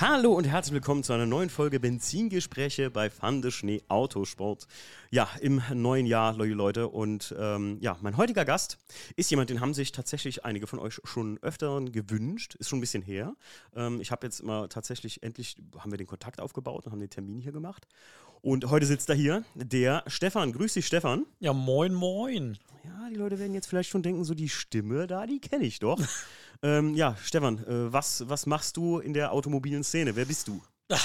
Hallo 0.00 0.32
und 0.32 0.44
herzlich 0.44 0.74
willkommen 0.74 1.02
zu 1.02 1.12
einer 1.12 1.26
neuen 1.26 1.50
Folge 1.50 1.80
Benzingespräche 1.80 2.88
bei 2.88 3.10
Fande 3.10 3.50
Schnee 3.50 3.82
Autosport. 3.88 4.68
Ja, 5.10 5.28
im 5.40 5.60
neuen 5.74 6.06
Jahr, 6.06 6.34
liebe 6.34 6.54
Leute. 6.54 6.86
Und 6.86 7.34
ähm, 7.36 7.78
ja, 7.80 7.96
mein 8.00 8.16
heutiger 8.16 8.44
Gast 8.44 8.78
ist 9.16 9.28
jemand, 9.28 9.50
den 9.50 9.60
haben 9.60 9.74
sich 9.74 9.90
tatsächlich 9.90 10.44
einige 10.44 10.68
von 10.68 10.78
euch 10.78 11.00
schon 11.02 11.38
öfter 11.42 11.80
gewünscht. 11.80 12.54
Ist 12.60 12.68
schon 12.68 12.78
ein 12.78 12.80
bisschen 12.80 13.02
her. 13.02 13.34
Ähm, 13.74 14.00
ich 14.00 14.12
habe 14.12 14.24
jetzt 14.24 14.38
immer 14.38 14.68
tatsächlich 14.68 15.24
endlich, 15.24 15.56
haben 15.78 15.90
wir 15.90 15.98
den 15.98 16.06
Kontakt 16.06 16.40
aufgebaut 16.40 16.86
und 16.86 16.92
haben 16.92 17.00
den 17.00 17.10
Termin 17.10 17.40
hier 17.40 17.50
gemacht. 17.50 17.88
Und 18.40 18.70
heute 18.70 18.86
sitzt 18.86 19.08
da 19.08 19.14
hier 19.14 19.42
der 19.56 20.04
Stefan. 20.06 20.52
Grüß 20.52 20.74
dich, 20.74 20.86
Stefan. 20.86 21.26
Ja, 21.40 21.52
moin, 21.52 21.92
moin. 21.92 22.56
Ja, 22.84 23.08
die 23.10 23.16
Leute 23.16 23.40
werden 23.40 23.52
jetzt 23.52 23.66
vielleicht 23.66 23.90
schon 23.90 24.04
denken, 24.04 24.22
so 24.22 24.34
die 24.34 24.48
Stimme 24.48 25.08
da, 25.08 25.26
die 25.26 25.40
kenne 25.40 25.64
ich 25.64 25.80
doch. 25.80 25.98
ähm, 26.62 26.94
ja, 26.94 27.16
Stefan, 27.22 27.58
äh, 27.66 27.92
was, 27.92 28.28
was 28.28 28.46
machst 28.46 28.76
du 28.76 28.98
in 28.98 29.12
der 29.12 29.32
automobilen 29.32 29.84
Szene? 29.84 30.16
Wer 30.16 30.24
bist 30.24 30.48
du? 30.48 30.62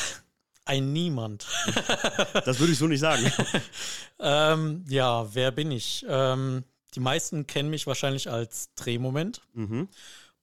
Ein 0.66 0.93
Niemand. 0.93 1.45
das 2.45 2.59
würde 2.59 2.71
ich 2.71 2.77
so 2.79 2.88
nicht 2.88 3.02
sagen. 3.02 3.29
ähm, 4.20 4.85
ja, 4.88 5.34
wer 5.34 5.52
bin 5.52 5.71
ich? 5.71 6.05
Ähm, 6.07 6.63
die 6.95 7.02
meisten 7.02 7.48
kennen 7.48 7.70
mich 7.70 7.85
wahrscheinlich 7.85 8.29
als 8.29 8.73
Drehmoment. 8.76 9.41
Mhm. 9.53 9.89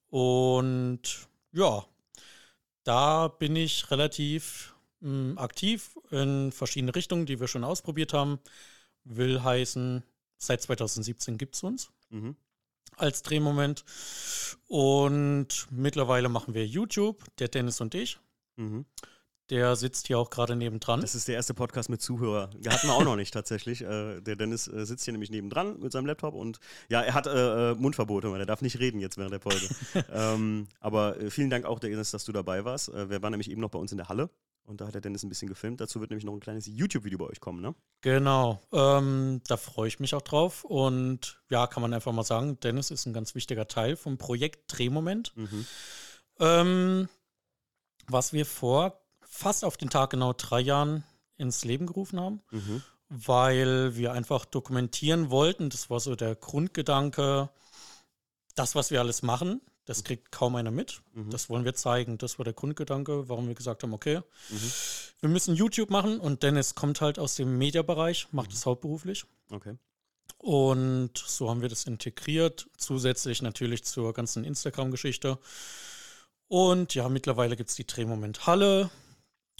Und 0.09 1.27
ja, 1.53 1.85
da 2.83 3.29
bin 3.29 3.55
ich 3.55 3.89
relativ 3.89 4.75
mh, 4.99 5.41
aktiv 5.41 5.97
in 6.11 6.51
verschiedene 6.51 6.93
Richtungen, 6.93 7.25
die 7.25 7.39
wir 7.39 7.47
schon 7.47 7.63
ausprobiert 7.63 8.13
haben. 8.13 8.39
Will 9.03 9.41
heißen, 9.41 10.03
seit 10.37 10.61
2017 10.61 11.37
gibt 11.37 11.55
es 11.55 11.63
uns 11.63 11.89
mhm. 12.09 12.35
Als 12.97 13.21
Drehmoment. 13.23 13.83
Und 14.67 15.67
mittlerweile 15.69 16.29
machen 16.29 16.53
wir 16.53 16.65
YouTube, 16.65 17.23
der 17.39 17.47
Dennis 17.47 17.81
und 17.81 17.95
ich. 17.95 18.19
Mhm. 18.55 18.85
Der 19.49 19.75
sitzt 19.75 20.07
hier 20.07 20.17
auch 20.17 20.29
gerade 20.29 20.55
nebendran. 20.55 21.01
Das 21.01 21.13
ist 21.13 21.27
der 21.27 21.35
erste 21.35 21.53
Podcast 21.53 21.89
mit 21.89 22.01
Zuhörer. 22.01 22.51
Der 22.57 22.71
hatten 22.71 22.87
wir 22.87 22.93
auch 22.93 23.03
noch 23.03 23.17
nicht 23.17 23.33
tatsächlich. 23.33 23.81
Äh, 23.81 24.21
der 24.21 24.37
Dennis 24.37 24.69
äh, 24.69 24.85
sitzt 24.85 25.03
hier 25.03 25.11
nämlich 25.11 25.29
nebendran 25.29 25.77
mit 25.79 25.91
seinem 25.91 26.05
Laptop 26.05 26.35
und 26.35 26.61
ja, 26.87 27.01
er 27.01 27.13
hat 27.13 27.27
äh, 27.27 27.71
äh 27.71 27.75
Mundverbote, 27.75 28.31
weil 28.31 28.39
er 28.39 28.45
darf 28.45 28.61
nicht 28.61 28.79
reden 28.79 29.01
jetzt 29.01 29.17
während 29.17 29.33
der 29.33 29.41
Folge. 29.41 29.67
ähm, 30.13 30.69
aber 30.79 31.19
äh, 31.19 31.29
vielen 31.29 31.49
Dank 31.49 31.65
auch, 31.65 31.79
Dennis, 31.79 32.11
dass 32.11 32.23
du 32.23 32.31
dabei 32.31 32.63
warst. 32.63 32.89
Äh, 32.93 33.09
wir 33.09 33.21
waren 33.21 33.31
nämlich 33.31 33.51
eben 33.51 33.59
noch 33.59 33.71
bei 33.71 33.79
uns 33.79 33.91
in 33.91 33.97
der 33.97 34.07
Halle 34.07 34.29
und 34.65 34.79
da 34.79 34.87
hat 34.87 34.93
der 34.93 35.01
Dennis 35.01 35.23
ein 35.23 35.29
bisschen 35.29 35.47
gefilmt. 35.49 35.81
Dazu 35.81 35.99
wird 35.99 36.11
nämlich 36.11 36.25
noch 36.25 36.33
ein 36.33 36.39
kleines 36.39 36.65
YouTube-Video 36.67 37.17
bei 37.17 37.25
euch 37.25 37.39
kommen, 37.39 37.61
ne? 37.61 37.75
Genau. 38.01 38.61
Ähm, 38.71 39.41
da 39.47 39.57
freue 39.57 39.87
ich 39.87 39.99
mich 39.99 40.15
auch 40.15 40.21
drauf. 40.21 40.63
Und 40.63 41.41
ja, 41.49 41.67
kann 41.67 41.81
man 41.81 41.93
einfach 41.93 42.13
mal 42.13 42.23
sagen, 42.23 42.59
Dennis 42.59 42.91
ist 42.91 43.05
ein 43.05 43.13
ganz 43.13 43.35
wichtiger 43.35 43.67
Teil 43.67 43.95
vom 43.95 44.17
Projekt 44.17 44.77
Drehmoment. 44.77 45.35
Mhm. 45.35 45.65
Ähm, 46.39 47.09
was 48.07 48.33
wir 48.33 48.45
vor 48.45 49.01
fast 49.21 49.63
auf 49.65 49.77
den 49.77 49.89
Tag 49.89 50.11
genau 50.11 50.33
drei 50.33 50.59
Jahren 50.59 51.03
ins 51.37 51.63
Leben 51.65 51.87
gerufen 51.87 52.19
haben, 52.19 52.41
mhm. 52.51 52.83
weil 53.09 53.95
wir 53.95 54.13
einfach 54.13 54.45
dokumentieren 54.45 55.31
wollten. 55.31 55.69
Das 55.69 55.89
war 55.89 55.99
so 55.99 56.15
der 56.15 56.35
Grundgedanke, 56.35 57.49
das, 58.55 58.75
was 58.75 58.91
wir 58.91 58.99
alles 58.99 59.21
machen, 59.21 59.61
das 59.85 60.03
kriegt 60.03 60.31
kaum 60.31 60.55
einer 60.55 60.71
mit. 60.71 61.01
Mhm. 61.13 61.29
Das 61.29 61.49
wollen 61.49 61.65
wir 61.65 61.73
zeigen. 61.73 62.17
Das 62.17 62.37
war 62.37 62.43
der 62.43 62.53
Grundgedanke, 62.53 63.29
warum 63.29 63.47
wir 63.47 63.55
gesagt 63.55 63.83
haben, 63.83 63.93
okay, 63.93 64.21
mhm. 64.49 64.71
wir 65.21 65.29
müssen 65.29 65.55
YouTube 65.55 65.89
machen 65.89 66.19
und 66.19 66.43
Dennis 66.43 66.75
kommt 66.75 67.01
halt 67.01 67.19
aus 67.19 67.35
dem 67.35 67.57
Mediabereich, 67.57 68.27
macht 68.31 68.53
es 68.53 68.65
hauptberuflich. 68.65 69.25
Okay. 69.49 69.77
Und 70.37 71.17
so 71.17 71.49
haben 71.49 71.61
wir 71.61 71.69
das 71.69 71.85
integriert, 71.85 72.67
zusätzlich 72.77 73.41
natürlich 73.41 73.83
zur 73.83 74.13
ganzen 74.13 74.43
Instagram-Geschichte. 74.43 75.37
Und 76.47 76.95
ja, 76.95 77.09
mittlerweile 77.09 77.55
gibt 77.55 77.69
es 77.69 77.75
die 77.75 77.85
Drehmoment 77.85 78.47
Halle, 78.47 78.89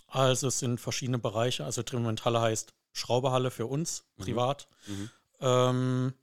also 0.08 0.48
es 0.48 0.60
sind 0.60 0.80
verschiedene 0.80 1.20
Bereiche. 1.20 1.64
Also 1.64 1.84
Drehmoment 1.84 2.26
Halle 2.26 2.42
heißt 2.42 2.74
Schrauberhalle 2.92 3.50
für 3.50 3.66
uns, 3.66 4.04
mhm. 4.18 4.24
privat. 4.24 4.68
Mhm. 4.88 5.10
Ähm, 5.40 6.14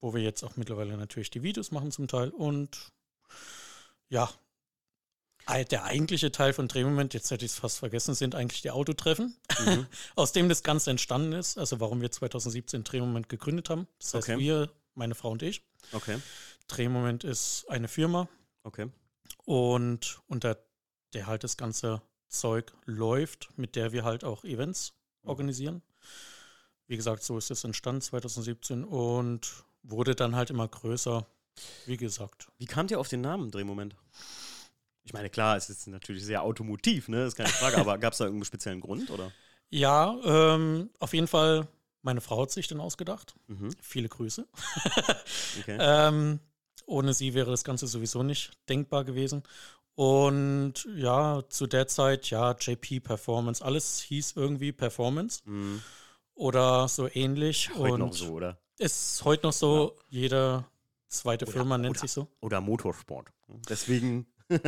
wo 0.00 0.14
wir 0.14 0.22
jetzt 0.22 0.44
auch 0.44 0.56
mittlerweile 0.56 0.96
natürlich 0.96 1.30
die 1.30 1.42
Videos 1.42 1.72
machen 1.72 1.90
zum 1.90 2.06
Teil. 2.06 2.30
Und 2.30 2.92
ja, 4.08 4.30
der 5.70 5.84
eigentliche 5.84 6.30
Teil 6.30 6.52
von 6.52 6.68
Drehmoment, 6.68 7.14
jetzt 7.14 7.30
hätte 7.30 7.44
ich 7.44 7.52
es 7.52 7.58
fast 7.58 7.78
vergessen, 7.78 8.14
sind 8.14 8.34
eigentlich 8.34 8.60
die 8.60 8.70
Autotreffen, 8.70 9.34
mhm. 9.64 9.86
aus 10.14 10.32
dem 10.32 10.48
das 10.48 10.62
Ganze 10.62 10.90
entstanden 10.90 11.32
ist. 11.32 11.56
Also 11.56 11.80
warum 11.80 12.00
wir 12.00 12.10
2017 12.10 12.84
Drehmoment 12.84 13.28
gegründet 13.28 13.70
haben. 13.70 13.88
Das 13.98 14.14
heißt, 14.14 14.28
okay. 14.28 14.38
wir, 14.38 14.70
meine 14.94 15.14
Frau 15.14 15.30
und 15.30 15.42
ich. 15.42 15.62
Okay. 15.92 16.20
Drehmoment 16.66 17.24
ist 17.24 17.64
eine 17.68 17.88
Firma. 17.88 18.28
Okay. 18.62 18.90
Und 19.46 20.20
unter 20.26 20.58
der 21.14 21.26
halt 21.26 21.44
das 21.44 21.56
Ganze 21.56 22.02
Zeug 22.28 22.72
läuft, 22.84 23.48
mit 23.56 23.74
der 23.74 23.92
wir 23.92 24.04
halt 24.04 24.24
auch 24.24 24.44
Events 24.44 24.92
mhm. 25.22 25.30
organisieren. 25.30 25.82
Wie 26.86 26.96
gesagt, 26.96 27.22
so 27.22 27.38
ist 27.38 27.50
es 27.50 27.64
entstanden 27.64 28.02
2017 28.02 28.84
und 28.84 29.64
wurde 29.82 30.14
dann 30.14 30.36
halt 30.36 30.50
immer 30.50 30.68
größer, 30.68 31.26
wie 31.86 31.96
gesagt. 31.96 32.48
Wie 32.58 32.66
kamt 32.66 32.90
ihr 32.90 33.00
auf 33.00 33.08
den 33.08 33.20
Namen 33.20 33.50
Drehmoment? 33.50 33.96
Ich 35.04 35.12
meine, 35.12 35.30
klar, 35.30 35.56
es 35.56 35.70
ist 35.70 35.86
natürlich 35.86 36.24
sehr 36.24 36.42
automotiv, 36.42 37.08
ne? 37.08 37.18
Das 37.18 37.28
ist 37.28 37.36
keine 37.36 37.48
Frage, 37.48 37.78
aber 37.78 37.96
gab 37.96 38.12
es 38.12 38.18
da 38.18 38.24
irgendeinen 38.24 38.44
speziellen 38.44 38.80
Grund, 38.80 39.10
oder? 39.10 39.32
Ja, 39.70 40.16
ähm, 40.24 40.90
auf 40.98 41.14
jeden 41.14 41.26
Fall, 41.26 41.66
meine 42.02 42.20
Frau 42.20 42.42
hat 42.42 42.50
sich 42.50 42.68
den 42.68 42.80
ausgedacht. 42.80 43.34
Mhm. 43.46 43.70
Viele 43.80 44.08
Grüße. 44.08 44.46
okay. 45.60 45.78
ähm, 45.80 46.40
ohne 46.86 47.14
sie 47.14 47.34
wäre 47.34 47.50
das 47.50 47.64
Ganze 47.64 47.86
sowieso 47.86 48.22
nicht 48.22 48.52
denkbar 48.68 49.04
gewesen. 49.04 49.42
Und 49.94 50.86
ja, 50.94 51.42
zu 51.48 51.66
der 51.66 51.88
Zeit, 51.88 52.30
ja, 52.30 52.52
JP 52.52 53.00
Performance, 53.00 53.64
alles 53.64 54.00
hieß 54.00 54.34
irgendwie 54.36 54.72
Performance 54.72 55.40
mhm. 55.44 55.82
oder 56.34 56.86
so 56.86 57.08
ähnlich. 57.12 57.70
Heute 57.74 57.94
und 57.94 58.00
noch 58.00 58.12
so, 58.12 58.32
oder? 58.32 58.58
Ist 58.78 59.24
heute 59.24 59.46
noch 59.46 59.52
so, 59.52 59.96
ja. 59.96 60.20
jede 60.20 60.64
zweite 61.08 61.44
oder, 61.46 61.52
Firma 61.52 61.78
nennt 61.78 61.96
oder, 61.96 62.00
sich 62.00 62.12
so. 62.12 62.28
Oder 62.40 62.60
Motorsport. 62.60 63.28
Deswegen. 63.68 64.26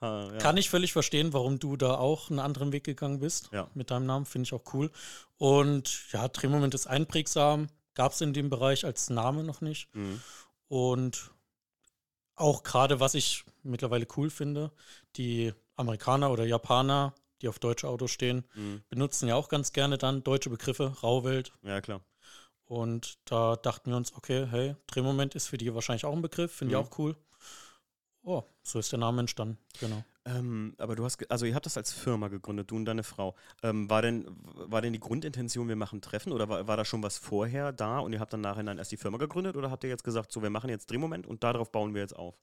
ja. 0.00 0.38
Kann 0.38 0.56
ich 0.56 0.68
völlig 0.68 0.92
verstehen, 0.92 1.32
warum 1.32 1.58
du 1.58 1.76
da 1.76 1.96
auch 1.96 2.30
einen 2.30 2.38
anderen 2.38 2.72
Weg 2.72 2.84
gegangen 2.84 3.20
bist. 3.20 3.50
Ja. 3.52 3.70
Mit 3.74 3.90
deinem 3.90 4.06
Namen 4.06 4.26
finde 4.26 4.46
ich 4.46 4.52
auch 4.52 4.74
cool. 4.74 4.90
Und 5.38 6.12
ja, 6.12 6.28
Drehmoment 6.28 6.74
ist 6.74 6.86
einprägsam. 6.86 7.68
Gab 7.94 8.12
es 8.12 8.20
in 8.20 8.32
dem 8.32 8.50
Bereich 8.50 8.84
als 8.84 9.08
Name 9.08 9.44
noch 9.44 9.60
nicht. 9.60 9.94
Mhm. 9.94 10.20
Und 10.68 11.30
auch 12.36 12.62
gerade, 12.62 13.00
was 13.00 13.14
ich 13.14 13.44
mittlerweile 13.62 14.06
cool 14.16 14.30
finde, 14.30 14.72
die 15.16 15.52
Amerikaner 15.76 16.30
oder 16.30 16.44
Japaner, 16.44 17.14
die 17.40 17.48
auf 17.48 17.58
deutsche 17.58 17.88
Autos 17.88 18.10
stehen, 18.10 18.44
mhm. 18.54 18.82
benutzen 18.88 19.28
ja 19.28 19.36
auch 19.36 19.48
ganz 19.48 19.72
gerne 19.72 19.98
dann 19.98 20.24
deutsche 20.24 20.50
Begriffe, 20.50 20.96
Rauwelt. 21.02 21.52
Ja, 21.62 21.80
klar. 21.80 22.00
Und 22.66 23.18
da 23.26 23.56
dachten 23.56 23.90
wir 23.90 23.96
uns, 23.96 24.14
okay, 24.14 24.46
hey, 24.50 24.76
Drehmoment 24.86 25.34
ist 25.34 25.48
für 25.48 25.58
die 25.58 25.74
wahrscheinlich 25.74 26.04
auch 26.04 26.14
ein 26.14 26.22
Begriff, 26.22 26.52
finde 26.52 26.76
mhm. 26.76 26.80
ich 26.80 26.86
auch 26.86 26.98
cool. 26.98 27.16
Oh, 28.22 28.42
so 28.62 28.78
ist 28.78 28.90
der 28.90 28.98
Name 28.98 29.20
entstanden, 29.20 29.58
genau. 29.78 30.02
Ähm, 30.24 30.74
aber 30.78 30.96
du 30.96 31.04
hast, 31.04 31.30
also 31.30 31.44
ihr 31.44 31.54
habt 31.54 31.66
das 31.66 31.76
als 31.76 31.92
Firma 31.92 32.28
gegründet, 32.28 32.70
du 32.70 32.76
und 32.76 32.86
deine 32.86 33.02
Frau. 33.02 33.34
Ähm, 33.62 33.90
war, 33.90 34.00
denn, 34.00 34.24
war 34.54 34.80
denn 34.80 34.94
die 34.94 35.00
Grundintention, 35.00 35.68
wir 35.68 35.76
machen 35.76 36.00
Treffen 36.00 36.32
oder 36.32 36.48
war, 36.48 36.66
war 36.66 36.78
da 36.78 36.86
schon 36.86 37.02
was 37.02 37.18
vorher 37.18 37.72
da 37.72 37.98
und 37.98 38.14
ihr 38.14 38.20
habt 38.20 38.32
dann 38.32 38.40
nachher 38.40 38.64
erst 38.78 38.92
die 38.92 38.96
Firma 38.96 39.18
gegründet 39.18 39.56
oder 39.56 39.70
habt 39.70 39.84
ihr 39.84 39.90
jetzt 39.90 40.04
gesagt, 40.04 40.32
so 40.32 40.42
wir 40.42 40.48
machen 40.48 40.70
jetzt 40.70 40.90
Drehmoment 40.90 41.26
und 41.26 41.44
darauf 41.44 41.70
bauen 41.70 41.92
wir 41.92 42.00
jetzt 42.00 42.16
auf? 42.16 42.34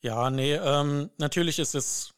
Ja, 0.00 0.30
nee, 0.30 0.54
ähm, 0.54 1.10
natürlich 1.18 1.60
ist 1.60 1.76
es 1.76 2.12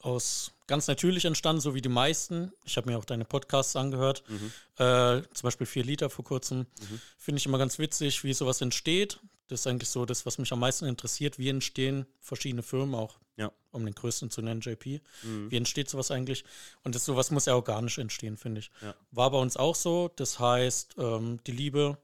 aus 0.00 0.52
ganz 0.66 0.88
natürlich 0.88 1.24
entstanden, 1.24 1.60
so 1.60 1.74
wie 1.74 1.80
die 1.80 1.88
meisten. 1.88 2.52
Ich 2.64 2.76
habe 2.76 2.90
mir 2.90 2.98
auch 2.98 3.04
deine 3.04 3.24
Podcasts 3.24 3.76
angehört, 3.76 4.22
mhm. 4.28 4.52
äh, 4.76 5.22
zum 5.32 5.42
Beispiel 5.42 5.66
4 5.66 5.84
Liter 5.84 6.10
vor 6.10 6.24
kurzem. 6.24 6.58
Mhm. 6.58 7.00
Finde 7.16 7.38
ich 7.38 7.46
immer 7.46 7.58
ganz 7.58 7.78
witzig, 7.78 8.24
wie 8.24 8.32
sowas 8.32 8.60
entsteht. 8.60 9.20
Das 9.48 9.60
ist 9.60 9.66
eigentlich 9.66 9.88
so 9.88 10.04
das, 10.04 10.26
was 10.26 10.38
mich 10.38 10.52
am 10.52 10.60
meisten 10.60 10.86
interessiert. 10.86 11.38
Wie 11.38 11.48
entstehen 11.48 12.06
verschiedene 12.20 12.62
Firmen 12.62 12.94
auch, 12.94 13.18
ja. 13.36 13.52
um 13.70 13.84
den 13.84 13.94
größten 13.94 14.30
zu 14.30 14.42
nennen, 14.42 14.60
JP. 14.60 15.00
Mhm. 15.22 15.50
Wie 15.50 15.56
entsteht 15.56 15.88
sowas 15.88 16.10
eigentlich? 16.10 16.44
Und 16.82 16.94
das 16.94 17.04
sowas 17.04 17.30
muss 17.30 17.46
ja 17.46 17.54
organisch 17.54 17.98
entstehen, 17.98 18.36
finde 18.36 18.60
ich. 18.60 18.70
Ja. 18.82 18.94
War 19.12 19.30
bei 19.30 19.38
uns 19.38 19.56
auch 19.56 19.76
so. 19.76 20.10
Das 20.16 20.40
heißt, 20.40 20.96
ähm, 20.98 21.38
die 21.46 21.52
Liebe 21.52 21.98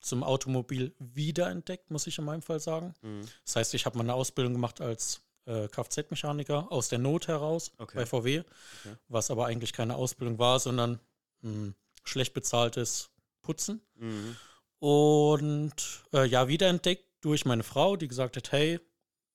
zum 0.00 0.22
Automobil 0.22 0.94
wiederentdeckt, 0.98 1.90
muss 1.90 2.06
ich 2.06 2.18
in 2.18 2.24
meinem 2.24 2.42
Fall 2.42 2.60
sagen. 2.60 2.92
Mhm. 3.00 3.22
Das 3.44 3.56
heißt, 3.56 3.74
ich 3.74 3.86
habe 3.86 3.96
meine 3.96 4.12
Ausbildung 4.12 4.52
gemacht 4.52 4.80
als 4.80 5.22
äh, 5.46 5.68
Kfz-Mechaniker 5.68 6.70
aus 6.70 6.88
der 6.88 6.98
Not 6.98 7.28
heraus 7.28 7.72
okay. 7.78 7.96
bei 7.96 8.06
VW, 8.06 8.40
okay. 8.40 8.96
was 9.08 9.30
aber 9.30 9.46
eigentlich 9.46 9.72
keine 9.72 9.96
Ausbildung 9.96 10.38
war, 10.38 10.58
sondern 10.58 11.00
mh, 11.40 11.50
hm, 11.50 11.74
schlecht 12.04 12.34
bezahltes 12.34 13.10
Putzen. 13.42 13.80
Mhm. 13.94 14.36
Und 14.78 16.02
äh, 16.12 16.26
ja, 16.26 16.48
wiederentdeckt 16.48 17.04
durch 17.20 17.44
meine 17.44 17.62
Frau, 17.62 17.96
die 17.96 18.08
gesagt 18.08 18.36
hat, 18.36 18.52
hey, 18.52 18.80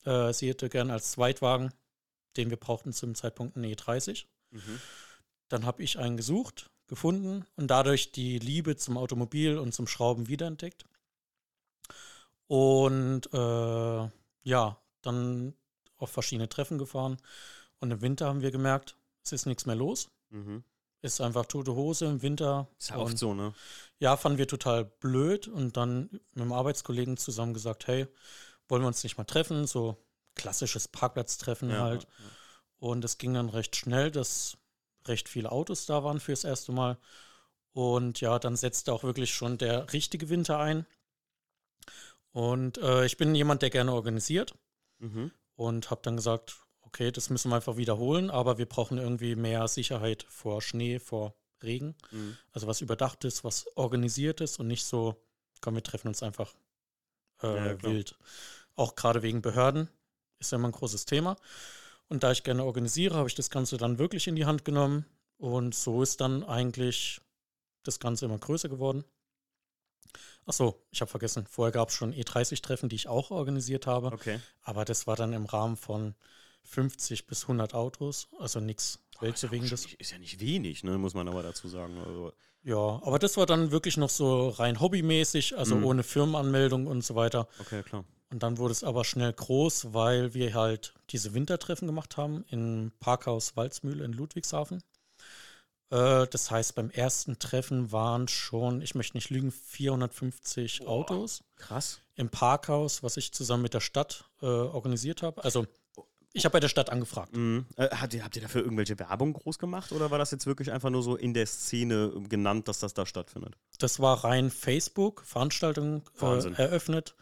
äh, 0.04 0.34
sie 0.34 0.50
hätte 0.50 0.70
gern 0.70 0.92
als 0.92 1.12
Zweitwagen, 1.12 1.74
den 2.36 2.50
wir 2.50 2.58
brauchten 2.58 2.94
zum 2.94 3.16
Zeitpunkt 3.16 3.56
einen 3.56 3.66
E30. 3.66 4.26
Mhm. 4.52 4.82
Dann 5.50 5.66
habe 5.66 5.84
ich 5.84 5.98
einen 5.98 6.18
gesucht, 6.18 6.70
gefunden 6.88 7.46
und 7.56 7.68
dadurch 7.68 8.12
die 8.12 8.40
Liebe 8.40 8.76
zum 8.76 8.98
Automobil 8.98 9.58
und 9.58 9.74
zum 9.74 9.88
Schrauben 9.88 10.28
wiederentdeckt. 10.28 10.86
Und 12.48 13.28
äh, 13.34 14.10
ja, 14.44 14.82
dann 15.02 15.54
auf 15.98 16.10
verschiedene 16.12 16.50
Treffen 16.50 16.78
gefahren 16.78 17.18
Und 17.80 17.92
im 17.92 18.02
Winter 18.02 18.28
haben 18.28 18.42
wir 18.42 18.52
gemerkt, 18.52 18.96
es 19.24 19.32
ist 19.32 19.46
nichts 19.46 19.66
mehr 19.66 19.76
los. 19.76 20.10
Mhm. 20.30 20.64
Ist 21.02 21.22
einfach 21.22 21.46
tote 21.46 21.76
Hose 21.76 22.06
im 22.06 22.22
Winter. 22.24 22.68
Ist 22.80 22.90
ja 22.90 22.98
oft 22.98 23.18
so, 23.18 23.34
ne? 23.34 23.54
Ja, 24.00 24.18
fanden 24.18 24.40
wir 24.40 24.48
total 24.48 24.86
blöd 24.86 25.48
und 25.48 25.78
dann 25.78 26.10
mit 26.12 26.22
einem 26.36 26.54
Arbeitskollegen 26.54 27.18
zusammen 27.18 27.54
gesagt, 27.54 27.88
hey, 27.88 28.08
wollen 28.68 28.82
wir 28.82 28.88
uns 28.88 29.04
nicht 29.04 29.18
mal 29.18 29.26
treffen? 29.26 29.68
So 29.68 29.98
klassisches 30.36 30.88
Parkplatztreffen 30.88 31.70
Ja, 31.70 31.82
halt. 31.82 32.04
ja. 32.04 32.10
Und 32.80 33.06
es 33.06 33.18
ging 33.18 33.34
dann 33.34 33.50
recht 33.50 33.76
schnell, 33.76 34.12
dass 34.12 34.58
recht 35.06 35.30
viele 35.30 35.52
Autos 35.52 35.86
da 35.86 36.04
waren 36.04 36.20
fürs 36.20 36.44
erste 36.44 36.72
Mal. 36.72 36.98
Und 37.74 38.20
ja, 38.22 38.40
dann 38.40 38.56
setzte 38.56 38.92
auch 38.92 39.04
wirklich 39.04 39.34
schon 39.34 39.58
der 39.60 39.94
richtige 39.94 40.30
Winter 40.30 40.60
ein. 40.60 40.86
Und 42.32 42.78
äh, 42.80 43.06
ich 43.06 43.18
bin 43.18 43.36
jemand, 43.36 43.62
der 43.62 43.70
gerne 43.70 43.94
organisiert 43.94 44.56
Mhm. 45.00 45.32
Und 45.58 45.92
habe 45.92 46.02
dann 46.04 46.16
gesagt, 46.16 46.62
okay, 46.82 47.12
das 47.12 47.30
müssen 47.30 47.52
wir 47.52 47.56
einfach 47.58 47.76
wiederholen, 47.76 48.30
aber 48.30 48.58
wir 48.58 48.66
brauchen 48.66 48.98
irgendwie 48.98 49.36
mehr 49.36 49.68
Sicherheit 49.68 50.26
vor 50.30 50.62
Schnee, 50.62 51.00
vor 51.00 51.36
Regen. 51.62 51.96
Mhm. 52.12 52.38
Also 52.54 52.68
was 52.68 52.80
überdacht 52.80 53.26
ist, 53.26 53.44
was 53.44 53.66
organisiert 53.76 54.40
ist 54.40 54.60
und 54.60 54.68
nicht 54.68 54.86
so, 54.86 55.22
komm, 55.60 55.76
wir 55.76 55.84
treffen 55.84 56.08
uns 56.08 56.24
einfach 56.24 56.54
äh, 57.42 57.48
Ja, 57.48 57.84
wild. 57.84 58.18
Auch 58.76 58.96
gerade 58.96 59.24
wegen 59.24 59.42
Behörden 59.42 59.90
ist 60.40 60.52
ja 60.52 60.58
immer 60.58 60.70
ein 60.70 60.74
großes 60.74 61.06
Thema. 61.06 61.36
Und 62.08 62.24
da 62.24 62.32
ich 62.32 62.44
gerne 62.44 62.64
organisiere, 62.64 63.16
habe 63.16 63.28
ich 63.28 63.36
das 63.36 63.50
Ganze 63.50 63.78
dann 63.78 63.98
wirklich 63.98 64.28
in 64.28 64.36
die 64.36 64.46
Hand 64.46 64.64
genommen. 64.64 65.06
Und 65.38 65.76
so 65.76 66.04
ist 66.04 66.22
dann 66.22 66.44
eigentlich 66.44 67.20
das 67.84 68.00
Ganze 68.00 68.26
immer 68.26 68.38
größer 68.38 68.70
geworden. 68.70 69.04
Ach 70.46 70.54
so, 70.54 70.82
ich 70.92 71.02
habe 71.02 71.12
vergessen, 71.12 71.46
vorher 71.50 71.72
gab 71.74 71.90
es 71.90 71.96
schon 71.96 72.14
E30-Treffen, 72.14 72.90
die 72.90 72.96
ich 72.96 73.08
auch 73.08 73.32
organisiert 73.32 73.86
habe. 73.88 74.08
Okay. 74.08 74.40
Aber 74.62 74.86
das 74.86 75.06
war 75.08 75.16
dann 75.16 75.34
im 75.34 75.46
Rahmen 75.46 75.76
von 75.76 76.16
50 76.64 77.28
bis 77.28 77.44
100 77.44 77.74
Autos, 77.74 78.30
also 78.40 78.60
nichts 78.60 79.00
ja, 79.16 79.22
Weltbewegendes. 79.24 79.84
nicht, 79.84 80.00
ist 80.00 80.12
ja 80.12 80.20
nicht 80.20 80.40
wenig, 80.40 80.84
ne? 80.84 80.98
Muss 80.98 81.14
man 81.14 81.28
aber 81.28 81.44
dazu 81.44 81.68
sagen. 81.68 81.98
Also, 82.06 82.34
Ja, 82.64 82.78
aber 83.04 83.20
das 83.20 83.38
war 83.38 83.46
dann 83.46 83.72
wirklich 83.72 83.98
noch 83.98 84.10
so 84.10 84.50
rein 84.50 84.80
hobbymäßig, 84.80 85.58
also 85.58 85.76
Mhm. 85.76 85.86
ohne 85.86 86.04
Firmenanmeldung 86.04 86.88
und 86.88 87.04
so 87.04 87.16
weiter. 87.16 87.48
okay, 87.60 87.84
klar. 87.84 88.04
Und 88.30 88.44
dann 88.44 88.58
wurde 88.58 88.74
es 88.74 88.84
aber 88.84 89.06
schnell 89.06 89.32
groß, 89.32 89.94
weil 89.94 90.34
wir 90.34 90.54
halt 90.54 90.94
diese 91.12 91.34
Wintertreffen 91.34 91.88
gemacht 91.88 92.18
haben 92.18 92.44
im 92.50 92.92
Parkhaus 93.00 93.56
Walzmühle 93.56 94.04
in 94.04 94.12
Ludwigshafen. 94.12 94.84
Äh, 95.90 96.28
das 96.28 96.52
heißt, 96.52 96.76
beim 96.76 96.90
ersten 96.90 97.40
Treffen 97.40 97.92
waren 97.92 98.28
schon, 98.28 98.82
ich 98.82 98.96
möchte 98.96 99.18
nicht 99.18 99.30
lügen, 99.30 99.52
450 99.52 100.88
Autos 100.88 101.44
Krass. 101.56 102.02
im 102.16 102.30
Parkhaus, 102.30 103.04
was 103.04 103.18
ich 103.18 103.32
zusammen 103.32 103.64
mit 103.64 103.74
der 103.74 103.80
Stadt 103.80 104.26
äh, 104.42 104.46
organisiert 104.46 105.22
habe. 105.22 105.44
Also 105.44 105.66
ich 106.34 106.46
habe 106.46 106.54
bei 106.54 106.60
der 106.60 106.68
Stadt 106.70 106.90
angefragt. 106.92 107.36
Mhm. 107.36 107.66
Äh, 107.78 107.88
habt, 107.90 108.14
ihr, 108.14 108.24
habt 108.24 108.36
ihr 108.36 108.42
dafür 108.44 108.62
irgendwelche 108.62 109.00
Werbung 109.00 109.34
groß 109.34 109.58
gemacht 109.58 109.92
oder 109.92 110.12
war 110.12 110.20
das 110.20 110.32
jetzt 110.32 110.46
wirklich 110.46 110.72
einfach 110.72 110.90
nur 110.90 111.02
so 111.02 111.16
in 111.16 111.34
der 111.34 111.48
Szene 111.48 112.12
genannt, 112.30 112.68
dass 112.68 112.80
das 112.80 112.94
da 112.94 113.06
stattfindet? 113.06 113.56
Das 113.80 114.00
war 114.00 114.24
rein 114.24 114.52
Facebook, 114.52 115.24
Veranstaltung 115.26 116.04
äh, 116.22 116.52
eröffnet. 116.62 117.16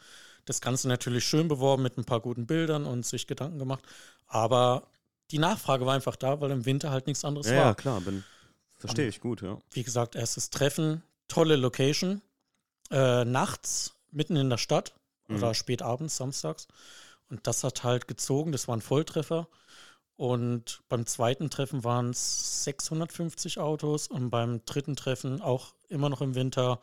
Das 0.46 0.60
Ganze 0.62 0.88
natürlich 0.88 1.24
schön 1.26 1.48
beworben 1.48 1.84
mit 1.84 1.98
ein 1.98 2.06
paar 2.06 2.20
guten 2.20 2.46
Bildern 2.46 2.86
und 2.86 3.06
sich 3.06 3.26
Gedanken 3.26 3.58
gemacht. 3.58 3.84
Aber 4.28 4.88
die 5.32 5.40
Nachfrage 5.40 5.86
war 5.86 5.94
einfach 5.96 6.16
da, 6.16 6.42
weil 6.42 6.52
im 6.52 6.66
Winter 6.66 6.92
halt 6.92 7.08
nichts 7.08 7.24
anderes 7.26 7.48
Ja, 7.48 7.56
war. 7.58 7.66
ja, 7.66 7.74
klar. 7.74 8.02
Bin, 8.02 8.24
verstehe 8.78 9.08
ich 9.08 9.20
gut, 9.22 9.42
ja. 9.42 9.58
Wie 9.72 9.84
gesagt, 9.84 10.16
erstes 10.16 10.50
Treffen, 10.50 11.04
tolle 11.28 11.56
Location. 11.56 12.22
Äh, 12.92 13.26
nachts, 13.26 13.96
mitten 14.12 14.36
in 14.36 14.50
der 14.50 14.58
Stadt 14.58 14.94
Mhm. 15.28 15.38
oder 15.38 15.54
spät 15.56 15.82
abends, 15.82 16.18
samstags. 16.18 16.68
Und 17.30 17.48
das 17.48 17.64
hat 17.64 17.84
halt 17.84 18.08
gezogen, 18.08 18.52
das 18.52 18.68
war 18.68 18.78
ein 18.78 18.82
Volltreffer. 18.82 19.48
Und 20.18 20.82
beim 20.88 21.06
zweiten 21.06 21.50
Treffen 21.50 21.84
waren 21.84 22.12
es 22.12 22.64
650 22.64 23.60
Autos 23.60 24.08
und 24.08 24.30
beim 24.30 24.64
dritten 24.66 24.96
Treffen, 24.96 25.42
auch 25.42 25.74
immer 25.90 26.10
noch 26.10 26.22
im 26.22 26.36
Winter, 26.36 26.80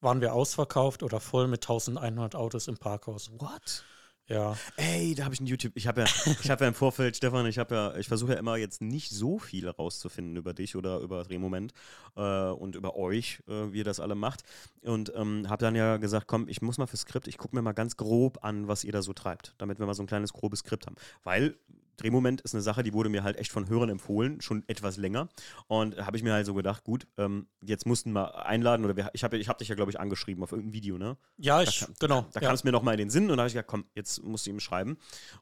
waren 0.00 0.20
wir 0.20 0.32
ausverkauft 0.34 1.02
oder 1.02 1.18
voll 1.18 1.48
mit 1.48 1.64
1100 1.64 2.36
Autos 2.36 2.68
im 2.68 2.76
Parkhaus. 2.76 3.30
What? 3.38 3.82
Ja, 4.28 4.58
Ey, 4.76 5.14
da 5.14 5.24
habe 5.24 5.32
ich 5.32 5.40
ein 5.40 5.46
YouTube. 5.46 5.72
Ich 5.74 5.86
habe 5.86 6.02
ja, 6.02 6.06
ich 6.42 6.50
habe 6.50 6.64
ja 6.64 6.68
im 6.68 6.74
Vorfeld, 6.74 7.16
Stefan, 7.16 7.46
ich 7.46 7.58
habe 7.58 7.74
ja, 7.74 7.96
ich 7.96 8.08
versuche 8.08 8.32
ja 8.32 8.38
immer 8.38 8.56
jetzt 8.56 8.82
nicht 8.82 9.10
so 9.10 9.38
viel 9.38 9.66
rauszufinden 9.66 10.36
über 10.36 10.52
dich 10.52 10.76
oder 10.76 10.98
über 10.98 11.24
Drehmoment 11.24 11.72
äh, 12.14 12.50
und 12.50 12.76
über 12.76 12.94
euch, 12.96 13.42
äh, 13.48 13.72
wie 13.72 13.78
ihr 13.78 13.84
das 13.84 14.00
alle 14.00 14.14
macht. 14.14 14.42
Und 14.82 15.12
ähm, 15.16 15.48
habe 15.48 15.64
dann 15.64 15.74
ja 15.74 15.96
gesagt, 15.96 16.26
komm, 16.26 16.46
ich 16.48 16.60
muss 16.60 16.76
mal 16.76 16.86
fürs 16.86 17.00
Skript, 17.02 17.26
ich 17.26 17.38
gucke 17.38 17.56
mir 17.56 17.62
mal 17.62 17.72
ganz 17.72 17.96
grob 17.96 18.44
an, 18.44 18.68
was 18.68 18.84
ihr 18.84 18.92
da 18.92 19.00
so 19.00 19.14
treibt, 19.14 19.54
damit 19.56 19.78
wir 19.78 19.86
mal 19.86 19.94
so 19.94 20.02
ein 20.02 20.06
kleines 20.06 20.34
grobes 20.34 20.58
Skript 20.58 20.86
haben. 20.86 20.96
Weil 21.24 21.56
Drehmoment 21.98 22.40
ist 22.40 22.54
eine 22.54 22.62
Sache, 22.62 22.82
die 22.82 22.92
wurde 22.94 23.10
mir 23.10 23.22
halt 23.22 23.36
echt 23.36 23.52
von 23.52 23.68
Hörern 23.68 23.90
empfohlen, 23.90 24.40
schon 24.40 24.64
etwas 24.66 24.96
länger. 24.96 25.28
Und 25.66 25.98
da 25.98 26.06
habe 26.06 26.16
ich 26.16 26.22
mir 26.22 26.32
halt 26.32 26.46
so 26.46 26.54
gedacht, 26.54 26.84
gut, 26.84 27.06
ähm, 27.18 27.48
jetzt 27.60 27.86
mussten 27.86 28.12
wir 28.12 28.46
einladen, 28.46 28.84
oder 28.84 28.96
wir, 28.96 29.10
ich 29.12 29.24
habe 29.24 29.36
ich 29.36 29.48
hab 29.48 29.58
dich 29.58 29.68
ja, 29.68 29.74
glaube 29.74 29.90
ich, 29.90 30.00
angeschrieben 30.00 30.42
auf 30.42 30.52
irgendein 30.52 30.72
Video, 30.72 30.96
ne? 30.96 31.16
ja 31.36 31.62
ich, 31.62 31.80
kam- 31.80 31.94
genau. 32.00 32.26
Da 32.32 32.40
ja. 32.40 32.46
kam 32.46 32.54
es 32.54 32.64
mir 32.64 32.72
nochmal 32.72 32.94
in 32.94 32.98
den 32.98 33.10
Sinn 33.10 33.24
und 33.30 33.36
da 33.36 33.42
habe 33.42 33.48
ich 33.48 33.54
gesagt, 33.54 33.68
komm, 33.68 33.84
jetzt 33.94 34.22
musst 34.22 34.46
du 34.46 34.50
ihm 34.50 34.60
schreiben. 34.60 34.96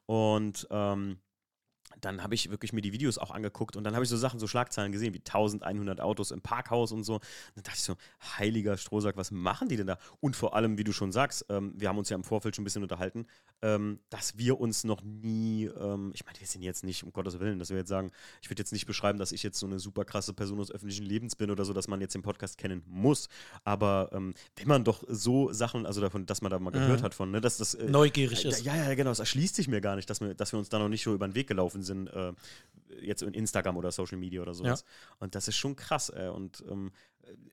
Und 0.05 0.67
ähm, 0.69 1.17
dann 2.01 2.23
habe 2.23 2.35
ich 2.35 2.49
wirklich 2.49 2.73
mir 2.73 2.81
die 2.81 2.93
Videos 2.93 3.17
auch 3.17 3.31
angeguckt 3.31 3.75
und 3.75 3.83
dann 3.83 3.93
habe 3.93 4.03
ich 4.03 4.09
so 4.09 4.17
Sachen, 4.17 4.39
so 4.39 4.47
Schlagzeilen 4.47 4.91
gesehen, 4.91 5.13
wie 5.13 5.19
1100 5.19 6.01
Autos 6.01 6.31
im 6.31 6.41
Parkhaus 6.41 6.91
und 6.91 7.03
so. 7.03 7.15
Und 7.15 7.23
dann 7.55 7.63
dachte 7.63 7.77
ich 7.77 7.83
so, 7.83 7.95
heiliger 8.37 8.77
Strohsack, 8.77 9.17
was 9.17 9.31
machen 9.31 9.69
die 9.69 9.77
denn 9.77 9.87
da? 9.87 9.97
Und 10.19 10.35
vor 10.35 10.55
allem, 10.55 10.77
wie 10.77 10.83
du 10.83 10.91
schon 10.91 11.11
sagst, 11.11 11.45
ähm, 11.49 11.73
wir 11.75 11.89
haben 11.89 11.97
uns 11.97 12.09
ja 12.09 12.15
im 12.15 12.23
Vorfeld 12.23 12.55
schon 12.55 12.63
ein 12.63 12.65
bisschen 12.65 12.83
unterhalten, 12.83 13.25
ähm, 13.61 13.99
dass 14.09 14.37
wir 14.37 14.59
uns 14.59 14.83
noch 14.83 15.01
nie, 15.03 15.65
ähm, 15.65 16.11
ich 16.13 16.25
meine, 16.25 16.39
wir 16.39 16.47
sind 16.47 16.61
jetzt 16.61 16.83
nicht, 16.83 17.03
um 17.03 17.11
Gottes 17.11 17.39
Willen, 17.39 17.59
dass 17.59 17.69
wir 17.69 17.77
jetzt 17.77 17.89
sagen, 17.89 18.11
ich 18.41 18.49
würde 18.49 18.61
jetzt 18.61 18.73
nicht 18.73 18.85
beschreiben, 18.85 19.19
dass 19.19 19.31
ich 19.31 19.43
jetzt 19.43 19.59
so 19.59 19.65
eine 19.65 19.79
super 19.79 20.05
krasse 20.05 20.33
Person 20.33 20.59
des 20.59 20.71
öffentlichen 20.71 21.05
Lebens 21.05 21.35
bin 21.35 21.51
oder 21.51 21.65
so, 21.65 21.73
dass 21.73 21.87
man 21.87 22.01
jetzt 22.01 22.13
den 22.13 22.21
Podcast 22.21 22.57
kennen 22.57 22.83
muss. 22.87 23.29
Aber 23.63 24.09
ähm, 24.13 24.33
wenn 24.55 24.67
man 24.67 24.83
doch 24.83 25.03
so 25.07 25.51
Sachen, 25.53 25.85
also 25.85 26.01
davon, 26.01 26.25
dass 26.25 26.41
man 26.41 26.51
da 26.51 26.59
mal 26.59 26.71
gehört 26.71 27.01
Mhm. 27.01 27.03
hat 27.03 27.13
von, 27.13 27.31
ne, 27.31 27.41
dass 27.41 27.57
das 27.57 27.73
äh, 27.73 27.89
Neugierig 27.89 28.43
ja, 28.43 28.49
ist. 28.49 28.63
Ja, 28.63 28.75
ja, 28.75 28.93
genau. 28.95 29.11
Es 29.11 29.19
erschließt 29.19 29.55
sich 29.55 29.67
mir 29.67 29.81
gar 29.81 29.95
nicht, 29.95 30.09
dass 30.09 30.21
wir, 30.21 30.33
dass 30.33 30.51
wir 30.51 30.59
uns 30.59 30.69
da 30.69 30.79
noch 30.79 30.89
nicht 30.89 31.03
so 31.03 31.13
über 31.13 31.27
den 31.27 31.35
Weg 31.35 31.47
gelaufen 31.47 31.83
sind, 31.83 31.86
äh, 32.07 32.33
jetzt 33.01 33.21
in 33.21 33.33
Instagram 33.33 33.77
oder 33.77 33.91
Social 33.91 34.17
Media 34.17 34.41
oder 34.41 34.53
sowas. 34.53 34.83
Und 35.19 35.35
das 35.35 35.47
ist 35.47 35.57
schon 35.57 35.75
krass. 35.75 36.09
Äh, 36.15 36.29
und 36.29 36.63
ähm, 36.69 36.91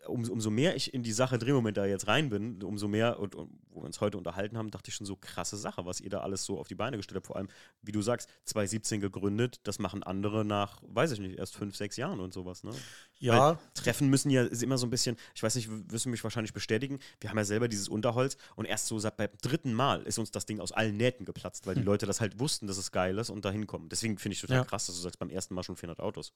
um, 0.06 0.28
umso 0.28 0.50
mehr 0.50 0.76
ich 0.76 0.92
in 0.94 1.02
die 1.02 1.12
Sache 1.12 1.38
Drehmoment 1.38 1.76
da 1.76 1.86
jetzt 1.86 2.06
rein 2.06 2.28
bin, 2.28 2.62
umso 2.62 2.88
mehr, 2.88 3.18
und, 3.18 3.34
und 3.34 3.50
wo 3.70 3.80
wir 3.80 3.86
uns 3.86 4.00
heute 4.00 4.18
unterhalten 4.18 4.56
haben, 4.58 4.70
dachte 4.70 4.88
ich 4.90 4.94
schon 4.94 5.06
so 5.06 5.16
krasse 5.16 5.56
Sache, 5.56 5.84
was 5.86 6.00
ihr 6.00 6.10
da 6.10 6.20
alles 6.20 6.44
so 6.44 6.58
auf 6.58 6.68
die 6.68 6.74
Beine 6.74 6.96
gestellt 6.96 7.16
habt. 7.16 7.26
Vor 7.26 7.36
allem, 7.36 7.48
wie 7.82 7.92
du 7.92 8.02
sagst, 8.02 8.28
2017 8.44 9.00
gegründet, 9.00 9.60
das 9.64 9.78
machen 9.78 10.02
andere 10.02 10.44
nach, 10.44 10.82
weiß 10.86 11.12
ich 11.12 11.20
nicht, 11.20 11.38
erst 11.38 11.56
fünf, 11.56 11.74
sechs 11.76 11.96
Jahren 11.96 12.20
und 12.20 12.32
sowas. 12.32 12.62
Ne? 12.64 12.72
Ja, 13.18 13.58
Treffen 13.74 14.08
müssen 14.10 14.30
ja 14.30 14.42
ist 14.44 14.62
immer 14.62 14.78
so 14.78 14.86
ein 14.86 14.90
bisschen, 14.90 15.16
ich 15.34 15.42
weiß 15.42 15.54
nicht, 15.56 15.68
wirst 15.90 16.04
du 16.04 16.10
mich 16.10 16.22
wahrscheinlich 16.22 16.52
bestätigen, 16.52 16.98
wir 17.20 17.30
haben 17.30 17.38
ja 17.38 17.44
selber 17.44 17.68
dieses 17.68 17.88
Unterholz 17.88 18.36
und 18.56 18.66
erst 18.66 18.86
so 18.86 18.98
seit 18.98 19.16
beim 19.16 19.30
dritten 19.42 19.72
Mal 19.72 20.02
ist 20.02 20.18
uns 20.18 20.30
das 20.30 20.46
Ding 20.46 20.60
aus 20.60 20.72
allen 20.72 20.96
Nähten 20.96 21.24
geplatzt, 21.24 21.66
weil 21.66 21.74
die 21.74 21.80
Hm. 21.80 21.86
Leute 21.86 22.06
das 22.06 22.20
halt 22.20 22.38
wussten, 22.38 22.66
dass 22.66 22.76
es 22.78 22.92
geil 22.92 23.18
ist 23.18 23.30
und 23.30 23.44
da 23.44 23.50
hinkommen. 23.50 23.88
Deswegen 23.88 24.18
finde 24.18 24.34
ich 24.34 24.40
total 24.40 24.58
Ja. 24.58 24.64
krass, 24.64 24.86
dass 24.86 24.94
du 24.96 25.00
sagst, 25.00 25.18
beim 25.18 25.30
ersten 25.30 25.54
Mal 25.54 25.62
schon 25.62 25.76
400 25.76 26.00
Autos. 26.00 26.32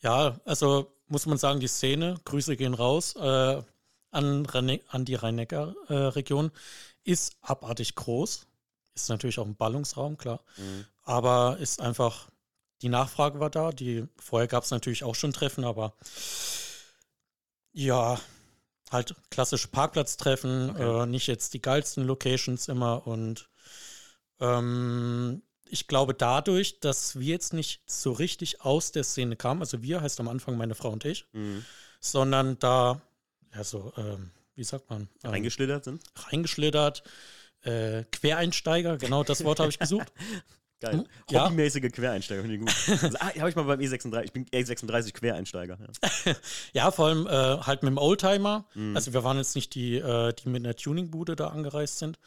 Ja, 0.00 0.40
also 0.44 0.92
muss 1.12 1.26
man 1.26 1.38
sagen, 1.38 1.60
die 1.60 1.68
Szene, 1.68 2.18
Grüße 2.24 2.56
gehen 2.56 2.74
raus 2.74 3.14
äh, 3.16 3.62
an, 4.10 4.46
an 4.88 5.04
die 5.04 5.14
Rhein-Neckar-Region, 5.14 6.50
ist 7.04 7.36
abartig 7.42 7.94
groß. 7.94 8.46
Ist 8.94 9.08
natürlich 9.08 9.38
auch 9.38 9.46
ein 9.46 9.56
Ballungsraum, 9.56 10.18
klar. 10.18 10.40
Aber 11.02 11.58
ist 11.58 11.80
einfach, 11.80 12.28
die 12.80 12.88
Nachfrage 12.88 13.40
war 13.40 13.50
da. 13.50 13.70
Die, 13.72 14.06
vorher 14.16 14.48
gab 14.48 14.64
es 14.64 14.70
natürlich 14.70 15.04
auch 15.04 15.14
schon 15.14 15.32
Treffen, 15.32 15.64
aber 15.64 15.94
ja, 17.72 18.18
halt 18.90 19.14
klassische 19.30 19.68
Parkplatztreffen, 19.68 20.70
Okay. 20.70 21.02
äh, 21.02 21.06
nicht 21.06 21.26
jetzt 21.26 21.54
die 21.54 21.62
geilsten 21.62 22.04
Locations 22.04 22.68
immer. 22.68 23.06
Und 23.06 23.48
ähm, 24.40 25.42
ich 25.72 25.88
glaube 25.88 26.14
dadurch, 26.14 26.80
dass 26.80 27.18
wir 27.18 27.26
jetzt 27.26 27.52
nicht 27.54 27.82
so 27.86 28.12
richtig 28.12 28.60
aus 28.60 28.92
der 28.92 29.04
Szene 29.04 29.36
kamen, 29.36 29.60
also 29.62 29.82
wir 29.82 30.00
heißt 30.02 30.20
am 30.20 30.28
Anfang 30.28 30.56
meine 30.56 30.74
Frau 30.74 30.90
und 30.90 31.04
ich, 31.04 31.24
Mhm. 31.32 31.64
sondern 32.00 32.58
da, 32.58 33.00
ja 33.54 33.64
so, 33.64 33.92
ähm, 33.96 34.30
wie 34.54 34.64
sagt 34.64 34.90
man? 34.90 35.08
Ähm, 35.24 35.30
Reingeschlittert 35.30 35.84
sind? 35.84 36.02
reingeschlittert. 36.30 37.02
Äh, 37.62 38.04
Quereinsteiger, 38.10 38.98
genau 38.98 39.22
das 39.24 39.44
Wort 39.44 39.60
habe 39.60 39.70
ich 39.70 39.78
gesucht. 39.78 40.12
Geil. 40.80 40.94
Hm, 40.94 41.06
ja. 41.30 41.44
Hobbymäßige 41.44 41.92
Quereinsteiger, 41.92 42.42
finde 42.42 42.56
ich 42.56 42.60
gut. 42.60 43.02
Also, 43.04 43.16
ah, 43.20 43.32
habe 43.38 43.48
ich 43.48 43.54
mal 43.54 43.62
beim 43.62 43.78
E36, 43.78 44.24
ich 44.24 44.32
bin 44.32 44.46
E36 44.46 45.12
Quereinsteiger. 45.12 45.78
Ja. 46.26 46.34
Ja, 46.72 46.90
vor 46.90 47.06
allem 47.06 47.26
äh, 47.28 47.30
halt 47.30 47.84
mit 47.84 47.90
dem 47.90 47.98
Oldtimer. 47.98 48.66
Mhm. 48.74 48.96
Also 48.96 49.12
wir 49.12 49.22
waren 49.22 49.36
jetzt 49.38 49.54
nicht 49.54 49.74
die, 49.76 49.96
äh, 49.98 50.32
die 50.34 50.48
mit 50.48 50.64
einer 50.64 50.74
Tuningbude 50.74 51.36
da 51.36 51.48
angereist 51.48 51.98
sind. 51.98 52.18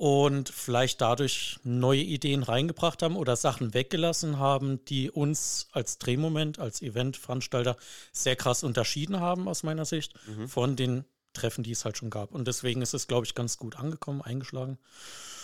Und 0.00 0.48
vielleicht 0.48 1.02
dadurch 1.02 1.58
neue 1.62 2.00
Ideen 2.00 2.42
reingebracht 2.42 3.02
haben 3.02 3.16
oder 3.16 3.36
Sachen 3.36 3.74
weggelassen 3.74 4.38
haben, 4.38 4.82
die 4.86 5.10
uns 5.10 5.68
als 5.72 5.98
Drehmoment, 5.98 6.58
als 6.58 6.80
Eventveranstalter 6.80 7.76
sehr 8.10 8.34
krass 8.34 8.62
unterschieden 8.62 9.20
haben, 9.20 9.46
aus 9.46 9.62
meiner 9.62 9.84
Sicht, 9.84 10.14
Mhm. 10.26 10.48
von 10.48 10.74
den 10.74 11.04
Treffen, 11.34 11.62
die 11.64 11.72
es 11.72 11.84
halt 11.84 11.98
schon 11.98 12.08
gab. 12.08 12.32
Und 12.32 12.48
deswegen 12.48 12.80
ist 12.80 12.94
es, 12.94 13.08
glaube 13.08 13.26
ich, 13.26 13.34
ganz 13.34 13.58
gut 13.58 13.76
angekommen, 13.76 14.22
eingeschlagen. 14.22 14.78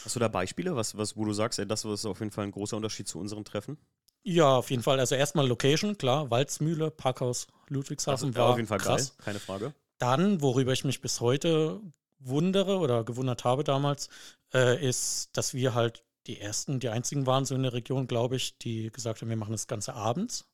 Hast 0.06 0.16
du 0.16 0.20
da 0.20 0.28
Beispiele, 0.28 0.74
was, 0.74 0.96
was, 0.96 1.18
wo 1.18 1.26
du 1.26 1.34
sagst, 1.34 1.58
ey, 1.58 1.66
das 1.66 1.84
ist 1.84 2.06
auf 2.06 2.20
jeden 2.20 2.32
Fall 2.32 2.44
ein 2.44 2.52
großer 2.52 2.78
Unterschied 2.78 3.08
zu 3.08 3.18
unseren 3.18 3.44
Treffen? 3.44 3.76
Ja, 4.22 4.56
auf 4.56 4.70
jeden 4.70 4.82
Fall. 4.82 4.98
Also 4.98 5.16
erstmal 5.16 5.46
Location, 5.46 5.98
klar, 5.98 6.30
Walzmühle, 6.30 6.90
Parkhaus 6.90 7.46
Ludwigshafen 7.68 8.28
Also, 8.28 8.38
war 8.38 8.46
auf 8.52 8.56
jeden 8.56 8.68
Fall 8.68 8.78
krass. 8.78 9.10
geil, 9.18 9.24
keine 9.26 9.38
Frage. 9.38 9.74
Dann, 9.98 10.40
worüber 10.40 10.72
ich 10.72 10.82
mich 10.84 11.02
bis 11.02 11.20
heute 11.20 11.82
wundere 12.18 12.78
oder 12.78 13.04
gewundert 13.04 13.44
habe 13.44 13.64
damals, 13.64 14.08
äh, 14.52 14.84
ist, 14.86 15.36
dass 15.36 15.54
wir 15.54 15.74
halt 15.74 16.04
die 16.26 16.40
ersten, 16.40 16.80
die 16.80 16.88
einzigen 16.88 17.26
waren 17.26 17.44
so 17.44 17.54
in 17.54 17.62
der 17.62 17.72
Region, 17.72 18.06
glaube 18.06 18.36
ich, 18.36 18.58
die 18.58 18.90
gesagt 18.90 19.20
haben, 19.20 19.28
wir 19.28 19.36
machen 19.36 19.52
das 19.52 19.66
Ganze 19.66 19.94
abends 19.94 20.48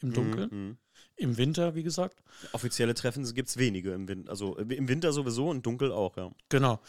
im 0.00 0.12
Dunkeln, 0.12 0.48
Mhm, 0.50 0.58
mhm. 0.58 0.78
im 1.16 1.36
Winter, 1.36 1.74
wie 1.74 1.82
gesagt. 1.82 2.22
Offizielle 2.52 2.94
Treffen 2.94 3.24
gibt 3.34 3.48
es 3.48 3.56
wenige 3.56 3.92
im 3.92 4.08
Winter. 4.08 4.30
Also 4.30 4.56
im 4.56 4.88
Winter 4.88 5.12
sowieso 5.12 5.48
und 5.50 5.66
dunkel 5.66 5.92
auch, 5.92 6.16
ja. 6.16 6.30
Genau. 6.48 6.80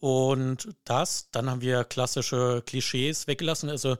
Und 0.00 0.68
das, 0.84 1.28
dann 1.32 1.50
haben 1.50 1.60
wir 1.60 1.82
klassische 1.84 2.62
Klischees 2.64 3.26
weggelassen, 3.26 3.68
also 3.68 3.96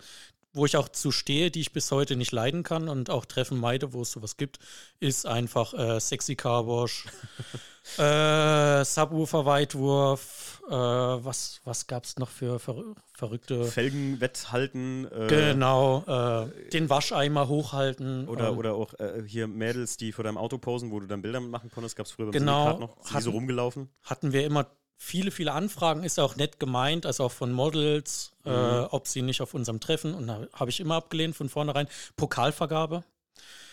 wo 0.53 0.65
ich 0.67 0.77
auch 0.77 0.89
zu 0.89 1.11
stehe, 1.13 1.51
die 1.51 1.61
ich 1.61 1.73
bis 1.73 1.91
heute 1.93 2.17
nicht 2.17 2.33
leiden 2.33 2.63
kann 2.63 2.89
und 2.89 3.11
auch 3.11 3.25
Treffen 3.27 3.59
meide, 3.59 3.93
wo 3.93 4.03
es 4.03 4.11
sowas 4.13 4.37
gibt, 4.37 4.59
ist 4.99 5.27
einfach 5.27 5.75
äh, 5.75 6.01
Sexy 6.01 6.37
Carwash, 6.37 7.05
äh, 7.99 8.85
Subwoofer-Weitwurf, 8.85 10.63
äh, 10.69 10.73
was, 10.73 11.61
was 11.65 11.87
gab 11.87 12.05
es 12.05 12.17
noch 12.19 12.29
für 12.31 12.59
verrü 12.59 12.95
verrückte... 13.13 13.65
Felgenwetthalten. 13.65 15.07
Äh, 15.11 15.27
Genau, 15.29 16.05
äh, 16.07 16.71
den 16.71 16.89
Wascheimer 16.89 17.49
hochhalten. 17.49 18.29
Oder, 18.29 18.57
oder 18.57 18.75
auch 18.75 18.95
äh, 18.95 19.23
hier 19.27 19.49
Mädels, 19.49 19.97
die 19.97 20.13
vor 20.13 20.25
deinem 20.25 20.39
Auto 20.39 20.59
posen, 20.59 20.91
wo 20.91 21.01
du 21.01 21.07
dann 21.07 21.23
Bilder 21.23 21.41
machen 21.41 21.71
konntest, 21.71 21.97
gab 21.97 22.07
es 22.07 22.13
früher 22.13 22.27
beim 22.27 22.33
Genau, 22.33 22.79
noch. 22.79 22.97
Sind 22.97 23.05
die 23.05 23.09
so 23.11 23.15
hatten- 23.17 23.29
rumgelaufen? 23.31 23.89
hatten 24.03 24.33
wir 24.33 24.45
immer 24.45 24.67
viele, 24.99 25.31
viele 25.31 25.53
Anfragen, 25.53 26.03
ist 26.05 26.19
auch 26.21 26.37
nett 26.37 26.59
gemeint, 26.61 27.07
also 27.07 27.25
auch 27.25 27.33
von 27.33 27.53
Models, 27.53 28.33
äh, 28.45 28.51
ob 28.51 29.07
sie 29.07 29.23
nicht 29.23 29.41
auf 29.41 29.55
unserem 29.55 29.81
Treffen, 29.81 30.13
und 30.15 30.27
da 30.27 30.47
habe 30.53 30.71
ich 30.71 30.81
immer 30.81 30.97
abgelehnt 30.97 31.37
von 31.37 31.49
vornherein. 31.49 31.89
Pokalvergabe, 32.17 33.05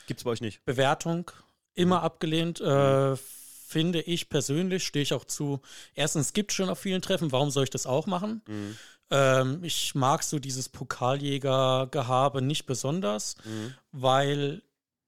Gibt's 0.07 0.23
bei 0.23 0.29
euch 0.29 0.41
nicht. 0.41 0.63
Bewertung, 0.65 1.31
immer 1.73 2.03
abgelehnt. 2.03 2.61
Äh, 2.61 3.15
finde 3.17 4.01
ich 4.01 4.29
persönlich, 4.29 4.85
stehe 4.85 5.01
ich 5.01 5.13
auch 5.13 5.25
zu. 5.25 5.61
Erstens, 5.95 6.27
es 6.27 6.33
gibt 6.33 6.53
schon 6.53 6.69
auf 6.69 6.77
vielen 6.79 7.01
Treffen, 7.01 7.31
warum 7.31 7.49
soll 7.49 7.63
ich 7.63 7.71
das 7.71 7.87
auch 7.87 8.05
machen? 8.05 8.43
Mhm. 8.47 8.77
Ähm, 9.09 9.63
ich 9.63 9.95
mag 9.95 10.21
so 10.23 10.37
dieses 10.39 10.69
Pokaljäger-Gehabe 10.69 12.41
nicht 12.41 12.65
besonders, 12.67 13.35
Mhm. 13.45 13.73
weil 13.91 14.61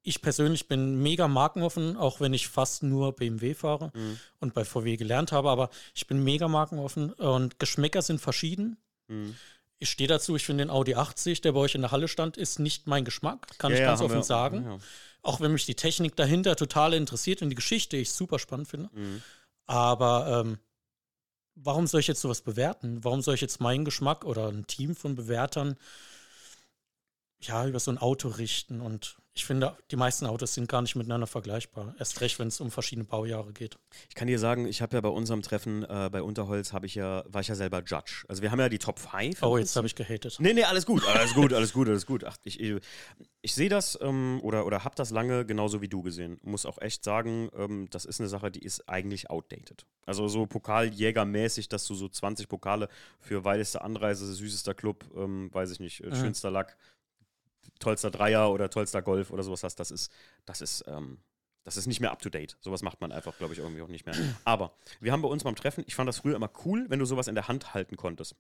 ich 0.07 0.21
persönlich 0.21 0.67
bin 0.67 1.01
mega 1.01 1.27
markenoffen, 1.27 1.97
auch 1.97 2.19
wenn 2.21 2.33
ich 2.33 2.47
fast 2.47 2.81
nur 2.83 3.13
BMW 3.13 3.53
fahre 3.53 3.91
Mhm. 3.93 4.19
und 4.39 4.53
bei 4.53 4.63
VW 4.63 4.95
gelernt 4.95 5.31
habe, 5.31 5.49
aber 5.49 5.69
ich 5.93 6.07
bin 6.07 6.23
mega 6.23 6.47
markenoffen 6.47 7.11
und 7.13 7.59
Geschmäcker 7.59 8.01
sind 8.01 8.19
verschieden. 8.21 8.77
Mhm. 9.07 9.35
Ich 9.79 9.89
stehe 9.89 10.07
dazu, 10.07 10.35
ich 10.35 10.45
finde 10.45 10.63
den 10.63 10.69
Audi 10.71 10.95
80, 10.95 11.41
der 11.41 11.51
bei 11.51 11.59
euch 11.59 11.75
in 11.75 11.81
der 11.81 11.91
Halle 11.91 12.07
stand, 12.07 12.37
ist 12.37 12.57
nicht 12.59 12.87
mein 12.87 13.03
Geschmack, 13.05 13.47
kann 13.59 13.71
Ja, 13.73 13.77
ich 13.79 13.83
ganz 13.83 14.01
offen 14.01 14.15
wir- 14.15 14.23
sagen. 14.23 14.63
ja. 14.65 14.77
Auch 15.23 15.41
wenn 15.41 15.51
mich 15.51 15.65
die 15.65 15.75
Technik 15.75 16.15
dahinter 16.15 16.55
total 16.55 16.93
interessiert 16.93 17.41
und 17.41 17.49
die 17.49 17.55
Geschichte 17.55 17.97
ich 17.97 18.11
super 18.11 18.39
spannend 18.39 18.69
finde. 18.69 18.89
Mhm. 18.93 19.21
Aber 19.65 20.41
ähm, 20.45 20.57
warum 21.55 21.85
soll 21.85 21.99
ich 21.99 22.07
jetzt 22.07 22.21
sowas 22.21 22.41
bewerten? 22.41 23.03
Warum 23.03 23.21
soll 23.21 23.35
ich 23.35 23.41
jetzt 23.41 23.59
meinen 23.59 23.83
Geschmack 23.83 24.23
oder 24.23 24.47
ein 24.47 24.65
Team 24.67 24.95
von 24.95 25.15
Bewertern 25.15 25.75
ja 27.41 27.67
über 27.67 27.79
so 27.79 27.91
ein 27.91 27.97
Auto 27.97 28.29
richten? 28.29 28.79
Und 28.81 29.17
ich 29.37 29.45
finde, 29.45 29.77
die 29.91 29.95
meisten 29.95 30.25
Autos 30.25 30.55
sind 30.55 30.67
gar 30.67 30.81
nicht 30.81 30.95
miteinander 30.95 31.27
vergleichbar. 31.27 31.93
Erst 31.99 32.21
recht, 32.21 32.39
wenn 32.39 32.47
es 32.47 32.59
um 32.59 32.71
verschiedene 32.71 33.05
Baujahre 33.05 33.53
geht. 33.53 33.77
Ich 34.09 34.15
kann 34.15 34.27
dir 34.27 34.39
sagen, 34.39 34.65
ich 34.67 34.81
habe 34.81 34.95
ja 34.97 35.01
bei 35.01 35.09
unserem 35.09 35.43
Treffen 35.43 35.83
äh, 35.83 36.09
bei 36.11 36.23
Unterholz 36.23 36.73
habe 36.73 36.87
ich 36.87 36.95
ja, 36.95 37.23
war 37.27 37.41
ich 37.41 37.47
ja 37.47 37.53
selber 37.55 37.83
Judge. 37.85 38.25
Also 38.27 38.41
wir 38.41 38.49
haben 38.49 38.59
ja 38.59 38.67
die 38.67 38.79
Top 38.79 38.97
5. 38.97 39.43
Oh, 39.43 39.57
jetzt 39.59 39.75
habe 39.75 39.85
ich 39.85 39.93
gehatet. 39.93 40.37
Nee, 40.39 40.53
nee, 40.53 40.63
alles 40.63 40.87
gut, 40.87 41.05
alles 41.07 41.35
gut, 41.35 41.53
alles 41.53 41.71
gut, 41.71 41.87
alles 41.87 42.05
gut. 42.07 42.23
Ach, 42.23 42.35
ich 42.43 42.59
ich, 42.59 42.81
ich 43.43 43.53
sehe 43.53 43.69
das 43.69 43.97
ähm, 44.01 44.39
oder, 44.41 44.65
oder 44.65 44.83
habe 44.83 44.95
das 44.95 45.11
lange 45.11 45.45
genauso 45.45 45.81
wie 45.81 45.87
du 45.87 46.01
gesehen. 46.01 46.39
Muss 46.41 46.65
auch 46.65 46.79
echt 46.81 47.03
sagen, 47.03 47.49
ähm, 47.55 47.87
das 47.91 48.05
ist 48.05 48.19
eine 48.19 48.29
Sache, 48.29 48.49
die 48.49 48.63
ist 48.63 48.89
eigentlich 48.89 49.29
outdated. 49.29 49.85
Also 50.07 50.27
so 50.27 50.47
Pokaljägermäßig, 50.47 51.69
dass 51.69 51.85
du 51.85 51.93
so 51.95 52.09
20 52.09 52.47
Pokale 52.49 52.89
für 53.19 53.43
weiteste 53.43 53.81
Anreise, 53.81 54.33
süßester 54.33 54.73
Club, 54.73 55.05
ähm, 55.15 55.53
weiß 55.53 55.71
ich 55.71 55.79
nicht, 55.79 56.03
äh, 56.03 56.07
Mhm. 56.07 56.15
schönster 56.15 56.49
Lack, 56.49 56.75
tollster 57.79 58.11
Dreier 58.11 58.51
oder 58.51 58.69
tollster 58.69 59.01
Golf 59.01 59.31
oder 59.31 59.43
sowas 59.43 59.63
hast, 59.63 59.75
das 59.79 59.91
ist, 59.91 60.11
das 60.45 60.61
ist, 60.61 60.85
ähm, 60.87 61.19
das 61.63 61.75
ist 61.75 61.87
nicht 61.87 61.99
mehr 61.99 62.11
up 62.11 62.21
to 62.21 62.29
date. 62.29 62.57
Sowas 62.61 62.81
macht 62.81 63.01
man 63.01 63.11
einfach, 63.11 63.37
glaube 63.37 63.53
ich, 63.53 63.59
irgendwie 63.59 63.81
auch 63.81 63.89
nicht 63.89 64.05
mehr. 64.05 64.15
Aber 64.45 64.73
wir 64.99 65.11
haben 65.11 65.21
bei 65.21 65.27
uns 65.27 65.43
beim 65.43 65.55
Treffen, 65.55 65.83
ich 65.85 65.95
fand 65.95 66.07
das 66.07 66.19
früher 66.19 66.35
immer 66.35 66.49
cool, 66.65 66.85
wenn 66.89 66.99
du 66.99 67.05
sowas 67.05 67.27
in 67.27 67.35
der 67.35 67.47
Hand 67.47 67.73
halten 67.73 67.97
konntest. 67.97 68.35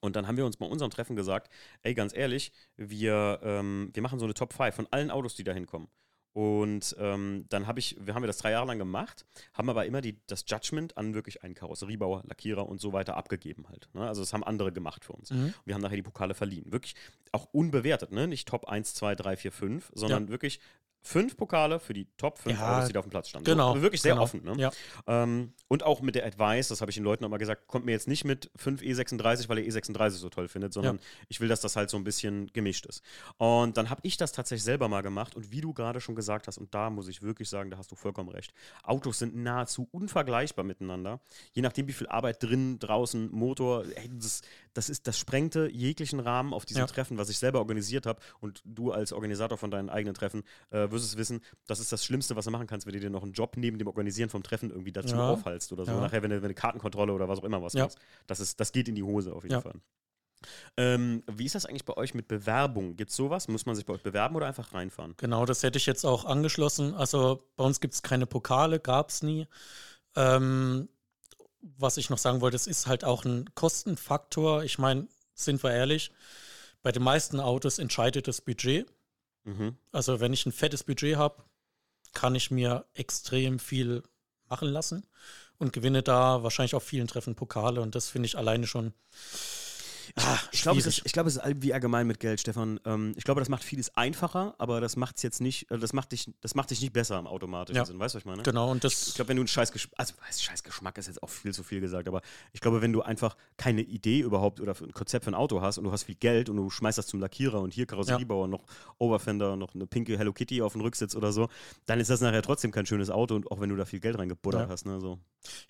Und 0.00 0.16
dann 0.16 0.26
haben 0.26 0.36
wir 0.36 0.46
uns 0.46 0.58
bei 0.58 0.66
unserem 0.66 0.90
Treffen 0.90 1.16
gesagt, 1.16 1.50
ey, 1.82 1.94
ganz 1.94 2.14
ehrlich, 2.14 2.52
wir, 2.76 3.40
ähm, 3.42 3.90
wir 3.92 4.02
machen 4.02 4.18
so 4.18 4.26
eine 4.26 4.34
Top 4.34 4.52
5 4.52 4.74
von 4.74 4.86
allen 4.90 5.10
Autos, 5.10 5.34
die 5.34 5.44
da 5.44 5.52
hinkommen. 5.52 5.88
Und 6.34 6.96
ähm, 6.98 7.46
dann 7.48 7.68
habe 7.68 7.78
ich, 7.78 7.96
wir 8.00 8.14
haben 8.14 8.22
wir 8.24 8.26
das 8.26 8.38
drei 8.38 8.50
Jahre 8.50 8.66
lang 8.66 8.78
gemacht, 8.78 9.24
haben 9.52 9.70
aber 9.70 9.86
immer 9.86 10.00
die, 10.00 10.18
das 10.26 10.44
Judgment 10.48 10.96
an 10.96 11.14
wirklich 11.14 11.44
einen 11.44 11.54
Karosseriebauer, 11.54 12.24
Lackierer 12.26 12.68
und 12.68 12.80
so 12.80 12.92
weiter 12.92 13.16
abgegeben 13.16 13.66
halt. 13.68 13.88
Ne? 13.94 14.06
Also 14.06 14.20
das 14.20 14.32
haben 14.32 14.42
andere 14.42 14.72
gemacht 14.72 15.04
für 15.04 15.12
uns. 15.12 15.30
Mhm. 15.30 15.54
Wir 15.64 15.74
haben 15.74 15.82
nachher 15.82 15.94
die 15.94 16.02
Pokale 16.02 16.34
verliehen. 16.34 16.72
Wirklich 16.72 16.96
auch 17.30 17.46
unbewertet, 17.52 18.10
ne? 18.10 18.26
Nicht 18.26 18.48
Top 18.48 18.68
1, 18.68 18.94
2, 18.94 19.14
3, 19.14 19.36
4, 19.36 19.52
5, 19.52 19.92
sondern 19.94 20.28
wirklich 20.28 20.58
fünf 21.04 21.36
Pokale 21.36 21.78
für 21.78 21.92
die 21.92 22.08
Top 22.16 22.38
5 22.38 22.58
Ja, 22.58 22.76
Autos, 22.76 22.86
die 22.86 22.94
da 22.94 23.00
auf 23.00 23.04
dem 23.04 23.10
Platz 23.10 23.28
standen. 23.28 23.44
Genau. 23.44 23.74
So, 23.74 23.82
wirklich 23.82 24.00
sehr 24.00 24.14
genau. 24.14 24.24
offen. 24.24 24.42
Ne? 24.42 24.54
Ja. 24.56 24.72
Ähm, 25.06 25.52
und 25.68 25.82
auch 25.82 26.00
mit 26.00 26.14
der 26.14 26.24
Advice, 26.24 26.68
das 26.68 26.80
habe 26.80 26.90
ich 26.90 26.94
den 26.94 27.04
Leuten 27.04 27.24
auch 27.24 27.28
mal 27.28 27.36
gesagt, 27.36 27.68
kommt 27.68 27.84
mir 27.84 27.92
jetzt 27.92 28.08
nicht 28.08 28.24
mit 28.24 28.50
5 28.56 28.80
E36, 28.80 29.48
weil 29.50 29.58
ihr 29.58 29.70
E36 29.70 30.10
so 30.10 30.30
toll 30.30 30.48
findet, 30.48 30.72
sondern 30.72 30.98
ich 31.28 31.40
will, 31.40 31.48
dass 31.48 31.60
das 31.60 31.76
halt 31.76 31.90
so 31.90 31.98
ein 31.98 32.04
bisschen 32.04 32.50
gemischt 32.54 32.86
ist. 32.86 33.02
Und 33.36 33.76
dann 33.76 33.90
habe 33.90 34.00
ich 34.02 34.16
das 34.16 34.32
tatsächlich 34.32 34.64
selber 34.64 34.88
mal 34.88 35.02
gemacht 35.02 35.36
und 35.36 35.52
wie 35.52 35.60
du 35.60 35.74
gerade 35.74 36.00
schon 36.00 36.14
gesagt 36.14 36.48
hast, 36.48 36.56
und 36.56 36.74
da 36.74 36.88
muss 36.88 37.06
ich 37.08 37.20
wirklich 37.22 37.50
sagen, 37.50 37.70
da 37.70 37.76
hast 37.76 37.92
du 37.92 37.96
vollkommen 37.96 38.30
recht, 38.30 38.54
Autos 38.82 39.18
sind 39.18 39.36
nahezu 39.36 39.86
unvergleichbar 39.92 40.64
miteinander. 40.64 41.20
Je 41.52 41.60
nachdem, 41.60 41.86
wie 41.86 41.92
viel 41.92 42.06
Arbeit 42.06 42.42
drin, 42.42 42.78
draußen, 42.78 43.30
Motor, 43.30 43.84
ey, 43.94 44.10
das, 44.10 44.40
das, 44.74 44.90
ist, 44.90 45.06
das 45.06 45.18
sprengte 45.18 45.68
jeglichen 45.72 46.20
Rahmen 46.20 46.52
auf 46.52 46.66
diesem 46.66 46.80
Ja. 46.82 46.86
Treffen, 46.86 47.16
was 47.16 47.28
ich 47.30 47.38
selber 47.38 47.60
organisiert 47.60 48.06
habe. 48.06 48.20
Und 48.40 48.60
du 48.64 48.92
als 48.92 49.12
Organisator 49.12 49.56
von 49.56 49.70
deinen 49.70 49.88
eigenen 49.88 50.14
Treffen 50.14 50.42
äh, 50.70 50.90
wirst 50.90 51.04
es 51.06 51.16
wissen, 51.16 51.40
das 51.66 51.80
ist 51.80 51.90
das 51.92 52.04
Schlimmste, 52.04 52.36
was 52.36 52.44
du 52.44 52.50
machen 52.50 52.66
kannst, 52.66 52.86
wenn 52.86 52.92
du 52.92 53.00
dir 53.00 53.10
noch 53.10 53.22
einen 53.22 53.32
Job 53.32 53.56
neben 53.56 53.78
dem 53.78 53.86
Organisieren 53.88 54.28
vom 54.30 54.42
Treffen 54.42 54.70
irgendwie 54.70 54.92
dazu 54.92 55.14
Ja. 55.16 55.28
aufhalst 55.30 55.72
oder 55.72 55.84
so. 55.86 55.92
Ja. 55.92 56.00
Nachher, 56.00 56.22
wenn 56.22 56.30
du, 56.30 56.42
wenn 56.42 56.48
du 56.48 56.54
Kartenkontrolle 56.54 57.12
oder 57.12 57.28
was 57.28 57.38
auch 57.38 57.44
immer 57.44 57.62
was 57.62 57.72
Ja. 57.72 57.84
machst. 57.84 57.98
Das, 58.26 58.40
ist, 58.40 58.60
das 58.60 58.72
geht 58.72 58.88
in 58.88 58.94
die 58.94 59.02
Hose 59.02 59.32
auf 59.32 59.44
jeden. 59.44 59.62
Fall. 59.62 59.74
Ähm, 60.76 61.22
wie 61.30 61.46
ist 61.46 61.54
das 61.54 61.64
eigentlich 61.66 61.84
bei 61.86 61.96
euch 61.96 62.12
mit 62.14 62.28
Bewerbung? 62.28 62.96
Gibt 62.96 63.10
es 63.10 63.16
sowas? 63.16 63.48
Muss 63.48 63.64
man 63.64 63.74
sich 63.76 63.86
bei 63.86 63.94
euch 63.94 64.02
bewerben 64.02 64.36
oder 64.36 64.46
einfach 64.46 64.74
reinfahren? 64.74 65.14
Genau, 65.16 65.46
das 65.46 65.62
hätte 65.62 65.78
ich 65.78 65.86
jetzt 65.86 66.04
auch 66.04 66.24
angeschlossen. 66.26 66.94
Also 66.94 67.48
bei 67.56 67.64
uns 67.64 67.80
gibt 67.80 67.94
es 67.94 68.02
keine 68.02 68.26
Pokale, 68.26 68.80
gab 68.80 69.08
es 69.10 69.22
nie. 69.22 69.46
Ähm, 70.16 70.88
was 71.78 71.96
ich 71.96 72.10
noch 72.10 72.18
sagen 72.18 72.40
wollte, 72.40 72.56
es 72.56 72.66
ist 72.66 72.86
halt 72.86 73.04
auch 73.04 73.24
ein 73.24 73.50
Kostenfaktor. 73.54 74.64
Ich 74.64 74.78
meine, 74.78 75.08
sind 75.34 75.62
wir 75.62 75.72
ehrlich, 75.72 76.10
bei 76.82 76.92
den 76.92 77.02
meisten 77.02 77.40
Autos 77.40 77.78
entscheidet 77.78 78.28
das 78.28 78.40
Budget. 78.40 78.86
Mhm. 79.44 79.76
Also 79.92 80.20
wenn 80.20 80.32
ich 80.32 80.46
ein 80.46 80.52
fettes 80.52 80.84
Budget 80.84 81.16
habe, 81.16 81.42
kann 82.12 82.34
ich 82.34 82.50
mir 82.50 82.86
extrem 82.94 83.58
viel 83.58 84.02
machen 84.48 84.68
lassen 84.68 85.06
und 85.58 85.72
gewinne 85.72 86.02
da 86.02 86.42
wahrscheinlich 86.42 86.74
auf 86.74 86.84
vielen 86.84 87.08
Treffen 87.08 87.34
Pokale 87.34 87.80
und 87.80 87.94
das 87.94 88.08
finde 88.08 88.26
ich 88.26 88.38
alleine 88.38 88.66
schon 88.66 88.92
ah, 90.16 90.38
Ich 90.52 90.62
glaube, 90.62 90.78
es, 90.80 90.86
ist- 90.86 91.02
ich 91.04 91.12
glaube, 91.12 91.28
es 91.28 91.36
ist 91.36 91.42
wie 91.62 91.72
allgemein 91.74 92.06
mit 92.06 92.20
Geld, 92.20 92.40
Stefan. 92.40 92.78
Ähm, 92.84 93.12
ich 93.16 93.24
glaube, 93.24 93.40
das 93.40 93.48
macht 93.48 93.64
vieles 93.64 93.94
einfacher, 93.96 94.54
aber 94.58 94.80
das 94.80 94.96
macht 94.96 95.16
es 95.16 95.22
jetzt 95.22 95.40
nicht, 95.40 95.70
äh, 95.70 95.78
das 95.78 95.92
macht 95.92 96.12
dich, 96.12 96.30
das 96.40 96.54
macht 96.54 96.70
dich 96.70 96.80
nicht 96.80 96.92
besser 96.92 97.18
im 97.18 97.26
automatischen 97.26 97.76
Ja. 97.76 97.84
Sinn. 97.84 97.98
Weißt 97.98 98.14
du, 98.14 98.16
was 98.16 98.22
ich 98.22 98.26
meine? 98.26 98.42
Genau, 98.42 98.70
und 98.70 98.84
das 98.84 99.08
Ich 99.08 99.14
glaube, 99.14 99.28
wenn 99.30 99.36
du 99.36 99.42
einen 99.42 99.48
scheiß 99.48 99.72
Geschmack, 99.72 99.94
also 99.98 100.14
scheiß 100.36 100.62
Geschmack 100.62 100.98
ist 100.98 101.06
jetzt 101.08 101.22
auch 101.22 101.28
viel 101.30 101.52
zu 101.54 101.62
viel 101.62 101.80
gesagt, 101.80 102.08
aber 102.08 102.20
ich 102.52 102.60
glaube, 102.60 102.80
wenn 102.82 102.92
du 102.92 103.02
einfach 103.02 103.36
keine 103.56 103.82
Idee 103.82 104.20
überhaupt 104.20 104.60
oder 104.60 104.74
ein 104.80 104.92
Konzept 104.92 105.24
für 105.24 105.30
ein 105.30 105.34
Auto 105.34 105.60
hast 105.60 105.78
und 105.78 105.84
du 105.84 105.92
hast 105.92 106.04
viel 106.04 106.14
Geld 106.16 106.48
und 106.48 106.56
du 106.56 106.70
schmeißt 106.70 106.98
das 106.98 107.06
zum 107.06 107.20
Lackierer 107.20 107.60
und 107.60 107.72
hier 107.74 107.86
Karosseriebauer, 107.86 108.48
noch 108.48 108.64
Overfender, 108.98 109.56
noch 109.56 109.74
eine 109.74 109.86
pinke 109.86 110.16
Hello 110.18 110.32
Kitty 110.32 110.62
auf 110.62 110.72
dem 110.72 110.80
Rücksitz 110.82 111.14
oder 111.14 111.32
so, 111.32 111.48
dann 111.86 112.00
ist 112.00 112.10
das 112.10 112.20
nachher 112.20 112.42
trotzdem 112.42 112.70
kein 112.70 112.86
schönes 112.86 113.10
Auto 113.10 113.34
und 113.34 113.50
auch 113.50 113.60
wenn 113.60 113.68
du 113.70 113.76
da 113.76 113.84
viel 113.84 114.00
Geld 114.00 114.18
reingebuttert 114.18 114.62
Ja. 114.62 114.68
hast, 114.68 114.86
ne, 114.86 115.00
so. 115.00 115.18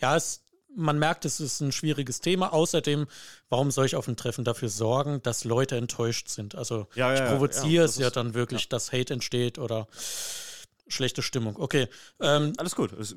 Ja, 0.01 0.17
es, 0.17 0.43
man 0.77 0.99
merkt, 0.99 1.25
es 1.25 1.41
ist 1.41 1.61
ein 1.61 1.73
schwieriges 1.73 2.21
Thema. 2.21 2.53
Außerdem, 2.53 3.07
warum 3.49 3.71
soll 3.71 3.87
ich 3.87 3.97
auf 3.97 4.05
dem 4.07 4.17
Treffen 4.17 4.45
dafür 4.45 4.69
sorgen, 4.69 5.23
dass 5.23 5.45
Leute 5.45 5.77
enttäuscht 5.77 6.29
sind? 6.29 6.55
Also 6.55 6.87
Ja, 6.95 7.13
ich 7.13 7.21
ja, 7.21 7.31
provoziere 7.31 7.73
ja, 7.73 7.85
es 7.85 7.95
das 7.95 8.03
ja 8.03 8.11
dann 8.11 8.35
wirklich, 8.35 8.69
dass 8.69 8.93
Hate 8.93 9.15
entsteht 9.15 9.59
oder 9.59 9.87
schlechte 10.89 11.23
Stimmung. 11.23 11.57
Okay. 11.57 11.89
Ähm, 12.21 12.53
Alles 12.57 12.75
gut. 12.75 12.93
Das, 12.99 13.15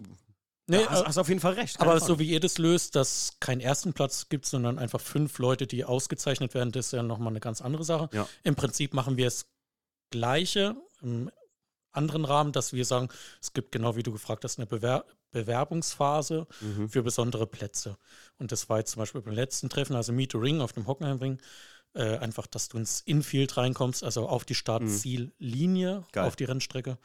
nee, 0.68 0.86
hast, 0.86 1.02
äh, 1.02 1.06
hast 1.06 1.18
auf 1.18 1.30
jeden 1.30 1.42
Fall 1.42 1.54
recht. 1.54 1.78
keine 1.78 1.92
aber 1.92 2.00
Frage. 2.00 2.14
so 2.14 2.20
wie 2.20 2.30
ihr 2.30 2.40
das 2.40 2.58
löst, 2.58 2.96
dass 2.96 3.34
keinen 3.40 3.62
ersten 3.62 3.94
Platz 3.94 4.30
gibt, 4.30 4.46
sondern 4.46 4.80
einfach 4.80 5.02
fünf 5.02 5.38
Leute, 5.40 5.68
die 5.68 5.86
ausgezeichnet 5.86 6.54
werden, 6.54 6.72
das 6.72 6.88
ist 6.88 6.92
ja 6.94 7.04
nochmal 7.04 7.34
eine 7.34 7.40
ganz 7.40 7.62
andere 7.62 7.84
Sache. 7.84 8.10
Im 8.44 8.56
Prinzip 8.56 8.94
machen 8.94 9.18
wir 9.18 9.28
es 9.28 9.48
Gleiche 10.10 10.76
im 11.02 11.30
anderen 11.92 12.26
Rahmen, 12.26 12.52
dass 12.52 12.74
wir 12.74 12.86
sagen, 12.86 13.10
es 13.42 13.54
gibt 13.54 13.72
genau 13.72 13.96
wie 13.96 14.04
du 14.04 14.12
gefragt 14.12 14.44
hast, 14.44 14.60
eine 14.60 14.68
Bewer 14.68 15.06
Bewerbungsphase 15.32 16.48
Mhm. 16.62 16.90
für 16.90 17.04
besondere 17.04 17.48
Plätze. 17.48 17.98
Und 18.38 18.52
das 18.52 18.70
war 18.70 18.80
jetzt 18.80 18.92
zum 18.92 19.02
Beispiel 19.02 19.22
beim 19.22 19.34
letzten 19.34 19.70
Treffen, 19.70 19.96
also 19.96 20.12
Meet 20.14 20.32
the 20.34 20.38
Ring 20.38 20.62
auf 20.62 20.74
dem 20.74 20.88
Hockenheimring, 20.88 21.40
Äh, 21.94 22.18
einfach, 22.18 22.46
dass 22.46 22.68
du 22.70 22.78
ins 22.78 23.02
Infield 23.02 23.58
reinkommst, 23.58 24.04
also 24.04 24.28
auf 24.28 24.46
die 24.46 24.54
Start-Ziel-Linie, 24.54 26.04
Geil. 26.12 26.28
auf 26.28 26.36
die 26.36 26.44
Rennstrecke. 26.44 26.98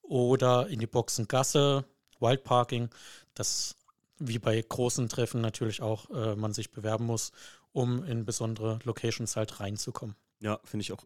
Oder 0.00 0.68
in 0.68 0.78
die 0.78 0.86
Boxengasse, 0.86 1.84
Wildparking, 2.20 2.88
das 3.34 3.76
wie 4.18 4.38
bei 4.38 4.62
großen 4.62 5.08
Treffen 5.08 5.40
natürlich 5.40 5.82
auch 5.82 6.08
äh, 6.10 6.36
man 6.36 6.54
sich 6.54 6.70
bewerben 6.70 7.04
muss, 7.04 7.32
um 7.72 8.04
in 8.04 8.24
besondere 8.24 8.78
Locations 8.84 9.34
halt 9.36 9.60
reinzukommen. 9.60 10.14
Ja, 10.42 10.58
finde 10.64 10.82
ich 10.82 10.92
auch. 10.92 11.04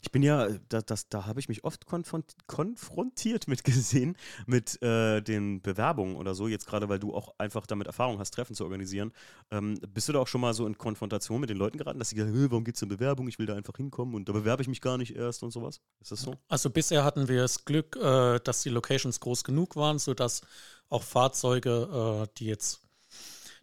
Ich 0.00 0.12
bin 0.12 0.22
ja, 0.22 0.48
da, 0.68 0.80
das, 0.80 1.08
da 1.08 1.26
habe 1.26 1.40
ich 1.40 1.48
mich 1.48 1.64
oft 1.64 1.86
konfront, 1.86 2.36
konfrontiert 2.46 3.48
mit 3.48 3.64
gesehen, 3.64 4.16
mit 4.46 4.80
äh, 4.80 5.20
den 5.20 5.60
Bewerbungen 5.60 6.14
oder 6.14 6.36
so, 6.36 6.46
jetzt 6.46 6.66
gerade, 6.66 6.88
weil 6.88 7.00
du 7.00 7.12
auch 7.12 7.34
einfach 7.36 7.66
damit 7.66 7.88
Erfahrung 7.88 8.20
hast, 8.20 8.30
Treffen 8.30 8.54
zu 8.54 8.62
organisieren. 8.62 9.12
Ähm, 9.50 9.80
bist 9.92 10.08
du 10.08 10.12
da 10.12 10.20
auch 10.20 10.28
schon 10.28 10.40
mal 10.40 10.54
so 10.54 10.68
in 10.68 10.78
Konfrontation 10.78 11.40
mit 11.40 11.50
den 11.50 11.56
Leuten 11.56 11.78
geraten, 11.78 11.98
dass 11.98 12.10
sie 12.10 12.16
sagen, 12.16 12.32
warum 12.32 12.62
geht 12.62 12.76
es 12.76 12.82
um 12.84 12.88
Bewerbung? 12.88 13.26
Ich 13.26 13.40
will 13.40 13.46
da 13.46 13.56
einfach 13.56 13.76
hinkommen 13.76 14.14
und 14.14 14.28
da 14.28 14.32
bewerbe 14.32 14.62
ich 14.62 14.68
mich 14.68 14.80
gar 14.80 14.98
nicht 14.98 15.16
erst 15.16 15.42
und 15.42 15.50
sowas? 15.50 15.80
Ist 16.00 16.12
das 16.12 16.22
so? 16.22 16.36
Also 16.48 16.70
bisher 16.70 17.02
hatten 17.02 17.26
wir 17.26 17.42
das 17.42 17.64
Glück, 17.64 17.96
äh, 17.96 18.38
dass 18.38 18.62
die 18.62 18.68
Locations 18.68 19.18
groß 19.18 19.42
genug 19.42 19.74
waren, 19.74 19.98
sodass 19.98 20.42
auch 20.88 21.02
Fahrzeuge, 21.02 22.28
äh, 22.28 22.32
die 22.38 22.46
jetzt 22.46 22.82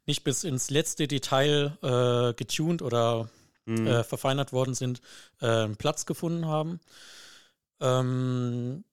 nicht 0.06 0.26
bis 0.26 0.44
ins 0.44 0.70
letzte 0.70 1.08
Detail 1.08 1.78
äh, 1.82 2.34
getuned 2.34 2.82
oder 2.82 3.30
Mhm. 3.68 3.86
äh, 3.88 4.04
verfeinert 4.04 4.54
worden 4.54 4.74
sind, 4.74 5.02
äh, 5.42 5.68
Platz 5.70 6.06
gefunden 6.06 6.46
haben. 6.48 6.80
Ähm, 7.80 8.84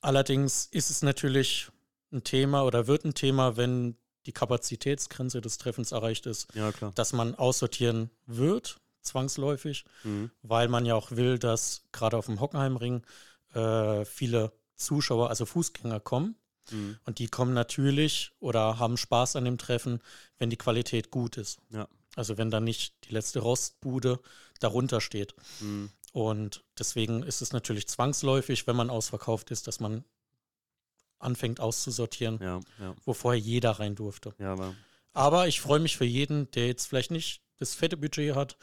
allerdings 0.00 0.66
ist 0.66 0.90
es 0.90 1.02
natürlich 1.02 1.68
ein 2.12 2.22
Thema 2.24 2.62
oder 2.64 2.86
wird 2.86 3.04
ein 3.04 3.14
Thema, 3.14 3.56
wenn 3.56 3.96
die 4.26 4.32
Kapazitätsgrenze 4.32 5.40
des 5.40 5.58
Treffens 5.58 5.92
erreicht 5.92 6.26
ist, 6.26 6.48
ja, 6.54 6.70
dass 6.94 7.12
man 7.12 7.34
aussortieren 7.34 8.10
wird, 8.26 8.78
zwangsläufig, 9.02 9.84
Mhm. 10.04 10.30
weil 10.42 10.68
man 10.68 10.84
ja 10.84 10.94
auch 10.94 11.12
will, 11.12 11.38
dass 11.38 11.84
gerade 11.92 12.16
auf 12.16 12.26
dem 12.26 12.40
Hockenheimring 12.40 13.04
äh, 13.54 14.04
viele 14.04 14.52
Zuschauer, 14.76 15.30
also 15.30 15.46
Fußgänger 15.46 16.00
kommen. 16.00 16.36
Mhm. 16.70 16.98
Und 17.06 17.18
die 17.18 17.28
kommen 17.28 17.54
natürlich 17.54 18.32
oder 18.38 18.78
haben 18.78 18.98
Spaß 18.98 19.36
an 19.36 19.46
dem 19.46 19.56
Treffen, 19.56 20.02
wenn 20.36 20.50
die 20.50 20.58
Qualität 20.58 21.10
gut 21.10 21.38
ist. 21.38 21.58
Ja. 21.70 21.88
Also 22.18 22.36
wenn 22.36 22.50
da 22.50 22.60
nicht 22.60 22.94
die 23.04 23.12
letzte 23.12 23.38
Rostbude 23.38 24.20
darunter 24.60 25.00
steht. 25.00 25.34
Mhm. 25.60 25.90
Und 26.12 26.64
deswegen 26.78 27.22
ist 27.22 27.42
es 27.42 27.52
natürlich 27.52 27.86
zwangsläufig, 27.86 28.66
wenn 28.66 28.76
man 28.76 28.90
ausverkauft 28.90 29.50
ist, 29.50 29.66
dass 29.68 29.78
man 29.78 30.04
anfängt 31.20 31.60
auszusortieren, 31.60 32.38
Ja, 32.40 32.60
ja, 32.80 32.94
wo 33.04 33.12
vorher 33.14 33.40
jeder 33.40 33.72
rein 33.72 33.94
durfte. 33.94 34.34
ja, 34.38 34.52
aber 34.52 34.74
Aber 35.12 35.48
ich 35.48 35.60
freue 35.60 35.80
mich 35.80 35.96
für 35.96 36.04
jeden, 36.04 36.50
der 36.52 36.66
jetzt 36.66 36.86
vielleicht 36.86 37.10
nicht 37.10 37.42
das 37.58 37.74
fette 37.74 37.96
Budget 37.96 38.34
hat, 38.34 38.56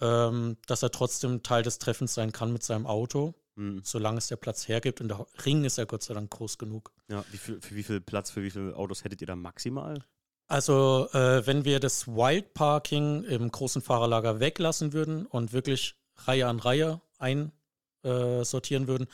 ähm, 0.00 0.56
dass 0.66 0.82
er 0.82 0.90
trotzdem 0.90 1.42
Teil 1.42 1.62
des 1.62 1.78
Treffens 1.78 2.14
sein 2.14 2.32
kann 2.32 2.52
mit 2.52 2.62
seinem 2.62 2.86
Auto, 2.86 3.34
mhm. 3.54 3.80
solange 3.84 4.18
es 4.18 4.28
der 4.28 4.36
Platz 4.36 4.66
hergibt. 4.68 5.00
Und 5.00 5.08
der 5.08 5.26
Ring 5.44 5.64
ist 5.64 5.78
ja 5.78 5.84
Gott 5.84 6.02
sei 6.02 6.14
Dank 6.14 6.30
groß 6.30 6.58
genug. 6.58 6.92
ja. 7.08 7.24
Wie 7.30 7.36
viel, 7.38 7.60
für 7.60 7.74
wie 7.76 7.82
viel 7.82 8.00
Platz, 8.00 8.30
für 8.30 8.42
wie 8.42 8.50
viele 8.50 8.74
Autos 8.76 9.04
hättet 9.04 9.20
ihr 9.20 9.26
da 9.26 9.36
maximal? 9.36 10.04
Also, 10.46 11.08
äh, 11.12 11.46
wenn 11.46 11.64
wir 11.64 11.80
das 11.80 12.06
Wild 12.06 12.54
Parking 12.54 13.24
im 13.24 13.50
großen 13.50 13.82
Fahrerlager 13.82 14.40
weglassen 14.40 14.92
würden 14.92 15.26
und 15.26 15.52
wirklich 15.52 15.96
Reihe 16.16 16.46
an 16.46 16.58
Reihe 16.60 17.00
einsortieren 17.18 18.86
würden, 18.86 19.06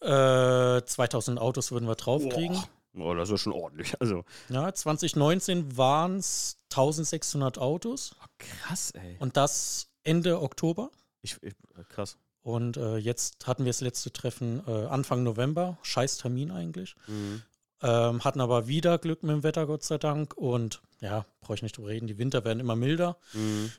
äh, 0.00 0.82
2000 0.84 1.38
Autos 1.38 1.72
würden 1.72 1.86
wir 1.86 1.94
draufkriegen. 1.94 2.58
Oh, 2.98 3.14
das 3.14 3.30
ist 3.30 3.42
schon 3.42 3.52
ordentlich. 3.52 3.94
Also, 4.00 4.24
Ja, 4.48 4.72
2019 4.72 5.76
waren 5.76 6.16
es 6.16 6.58
1600 6.70 7.58
Autos 7.58 8.16
krass, 8.38 8.90
ey. 8.92 9.16
und 9.20 9.36
das 9.36 9.88
Ende 10.02 10.40
Oktober. 10.42 10.90
Ich, 11.22 11.36
ich, 11.42 11.54
krass. 11.88 12.16
Und 12.42 12.78
äh, 12.78 12.96
jetzt 12.96 13.46
hatten 13.46 13.64
wir 13.64 13.70
das 13.70 13.82
letzte 13.82 14.12
Treffen 14.12 14.62
äh, 14.66 14.86
Anfang 14.86 15.22
November. 15.22 15.78
Scheiß 15.82 16.16
Termin 16.16 16.50
eigentlich. 16.50 16.96
Mhm. 17.06 17.42
Ähm, 17.82 18.22
hatten 18.24 18.40
aber 18.40 18.68
wieder 18.68 18.98
Glück 18.98 19.22
mit 19.22 19.32
dem 19.32 19.42
Wetter, 19.42 19.66
Gott 19.66 19.82
sei 19.82 19.98
Dank. 19.98 20.34
Und 20.36 20.82
ja, 21.00 21.24
brauche 21.40 21.54
ich 21.54 21.62
nicht 21.62 21.76
drüber 21.76 21.88
reden. 21.88 22.06
Die 22.06 22.18
Winter 22.18 22.44
werden 22.44 22.60
immer 22.60 22.76
milder. 22.76 23.16
Mhm. 23.32 23.70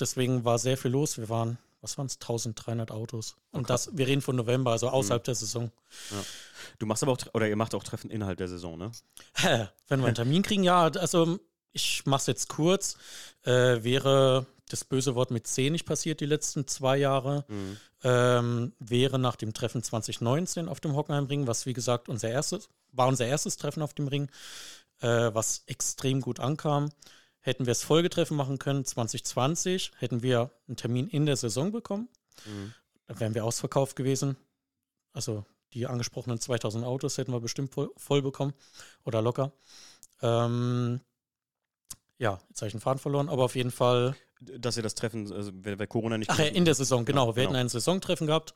Deswegen 0.00 0.44
war 0.44 0.58
sehr 0.58 0.76
viel 0.76 0.92
los. 0.92 1.18
Wir 1.18 1.28
waren, 1.28 1.58
was 1.80 1.98
waren 1.98 2.06
es, 2.06 2.16
1300 2.16 2.90
Autos. 2.90 3.36
Und 3.50 3.66
krass. 3.66 3.86
das, 3.86 3.96
wir 3.96 4.06
reden 4.06 4.22
von 4.22 4.36
November, 4.36 4.72
also 4.72 4.88
außerhalb 4.88 5.24
der 5.24 5.34
Saison. 5.34 5.72
Du 6.78 6.86
machst 6.86 7.02
aber 7.02 7.12
auch, 7.12 7.18
oder 7.32 7.48
ihr 7.48 7.56
macht 7.56 7.74
auch 7.74 7.84
Treffen 7.84 8.10
innerhalb 8.10 8.38
der 8.38 8.48
Saison, 8.48 8.78
ne? 8.78 8.92
Wenn 9.88 10.00
wir 10.00 10.06
einen 10.06 10.14
Termin 10.14 10.42
kriegen, 10.42 10.62
ja, 10.62 10.84
also 10.84 11.38
ich 11.74 12.06
mache 12.06 12.20
es 12.22 12.26
jetzt 12.26 12.48
kurz. 12.48 12.96
Äh, 13.42 13.84
wäre 13.84 14.46
das 14.70 14.84
böse 14.84 15.14
Wort 15.14 15.30
mit 15.30 15.46
C 15.46 15.68
nicht 15.68 15.84
passiert 15.84 16.20
die 16.20 16.26
letzten 16.26 16.66
zwei 16.66 16.96
Jahre, 16.96 17.44
Mhm. 17.48 17.76
ähm, 18.02 18.72
wäre 18.78 19.18
nach 19.18 19.36
dem 19.36 19.52
Treffen 19.52 19.82
2019 19.82 20.68
auf 20.68 20.80
dem 20.80 20.94
Hockenheimring, 20.96 21.46
was 21.46 21.66
wie 21.66 21.74
gesagt 21.74 22.08
unser 22.08 22.30
erstes, 22.30 22.70
war 22.90 23.06
unser 23.08 23.26
erstes 23.26 23.58
Treffen 23.58 23.82
auf 23.82 23.92
dem 23.92 24.08
Ring, 24.08 24.30
äh, 25.00 25.30
was 25.34 25.64
extrem 25.66 26.22
gut 26.22 26.40
ankam. 26.40 26.90
Hätten 27.40 27.66
wir 27.66 27.72
das 27.72 27.82
Folgetreffen 27.82 28.36
machen 28.38 28.58
können, 28.58 28.86
2020, 28.86 29.92
hätten 29.98 30.22
wir 30.22 30.50
einen 30.66 30.78
Termin 30.78 31.08
in 31.08 31.26
der 31.26 31.36
Saison 31.36 31.70
bekommen. 31.72 32.08
Mhm. 32.46 32.72
Da 33.06 33.20
wären 33.20 33.34
wir 33.34 33.44
ausverkauft 33.44 33.96
gewesen. 33.96 34.36
Also 35.12 35.44
die 35.74 35.86
angesprochenen 35.86 36.40
2000 36.40 36.84
Autos 36.86 37.18
hätten 37.18 37.32
wir 37.32 37.40
bestimmt 37.40 37.74
voll, 37.74 37.90
voll 37.98 38.22
bekommen 38.22 38.54
oder 39.04 39.20
locker. 39.20 39.52
Ähm, 40.22 41.00
ja, 42.18 42.38
jetzt 42.48 42.60
habe 42.60 42.68
ich 42.68 42.74
den 42.74 42.80
Faden 42.80 42.98
verloren, 42.98 43.28
aber 43.28 43.44
auf 43.44 43.56
jeden 43.56 43.70
Fall. 43.70 44.16
Dass 44.40 44.76
ihr 44.76 44.82
das 44.82 44.94
Treffen, 44.94 45.32
also 45.32 45.52
weil 45.54 45.86
Corona 45.86 46.18
nicht. 46.18 46.30
Ach 46.30 46.38
ja, 46.38 46.46
in 46.46 46.64
der 46.64 46.74
Saison, 46.74 47.04
genau. 47.04 47.30
Ja, 47.30 47.36
Wir 47.36 47.42
hätten 47.42 47.52
genau. 47.52 47.64
ein 47.64 47.68
Saisontreffen 47.68 48.26
gehabt 48.26 48.54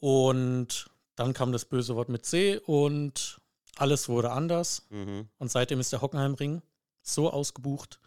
und 0.00 0.86
dann 1.16 1.32
kam 1.32 1.50
das 1.52 1.64
böse 1.64 1.96
Wort 1.96 2.08
mit 2.08 2.24
C 2.24 2.58
und 2.58 3.40
alles 3.76 4.08
wurde 4.08 4.30
anders. 4.30 4.86
Mhm. 4.90 5.28
Und 5.38 5.50
seitdem 5.50 5.80
ist 5.80 5.92
der 5.92 6.02
Hockenheimring 6.02 6.62
so 7.02 7.30
ausgebucht, 7.30 7.98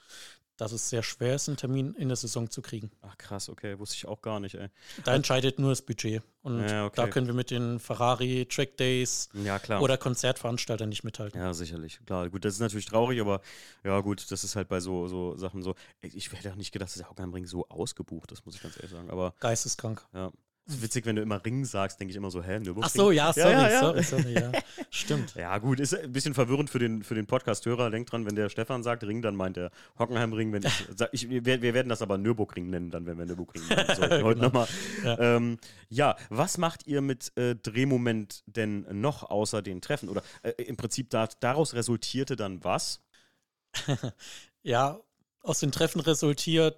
dass 0.57 0.71
es 0.71 0.89
sehr 0.89 1.01
schwer 1.01 1.35
ist, 1.35 1.47
einen 1.47 1.57
Termin 1.57 1.93
in 1.95 2.07
der 2.09 2.15
Saison 2.17 2.49
zu 2.49 2.61
kriegen. 2.61 2.91
Ach 3.01 3.17
krass, 3.17 3.49
okay, 3.49 3.79
wusste 3.79 3.95
ich 3.95 4.05
auch 4.07 4.21
gar 4.21 4.39
nicht, 4.39 4.55
ey. 4.55 4.69
Da 5.03 5.15
entscheidet 5.15 5.57
nur 5.59 5.71
das 5.71 5.81
Budget. 5.81 6.21
Und 6.43 6.67
Ja, 6.67 6.85
okay. 6.85 6.93
da 6.95 7.07
können 7.07 7.27
wir 7.27 7.33
mit 7.33 7.49
den 7.51 7.79
Ferrari 7.79 8.45
Track 8.49 8.77
Days 8.77 9.29
Ja, 9.33 9.59
oder 9.79 9.97
Konzertveranstaltern 9.97 10.89
nicht 10.89 11.03
mithalten. 11.03 11.39
ja, 11.39 11.53
sicherlich. 11.53 11.99
Klar, 12.05 12.29
gut, 12.29 12.45
das 12.45 12.53
ist 12.55 12.59
natürlich 12.59 12.85
traurig, 12.85 13.19
aber 13.21 13.41
ja, 13.83 13.99
gut, 14.01 14.29
das 14.31 14.43
ist 14.43 14.55
halt 14.55 14.67
bei 14.67 14.79
so, 14.79 15.07
so 15.07 15.35
Sachen 15.37 15.61
so. 15.63 15.75
Ich 16.01 16.31
hätte 16.31 16.51
auch 16.51 16.55
nicht 16.55 16.71
gedacht, 16.71 16.89
dass 16.89 16.97
der 16.97 17.09
Hockenheimring 17.09 17.45
so 17.45 17.67
ausgebucht 17.69 18.31
ist, 18.31 18.45
muss 18.45 18.55
ich 18.55 18.61
ganz 18.61 18.75
ehrlich 18.77 18.91
sagen. 18.91 19.09
Aber 19.09 19.33
Geisteskrank. 19.39 20.05
ja. 20.13 20.31
Es 20.67 20.75
ist 20.75 20.83
witzig, 20.83 21.05
wenn 21.05 21.15
du 21.15 21.21
immer 21.23 21.43
Ring 21.43 21.65
sagst, 21.65 21.99
denke 21.99 22.11
ich 22.11 22.15
immer 22.15 22.29
so, 22.29 22.43
hä, 22.43 22.59
Nürburgring? 22.59 22.83
Ach 22.85 22.89
so, 22.89 23.11
ja, 23.11 23.33
sorry, 23.33 23.51
ja, 23.51 23.69
ja. 23.69 23.79
sorry, 23.79 24.03
sorry, 24.03 24.33
ja. 24.33 24.51
Stimmt. 24.91 25.33
Ja, 25.35 25.57
gut, 25.57 25.79
ist 25.79 25.95
ein 25.95 26.11
bisschen 26.11 26.33
verwirrend 26.35 26.69
für 26.69 26.77
den, 26.77 27.03
für 27.03 27.15
den 27.15 27.25
Podcast-Hörer. 27.25 27.89
Denkt 27.89 28.11
dran, 28.11 28.25
wenn 28.27 28.35
der 28.35 28.47
Stefan 28.49 28.83
sagt 28.83 29.03
Ring, 29.03 29.21
dann 29.21 29.35
meint 29.35 29.57
er 29.57 29.71
Hockenheimring. 29.97 30.53
Wenn 30.53 30.63
ich, 30.63 30.87
ich, 31.13 31.29
wir, 31.29 31.61
wir 31.61 31.73
werden 31.73 31.89
das 31.89 32.01
aber 32.03 32.17
Nürburgring 32.19 32.69
nennen, 32.69 32.91
dann, 32.91 33.05
wenn 33.07 33.17
wir 33.17 33.25
Nürburgring 33.25 33.67
nennen 33.67 33.87
sollten. 33.95 34.23
Heute 34.23 34.35
Genau. 34.39 34.47
nochmal. 34.47 34.67
Ja. 35.03 35.19
Ähm, 35.19 35.57
ja, 35.89 36.15
was 36.29 36.57
macht 36.57 36.85
ihr 36.85 37.01
mit 37.01 37.35
äh, 37.37 37.55
Drehmoment 37.55 38.43
denn 38.45 38.85
noch 39.01 39.23
außer 39.29 39.61
den 39.61 39.81
Treffen? 39.81 40.09
Oder 40.09 40.21
äh, 40.43 40.51
im 40.63 40.77
Prinzip 40.77 41.09
da, 41.09 41.27
daraus 41.39 41.73
resultierte 41.73 42.35
dann 42.35 42.63
was? 42.63 43.01
Ja, 44.63 44.99
aus 45.41 45.59
den 45.59 45.71
Treffen 45.71 46.01
resultiert 46.01 46.77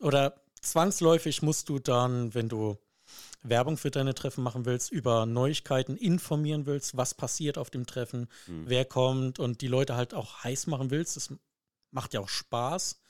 oder 0.00 0.34
zwangsläufig 0.60 1.42
musst 1.42 1.68
du 1.68 1.78
dann, 1.78 2.34
wenn 2.34 2.48
du 2.48 2.76
Werbung 3.42 3.76
für 3.76 3.90
deine 3.90 4.14
Treffen 4.14 4.42
machen 4.44 4.66
willst, 4.66 4.92
über 4.92 5.26
Neuigkeiten 5.26 5.96
informieren 5.96 6.66
willst, 6.66 6.96
was 6.96 7.14
passiert 7.14 7.56
auf 7.58 7.70
dem 7.70 7.86
Treffen, 7.86 8.28
Hm. 8.46 8.64
wer 8.68 8.84
kommt 8.84 9.38
und 9.38 9.60
die 9.62 9.68
Leute 9.68 9.96
halt 9.96 10.14
auch 10.14 10.44
heiß 10.44 10.66
machen 10.66 10.90
willst. 10.90 11.16
Das 11.16 11.32
macht 11.90 12.12
ja 12.14 12.20
auch 12.20 12.28
Spaß, 12.28 13.00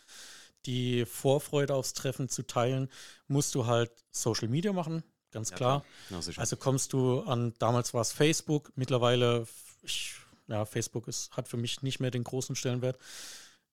die 0.66 1.04
Vorfreude 1.06 1.74
aufs 1.74 1.94
Treffen 1.94 2.28
zu 2.28 2.46
teilen, 2.46 2.88
musst 3.26 3.54
du 3.54 3.66
halt 3.66 3.90
Social 4.10 4.48
Media 4.48 4.72
machen, 4.72 5.02
ganz 5.32 5.50
klar. 5.52 5.84
Ja, 6.10 6.22
sicher. 6.22 6.40
Also 6.40 6.56
kommst 6.56 6.92
du 6.92 7.20
an, 7.20 7.54
damals 7.58 7.92
war 7.94 8.02
es 8.02 8.12
Facebook, 8.12 8.72
mittlerweile, 8.76 9.46
ich, 9.82 10.14
ja, 10.48 10.64
Facebook 10.64 11.08
ist, 11.08 11.36
hat 11.36 11.48
für 11.48 11.56
mich 11.56 11.82
nicht 11.82 12.00
mehr 12.00 12.10
den 12.10 12.24
großen 12.24 12.56
Stellenwert. 12.56 12.98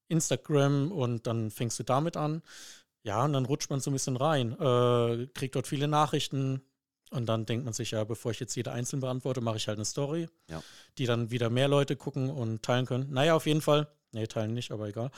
Instagram 0.10 0.92
und 0.92 1.28
dann 1.28 1.52
fängst 1.52 1.78
du 1.80 1.84
damit 1.84 2.16
an. 2.16 2.42
Ja, 3.08 3.24
und 3.24 3.32
dann 3.32 3.46
rutscht 3.46 3.70
man 3.70 3.80
so 3.80 3.90
ein 3.90 3.94
bisschen 3.94 4.18
rein, 4.18 4.52
äh, 4.60 5.28
kriegt 5.34 5.56
dort 5.56 5.66
viele 5.66 5.88
Nachrichten 5.88 6.62
und 7.12 7.26
dann 7.26 7.46
denkt 7.46 7.64
man 7.64 7.74
sich, 7.74 7.92
ja, 7.92 8.04
bevor 8.04 8.32
ich 8.32 8.40
jetzt 8.42 8.54
jede 8.56 8.74
einzeln 8.74 9.00
beantworte, 9.00 9.40
mache 9.40 9.56
ich 9.56 9.70
halt 9.70 9.78
eine 9.78 9.86
Story, 9.86 10.28
Ja. 10.50 10.62
die 10.98 11.06
dann 11.06 11.32
wieder 11.32 11.50
mehr 11.50 11.70
Leute 11.70 11.96
gucken 11.96 12.30
und 12.30 12.64
teilen 12.64 12.86
können. 12.86 13.10
Naja, 13.14 13.34
auf 13.34 13.46
jeden 13.46 13.62
Fall. 13.62 13.88
Nee, 14.12 14.28
teilen 14.28 14.54
nicht, 14.54 14.72
aber 14.74 14.90
egal. 14.90 15.10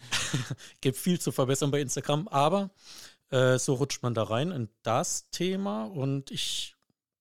Gibt 0.80 0.96
viel 0.96 1.20
zu 1.20 1.32
verbessern 1.32 1.72
bei 1.72 1.80
Instagram, 1.80 2.28
aber 2.28 2.70
äh, 3.30 3.58
so 3.58 3.74
rutscht 3.74 4.04
man 4.04 4.14
da 4.14 4.22
rein 4.22 4.52
in 4.52 4.68
das 4.84 5.28
Thema 5.30 5.86
und 5.86 6.30
ich, 6.30 6.76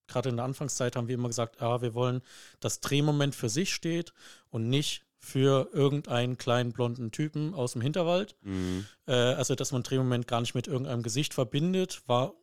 gerade 0.06 0.30
in 0.30 0.36
der 0.38 0.46
Anfangszeit 0.46 0.96
haben 0.96 1.08
wir 1.08 1.16
immer 1.16 1.28
gesagt, 1.30 1.60
ah, 1.60 1.82
wir 1.82 1.96
wollen, 1.96 2.22
dass 2.60 2.82
Drehmoment 2.82 3.34
für 3.34 3.50
sich 3.50 3.74
steht 3.74 4.14
und 4.52 4.70
nicht 4.70 5.07
für 5.28 5.70
irgendeinen 5.74 6.38
kleinen 6.38 6.72
blonden 6.72 7.12
Typen 7.12 7.54
aus 7.54 7.74
dem 7.74 7.82
Hinterwald. 7.82 8.38
Mhm. 8.44 8.86
Äh, 9.08 9.12
also, 9.12 9.56
dass 9.56 9.74
man 9.74 9.84
Drehmoment 9.84 10.26
gar 10.26 10.40
nicht 10.40 10.56
mit 10.56 10.68
irgendeinem 10.68 11.04
Gesicht 11.04 11.34
verbindet, 11.34 12.02
war 12.08 12.34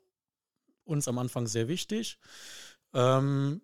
uns 0.84 1.08
am 1.08 1.18
Anfang 1.18 1.46
sehr 1.46 1.66
wichtig, 1.66 2.18
ähm, 2.92 3.62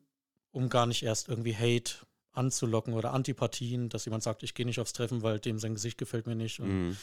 um 0.53 0.71
gar 0.71 0.87
nicht 0.87 1.03
erst 1.03 1.29
irgendwie 1.29 1.55
Hate 1.55 2.07
anzulocken 2.33 2.95
oder 2.95 3.13
Antipathien, 3.13 3.91
dass 3.91 4.07
jemand 4.07 4.23
sagt, 4.23 4.43
ich 4.43 4.55
gehe 4.55 4.65
nicht 4.65 4.81
aufs 4.81 4.95
Treffen, 4.95 5.23
weil 5.23 5.39
dem 5.39 5.59
sein 5.59 5.75
Gesicht 5.75 5.99
gefällt 5.99 6.27
mir 6.27 6.35
nicht. 6.35 6.59
Mhm. 6.61 6.97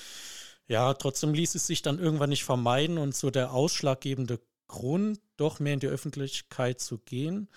ja, 0.67 0.95
trotzdem 0.95 1.36
ließ 1.36 1.53
es 1.53 1.67
sich 1.67 1.84
dann 1.84 1.99
irgendwann 1.99 2.30
nicht 2.30 2.45
vermeiden 2.45 2.97
und 2.97 3.15
so 3.15 3.30
der 3.30 3.51
ausschlaggebende 3.51 4.39
Grund, 4.67 5.19
doch 5.38 5.60
mehr 5.60 5.75
in 5.75 5.80
die 5.80 5.88
Öffentlichkeit 5.88 6.82
zu 6.82 6.97
gehen 6.97 7.47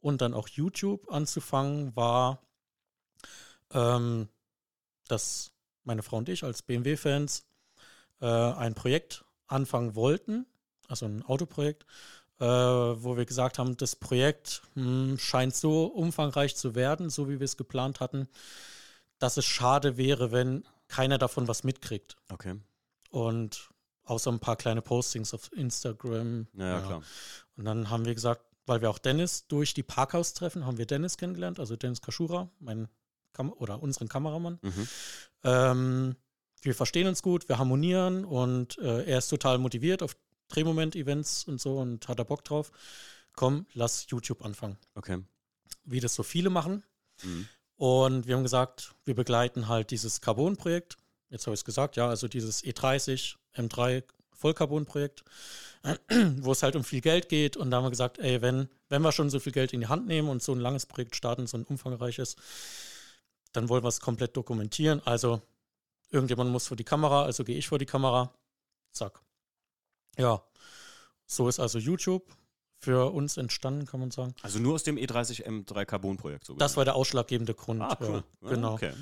und 0.00 0.22
dann 0.22 0.32
auch 0.32 0.48
YouTube 0.48 1.12
anzufangen, 1.12 1.94
war, 1.94 2.42
ähm, 3.72 4.28
dass 5.08 5.52
meine 5.84 6.02
Frau 6.02 6.18
und 6.18 6.28
ich 6.28 6.44
als 6.44 6.62
BMW-Fans 6.62 7.44
äh, 8.20 8.26
ein 8.26 8.74
Projekt 8.74 9.24
anfangen 9.46 9.94
wollten, 9.94 10.46
also 10.88 11.06
ein 11.06 11.22
Autoprojekt, 11.22 11.86
äh, 12.38 12.44
wo 12.44 13.16
wir 13.16 13.24
gesagt 13.24 13.58
haben, 13.58 13.76
das 13.76 13.96
Projekt 13.96 14.62
hm, 14.74 15.18
scheint 15.18 15.54
so 15.54 15.86
umfangreich 15.86 16.56
zu 16.56 16.74
werden, 16.74 17.10
so 17.10 17.28
wie 17.28 17.40
wir 17.40 17.44
es 17.44 17.56
geplant 17.56 18.00
hatten, 18.00 18.28
dass 19.18 19.36
es 19.36 19.44
schade 19.44 19.96
wäre, 19.96 20.32
wenn 20.32 20.64
keiner 20.88 21.18
davon 21.18 21.48
was 21.48 21.64
mitkriegt. 21.64 22.16
Okay. 22.30 22.56
Und 23.10 23.70
außer 24.04 24.30
ein 24.30 24.40
paar 24.40 24.56
kleine 24.56 24.82
Postings 24.82 25.34
auf 25.34 25.52
Instagram. 25.52 26.46
Ja, 26.54 26.66
ja, 26.66 26.80
klar. 26.80 27.02
Und 27.56 27.64
dann 27.64 27.90
haben 27.90 28.04
wir 28.04 28.14
gesagt, 28.14 28.42
weil 28.66 28.80
wir 28.80 28.90
auch 28.90 28.98
Dennis 28.98 29.46
durch 29.46 29.74
die 29.74 29.82
Parkhaus-Treffen, 29.82 30.66
haben 30.66 30.78
wir 30.78 30.86
Dennis 30.86 31.16
kennengelernt, 31.16 31.60
also 31.60 31.76
Dennis 31.76 32.00
Kaschura, 32.00 32.48
mein 32.58 32.88
Kam 33.32 33.52
oder 33.52 33.82
unseren 33.82 34.08
Kameramann. 34.08 34.58
Mhm. 34.62 34.88
Ähm, 35.44 36.16
wir 36.62 36.74
verstehen 36.74 37.08
uns 37.08 37.22
gut, 37.22 37.48
wir 37.48 37.58
harmonieren 37.58 38.24
und 38.24 38.78
äh, 38.78 39.04
er 39.04 39.18
ist 39.18 39.28
total 39.28 39.58
motiviert 39.58 40.02
auf 40.02 40.16
Drehmoment-Events 40.48 41.44
und 41.44 41.60
so 41.60 41.78
und 41.78 42.08
hat 42.08 42.18
da 42.18 42.24
Bock 42.24 42.44
drauf. 42.44 42.70
Komm, 43.34 43.66
lass 43.74 44.06
YouTube 44.08 44.44
anfangen. 44.44 44.76
Okay. 44.94 45.18
Wie 45.84 46.00
das 46.00 46.14
so 46.14 46.22
viele 46.22 46.50
machen. 46.50 46.84
Mhm. 47.22 47.48
Und 47.76 48.26
wir 48.26 48.36
haben 48.36 48.42
gesagt, 48.42 48.94
wir 49.04 49.14
begleiten 49.14 49.68
halt 49.68 49.90
dieses 49.90 50.20
Carbon-Projekt. 50.20 50.96
Jetzt 51.30 51.46
habe 51.46 51.54
ich 51.54 51.60
es 51.60 51.64
gesagt, 51.64 51.96
ja, 51.96 52.08
also 52.08 52.28
dieses 52.28 52.62
E30 52.62 53.36
M3 53.56 54.04
Vollcarbon-Projekt, 54.30 55.24
wo 56.40 56.52
es 56.52 56.62
halt 56.62 56.76
um 56.76 56.84
viel 56.84 57.00
Geld 57.00 57.28
geht. 57.28 57.56
Und 57.56 57.70
da 57.70 57.78
haben 57.78 57.84
wir 57.84 57.90
gesagt, 57.90 58.18
ey, 58.18 58.42
wenn, 58.42 58.68
wenn 58.88 59.02
wir 59.02 59.12
schon 59.12 59.30
so 59.30 59.40
viel 59.40 59.52
Geld 59.52 59.72
in 59.72 59.80
die 59.80 59.86
Hand 59.86 60.06
nehmen 60.06 60.28
und 60.28 60.42
so 60.42 60.52
ein 60.52 60.60
langes 60.60 60.86
Projekt 60.86 61.16
starten, 61.16 61.46
so 61.46 61.56
ein 61.56 61.64
umfangreiches, 61.64 62.36
dann 63.52 63.68
wollen 63.68 63.84
wir 63.84 63.88
es 63.88 64.00
komplett 64.00 64.36
dokumentieren. 64.36 65.00
Also 65.04 65.42
irgendjemand 66.10 66.50
muss 66.50 66.66
vor 66.66 66.76
die 66.76 66.84
Kamera, 66.84 67.22
also 67.22 67.44
gehe 67.44 67.56
ich 67.56 67.68
vor 67.68 67.78
die 67.78 67.86
Kamera. 67.86 68.32
Zack. 68.92 69.20
Ja, 70.18 70.42
so 71.26 71.48
ist 71.48 71.60
also 71.60 71.78
YouTube 71.78 72.30
für 72.78 73.12
uns 73.12 73.36
entstanden, 73.36 73.86
kann 73.86 74.00
man 74.00 74.10
sagen. 74.10 74.34
Also 74.42 74.58
nur 74.58 74.74
aus 74.74 74.82
dem 74.82 74.96
E30 74.96 75.46
M3 75.46 75.84
Carbon-Projekt 75.84 76.44
so 76.44 76.54
Das 76.54 76.76
war 76.76 76.84
der 76.84 76.96
ausschlaggebende 76.96 77.54
Grund. 77.54 77.80
Ah, 77.80 77.96
cool. 78.00 78.24
Ja, 78.42 78.48
genau. 78.48 78.74
Okay. 78.74 78.92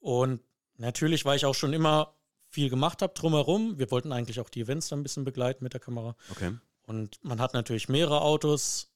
Und 0.00 0.40
natürlich, 0.76 1.24
weil 1.24 1.36
ich 1.36 1.46
auch 1.46 1.54
schon 1.54 1.72
immer 1.72 2.14
viel 2.50 2.68
gemacht 2.68 3.02
habe 3.02 3.14
drumherum, 3.14 3.78
wir 3.78 3.90
wollten 3.90 4.12
eigentlich 4.12 4.40
auch 4.40 4.48
die 4.48 4.62
Events 4.62 4.88
dann 4.88 5.00
ein 5.00 5.02
bisschen 5.02 5.24
begleiten 5.24 5.62
mit 5.62 5.72
der 5.72 5.80
Kamera. 5.80 6.16
Okay. 6.30 6.56
Und 6.82 7.22
man 7.22 7.40
hat 7.40 7.54
natürlich 7.54 7.88
mehrere 7.88 8.22
Autos. 8.22 8.90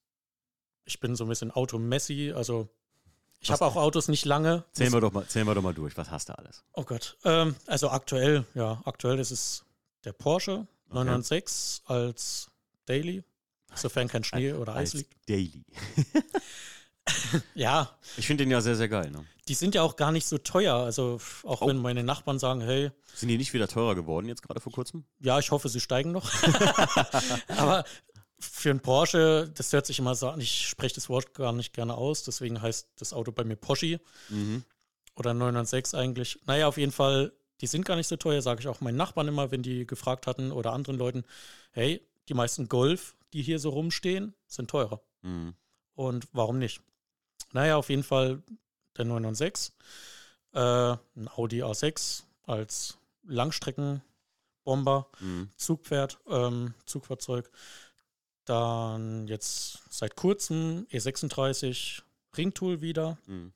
Ich 0.85 0.99
bin 1.01 1.15
so 1.15 1.25
ein 1.25 1.29
bisschen 1.29 1.51
Automessi, 1.51 2.33
also 2.35 2.69
ich 3.43 3.51
habe 3.51 3.65
auch 3.67 3.77
Autos 3.77 4.09
nicht 4.09 4.25
lange. 4.25 4.65
Zählen 4.73 4.93
wir, 4.93 5.01
doch 5.01 5.13
mal, 5.13 5.27
zählen 5.27 5.47
wir 5.47 5.55
doch 5.55 5.63
mal 5.63 5.75
durch. 5.75 5.97
Was 5.97 6.11
hast 6.11 6.29
du 6.29 6.39
alles? 6.39 6.63
Oh 6.73 6.85
Gott. 6.85 7.17
Ähm, 7.25 7.55
also 7.67 7.91
aktuell, 7.91 8.47
ja, 8.55 8.81
aktuell 8.85 9.19
ist 9.19 9.31
es 9.33 9.65
der 10.05 10.13
Porsche 10.13 10.67
996 10.91 11.83
als 11.87 12.49
Daily, 12.87 13.23
sofern 13.75 14.09
kein 14.09 14.25
Schnee 14.25 14.53
oder 14.53 14.75
Eis 14.75 14.93
Als 14.93 14.95
liegt. 14.95 15.29
Daily. 15.29 15.65
Ja, 17.55 17.91
Ich 18.17 18.29
finde 18.29 18.45
den 18.45 18.51
ja 18.53 18.61
sehr, 18.61 18.77
sehr 18.77 18.89
geil. 18.89 19.11
Ne? 19.11 19.25
die 19.49 19.55
sind 19.55 19.75
ja 19.75 19.83
auch 19.83 19.97
gar 19.97 20.13
nicht 20.13 20.25
so 20.27 20.39
teuer. 20.39 20.77
Also 20.77 21.19
auch 21.43 21.63
Oh. 21.63 21.67
wenn 21.67 21.77
meine 21.79 22.05
Nachbarn 22.05 22.39
sagen, 22.39 22.61
hey, 22.61 22.93
Sind 23.13 23.29
die 23.29 23.37
nicht 23.39 23.53
wieder 23.53 23.67
teurer 23.67 23.97
geworden 23.97 24.29
jetzt 24.29 24.43
gerade 24.43 24.61
vor 24.61 24.73
kurzem? 24.73 25.05
Ja, 25.19 25.41
ich 25.41 25.51
hoffe, 25.51 25.69
sie 25.69 25.81
steigen 25.81 26.13
noch. 26.13 26.31
Aber 27.49 27.85
für 28.45 28.71
einen 28.71 28.81
Porsche, 28.81 29.51
das 29.55 29.73
hört 29.73 29.87
sich 29.87 29.99
immer 29.99 30.15
so 30.15 30.29
an, 30.29 30.41
ich 30.41 30.69
spreche 30.69 30.95
das 30.97 31.09
Wort 31.09 31.33
gar 31.35 31.53
nicht 31.53 31.73
gerne 31.73 31.95
aus, 31.95 32.23
deswegen 32.25 32.61
heißt 32.61 32.89
das 32.97 33.13
Auto 33.13 33.33
bei 33.33 33.45
mir 33.45 33.57
Porsche 33.57 34.01
Mhm. 34.29 34.65
oder 35.15 35.33
996 35.35 35.99
eigentlich. 35.99 36.41
Naja, 36.47 36.67
auf 36.69 36.77
jeden 36.77 36.93
Fall, 36.93 37.33
die 37.61 37.67
sind 37.67 37.85
gar 37.85 37.97
nicht 37.97 38.09
so 38.09 38.17
teuer, 38.17 38.43
sage 38.43 38.61
ich 38.61 38.69
auch 38.69 38.81
meinen 38.81 38.97
Nachbarn 38.97 39.29
immer, 39.29 39.51
wenn 39.51 39.63
die 39.63 39.87
gefragt 39.87 40.27
hatten 40.27 40.51
oder 40.53 40.73
anderen 40.73 40.99
Leuten, 40.99 41.25
hey, 41.71 42.07
die 42.29 42.35
meisten 42.35 42.69
Golf, 42.69 43.15
die 43.33 43.43
hier 43.43 43.59
so 43.59 43.71
rumstehen, 43.71 44.35
sind 44.47 44.69
teurer. 44.71 45.01
Mhm. 45.23 45.55
Und 45.95 46.27
warum 46.33 46.59
nicht? 46.59 46.81
Naja, 47.53 47.77
auf 47.77 47.89
jeden 47.91 48.03
Fall 48.05 48.43
der 48.97 49.05
996, 49.05 49.75
äh, 50.55 50.59
ein 50.61 51.29
Audi 51.37 51.63
A6 51.63 52.25
als 52.45 52.99
Langstreckenbomber. 53.25 55.09
Mhm. 55.21 55.51
Zugpferd, 55.57 56.19
ähm, 56.29 56.75
Zugfahrzeug. 56.87 57.51
Dann 58.45 59.27
jetzt 59.29 59.81
seit 59.91 60.17
kurzem 60.17 60.87
E36 60.91 62.03
Ringtool 62.37 62.81
wieder, 62.81 63.19
Mhm. 63.27 63.53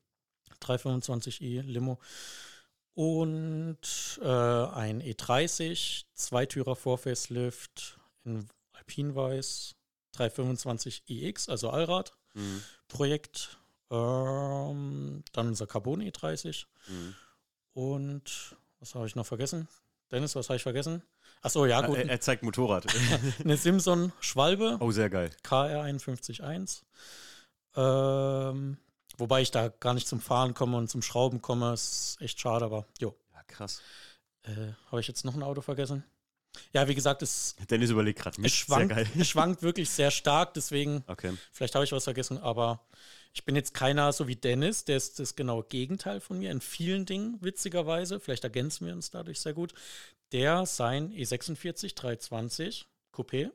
325i 0.61 1.63
Limo. 1.63 1.99
Und 2.95 4.19
äh, 4.23 4.27
ein 4.27 5.03
E30, 5.03 6.05
Zweitürer 6.15 6.77
Vorfacelift 6.77 7.99
in 8.25 8.49
Alpinweiß, 8.73 9.75
325 10.13 11.03
iX, 11.09 11.49
also 11.49 11.71
Allrad 11.71 12.13
Mhm. 12.35 12.63
Projekt. 12.89 13.59
Ähm, 13.91 15.23
dann 15.33 15.49
unser 15.49 15.67
Carbon 15.67 16.01
E30. 16.03 16.67
Mhm. 16.89 17.15
Und 17.75 18.57
was 18.81 18.95
habe 18.95 19.07
ich 19.07 19.15
noch 19.15 19.27
vergessen? 19.27 19.69
Dennis, 20.11 20.35
was 20.35 20.49
habe 20.49 20.57
ich 20.57 20.63
vergessen? 20.63 21.03
Achso, 21.47 21.65
ja, 21.65 21.81
gut. 21.81 21.97
Er, 21.97 22.09
er 22.09 22.21
zeigt 22.21 22.43
Motorrad. 22.43 22.87
Eine 23.45 23.57
Simson 23.57 24.13
Schwalbe, 24.19 24.79
oh, 24.81 24.91
sehr 24.91 25.09
geil. 25.09 25.31
KR 25.45 25.85
51.1. 25.85 26.83
Ähm, 27.77 28.79
wobei 29.17 29.43
ich 29.43 29.53
da 29.53 29.69
gar 29.69 29.95
nicht 29.95 30.09
zum 30.09 30.21
Fahren 30.21 30.55
komme 30.55 30.77
und 30.77 30.91
zum 30.91 31.03
Schrauben 31.03 31.41
komme. 31.41 31.73
Ist 31.73 32.17
echt 32.21 32.41
schade, 32.41 32.65
aber 32.65 32.87
jo. 32.99 33.15
Ja, 33.33 33.43
krass. 33.47 33.81
Äh, 34.43 34.73
Habe 34.91 35.01
ich 35.01 35.07
jetzt 35.07 35.25
noch 35.25 35.37
ein 35.37 35.45
Auto 35.45 35.61
vergessen? 35.61 36.03
Ja, 36.73 36.89
wie 36.89 36.97
gesagt, 36.97 37.23
es, 37.23 37.55
Dennis 37.71 37.91
überlegt 37.91 38.19
gerade 38.19 38.43
es, 38.43 38.53
schwankt, 38.53 38.97
es 39.17 39.29
schwankt 39.29 39.63
wirklich 39.63 39.89
sehr 39.89 40.11
stark, 40.11 40.55
deswegen, 40.55 41.05
Okay. 41.07 41.33
vielleicht 41.53 41.77
habe 41.77 41.85
ich 41.85 41.93
was 41.93 42.05
vergessen, 42.05 42.39
aber 42.39 42.81
ich 43.37 43.45
bin 43.45 43.55
jetzt 43.55 43.75
keiner 43.75 44.15
so 44.15 44.29
wie 44.29 44.35
Dennis, 44.35 44.87
der 44.87 44.97
ist 44.97 45.19
das 45.19 45.37
genaue 45.37 45.63
Gegenteil 45.65 46.21
von 46.21 46.39
mir 46.39 46.51
in 46.51 46.63
vielen 46.63 47.05
Dingen, 47.05 47.37
witzigerweise. 47.43 48.19
Vielleicht 48.19 48.45
ergänzen 48.45 48.87
wir 48.87 48.95
uns 48.95 49.11
dadurch 49.11 49.43
sehr 49.43 49.53
gut. 49.53 49.75
Der 50.33 50.65
sein 50.65 51.13
E 51.13 51.23
E46 51.23 51.95
320 51.95 52.87
Coupé 53.13 53.51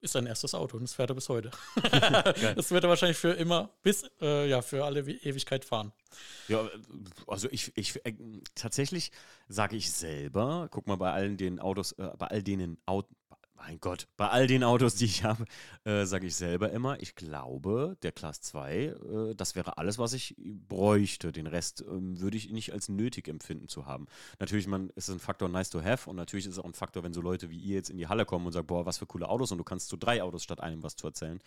ist 0.00 0.12
sein 0.12 0.26
erstes 0.26 0.52
Auto 0.52 0.76
und 0.76 0.82
das 0.82 0.94
fährt 0.94 1.10
er 1.10 1.14
bis 1.14 1.28
heute. 1.28 1.52
das 2.56 2.72
wird 2.72 2.82
er 2.82 2.90
wahrscheinlich 2.90 3.18
für 3.18 3.30
immer, 3.30 3.70
bis, 3.84 4.04
äh, 4.20 4.48
ja, 4.48 4.62
für 4.62 4.84
alle 4.84 5.00
Ewigkeit 5.00 5.64
fahren. 5.64 5.92
Ja, 6.48 6.68
also 7.28 7.48
ich, 7.52 7.70
ich 7.76 8.04
äh, 8.04 8.14
tatsächlich 8.56 9.12
sage 9.48 9.76
ich 9.76 9.92
selber, 9.92 10.66
guck 10.72 10.88
mal 10.88 10.96
bei 10.96 11.12
allen 11.12 11.36
den 11.36 11.60
Autos, 11.60 11.92
äh, 11.92 12.10
bei 12.18 12.26
all 12.26 12.42
denen 12.42 12.78
Autos, 12.84 13.14
mein 13.66 13.80
Gott, 13.80 14.08
bei 14.18 14.28
all 14.28 14.46
den 14.46 14.62
Autos, 14.62 14.94
die 14.94 15.06
ich 15.06 15.24
habe, 15.24 15.44
äh, 15.84 16.04
sage 16.04 16.26
ich 16.26 16.36
selber 16.36 16.70
immer, 16.70 17.00
ich 17.00 17.14
glaube, 17.14 17.96
der 18.02 18.12
Class 18.12 18.42
2, 18.42 18.74
äh, 18.74 19.34
das 19.34 19.54
wäre 19.54 19.78
alles, 19.78 19.98
was 19.98 20.12
ich 20.12 20.34
bräuchte. 20.38 21.32
Den 21.32 21.46
Rest 21.46 21.82
ähm, 21.88 22.20
würde 22.20 22.36
ich 22.36 22.50
nicht 22.50 22.72
als 22.72 22.88
nötig 22.88 23.26
empfinden 23.26 23.68
zu 23.68 23.86
haben. 23.86 24.06
Natürlich, 24.38 24.66
man 24.66 24.90
ist 24.90 25.08
es 25.08 25.14
ein 25.14 25.18
Faktor 25.20 25.48
nice 25.48 25.70
to 25.70 25.82
have 25.82 26.08
und 26.10 26.16
natürlich 26.16 26.44
ist 26.46 26.52
es 26.52 26.58
auch 26.58 26.66
ein 26.66 26.74
Faktor, 26.74 27.04
wenn 27.04 27.14
so 27.14 27.22
Leute 27.22 27.48
wie 27.48 27.58
ihr 27.58 27.76
jetzt 27.76 27.90
in 27.90 27.96
die 27.96 28.06
Halle 28.06 28.26
kommen 28.26 28.44
und 28.44 28.52
sagen, 28.52 28.66
boah, 28.66 28.84
was 28.84 28.98
für 28.98 29.06
coole 29.06 29.28
Autos 29.28 29.50
und 29.50 29.58
du 29.58 29.64
kannst 29.64 29.88
zu 29.88 29.96
drei 29.96 30.22
Autos 30.22 30.42
statt 30.42 30.60
einem 30.60 30.82
was 30.82 30.96
zu 30.96 31.06
erzählen, 31.06 31.40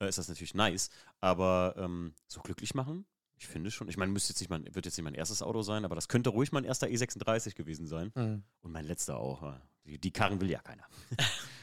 äh, 0.00 0.08
ist 0.08 0.18
das 0.18 0.28
natürlich 0.28 0.54
nice. 0.54 0.90
Aber 1.20 1.74
ähm, 1.78 2.14
so 2.26 2.40
glücklich 2.40 2.74
machen, 2.74 3.06
ich 3.36 3.46
finde 3.46 3.70
schon. 3.70 3.88
Ich 3.88 3.96
meine, 3.96 4.12
müsste 4.12 4.32
jetzt 4.32 4.40
nicht 4.40 4.50
mein, 4.50 4.66
wird 4.74 4.86
jetzt 4.86 4.98
nicht 4.98 5.04
mein 5.04 5.14
erstes 5.14 5.40
Auto 5.40 5.62
sein, 5.62 5.84
aber 5.84 5.94
das 5.94 6.08
könnte 6.08 6.30
ruhig 6.30 6.52
mein 6.52 6.64
erster 6.64 6.88
E36 6.88 7.54
gewesen 7.54 7.86
sein. 7.86 8.10
Hm. 8.14 8.42
Und 8.60 8.72
mein 8.72 8.84
letzter 8.84 9.16
auch. 9.16 9.54
Die, 9.86 9.98
die 9.98 10.10
Karren 10.10 10.40
will 10.40 10.50
ja 10.50 10.60
keiner. 10.60 10.84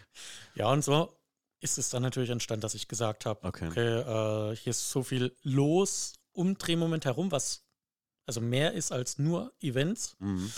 Ja, 0.56 0.72
und 0.72 0.84
so 0.84 1.14
ist 1.60 1.78
es 1.78 1.90
dann 1.90 2.04
natürlich 2.04 2.30
entstanden, 2.30 2.62
dass 2.62 2.76
ich 2.76 2.88
gesagt 2.88 3.26
habe, 3.26 3.46
Okay. 3.48 3.68
okay, 3.68 4.52
äh, 4.52 4.56
hier 4.56 4.72
ist 4.72 4.90
so 4.90 5.04
viel 5.04 5.36
los 5.44 6.14
um 6.34 6.58
Drehmoment 6.58 7.06
herum, 7.06 7.32
was 7.32 7.64
also 8.26 8.42
mehr 8.42 8.74
ist 8.74 8.92
als 8.92 9.18
nur 9.18 9.54
Events. 9.62 10.16
Mhm. 10.20 10.52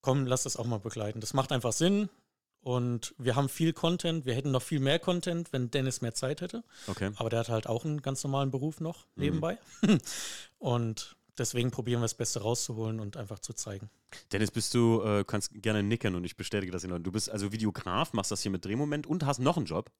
Komm, 0.00 0.26
lass 0.26 0.42
das 0.44 0.56
auch 0.56 0.66
mal 0.66 0.78
begleiten. 0.78 1.20
Das 1.20 1.32
macht 1.34 1.50
einfach 1.52 1.72
Sinn. 1.72 2.08
Und 2.60 3.14
wir 3.18 3.34
haben 3.34 3.48
viel 3.48 3.72
Content. 3.72 4.24
Wir 4.26 4.34
hätten 4.34 4.52
noch 4.52 4.62
viel 4.62 4.78
mehr 4.78 5.00
Content, 5.00 5.52
wenn 5.52 5.70
Dennis 5.72 6.00
mehr 6.00 6.14
Zeit 6.14 6.40
hätte. 6.42 6.62
Okay. 6.86 7.10
Aber 7.16 7.28
der 7.30 7.40
hat 7.40 7.48
halt 7.48 7.66
auch 7.66 7.84
einen 7.84 8.02
ganz 8.02 8.22
normalen 8.22 8.50
Beruf 8.52 8.78
noch 8.80 9.06
Mhm. 9.16 9.22
nebenbei. 9.22 9.58
Und 10.58 11.16
deswegen 11.38 11.70
probieren 11.70 12.00
wir 12.00 12.04
das 12.04 12.14
Beste 12.14 12.40
rauszuholen 12.40 13.00
und 13.00 13.16
einfach 13.16 13.38
zu 13.38 13.52
zeigen. 13.52 13.90
Dennis, 14.32 14.50
bist 14.50 14.74
du, 14.74 15.02
äh, 15.02 15.24
kannst 15.24 15.50
gerne 15.54 15.82
nicken 15.82 16.14
und 16.14 16.24
ich 16.24 16.36
bestätige 16.36 16.72
das. 16.72 16.82
Du 16.82 17.12
bist 17.12 17.30
also 17.30 17.52
Videograf, 17.52 18.12
machst 18.12 18.30
das 18.30 18.42
hier 18.42 18.50
mit 18.50 18.64
Drehmoment 18.64 19.06
und 19.06 19.24
hast 19.24 19.38
noch 19.38 19.56
einen 19.56 19.66
Job. 19.66 19.90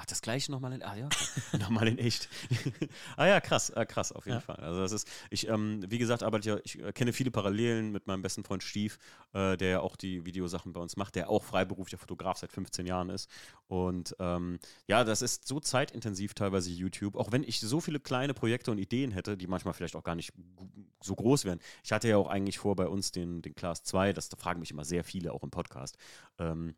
Ach, 0.00 0.06
das 0.06 0.22
gleiche 0.22 0.50
nochmal 0.50 0.72
in, 0.72 0.82
ah 0.82 0.96
ja, 0.96 1.10
nochmal 1.58 1.86
in 1.86 1.98
echt. 1.98 2.30
ah 3.18 3.26
ja, 3.26 3.38
krass, 3.38 3.70
ah, 3.70 3.84
krass, 3.84 4.12
auf 4.12 4.24
jeden 4.24 4.38
ja. 4.38 4.40
Fall. 4.40 4.56
Also 4.56 4.80
das 4.80 4.92
ist, 4.92 5.06
ich, 5.28 5.46
ähm, 5.46 5.84
wie 5.88 5.98
gesagt, 5.98 6.22
arbeite 6.22 6.48
ja, 6.48 6.58
ich 6.64 6.78
äh, 6.78 6.90
kenne 6.92 7.12
viele 7.12 7.30
Parallelen 7.30 7.92
mit 7.92 8.06
meinem 8.06 8.22
besten 8.22 8.42
Freund 8.42 8.62
Stief, 8.62 8.98
äh, 9.34 9.58
der 9.58 9.68
ja 9.68 9.80
auch 9.80 9.96
die 9.96 10.24
Videosachen 10.24 10.72
bei 10.72 10.80
uns 10.80 10.96
macht, 10.96 11.16
der 11.16 11.28
auch 11.28 11.44
freiberuflicher 11.44 11.98
Fotograf 11.98 12.38
seit 12.38 12.50
15 12.50 12.86
Jahren 12.86 13.10
ist. 13.10 13.28
Und 13.66 14.16
ähm, 14.20 14.58
ja, 14.86 15.04
das 15.04 15.20
ist 15.20 15.46
so 15.46 15.60
zeitintensiv 15.60 16.32
teilweise 16.32 16.70
YouTube, 16.70 17.14
auch 17.16 17.30
wenn 17.30 17.42
ich 17.42 17.60
so 17.60 17.78
viele 17.78 18.00
kleine 18.00 18.32
Projekte 18.32 18.70
und 18.70 18.78
Ideen 18.78 19.10
hätte, 19.10 19.36
die 19.36 19.48
manchmal 19.48 19.74
vielleicht 19.74 19.96
auch 19.96 20.04
gar 20.04 20.14
nicht 20.14 20.32
so 21.02 21.14
groß 21.14 21.44
wären. 21.44 21.60
Ich 21.84 21.92
hatte 21.92 22.08
ja 22.08 22.16
auch 22.16 22.28
eigentlich 22.28 22.58
vor 22.58 22.74
bei 22.74 22.88
uns 22.88 23.12
den, 23.12 23.42
den 23.42 23.54
Class 23.54 23.82
2, 23.82 24.14
das 24.14 24.30
da 24.30 24.38
fragen 24.38 24.60
mich 24.60 24.70
immer 24.70 24.86
sehr 24.86 25.04
viele, 25.04 25.34
auch 25.34 25.42
im 25.42 25.50
Podcast. 25.50 25.98
Ähm, 26.38 26.74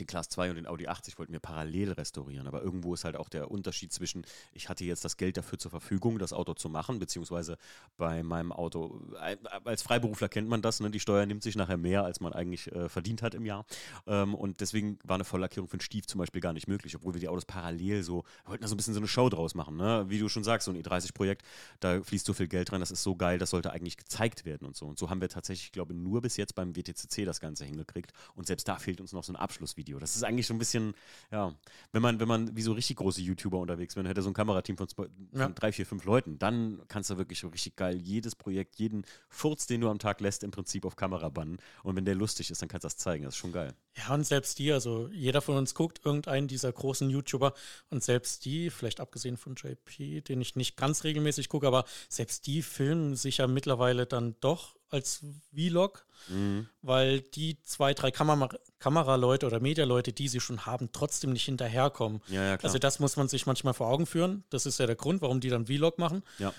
den 0.00 0.06
Class 0.06 0.28
2 0.28 0.50
und 0.50 0.56
den 0.56 0.66
Audi 0.66 0.88
80 0.88 1.18
wollten 1.18 1.32
wir 1.32 1.40
parallel 1.40 1.92
restaurieren. 1.92 2.46
Aber 2.46 2.62
irgendwo 2.62 2.94
ist 2.94 3.04
halt 3.04 3.16
auch 3.16 3.28
der 3.28 3.50
Unterschied 3.50 3.92
zwischen, 3.92 4.24
ich 4.52 4.68
hatte 4.68 4.84
jetzt 4.84 5.04
das 5.04 5.16
Geld 5.16 5.36
dafür 5.36 5.58
zur 5.58 5.70
Verfügung, 5.70 6.18
das 6.18 6.32
Auto 6.32 6.54
zu 6.54 6.68
machen, 6.68 6.98
beziehungsweise 6.98 7.58
bei 7.96 8.22
meinem 8.22 8.52
Auto, 8.52 9.00
äh, 9.20 9.36
als 9.64 9.82
Freiberufler 9.82 10.28
kennt 10.28 10.48
man 10.48 10.62
das, 10.62 10.80
ne? 10.80 10.90
die 10.90 11.00
Steuer 11.00 11.26
nimmt 11.26 11.42
sich 11.42 11.56
nachher 11.56 11.76
mehr, 11.76 12.04
als 12.04 12.20
man 12.20 12.32
eigentlich 12.32 12.70
äh, 12.72 12.88
verdient 12.88 13.22
hat 13.22 13.34
im 13.34 13.44
Jahr. 13.44 13.66
Ähm, 14.06 14.34
und 14.34 14.60
deswegen 14.60 14.98
war 15.04 15.14
eine 15.14 15.24
Volllackierung 15.24 15.68
für 15.68 15.74
einen 15.74 15.80
Stief 15.80 16.06
zum 16.06 16.18
Beispiel 16.18 16.40
gar 16.40 16.52
nicht 16.52 16.68
möglich, 16.68 16.96
obwohl 16.96 17.14
wir 17.14 17.20
die 17.20 17.28
Autos 17.28 17.44
parallel 17.44 18.02
so, 18.02 18.24
wollten 18.44 18.62
da 18.62 18.68
so 18.68 18.74
ein 18.74 18.76
bisschen 18.76 18.94
so 18.94 19.00
eine 19.00 19.08
Show 19.08 19.28
draus 19.28 19.54
machen. 19.54 19.76
Ne? 19.76 20.04
Wie 20.08 20.18
du 20.18 20.28
schon 20.28 20.44
sagst, 20.44 20.66
so 20.66 20.72
ein 20.72 20.82
E30-Projekt, 20.82 21.42
da 21.80 22.02
fließt 22.02 22.26
so 22.26 22.32
viel 22.32 22.48
Geld 22.48 22.72
rein, 22.72 22.80
das 22.80 22.90
ist 22.90 23.02
so 23.02 23.16
geil, 23.16 23.38
das 23.38 23.50
sollte 23.50 23.72
eigentlich 23.72 23.96
gezeigt 23.96 24.44
werden 24.44 24.66
und 24.66 24.76
so. 24.76 24.86
Und 24.86 24.98
so 24.98 25.10
haben 25.10 25.20
wir 25.20 25.28
tatsächlich, 25.28 25.66
ich 25.66 25.72
glaube, 25.72 25.94
nur 25.94 26.22
bis 26.22 26.36
jetzt 26.36 26.54
beim 26.54 26.76
WTCC 26.76 27.24
das 27.24 27.40
Ganze 27.40 27.64
hingekriegt. 27.64 28.12
Und 28.34 28.46
selbst 28.46 28.68
da 28.68 28.76
fehlt 28.76 29.00
uns 29.00 29.12
noch 29.12 29.24
so 29.24 29.32
ein 29.32 29.36
Abschlussvideo. 29.36 29.81
Video. 29.82 29.98
Das 29.98 30.14
ist 30.14 30.22
eigentlich 30.22 30.46
so 30.46 30.54
ein 30.54 30.58
bisschen, 30.58 30.94
ja, 31.32 31.52
wenn 31.90 32.02
man, 32.02 32.20
wenn 32.20 32.28
man 32.28 32.56
wie 32.56 32.62
so 32.62 32.72
richtig 32.72 32.96
große 32.96 33.20
YouTuber 33.20 33.58
unterwegs 33.58 33.96
wäre, 33.96 34.08
hätte 34.08 34.22
so 34.22 34.30
ein 34.30 34.34
Kamerateam 34.34 34.76
von, 34.76 34.88
von 34.88 35.08
ja. 35.34 35.48
drei, 35.48 35.72
vier, 35.72 35.86
fünf 35.86 36.04
Leuten, 36.04 36.38
dann 36.38 36.80
kannst 36.86 37.10
du 37.10 37.18
wirklich 37.18 37.40
so 37.40 37.48
richtig 37.48 37.74
geil 37.76 37.96
jedes 37.96 38.36
Projekt, 38.36 38.76
jeden 38.76 39.04
Furz, 39.28 39.66
den 39.66 39.80
du 39.80 39.88
am 39.88 39.98
Tag 39.98 40.20
lässt, 40.20 40.44
im 40.44 40.52
Prinzip 40.52 40.84
auf 40.84 40.94
Kamera 40.94 41.28
bannen. 41.28 41.58
Und 41.82 41.96
wenn 41.96 42.04
der 42.04 42.14
lustig 42.14 42.50
ist, 42.50 42.62
dann 42.62 42.68
kannst 42.68 42.84
du 42.84 42.86
das 42.86 42.96
zeigen. 42.96 43.24
Das 43.24 43.34
ist 43.34 43.38
schon 43.38 43.52
geil. 43.52 43.74
Ja, 43.96 44.14
und 44.14 44.24
selbst 44.24 44.58
die, 44.58 44.72
also 44.72 45.08
jeder 45.12 45.42
von 45.42 45.56
uns 45.56 45.74
guckt 45.74 46.00
irgendeinen 46.04 46.48
dieser 46.48 46.72
großen 46.72 47.10
YouTuber 47.10 47.54
und 47.90 48.04
selbst 48.04 48.44
die, 48.44 48.70
vielleicht 48.70 49.00
abgesehen 49.00 49.36
von 49.36 49.56
JP, 49.56 50.22
den 50.22 50.40
ich 50.40 50.56
nicht 50.56 50.76
ganz 50.76 51.04
regelmäßig 51.04 51.48
gucke, 51.48 51.66
aber 51.66 51.84
selbst 52.08 52.46
die 52.46 52.62
filmen 52.62 53.16
sich 53.16 53.38
ja 53.38 53.46
mittlerweile 53.46 54.06
dann 54.06 54.36
doch 54.40 54.76
als 54.92 55.24
Vlog, 55.54 56.06
mhm. 56.28 56.68
weil 56.82 57.20
die 57.20 57.60
zwei, 57.62 57.94
drei 57.94 58.10
Kamera 58.10 58.48
Kameraleute 58.78 59.46
oder 59.46 59.60
Medialeute, 59.60 60.12
die 60.12 60.28
sie 60.28 60.40
schon 60.40 60.66
haben, 60.66 60.90
trotzdem 60.92 61.32
nicht 61.32 61.44
hinterherkommen. 61.44 62.20
Ja, 62.28 62.44
ja, 62.44 62.56
also 62.56 62.78
das 62.78 62.98
muss 62.98 63.16
man 63.16 63.28
sich 63.28 63.46
manchmal 63.46 63.74
vor 63.74 63.88
Augen 63.88 64.06
führen. 64.06 64.44
Das 64.50 64.66
ist 64.66 64.78
ja 64.78 64.86
der 64.86 64.96
Grund, 64.96 65.22
warum 65.22 65.40
die 65.40 65.50
dann 65.50 65.66
Vlog 65.66 65.98
machen. 65.98 66.22
Ja. 66.38 66.52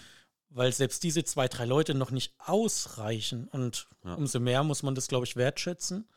Weil 0.50 0.72
selbst 0.72 1.04
diese 1.04 1.24
zwei, 1.24 1.48
drei 1.48 1.66
Leute 1.66 1.96
noch 1.96 2.12
nicht 2.12 2.34
ausreichen. 2.38 3.48
Und 3.50 3.88
umso 4.04 4.40
mehr 4.40 4.64
muss 4.64 4.84
man 4.84 4.96
das, 4.96 5.08
glaube 5.08 5.26
ich, 5.26 5.36
wertschätzen. 5.36 6.08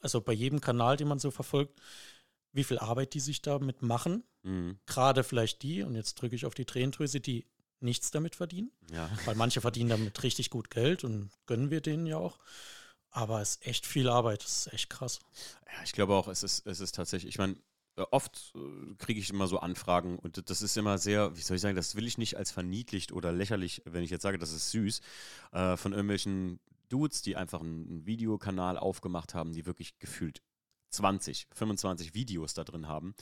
Also 0.00 0.20
bei 0.20 0.32
jedem 0.32 0.60
Kanal, 0.60 0.96
den 0.96 1.08
man 1.08 1.18
so 1.18 1.30
verfolgt, 1.30 1.80
wie 2.52 2.64
viel 2.64 2.78
Arbeit 2.78 3.14
die 3.14 3.20
sich 3.20 3.40
damit 3.40 3.82
machen. 3.82 4.22
Mhm. 4.42 4.78
Gerade 4.86 5.24
vielleicht 5.24 5.62
die, 5.62 5.82
und 5.82 5.94
jetzt 5.94 6.14
drücke 6.14 6.36
ich 6.36 6.44
auf 6.44 6.54
die 6.54 6.66
Tränendrüse, 6.66 7.20
die 7.20 7.46
nichts 7.84 8.10
damit 8.10 8.34
verdienen. 8.34 8.72
Ja. 8.90 9.08
Weil 9.24 9.34
manche 9.34 9.60
verdienen 9.60 9.90
damit 9.90 10.22
richtig 10.22 10.50
gut 10.50 10.70
Geld 10.70 11.04
und 11.04 11.30
gönnen 11.46 11.70
wir 11.70 11.80
denen 11.80 12.06
ja 12.06 12.16
auch. 12.16 12.38
Aber 13.10 13.40
es 13.40 13.50
ist 13.56 13.66
echt 13.66 13.86
viel 13.86 14.08
Arbeit, 14.08 14.42
das 14.42 14.66
ist 14.66 14.72
echt 14.72 14.90
krass. 14.90 15.20
Ja, 15.66 15.84
ich 15.84 15.92
glaube 15.92 16.14
auch, 16.14 16.26
es 16.26 16.42
ist, 16.42 16.66
es 16.66 16.80
ist 16.80 16.96
tatsächlich, 16.96 17.28
ich 17.28 17.38
meine, 17.38 17.56
oft 18.10 18.52
äh, 18.56 18.94
kriege 18.96 19.20
ich 19.20 19.30
immer 19.30 19.46
so 19.46 19.60
Anfragen 19.60 20.18
und 20.18 20.50
das 20.50 20.62
ist 20.62 20.76
immer 20.76 20.98
sehr, 20.98 21.36
wie 21.36 21.40
soll 21.40 21.56
ich 21.56 21.60
sagen, 21.60 21.76
das 21.76 21.94
will 21.94 22.06
ich 22.06 22.18
nicht 22.18 22.36
als 22.36 22.50
verniedlicht 22.50 23.12
oder 23.12 23.30
lächerlich, 23.30 23.82
wenn 23.84 24.02
ich 24.02 24.10
jetzt 24.10 24.22
sage, 24.22 24.38
das 24.38 24.52
ist 24.52 24.70
süß, 24.72 25.00
äh, 25.52 25.76
von 25.76 25.92
irgendwelchen 25.92 26.58
Dudes, 26.88 27.22
die 27.22 27.36
einfach 27.36 27.60
einen 27.60 28.04
Videokanal 28.04 28.78
aufgemacht 28.78 29.34
haben, 29.34 29.52
die 29.52 29.66
wirklich 29.66 29.98
gefühlt 29.98 30.42
20, 30.90 31.48
25 31.52 32.14
Videos 32.14 32.54
da 32.54 32.64
drin 32.64 32.88
haben 32.88 33.14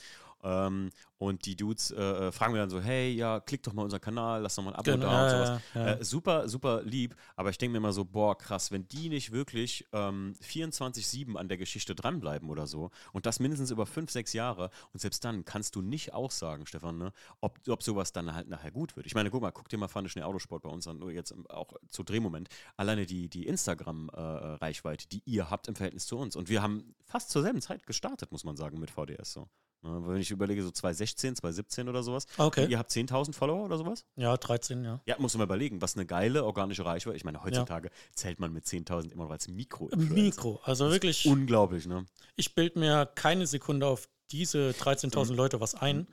ähm, 0.43 0.89
und 1.17 1.45
die 1.45 1.55
Dudes 1.55 1.91
äh, 1.91 2.01
äh, 2.01 2.31
fragen 2.31 2.53
mir 2.53 2.59
dann 2.59 2.69
so, 2.69 2.81
hey, 2.81 3.11
ja, 3.11 3.39
klick 3.39 3.63
doch 3.63 3.73
mal 3.73 3.83
unseren 3.83 4.01
Kanal, 4.01 4.41
lass 4.41 4.55
doch 4.55 4.63
mal 4.63 4.71
ein 4.71 4.75
Abo 4.75 4.91
genau, 4.91 5.05
da 5.07 5.23
und 5.23 5.29
sowas. 5.29 5.61
Ja, 5.73 5.81
ja. 5.81 5.93
Äh, 5.93 6.03
super, 6.03 6.49
super 6.49 6.81
lieb, 6.83 7.15
aber 7.35 7.49
ich 7.49 7.57
denke 7.57 7.71
mir 7.71 7.77
immer 7.77 7.93
so, 7.93 8.03
boah, 8.03 8.37
krass, 8.37 8.71
wenn 8.71 8.87
die 8.89 9.09
nicht 9.09 9.31
wirklich 9.31 9.87
ähm, 9.93 10.35
24-7 10.43 11.35
an 11.35 11.47
der 11.47 11.57
Geschichte 11.57 11.95
dranbleiben 11.95 12.49
oder 12.49 12.67
so 12.67 12.91
und 13.13 13.25
das 13.25 13.39
mindestens 13.39 13.71
über 13.71 13.85
5, 13.85 14.11
6 14.11 14.33
Jahre 14.33 14.69
und 14.91 14.99
selbst 14.99 15.23
dann 15.23 15.45
kannst 15.45 15.75
du 15.75 15.81
nicht 15.81 16.13
aussagen, 16.13 16.65
Stefan, 16.65 16.97
ne, 16.97 17.13
ob, 17.39 17.59
ob 17.69 17.81
sowas 17.83 18.11
dann 18.11 18.33
halt 18.33 18.49
nachher 18.49 18.71
gut 18.71 18.97
wird. 18.97 19.05
Ich 19.05 19.15
meine, 19.15 19.31
guck 19.31 19.41
mal, 19.41 19.51
guck 19.51 19.69
dir 19.69 19.77
mal 19.77 19.87
Fahne 19.87 20.09
schnell 20.09 20.25
Autosport 20.25 20.63
bei 20.63 20.69
uns 20.69 20.87
an, 20.87 20.99
nur 20.99 21.11
jetzt 21.11 21.33
auch 21.49 21.73
zu 21.87 22.03
Drehmoment. 22.03 22.49
Alleine 22.75 23.05
die, 23.05 23.29
die 23.29 23.47
Instagram-Reichweite, 23.47 25.05
äh, 25.05 25.07
die 25.09 25.21
ihr 25.25 25.49
habt 25.49 25.69
im 25.69 25.75
Verhältnis 25.75 26.05
zu 26.05 26.17
uns 26.17 26.35
und 26.35 26.49
wir 26.49 26.61
haben 26.61 26.95
fast 27.05 27.29
zur 27.29 27.43
selben 27.43 27.61
Zeit 27.61 27.85
gestartet, 27.85 28.31
muss 28.31 28.43
man 28.43 28.57
sagen, 28.57 28.79
mit 28.79 28.91
VDS 28.91 29.31
so. 29.31 29.47
Ne, 29.83 30.01
wenn 30.05 30.17
ich 30.17 30.31
überlege, 30.31 30.63
so 30.63 30.71
2016, 30.71 31.35
2017 31.35 31.89
oder 31.89 32.03
sowas. 32.03 32.25
Okay. 32.37 32.67
Ihr 32.69 32.79
habt 32.79 32.89
10.000 32.89 33.33
Follower 33.33 33.65
oder 33.65 33.77
sowas? 33.77 34.05
Ja, 34.15 34.37
13, 34.37 34.85
ja. 34.85 35.01
Ja, 35.05 35.15
muss 35.19 35.35
man 35.35 35.43
überlegen, 35.43 35.81
was 35.81 35.95
eine 35.95 36.05
geile 36.05 36.45
organische 36.45 36.85
Reichweite. 36.85 37.17
Ich 37.17 37.25
meine, 37.25 37.43
heutzutage 37.43 37.89
ja. 37.89 37.93
zählt 38.15 38.39
man 38.39 38.53
mit 38.53 38.63
10.000 38.63 39.11
immer 39.11 39.25
noch 39.25 39.31
als 39.31 39.49
Mikro. 39.49 39.89
Mikro, 39.95 40.61
also 40.63 40.89
wirklich. 40.89 41.25
Unglaublich, 41.25 41.85
ne? 41.85 42.05
Ich 42.37 42.55
bilde 42.55 42.79
mir 42.79 43.05
keine 43.13 43.45
Sekunde 43.45 43.87
auf 43.87 44.07
diese 44.31 44.69
13.000 44.69 45.31
mhm. 45.31 45.35
Leute 45.35 45.59
was 45.59 45.75
ein. 45.75 46.07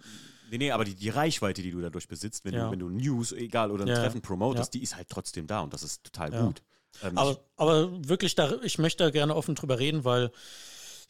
Nee, 0.50 0.58
nee, 0.58 0.70
aber 0.72 0.84
die, 0.84 0.96
die 0.96 1.08
Reichweite, 1.08 1.62
die 1.62 1.70
du 1.70 1.80
dadurch 1.80 2.08
besitzt, 2.08 2.44
wenn, 2.44 2.54
ja. 2.54 2.64
du, 2.64 2.72
wenn 2.72 2.80
du 2.80 2.88
News, 2.88 3.30
egal, 3.30 3.70
oder 3.70 3.84
ein 3.84 3.88
ja. 3.88 3.94
Treffen 3.94 4.20
promotest, 4.20 4.74
die 4.74 4.82
ist 4.82 4.96
halt 4.96 5.08
trotzdem 5.08 5.46
da 5.46 5.60
und 5.60 5.72
das 5.72 5.84
ist 5.84 6.02
total 6.02 6.32
gut. 6.32 6.62
Ähm, 7.04 7.16
aber, 7.16 7.38
aber 7.56 8.08
wirklich, 8.08 8.34
da, 8.34 8.60
ich 8.62 8.78
möchte 8.78 9.04
da 9.04 9.10
gerne 9.10 9.36
offen 9.36 9.54
drüber 9.54 9.78
reden, 9.78 10.04
weil 10.04 10.32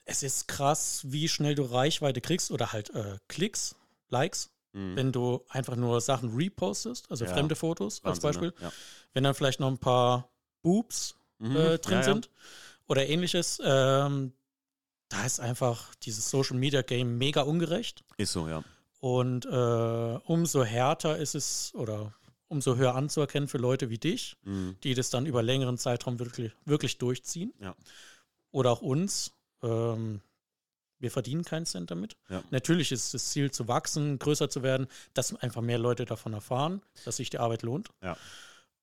es 0.05 0.23
ist 0.23 0.49
krass, 0.49 1.03
wie 1.05 1.29
schnell 1.29 1.55
du 1.55 1.63
Reichweite 1.63 2.21
kriegst 2.21 2.51
oder 2.51 2.73
halt 2.73 2.91
äh, 2.91 3.19
Klicks, 3.29 3.77
Likes, 4.09 4.51
mhm. 4.73 4.97
wenn 4.97 5.13
du 5.13 5.45
einfach 5.49 5.77
nur 5.77 6.01
Sachen 6.01 6.35
repostest, 6.35 7.11
also 7.11 7.25
ja. 7.25 7.33
fremde 7.33 7.55
Fotos 7.57 8.05
als 8.05 8.23
Wahnsinn, 8.23 8.41
Beispiel. 8.43 8.55
Ja. 8.61 8.73
Wenn 9.13 9.25
dann 9.25 9.35
vielleicht 9.35 9.61
noch 9.61 9.69
ein 9.69 9.79
paar 9.79 10.31
Boobs 10.63 11.17
mhm. 11.39 11.57
äh, 11.57 11.79
drin 11.79 11.99
ja, 11.99 12.03
sind 12.03 12.31
oder 12.87 13.09
ähnliches. 13.09 13.61
Ähm, 13.65 14.33
da 15.09 15.27
ist 15.27 15.41
einfach 15.41 15.95
dieses 15.97 16.31
Social 16.31 16.57
Media 16.57 16.83
Game 16.83 17.19
mega 17.19 17.43
ungerecht. 17.43 18.05
Ist 18.17 18.33
so, 18.33 18.49
ja. 18.49 18.63
Und 19.01 19.47
äh, 19.47 20.19
umso 20.27 20.63
härter 20.63 21.19
ist 21.19 21.35
es 21.35 21.75
oder 21.75 22.15
umso 22.49 22.77
höher 22.77 22.95
anzuerkennen 22.95 23.49
für 23.49 23.59
Leute 23.59 23.91
wie 23.91 23.99
dich, 23.99 24.37
mhm. 24.43 24.77
die 24.83 24.95
das 24.95 25.11
dann 25.11 25.27
über 25.27 25.43
längeren 25.43 25.79
Zeitraum 25.79 26.19
wirklich, 26.19 26.53
wirklich 26.65 26.99
durchziehen. 26.99 27.53
Ja. 27.61 27.75
Oder 28.51 28.71
auch 28.73 28.83
uns, 28.83 29.33
ähm, 29.63 30.21
wir 31.01 31.11
verdienen 31.11 31.45
keinen 31.45 31.67
Cent 31.67 31.91
damit. 31.91 32.17
Ja. 32.29 32.43
Natürlich 32.51 32.93
ist 32.93 33.15
das 33.15 33.31
Ziel 33.31 33.51
zu 33.51 33.69
wachsen, 33.69 34.19
größer 34.19 34.51
zu 34.51 34.63
werden, 34.63 34.87
dass 35.15 35.35
einfach 35.35 35.63
mehr 35.63 35.79
Leute 35.79 36.05
davon 36.05 36.35
erfahren, 36.35 36.83
dass 37.05 37.17
sich 37.17 37.31
die 37.31 37.39
Arbeit 37.39 37.63
lohnt. 37.63 37.89
Ja. 38.03 38.17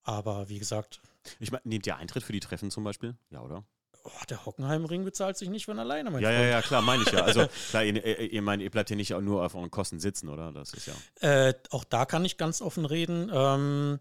Aber 0.03 0.49
wie 0.49 0.57
gesagt. 0.57 1.01
Ich 1.39 1.51
meine, 1.51 1.61
nehmt 1.65 1.85
ihr 1.85 1.97
Eintritt 1.97 2.23
für 2.23 2.33
die 2.33 2.39
Treffen 2.39 2.71
zum 2.71 2.83
Beispiel? 2.83 3.15
Ja, 3.29 3.41
oder? 3.41 3.63
Oh, 4.03 4.23
der 4.29 4.45
Hockenheimring 4.45 5.03
bezahlt 5.03 5.37
sich 5.37 5.49
nicht 5.49 5.65
von 5.65 5.77
alleine, 5.79 6.09
mein 6.09 6.23
ja, 6.23 6.29
Freund. 6.29 6.41
Ja, 6.43 6.49
ja, 6.49 6.61
klar, 6.61 6.81
meine 6.81 7.03
ich 7.03 7.11
ja. 7.11 7.23
Also 7.23 7.47
klar, 7.69 7.83
ihr, 7.83 8.31
ihr, 8.31 8.41
meint, 8.41 8.63
ihr 8.63 8.71
bleibt 8.71 8.87
hier 8.87 8.95
nicht 8.95 9.09
nur 9.09 9.45
auf 9.45 9.53
euren 9.53 9.69
Kosten 9.69 9.99
sitzen, 9.99 10.29
oder? 10.29 10.53
Das 10.53 10.73
ist 10.73 10.87
ja. 10.87 10.93
Äh, 11.19 11.53
auch 11.71 11.83
da 11.83 12.05
kann 12.05 12.23
ich 12.23 12.37
ganz 12.37 12.61
offen 12.61 12.85
reden. 12.85 13.29
Ähm, 13.33 13.99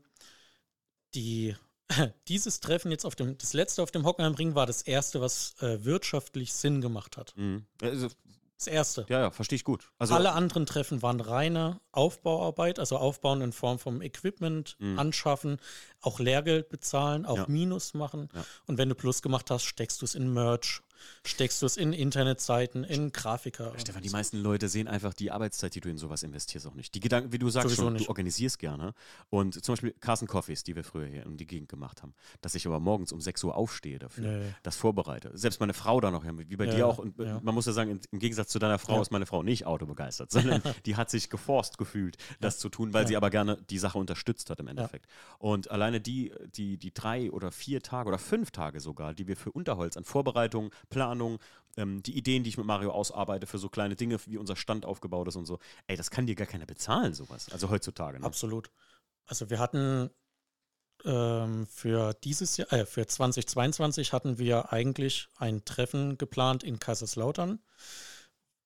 die 1.15 1.57
dieses 2.29 2.61
Treffen 2.61 2.90
jetzt 2.90 3.05
auf 3.05 3.14
dem, 3.14 3.38
das 3.38 3.53
letzte 3.53 3.83
auf 3.83 3.90
dem 3.90 4.05
Hockenheimring 4.05 4.55
war 4.55 4.66
das 4.66 4.83
erste, 4.83 5.20
was 5.20 5.55
äh, 5.61 5.85
wirtschaftlich 5.85 6.53
Sinn 6.53 6.81
gemacht 6.81 7.16
hat. 7.16 7.35
Mhm. 7.37 7.66
Also, 7.83 8.09
das 8.57 8.68
erste. 8.68 9.05
Ja, 9.11 9.20
ja, 9.20 9.31
verstehe 9.31 9.57
ich 9.57 9.64
gut. 9.64 9.90
Also, 9.99 10.14
Alle 10.14 10.33
anderen 10.33 10.64
Treffen 10.64 11.03
waren 11.03 11.20
reine 11.20 11.79
Aufbauarbeit, 11.92 12.79
also 12.79 12.96
Aufbauen 12.96 13.42
in 13.42 13.53
Form 13.53 13.79
vom 13.79 14.01
Equipment, 14.01 14.77
mhm. 14.79 14.99
Anschaffen, 14.99 15.59
auch 16.03 16.19
Lehrgeld 16.21 16.69
bezahlen, 16.69 17.27
auch 17.27 17.37
Ja. 17.39 17.47
Minus 17.49 17.95
machen. 17.95 18.29
Ja. 18.35 18.45
Und 18.67 18.79
wenn 18.79 18.89
du 18.89 18.95
Plus 18.95 19.23
gemacht 19.23 19.51
hast, 19.51 19.65
steckst 19.65 20.01
du 20.03 20.05
es 20.05 20.15
in 20.15 20.33
Merch, 20.33 20.83
steckst 21.25 21.61
du 21.63 21.67
es 21.67 21.77
in 21.77 21.93
Internetseiten, 21.93 22.83
in 22.83 23.13
Grafiker. 23.13 23.73
Stefan, 23.79 24.03
die 24.03 24.09
meisten 24.11 24.39
Leute 24.39 24.69
sehen 24.69 24.89
einfach 24.89 25.13
die 25.13 25.31
Arbeitszeit, 25.31 25.75
die 25.75 25.81
du 25.81 25.89
in 25.91 25.99
sowas 25.99 26.23
investierst, 26.23 26.67
auch 26.67 26.75
nicht. 26.75 26.95
Die 26.95 27.01
Gedanken, 27.01 27.33
wie 27.33 27.39
du 27.39 27.51
sagst 27.51 27.69
Sowieso 27.69 27.83
schon, 27.85 27.93
nicht. 27.93 28.07
du 28.07 28.09
organisierst 28.09 28.59
gerne. 28.59 28.95
Und 29.29 29.63
zum 29.63 29.75
Beispiel 29.75 29.93
Carsten 30.01 30.27
Coffees, 30.27 30.63
die 30.65 30.75
wir 30.75 30.85
früher 30.85 31.07
hier 31.07 31.25
in 31.27 31.37
die 31.37 31.47
Gegend 31.47 31.69
gemacht 31.69 32.03
haben, 32.03 32.15
dass 32.41 32.55
ich 32.55 32.67
aber 32.67 32.81
morgens 32.81 33.13
um 33.13 33.21
6 33.21 33.45
Uhr 33.45 33.55
aufstehe 33.57 33.99
dafür, 33.99 34.39
Nee. 34.39 34.55
das 34.63 34.77
vorbereite. 34.77 35.31
Selbst 35.35 35.61
meine 35.61 35.75
Frau 35.75 36.01
da 36.01 36.11
noch, 36.11 36.25
wie 36.25 36.57
bei 36.57 36.65
Ja, 36.65 36.75
dir 36.75 36.87
auch. 36.87 36.99
Und 36.99 37.19
äh, 37.21 37.41
man 37.43 37.55
muss 37.55 37.67
ja 37.67 37.73
sagen, 37.73 38.01
im- 38.11 38.19
Gegensatz 38.19 38.49
zu 38.49 38.59
deiner 38.59 38.79
Frau 38.79 39.01
ist 39.03 39.11
meine 39.13 39.27
Frau 39.27 39.43
nicht 39.43 39.67
autobegeistert, 39.67 40.31
sondern 40.31 40.63
die 40.87 40.97
hat 40.97 41.11
sich 41.11 41.29
geforst 41.29 41.77
gefühlt, 41.79 42.17
das 42.41 42.59
zu 42.59 42.69
tun, 42.71 42.95
weil 42.95 43.07
sie 43.07 43.17
aber 43.19 43.29
gerne 43.31 43.59
die 43.69 43.79
Sache 43.79 43.99
unterstützt 43.99 44.49
hat 44.51 44.61
im 44.61 44.69
Endeffekt. 44.69 45.07
Und 45.39 45.71
alleine 45.87 46.01
die, 46.01 46.33
die, 46.55 46.77
die 46.79 46.92
drei 46.92 47.31
oder 47.31 47.53
vier 47.53 47.81
Tage 47.81 48.09
oder 48.09 48.18
fünf 48.18 48.51
Tage 48.51 48.81
sogar, 48.81 49.14
die 49.14 49.29
wir 49.29 49.37
für 49.37 49.53
Unterholz 49.53 49.96
an 49.96 50.05
Vorbereitung, 50.05 50.72
Planung, 50.90 51.38
ähm, 51.77 52.03
die 52.03 52.16
Ideen, 52.16 52.42
die 52.42 52.51
ich 52.51 52.59
mit 52.59 52.66
Mario 52.66 52.90
ausarbeite 52.90 53.46
für 53.46 53.59
so 53.59 53.68
kleine 53.68 53.94
Dinge, 53.96 54.18
wie 54.27 54.37
unser 54.37 54.57
Stand 54.57 54.85
aufgebaut 54.85 55.29
ist 55.29 55.37
und 55.37 55.46
so, 55.46 55.59
ey, 55.87 55.96
das 55.96 56.11
kann 56.11 56.27
dir 56.27 56.35
gar 56.35 56.46
keiner 56.46 56.66
bezahlen, 56.66 57.14
sowas. 57.14 57.49
Also 57.53 57.70
heutzutage. 57.70 58.18
Ne? 58.18 58.27
Absolut. 58.27 58.70
Also 59.27 59.49
wir 59.49 59.59
hatten 59.59 60.11
ähm, 61.05 61.66
für 61.68 62.14
dieses 62.25 62.57
Jahr, 62.57 62.72
äh, 62.72 62.87
für 62.87 63.07
2022 63.07 64.12
hatten 64.12 64.38
wir 64.38 64.72
eigentlich 64.72 65.29
ein 65.37 65.64
Treffen 65.64 66.18
geplant 66.18 66.64
in 66.64 66.81
Kaiserslautern, 66.81 67.61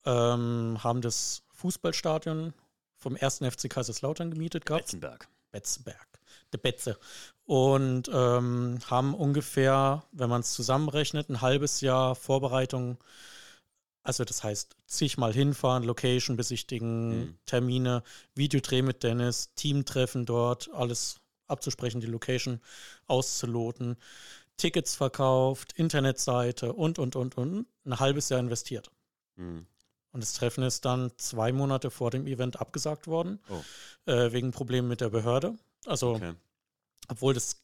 ähm, 0.05 0.83
haben 0.83 1.01
das 1.01 1.43
Fußballstadion 1.53 2.53
vom 2.97 3.17
1. 3.19 3.39
FC 3.39 3.69
Kaiserslautern 3.69 4.31
gemietet 4.31 4.65
gehabt. 4.65 4.85
Betzenberg. 4.85 5.27
Betzberg, 5.51 6.07
der 6.53 6.57
Betze. 6.59 6.97
Und 7.45 8.09
ähm, 8.13 8.79
haben 8.89 9.13
ungefähr, 9.13 10.03
wenn 10.11 10.29
man 10.29 10.41
es 10.41 10.53
zusammenrechnet, 10.53 11.29
ein 11.29 11.41
halbes 11.41 11.81
Jahr 11.81 12.15
Vorbereitung. 12.15 12.97
Also 14.03 14.23
das 14.23 14.43
heißt, 14.43 14.75
zigmal 14.87 15.33
hinfahren, 15.33 15.83
Location 15.83 16.35
besichtigen, 16.37 17.09
Mhm. 17.19 17.37
Termine, 17.45 18.03
Videodreh 18.35 18.81
mit 18.81 19.03
Dennis, 19.03 19.53
Teamtreffen 19.55 20.25
dort, 20.25 20.69
alles 20.73 21.17
abzusprechen, 21.47 22.01
die 22.01 22.07
Location 22.07 22.61
auszuloten, 23.07 23.97
Tickets 24.57 24.95
verkauft, 24.95 25.73
Internetseite 25.73 26.73
und, 26.73 26.99
und, 26.99 27.15
und, 27.15 27.37
und. 27.37 27.65
Ein 27.85 27.99
halbes 27.99 28.29
Jahr 28.29 28.39
investiert. 28.39 28.89
Mhm. 29.35 29.65
Und 30.13 30.21
das 30.23 30.33
Treffen 30.33 30.63
ist 30.63 30.83
dann 30.85 31.11
zwei 31.17 31.51
Monate 31.51 31.89
vor 31.91 32.11
dem 32.11 32.27
Event 32.27 32.59
abgesagt 32.59 33.07
worden, 33.07 33.39
Oh. 33.49 34.11
äh, 34.11 34.31
wegen 34.33 34.51
Problemen 34.51 34.87
mit 34.87 35.01
der 35.01 35.09
Behörde. 35.09 35.55
Also, 35.85 36.15
Okay. 36.15 36.33
obwohl 37.07 37.33
das, 37.33 37.61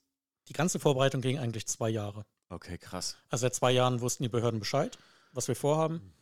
die 0.47 0.53
ganze 0.53 0.79
Vorbereitung 0.79 1.21
ging 1.21 1.37
eigentlich 1.39 1.67
zwei 1.67 1.89
Jahre. 1.89 2.25
okay, 2.49 2.77
krass. 2.77 3.17
Also 3.29 3.41
seit 3.43 3.55
zwei 3.55 3.71
Jahren 3.71 4.01
wussten 4.01 4.23
die 4.23 4.29
Behörden 4.29 4.59
Bescheid, 4.59 4.97
was 5.33 5.47
wir 5.47 5.55
vorhaben. 5.55 6.13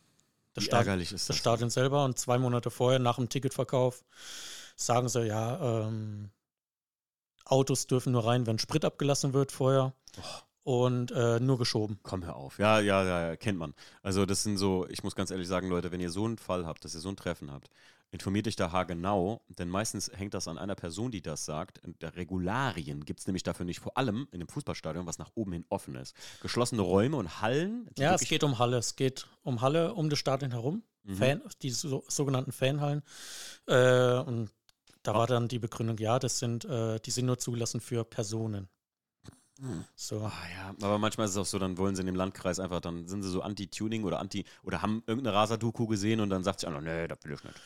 Das, 0.54 0.64
Wie 0.64 0.66
Stadion, 0.68 0.88
ärgerlich 0.88 1.12
ist 1.12 1.22
das 1.22 1.26
das? 1.28 1.36
Stadion 1.36 1.70
selber 1.70 2.04
und 2.04 2.18
zwei 2.18 2.38
Monate 2.38 2.70
vorher, 2.70 2.98
nach 2.98 3.16
dem 3.16 3.28
Ticketverkauf, 3.28 4.04
sagen 4.74 5.08
sie, 5.08 5.26
ja, 5.26 5.86
ähm, 5.86 6.30
Autos 7.44 7.86
dürfen 7.86 8.12
nur 8.12 8.24
rein, 8.26 8.46
wenn 8.46 8.58
Sprit 8.58 8.84
abgelassen 8.84 9.32
wird 9.32 9.52
vorher. 9.52 9.94
Und 10.64 11.12
äh, 11.12 11.38
nur 11.38 11.58
geschoben. 11.58 12.00
Komm, 12.02 12.24
hör 12.24 12.34
auf. 12.34 12.58
Ja, 12.58 12.80
ja, 12.80 13.04
ja, 13.04 13.28
ja, 13.28 13.36
kennt 13.36 13.56
man. 13.56 13.72
Also 14.02 14.26
das 14.26 14.42
sind 14.42 14.56
so, 14.58 14.84
ich 14.88 15.04
muss 15.04 15.14
ganz 15.14 15.30
ehrlich 15.30 15.46
sagen, 15.46 15.68
Leute, 15.68 15.92
wenn 15.92 16.00
ihr 16.00 16.10
so 16.10 16.24
einen 16.24 16.38
Fall 16.38 16.66
habt, 16.66 16.84
dass 16.84 16.92
ihr 16.94 17.00
so 17.00 17.08
ein 17.08 17.16
Treffen 17.16 17.52
habt, 17.52 17.70
informiert 18.10 18.46
euch 18.46 18.56
da 18.56 18.72
haargenau, 18.72 19.42
denn 19.48 19.68
meistens 19.68 20.10
hängt 20.14 20.34
das 20.34 20.48
an 20.48 20.58
einer 20.58 20.74
Person, 20.74 21.10
die 21.10 21.22
das 21.22 21.44
sagt. 21.44 21.78
In 21.78 21.98
der 22.00 22.16
Regularien 22.16 23.04
gibt 23.04 23.20
es 23.20 23.26
nämlich 23.26 23.42
dafür 23.42 23.66
nicht, 23.66 23.80
vor 23.80 23.96
allem 23.96 24.28
in 24.32 24.40
dem 24.40 24.48
Fußballstadion, 24.48 25.06
was 25.06 25.18
nach 25.18 25.30
oben 25.34 25.52
hin 25.52 25.64
offen 25.68 25.96
ist. 25.96 26.14
Geschlossene 26.40 26.82
Räume 26.82 27.16
und 27.16 27.40
Hallen. 27.40 27.88
Ja, 27.98 28.14
es 28.14 28.22
geht 28.22 28.44
um 28.44 28.58
Halle. 28.58 28.78
Es 28.78 28.96
geht 28.96 29.26
um 29.42 29.60
Halle, 29.60 29.94
um 29.94 30.08
das 30.08 30.18
Stadion 30.18 30.52
herum. 30.52 30.82
Mhm. 31.04 31.14
Fan, 31.14 31.42
die 31.62 31.70
so, 31.70 32.04
sogenannten 32.08 32.52
Fanhallen. 32.52 33.02
Äh, 33.66 34.18
und 34.18 34.50
da 35.02 35.14
war 35.14 35.26
dann 35.26 35.48
die 35.48 35.60
Begründung, 35.60 35.98
ja, 35.98 36.18
das 36.18 36.38
sind, 36.38 36.64
äh, 36.64 36.98
die 36.98 37.10
sind 37.10 37.26
nur 37.26 37.38
zugelassen 37.38 37.80
für 37.80 38.04
Personen. 38.04 38.68
Hm. 39.60 39.84
So. 39.94 40.20
Ah, 40.20 40.32
ja, 40.54 40.74
aber 40.82 40.98
manchmal 40.98 41.26
ist 41.26 41.30
es 41.30 41.36
auch 41.38 41.46
so, 41.46 41.58
dann 41.58 41.78
wollen 41.78 41.94
sie 41.94 42.00
in 42.00 42.06
dem 42.06 42.14
Landkreis 42.14 42.60
einfach, 42.60 42.80
dann 42.80 43.08
sind 43.08 43.22
sie 43.22 43.30
so 43.30 43.40
anti-Tuning 43.40 44.04
oder 44.04 44.18
anti, 44.20 44.44
oder 44.62 44.82
haben 44.82 45.02
irgendeine 45.06 45.34
Rasa-Doku 45.34 45.86
gesehen 45.86 46.20
und 46.20 46.28
dann 46.28 46.44
sagt 46.44 46.60
sie 46.60 46.66
einfach, 46.66 46.82
nee, 46.82 47.08
das 47.08 47.18
will 47.24 47.32
ich 47.32 47.42
nicht. 47.42 47.56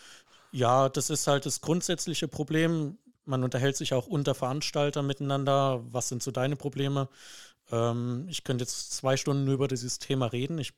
Ja, 0.53 0.89
das 0.89 1.11
ist 1.11 1.27
halt 1.27 1.47
das 1.47 1.61
grundsätzliche 1.61 2.29
Problem. 2.29 2.99
Man 3.25 3.45
unterhält 3.45 3.77
sich 3.77 3.95
auch 3.95 4.07
unter 4.07 4.35
Veranstaltern 4.35 5.07
miteinander. 5.07 5.85
Was 5.93 6.09
sind 6.09 6.23
so 6.23 6.31
deine 6.31 6.57
Probleme? 6.57 7.09
Ähm, 7.71 8.27
ich 8.29 8.45
könnte 8.45 8.65
jetzt 8.65 8.93
zwei 8.93 9.17
Stunden 9.17 9.49
über 9.49 9.69
dieses 9.69 9.99
Thema 9.99 10.27
reden. 10.27 10.59
Ich 10.59 10.73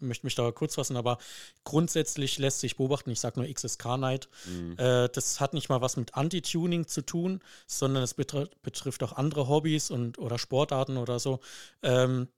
möchte 0.00 0.26
mich 0.26 0.34
da 0.34 0.50
kurz 0.50 0.74
fassen, 0.74 0.96
aber 0.96 1.18
grundsätzlich 1.62 2.38
lässt 2.38 2.60
sich 2.60 2.76
beobachten, 2.76 3.10
ich 3.10 3.20
sage 3.20 3.40
nur 3.40 3.48
XSK-Night, 3.48 4.28
Mhm. 4.46 4.76
äh, 4.78 5.08
das 5.08 5.40
hat 5.40 5.54
nicht 5.54 5.68
mal 5.68 5.80
was 5.80 5.96
mit 5.96 6.14
Anti-Tuning 6.14 6.86
zu 6.86 7.02
tun, 7.02 7.40
sondern 7.66 8.02
es 8.02 8.14
betr 8.14 8.48
betrifft 8.62 9.02
auch 9.02 9.12
andere 9.12 9.48
Hobbys 9.48 9.90
und 9.90 10.18
oder 10.18 10.38
Sportarten 10.38 10.96
oder 10.96 11.18
so. 11.18 11.40
Ähm, 11.82 12.28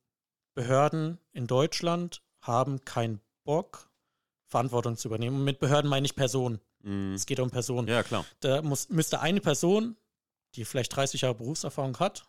Behörden 0.55 1.19
in 1.33 1.47
Deutschland 1.47 2.23
haben 2.41 2.85
keinen 2.85 3.21
Bock, 3.45 3.91
Verantwortung 4.57 4.97
zu 4.97 5.09
übernehmen. 5.09 5.37
Und 5.37 5.45
mit 5.45 5.59
Behörden 5.59 5.91
meine 5.91 6.07
ich 6.07 6.17
Personen. 6.17 6.61
Mhm. 6.83 7.13
Es 7.13 7.27
geht 7.27 7.41
um 7.41 7.51
Personen. 7.51 7.87
Ja, 7.89 8.03
klar. 8.03 8.25
Da 8.41 8.63
muss, 8.63 8.89
müsste 8.89 9.21
eine 9.21 9.41
Person, 9.41 9.97
die 10.55 10.65
vielleicht 10.65 10.97
30 10.97 11.21
Jahre 11.21 11.35
Berufserfahrung 11.35 11.99
hat, 11.99 12.25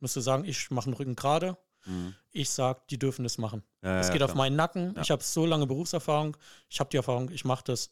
müsste 0.00 0.20
sagen, 0.20 0.44
ich 0.44 0.70
mache 0.70 0.86
einen 0.86 0.94
Rücken 0.94 1.16
gerade. 1.16 1.56
Mhm. 1.86 2.14
Ich 2.32 2.50
sage, 2.50 2.82
die 2.90 2.98
dürfen 2.98 3.22
das 3.22 3.38
machen. 3.38 3.62
Ja, 3.82 3.98
Es 3.98 4.08
ja, 4.08 4.12
geht 4.12 4.22
auf 4.22 4.32
klar. 4.32 4.44
meinen 4.44 4.56
Nacken. 4.56 4.92
Ja. 4.94 5.02
Ich 5.02 5.10
habe 5.10 5.22
so 5.22 5.46
lange 5.46 5.66
Berufserfahrung. 5.66 6.36
Ich 6.68 6.80
habe 6.80 6.90
die 6.90 6.98
Erfahrung, 6.98 7.30
ich 7.30 7.44
mache 7.44 7.64
das. 7.64 7.90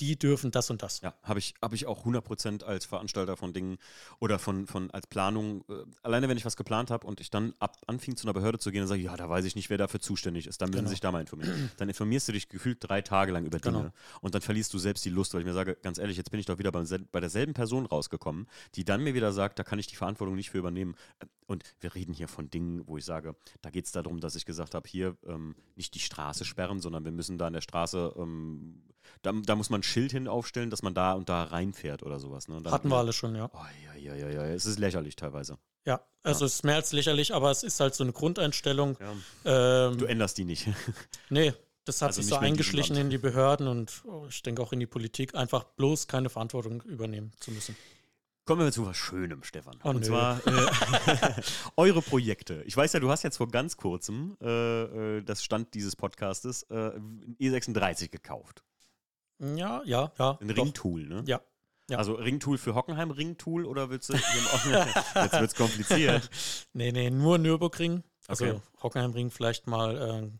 Die 0.00 0.18
dürfen 0.18 0.50
das 0.50 0.68
und 0.70 0.82
das. 0.82 1.00
Ja, 1.00 1.14
habe 1.22 1.38
ich, 1.38 1.54
hab 1.62 1.72
ich 1.72 1.86
auch 1.86 2.04
100% 2.04 2.62
als 2.64 2.84
Veranstalter 2.84 3.36
von 3.36 3.52
Dingen 3.54 3.78
oder 4.18 4.38
von, 4.38 4.66
von 4.66 4.90
als 4.90 5.06
Planung. 5.06 5.64
Äh, 5.70 5.84
alleine, 6.02 6.28
wenn 6.28 6.36
ich 6.36 6.44
was 6.44 6.56
geplant 6.56 6.90
habe 6.90 7.06
und 7.06 7.20
ich 7.20 7.30
dann 7.30 7.54
ab, 7.60 7.78
anfing 7.86 8.14
zu 8.16 8.26
einer 8.26 8.34
Behörde 8.34 8.58
zu 8.58 8.70
gehen 8.70 8.82
und 8.82 8.88
sage, 8.88 9.00
ja, 9.00 9.16
da 9.16 9.28
weiß 9.30 9.44
ich 9.46 9.54
nicht, 9.56 9.70
wer 9.70 9.78
dafür 9.78 10.00
zuständig 10.00 10.46
ist, 10.46 10.60
dann 10.60 10.68
müssen 10.68 10.80
Genau. 10.80 10.88
sie 10.88 10.92
sich 10.94 11.00
da 11.00 11.12
mal 11.12 11.20
informieren. 11.20 11.70
Dann 11.78 11.88
informierst 11.88 12.28
du 12.28 12.32
dich 12.32 12.48
gefühlt 12.50 12.78
drei 12.80 13.00
Tage 13.00 13.32
lang 13.32 13.46
über 13.46 13.58
Dinge 13.58 13.78
Genau. 13.78 13.92
und 14.20 14.34
dann 14.34 14.42
verlierst 14.42 14.74
du 14.74 14.78
selbst 14.78 15.04
die 15.04 15.10
Lust, 15.10 15.32
weil 15.32 15.40
ich 15.40 15.46
mir 15.46 15.54
sage, 15.54 15.76
ganz 15.82 15.96
ehrlich, 15.98 16.16
jetzt 16.18 16.30
bin 16.30 16.40
ich 16.40 16.46
doch 16.46 16.58
wieder 16.58 16.72
sel- 16.84 17.06
bei 17.10 17.20
derselben 17.20 17.54
Person 17.54 17.86
rausgekommen, 17.86 18.46
die 18.74 18.84
dann 18.84 19.02
mir 19.02 19.14
wieder 19.14 19.32
sagt, 19.32 19.58
da 19.58 19.64
kann 19.64 19.78
ich 19.78 19.86
die 19.86 19.96
Verantwortung 19.96 20.34
nicht 20.36 20.50
für 20.50 20.58
übernehmen. 20.58 20.94
Äh, 21.20 21.26
Und 21.48 21.62
wir 21.80 21.94
reden 21.94 22.12
hier 22.12 22.26
von 22.28 22.50
Dingen, 22.50 22.82
wo 22.86 22.98
ich 22.98 23.04
sage, 23.04 23.36
da 23.62 23.70
geht 23.70 23.86
es 23.86 23.92
darum, 23.92 24.18
dass 24.20 24.34
ich 24.34 24.44
gesagt 24.44 24.74
habe, 24.74 24.86
hier 24.88 25.16
ähm, 25.26 25.54
nicht 25.76 25.94
die 25.94 26.00
Straße 26.00 26.44
sperren, 26.44 26.80
sondern 26.80 27.04
wir 27.04 27.12
müssen 27.12 27.38
da 27.38 27.46
an 27.46 27.52
der 27.52 27.60
Straße, 27.60 28.14
ähm, 28.18 28.82
da, 29.22 29.32
da 29.32 29.56
muss 29.56 29.70
man 29.70 29.80
ein 29.80 29.82
Schild 29.82 30.12
hin 30.12 30.28
aufstellen, 30.28 30.70
dass 30.70 30.82
man 30.82 30.94
da 30.94 31.12
und 31.12 31.28
da 31.28 31.44
reinfährt 31.44 32.02
oder 32.02 32.18
sowas. 32.18 32.48
Ne? 32.48 32.62
Hatten 32.70 32.88
wir 32.88 32.96
alle 32.96 33.12
schon, 33.12 33.34
ja. 33.34 33.50
Oh, 33.52 33.58
ja, 33.84 34.14
ja, 34.14 34.14
ja, 34.14 34.28
ja, 34.28 34.44
es 34.46 34.66
ist 34.66 34.78
lächerlich 34.78 35.16
teilweise. 35.16 35.58
Ja, 35.84 36.00
also 36.22 36.44
es 36.44 36.54
ist 36.54 36.64
mehr 36.64 36.74
als 36.76 36.92
lächerlich, 36.92 37.32
aber 37.32 37.50
es 37.50 37.62
ist 37.62 37.78
halt 37.78 37.94
so 37.94 38.02
eine 38.02 38.12
Grundeinstellung. 38.12 38.96
Ja. 39.44 39.88
Ähm, 39.88 39.98
Du 39.98 40.04
änderst 40.06 40.36
die 40.36 40.44
nicht. 40.44 40.68
nee, 41.30 41.52
das 41.84 42.02
hat 42.02 42.08
Also 42.08 42.22
sich 42.22 42.30
so 42.30 42.36
eingeschlichen 42.36 42.96
in 42.96 43.10
die 43.10 43.18
Behörden 43.18 43.68
und 43.68 44.02
oh, 44.06 44.26
ich 44.28 44.42
denke 44.42 44.60
auch 44.62 44.72
in 44.72 44.80
die 44.80 44.86
Politik, 44.86 45.34
einfach 45.36 45.62
bloß 45.62 46.08
keine 46.08 46.28
Verantwortung 46.28 46.82
übernehmen 46.82 47.32
zu 47.38 47.52
müssen. 47.52 47.76
Kommen 48.44 48.64
wir 48.64 48.70
zu 48.70 48.86
was 48.86 48.96
Schönem, 48.96 49.42
Stefan. 49.42 49.76
Oh, 49.82 49.88
und 49.90 50.00
nö. 50.00 50.06
zwar 50.06 50.40
äh, 50.46 51.42
eure 51.76 52.00
Projekte. 52.00 52.62
Ich 52.64 52.76
weiß 52.76 52.92
ja, 52.92 53.00
du 53.00 53.10
hast 53.10 53.24
jetzt 53.24 53.36
vor 53.38 53.48
ganz 53.48 53.76
kurzem, 53.76 54.36
äh, 54.40 55.16
äh, 55.18 55.22
das 55.22 55.42
Stand 55.42 55.74
dieses 55.74 55.96
Podcastes, 55.96 56.62
äh, 56.64 56.96
ein 56.96 57.36
E36 57.40 58.08
gekauft. 58.08 58.62
Ja, 59.38 59.82
ja, 59.84 60.12
ja. 60.18 60.38
Ein. 60.40 60.50
Ringtool, 60.50 61.02
ne? 61.06 61.24
Ja. 61.26 61.40
Ja. 61.88 61.98
Also 61.98 62.14
Ringtool 62.14 62.58
für 62.58 62.74
Hockenheim, 62.74 63.10
Ringtool 63.12 63.64
oder 63.64 63.90
willst 63.90 64.08
du. 64.08 64.14
jetzt 65.14 65.40
wird's 65.40 65.54
kompliziert. 65.54 66.28
Nee, 66.72 66.90
nee, 66.92 67.10
nur 67.10 67.38
Nürburgring. 67.38 68.02
Also 68.26 68.44
Okay. 68.46 68.60
Hockenheimring 68.82 69.30
vielleicht 69.30 69.66
mal 69.68 69.96
äh, 69.96 70.30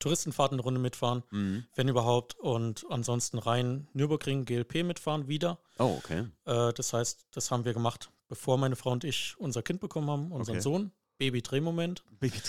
Touristenfahrt 0.00 0.52
eine 0.52 0.62
Runde 0.62 0.80
mitfahren, 0.80 1.22
Mhm. 1.30 1.64
wenn 1.74 1.86
überhaupt. 1.88 2.34
Und 2.40 2.84
ansonsten 2.90 3.38
rein 3.38 3.88
Nürburgring, 3.92 4.44
GLP 4.46 4.82
mitfahren 4.82 5.28
wieder. 5.28 5.58
Oh, 5.78 5.94
okay. 5.98 6.26
Äh, 6.44 6.72
das 6.72 6.92
heißt, 6.92 7.28
das 7.30 7.50
haben 7.52 7.64
wir 7.64 7.72
gemacht, 7.72 8.10
bevor 8.28 8.58
meine 8.58 8.74
Frau 8.76 8.90
und 8.90 9.04
ich 9.04 9.34
unser 9.38 9.62
Kind 9.62 9.80
bekommen 9.80 10.10
haben, 10.10 10.32
unseren 10.32 10.56
Okay. 10.56 10.62
Sohn. 10.62 10.92
Baby-Drehmoment. 11.18 12.04
Baby 12.20 12.40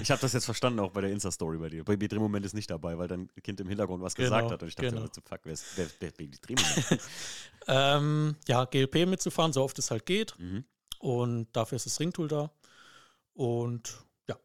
ich 0.00 0.10
habe 0.12 0.20
das 0.20 0.32
jetzt 0.32 0.44
verstanden, 0.44 0.78
auch 0.80 0.92
bei 0.92 1.00
der 1.00 1.10
Insta-Story 1.10 1.58
bei 1.58 1.68
dir. 1.68 1.84
Baby 1.84 2.06
Drehmoment 2.08 2.46
ist 2.46 2.54
nicht 2.54 2.70
dabei, 2.70 2.96
weil 2.98 3.08
dein 3.08 3.28
Kind 3.42 3.60
im 3.60 3.68
Hintergrund 3.68 4.02
was 4.02 4.14
Genau, 4.14 4.28
gesagt 4.30 4.50
hat. 4.52 4.62
Und 4.62 4.68
ich 4.68 4.74
dachte, 4.76 4.90
genau. 4.90 5.06
the 5.12 5.20
fuck, 5.24 5.40
wer 5.44 5.52
ist 5.52 5.64
wer, 5.76 5.86
wer 5.98 6.08
ist 6.08 6.16
Baby 6.16 6.38
Drehmoment? 6.40 7.00
Ähm, 7.68 8.36
ja, 8.46 8.64
GLP 8.64 9.06
mitzufahren, 9.06 9.52
so 9.52 9.60
oft 9.64 9.76
es 9.80 9.90
halt 9.90 10.06
geht. 10.06 10.38
mhm. 10.38 10.64
Und 11.00 11.48
dafür 11.52 11.76
ist 11.76 11.86
das 11.86 11.98
Ringtool 11.98 12.28
da. 12.28 12.50
Und 13.34 13.98
ja, 14.28 14.36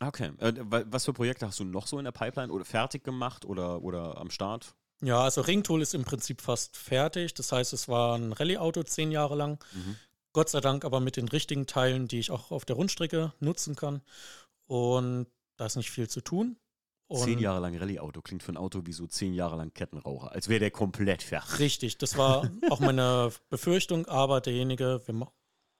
Okay. 0.00 0.32
Äh, 0.38 0.54
wa- 0.58 0.82
was 0.86 1.04
für 1.04 1.12
Projekte 1.12 1.46
hast 1.46 1.60
du 1.60 1.64
noch 1.64 1.86
so 1.86 1.98
in 1.98 2.04
der 2.04 2.12
Pipeline 2.12 2.52
oder 2.52 2.64
fertig 2.64 3.04
gemacht 3.04 3.44
oder, 3.44 3.80
oder 3.82 4.18
am 4.18 4.30
Start? 4.30 4.74
ja, 5.02 5.20
also 5.22 5.40
Ringtool 5.42 5.82
ist 5.82 5.94
im 5.94 6.04
Prinzip 6.04 6.40
fast 6.40 6.76
fertig. 6.76 7.34
Das 7.34 7.52
heißt, 7.52 7.72
es 7.74 7.88
war 7.88 8.16
ein 8.18 8.32
Rallye-Auto 8.32 8.82
zehn 8.82 9.12
Jahre 9.12 9.36
lang. 9.36 9.62
Mhm. 9.72 9.96
Gott 10.34 10.50
sei 10.50 10.60
Dank 10.60 10.84
aber 10.84 11.00
mit 11.00 11.16
den 11.16 11.28
richtigen 11.28 11.66
Teilen, 11.66 12.08
die 12.08 12.18
ich 12.18 12.30
auch 12.30 12.50
auf 12.50 12.64
der 12.64 12.76
Rundstrecke 12.76 13.32
nutzen 13.40 13.76
kann. 13.76 14.02
Und 14.66 15.28
da 15.56 15.66
ist 15.66 15.76
nicht 15.76 15.90
viel 15.90 16.08
zu 16.08 16.20
tun. 16.20 16.56
Und 17.06 17.22
zehn 17.22 17.38
Jahre 17.38 17.60
lang 17.60 17.76
Rallye-Auto 17.76 18.20
klingt 18.20 18.42
für 18.42 18.52
ein 18.52 18.56
Auto 18.56 18.82
wie 18.84 18.92
so 18.92 19.06
zehn 19.06 19.32
Jahre 19.32 19.56
lang 19.56 19.72
Kettenraucher, 19.72 20.32
als 20.32 20.48
wäre 20.48 20.58
der 20.58 20.70
komplett 20.70 21.22
fertig. 21.22 21.60
Richtig, 21.60 21.98
das 21.98 22.16
war 22.16 22.50
auch 22.70 22.80
meine 22.80 23.30
Befürchtung, 23.48 24.06
aber 24.06 24.40
derjenige, 24.40 25.02
wir 25.06 25.28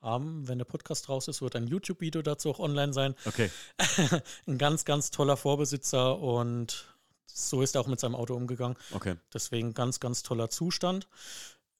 haben, 0.01 0.47
wenn 0.47 0.59
der 0.59 0.67
Podcast 0.67 1.09
raus 1.09 1.27
ist, 1.27 1.43
wird 1.43 1.57
ein 1.57 1.67
YouTube-Video 1.67 2.23
dazu 2.23 2.51
auch 2.51 2.61
online 2.61 2.93
sein. 2.93 3.17
Okay. 3.25 3.51
ein 4.47 4.59
ganz, 4.59 4.85
ganz 4.85 5.11
toller 5.11 5.37
Vorbesitzer 5.37 6.19
und 6.19 6.95
so 7.27 7.63
ist 7.63 7.75
er 7.75 7.81
auch 7.81 7.89
mit 7.89 7.99
seinem 7.99 8.15
Auto 8.15 8.35
umgegangen. 8.35 8.77
Okay. 8.93 9.17
Deswegen 9.33 9.75
ganz, 9.75 9.99
ganz 9.99 10.23
toller 10.23 10.51
Zustand. 10.51 11.09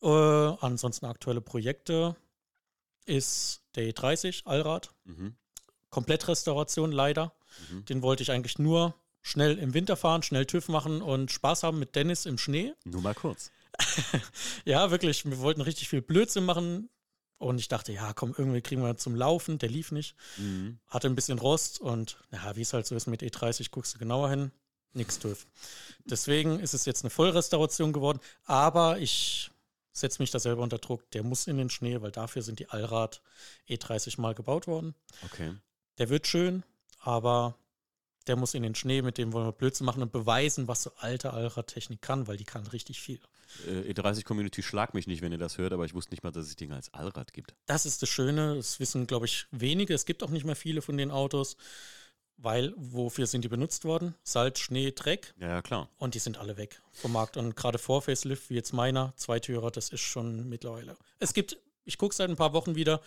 Äh, 0.03 0.09
ansonsten 0.09 1.07
aktuelle 1.07 1.41
Projekte 1.41 2.17
ist 3.07 3.63
der 3.75 3.91
E30 3.91 4.47
Allrad. 4.47 4.91
Mhm. 5.05 5.35
Komplettrestauration 5.91 6.93
leider. 6.93 7.35
Mhm. 7.71 7.85
Den 7.87 8.03
wollte 8.03 8.23
ich 8.23 8.31
eigentlich 8.31 8.59
nur 8.59 8.95
schnell 9.23 9.59
im 9.59 9.75
Winter 9.75 9.97
fahren, 9.97 10.23
schnell 10.23 10.47
TÜV 10.47 10.69
machen 10.69 11.03
und 11.03 11.33
Spaß 11.33 11.63
haben 11.63 11.79
mit 11.79 11.95
Dennis 11.97 12.27
im 12.27 12.39
Schnee. 12.39 12.75
Nur 12.85 13.01
mal 13.01 13.15
kurz. 13.15 13.51
ja, 14.65 14.91
wirklich. 14.91 15.25
Wir 15.25 15.39
wollten 15.41 15.61
richtig 15.61 15.89
viel 15.89 16.03
Blödsinn 16.03 16.45
machen. 16.45 16.89
Und 17.39 17.59
ich 17.59 17.69
dachte, 17.69 17.93
ja, 17.93 18.13
komm, 18.13 18.35
irgendwie 18.37 18.61
kriegen 18.61 18.83
wir 18.83 18.97
zum 18.97 19.15
Laufen. 19.15 19.59
Der 19.59 19.69
lief 19.69 19.93
nicht. 19.93 20.15
Mhm. 20.37 20.79
Hatte 20.89 21.09
ein 21.09 21.15
bisschen 21.15 21.39
Rost 21.39 21.81
und 21.81 22.19
ja, 22.33 22.55
wie 22.57 22.63
es 22.63 22.73
halt 22.73 22.87
so 22.87 22.95
ist 22.95 23.07
mit 23.07 23.23
E30, 23.23 23.71
guckst 23.71 23.95
du 23.95 23.99
genauer 23.99 24.31
hin. 24.31 24.53
Nix 24.93 25.19
TÜV. 25.19 25.47
Deswegen 26.05 26.61
ist 26.61 26.73
es 26.73 26.85
jetzt 26.85 27.03
eine 27.03 27.11
Vollrestauration 27.11 27.93
geworden. 27.93 28.21
Aber 28.45 28.99
ich 28.99 29.51
setze 29.95 30.21
mich 30.21 30.31
da 30.31 30.39
selber 30.39 30.63
unter 30.63 30.79
Druck. 30.79 31.11
Der 31.13 31.23
muss 31.23 31.47
in 31.47 31.57
den 31.57 31.71
Schnee, 31.71 32.03
weil 32.03 32.11
dafür 32.11 32.43
sind 32.43 32.59
die 32.59 32.69
Allrad 32.69 33.23
E30 33.69 34.21
mal 34.21 34.35
gebaut 34.35 34.67
worden. 34.67 34.95
Okay. 35.25 35.55
Der 35.99 36.11
wird 36.11 36.27
schön, 36.27 36.65
aber 36.99 37.57
der 38.27 38.37
muss 38.37 38.55
in 38.55 38.63
den 38.63 38.75
Schnee, 38.75 39.03
mit 39.03 39.19
dem 39.19 39.33
wollen 39.33 39.47
wir 39.47 39.53
Blödsinn 39.53 39.87
machen 39.87 40.03
und 40.03 40.11
beweisen, 40.11 40.67
was 40.67 40.83
so 40.83 40.93
alte 40.97 41.33
Allradtechnik 41.33 42.03
kann, 42.03 42.27
weil 42.27 42.37
die 42.37 42.45
kann 42.45 42.67
richtig 42.67 43.01
viel. 43.01 43.21
Äh, 43.67 43.93
E30-Community 43.93 44.63
schlag 44.63 44.95
mich 44.95 45.07
nicht, 45.07 45.23
wenn 45.23 45.31
ihr 45.31 45.39
das 45.39 45.59
hört, 45.59 45.73
aber 45.73 45.85
ich 45.85 45.95
wusste 45.95 46.11
nicht 46.13 46.25
mal, 46.25 46.33
dass 46.33 46.47
es 46.47 46.57
Dinge 46.57 46.75
als 46.75 46.93
Allrad 46.93 47.33
gibt. 47.33 47.55
Das 47.67 47.87
ist 47.87 48.03
das 48.03 48.09
Schöne, 48.09 48.57
das 48.57 48.81
wissen, 48.81 49.07
glaube 49.07 49.27
ich, 49.27 49.47
wenige. 49.51 49.95
Es 49.95 50.07
gibt 50.07 50.23
auch 50.23 50.31
nicht 50.31 50.45
mehr 50.45 50.57
viele 50.57 50.83
von 50.83 50.97
den 50.97 51.11
Autos, 51.11 51.57
weil 52.37 52.73
wofür 52.77 53.27
sind 53.27 53.43
die 53.43 53.49
benutzt 53.49 53.85
worden? 53.85 54.15
Salz, 54.23 54.59
Schnee, 54.59 54.93
Dreck. 54.93 55.35
Ja, 55.39 55.49
ja, 55.49 55.63
klar. 55.63 55.89
Und 55.99 56.15
die 56.15 56.19
sind 56.19 56.39
alle 56.39 56.57
weg 56.57 56.81
vom 56.93 57.13
Markt. 57.13 57.37
Und 57.37 57.57
gerade 57.57 57.79
vor 57.79 58.03
Facelift, 58.03 58.51
wie 58.51 58.55
jetzt 58.55 58.73
meiner, 58.73 59.13
Zweitürer, 59.17 59.71
das 59.71 59.91
ist 59.91 60.01
schon 60.01 60.49
mittlerweile. 60.49 60.97
Es 61.19 61.35
gibt, 61.35 61.59
ich 61.85 61.99
gucke 61.99 62.15
seit 62.15 62.31
ein 62.31 62.37
paar 62.37 62.53
Wochen 62.53 62.75
wieder, 62.75 63.01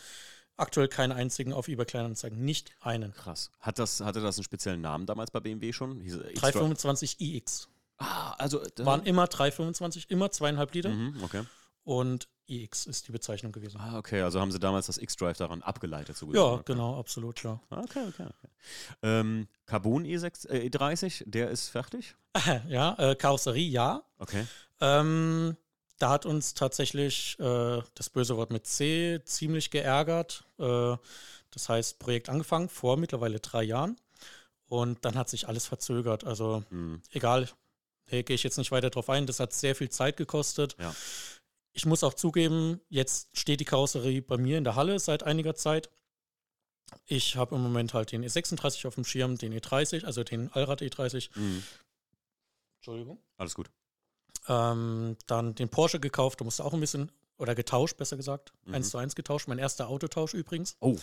aktuell 0.58 0.88
keinen 0.88 1.12
einzigen 1.12 1.54
auf 1.54 1.68
eBay 1.68 1.86
Kleinanzeigen. 1.86 2.44
Nicht 2.44 2.72
einen. 2.82 3.14
Krass. 3.14 3.52
Hat 3.60 3.80
das, 3.80 4.02
hatte 4.02 4.22
das 4.22 4.38
einen 4.38 4.44
speziellen 4.44 4.82
Namen 4.82 5.06
damals 5.06 5.32
bei 5.32 5.40
BMW 5.40 5.72
schon? 5.72 6.02
Hieß 6.02 6.16
es 6.16 6.34
325 6.40 7.22
iX. 7.22 7.70
Ah, 7.98 8.34
also. 8.34 8.62
Waren 8.78 9.04
immer 9.04 9.28
325, 9.28 10.10
immer 10.10 10.32
zweieinhalb 10.32 10.74
Liter. 10.74 10.90
Mhm, 10.90 11.24
okay. 11.24 11.44
Und 11.84 12.28
iX 12.48 12.86
ist 12.86 13.08
die 13.08 13.12
Bezeichnung 13.12 13.52
gewesen. 13.52 13.80
Ah, 13.80 13.98
okay. 13.98 14.22
Also 14.22 14.40
haben 14.40 14.52
sie 14.52 14.60
damals 14.60 14.88
das 14.88 14.98
X-Drive 14.98 15.38
daran 15.38 15.62
abgeleitet. 15.62 16.16
So 16.18 16.34
Ja, 16.34 16.44
okay. 16.44 16.64
genau, 16.74 17.00
absolut, 17.00 17.44
ja. 17.44 17.60
Okay, 17.70 18.04
okay, 18.08 18.24
okay. 18.24 18.48
Ähm, 19.04 19.48
Carbon 19.66 20.06
E6, 20.06 20.48
äh, 20.50 20.68
E30, 20.68 21.24
der 21.26 21.50
ist 21.50 21.70
fertig? 21.70 22.16
ja, 22.68 22.96
äh, 22.98 23.16
Karosserie, 23.16 23.70
ja. 23.70 24.04
Okay. 24.20 24.46
Ähm, 24.82 25.58
da 26.00 26.10
hat 26.12 26.26
uns 26.26 26.54
tatsächlich 26.54 27.38
äh, 27.40 27.82
das 27.96 28.10
böse 28.10 28.38
Wort 28.38 28.52
mit 28.52 28.68
C 28.68 29.20
ziemlich 29.26 29.72
geärgert. 29.72 30.44
Äh, 30.60 30.96
das 31.52 31.70
heißt, 31.70 32.00
Projekt 32.00 32.30
angefangen 32.30 32.70
vor 32.70 32.98
mittlerweile 32.98 33.40
drei 33.40 33.64
Jahren. 33.64 33.98
Und 34.70 35.06
dann 35.06 35.16
hat 35.16 35.30
sich 35.30 35.48
alles 35.48 35.66
verzögert. 35.66 36.24
Also 36.26 36.64
Hm. 36.70 37.02
egal, 37.12 37.48
hey, 38.06 38.22
gehe 38.24 38.36
ich 38.36 38.44
jetzt 38.44 38.58
nicht 38.58 38.72
weiter 38.72 38.90
drauf 38.90 39.10
ein. 39.10 39.26
Das 39.26 39.40
hat 39.40 39.54
sehr 39.54 39.76
viel 39.76 39.90
Zeit 39.90 40.18
gekostet. 40.18 40.76
Ja. 40.80 40.94
Ich 41.78 41.86
muss 41.86 42.04
auch 42.04 42.16
zugeben, 42.16 42.82
jetzt 42.90 43.30
steht 43.38 43.60
die 43.60 43.66
Karosserie 43.66 44.24
bei 44.24 44.38
mir 44.38 44.58
in 44.58 44.64
der 44.64 44.76
Halle 44.76 44.98
seit 44.98 45.22
einiger 45.22 45.54
Zeit. 45.54 45.92
Ich 47.06 47.36
habe 47.36 47.54
im 47.54 47.62
Moment 47.62 47.94
halt 47.94 48.12
den 48.12 48.26
E36 48.26 48.88
auf 48.88 48.96
dem 48.96 49.06
Schirm, 49.06 49.38
den 49.38 49.54
E30, 49.54 50.04
also 50.04 50.24
den 50.24 50.52
Allrad 50.54 50.82
E30. 50.82 51.30
Mhm. 51.36 51.64
Entschuldigung. 52.80 53.20
Alles 53.38 53.54
gut. 53.54 53.70
Ähm, 54.48 55.18
dann 55.28 55.54
den 55.54 55.70
Porsche 55.70 56.00
gekauft, 56.00 56.42
da 56.42 56.46
musste 56.46 56.66
auch 56.66 56.74
ein 56.74 56.80
bisschen, 56.80 57.12
oder 57.38 57.54
getauscht, 57.54 57.96
besser 57.98 58.18
gesagt. 58.18 58.54
Mhm. 58.66 58.74
Eins 58.74 58.90
zu 58.90 58.98
eins 58.98 59.14
getauscht. 59.14 59.48
Mein 59.48 59.60
erster 59.60 59.88
Autotausch 59.88 60.34
übrigens. 60.34 60.78
Oh, 60.80 60.96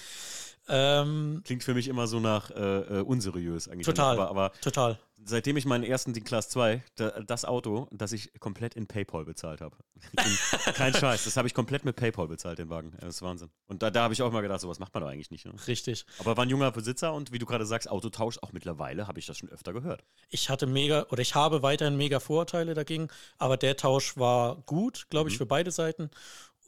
Ähm, 0.66 1.42
klingt 1.44 1.62
für 1.62 1.74
mich 1.74 1.86
immer 1.86 2.08
so 2.08 2.18
nach 2.18 2.50
äh, 2.50 2.54
äh, 2.98 3.00
unseriös 3.02 3.68
eigentlich. 3.68 3.86
Total. 3.86 4.14
Aber, 4.18 4.28
aber 4.30 4.52
total. 4.60 4.98
Seitdem 5.22 5.56
ich 5.56 5.64
meinen 5.64 5.84
ersten, 5.84 6.12
den 6.12 6.24
Class 6.24 6.48
2, 6.50 6.82
da, 6.96 7.10
das 7.20 7.44
Auto, 7.44 7.88
das 7.90 8.12
ich 8.12 8.38
komplett 8.40 8.74
in 8.74 8.86
PayPal 8.86 9.24
bezahlt 9.24 9.60
habe. 9.60 9.76
Kein 10.74 10.94
Scheiß, 10.94 11.24
das 11.24 11.36
habe 11.36 11.48
ich 11.48 11.54
komplett 11.54 11.84
mit 11.84 11.96
PayPal 11.96 12.28
bezahlt, 12.28 12.58
den 12.58 12.68
Wagen. 12.70 12.92
Das 13.00 13.16
ist 13.16 13.22
Wahnsinn. 13.22 13.50
Und 13.66 13.82
da, 13.82 13.90
da 13.90 14.02
habe 14.02 14.14
ich 14.14 14.22
auch 14.22 14.32
mal 14.32 14.40
gedacht, 14.42 14.60
sowas 14.60 14.78
macht 14.78 14.92
man 14.94 15.02
doch 15.02 15.10
eigentlich 15.10 15.30
nicht. 15.30 15.46
Ne? 15.46 15.52
Richtig. 15.66 16.04
Aber 16.18 16.36
war 16.36 16.44
ein 16.44 16.50
junger 16.50 16.70
Besitzer 16.72 17.12
und 17.14 17.32
wie 17.32 17.38
du 17.38 17.46
gerade 17.46 17.66
sagst, 17.66 17.88
Autotausch, 17.90 18.38
auch 18.42 18.52
mittlerweile 18.52 19.06
habe 19.08 19.18
ich 19.18 19.26
das 19.26 19.38
schon 19.38 19.48
öfter 19.48 19.72
gehört. 19.72 20.04
Ich 20.28 20.50
hatte 20.50 20.66
mega, 20.66 21.06
oder 21.10 21.22
ich 21.22 21.34
habe 21.34 21.62
weiterhin 21.62 21.96
mega 21.96 22.20
Vorurteile 22.20 22.74
dagegen, 22.74 23.08
aber 23.38 23.56
der 23.56 23.76
Tausch 23.76 24.16
war 24.16 24.56
gut, 24.66 25.06
glaube 25.10 25.28
ich, 25.30 25.34
Mhm. 25.34 25.38
für 25.38 25.46
beide 25.46 25.70
Seiten. 25.70 26.10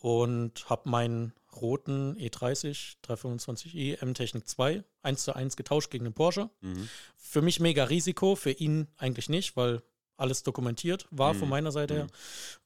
Und 0.06 0.70
habe 0.70 0.88
meinen 0.88 1.32
roten 1.60 2.16
E 2.16 2.28
E30 2.28 2.94
325i 3.04 4.00
M-Technik 4.02 4.46
2 4.46 4.84
1 5.02 5.24
zu 5.24 5.34
1 5.34 5.56
getauscht 5.56 5.90
gegen 5.90 6.04
den 6.04 6.12
Porsche. 6.14 6.48
Mhm. 6.60 6.88
Für 7.16 7.42
mich 7.42 7.58
mega 7.58 7.82
Risiko, 7.82 8.36
für 8.36 8.52
ihn 8.52 8.86
eigentlich 8.98 9.28
nicht, 9.28 9.56
weil 9.56 9.82
alles 10.16 10.44
dokumentiert 10.44 11.08
war 11.10 11.34
Mhm. 11.34 11.38
von 11.40 11.48
meiner 11.48 11.72
Seite 11.72 12.06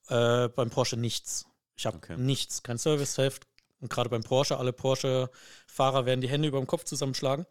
her. 0.09 0.45
Äh, 0.45 0.49
beim 0.51 0.69
Porsche 0.69 0.99
nichts. 0.99 1.47
Ich 1.77 1.87
habe 1.87 1.97
Okay. 1.97 2.19
nichts, 2.19 2.63
kein 2.63 2.77
Service-Heft. 2.77 3.47
Und 3.81 3.89
gerade 3.89 4.11
beim 4.11 4.23
Porsche, 4.23 4.59
alle 4.59 4.75
Porsche-Fahrer 4.75 6.05
werden 6.05 6.21
die 6.21 6.29
Hände 6.29 6.49
über 6.49 6.59
dem 6.59 6.67
Kopf 6.67 6.85
zusammenschlagen. 6.85 7.47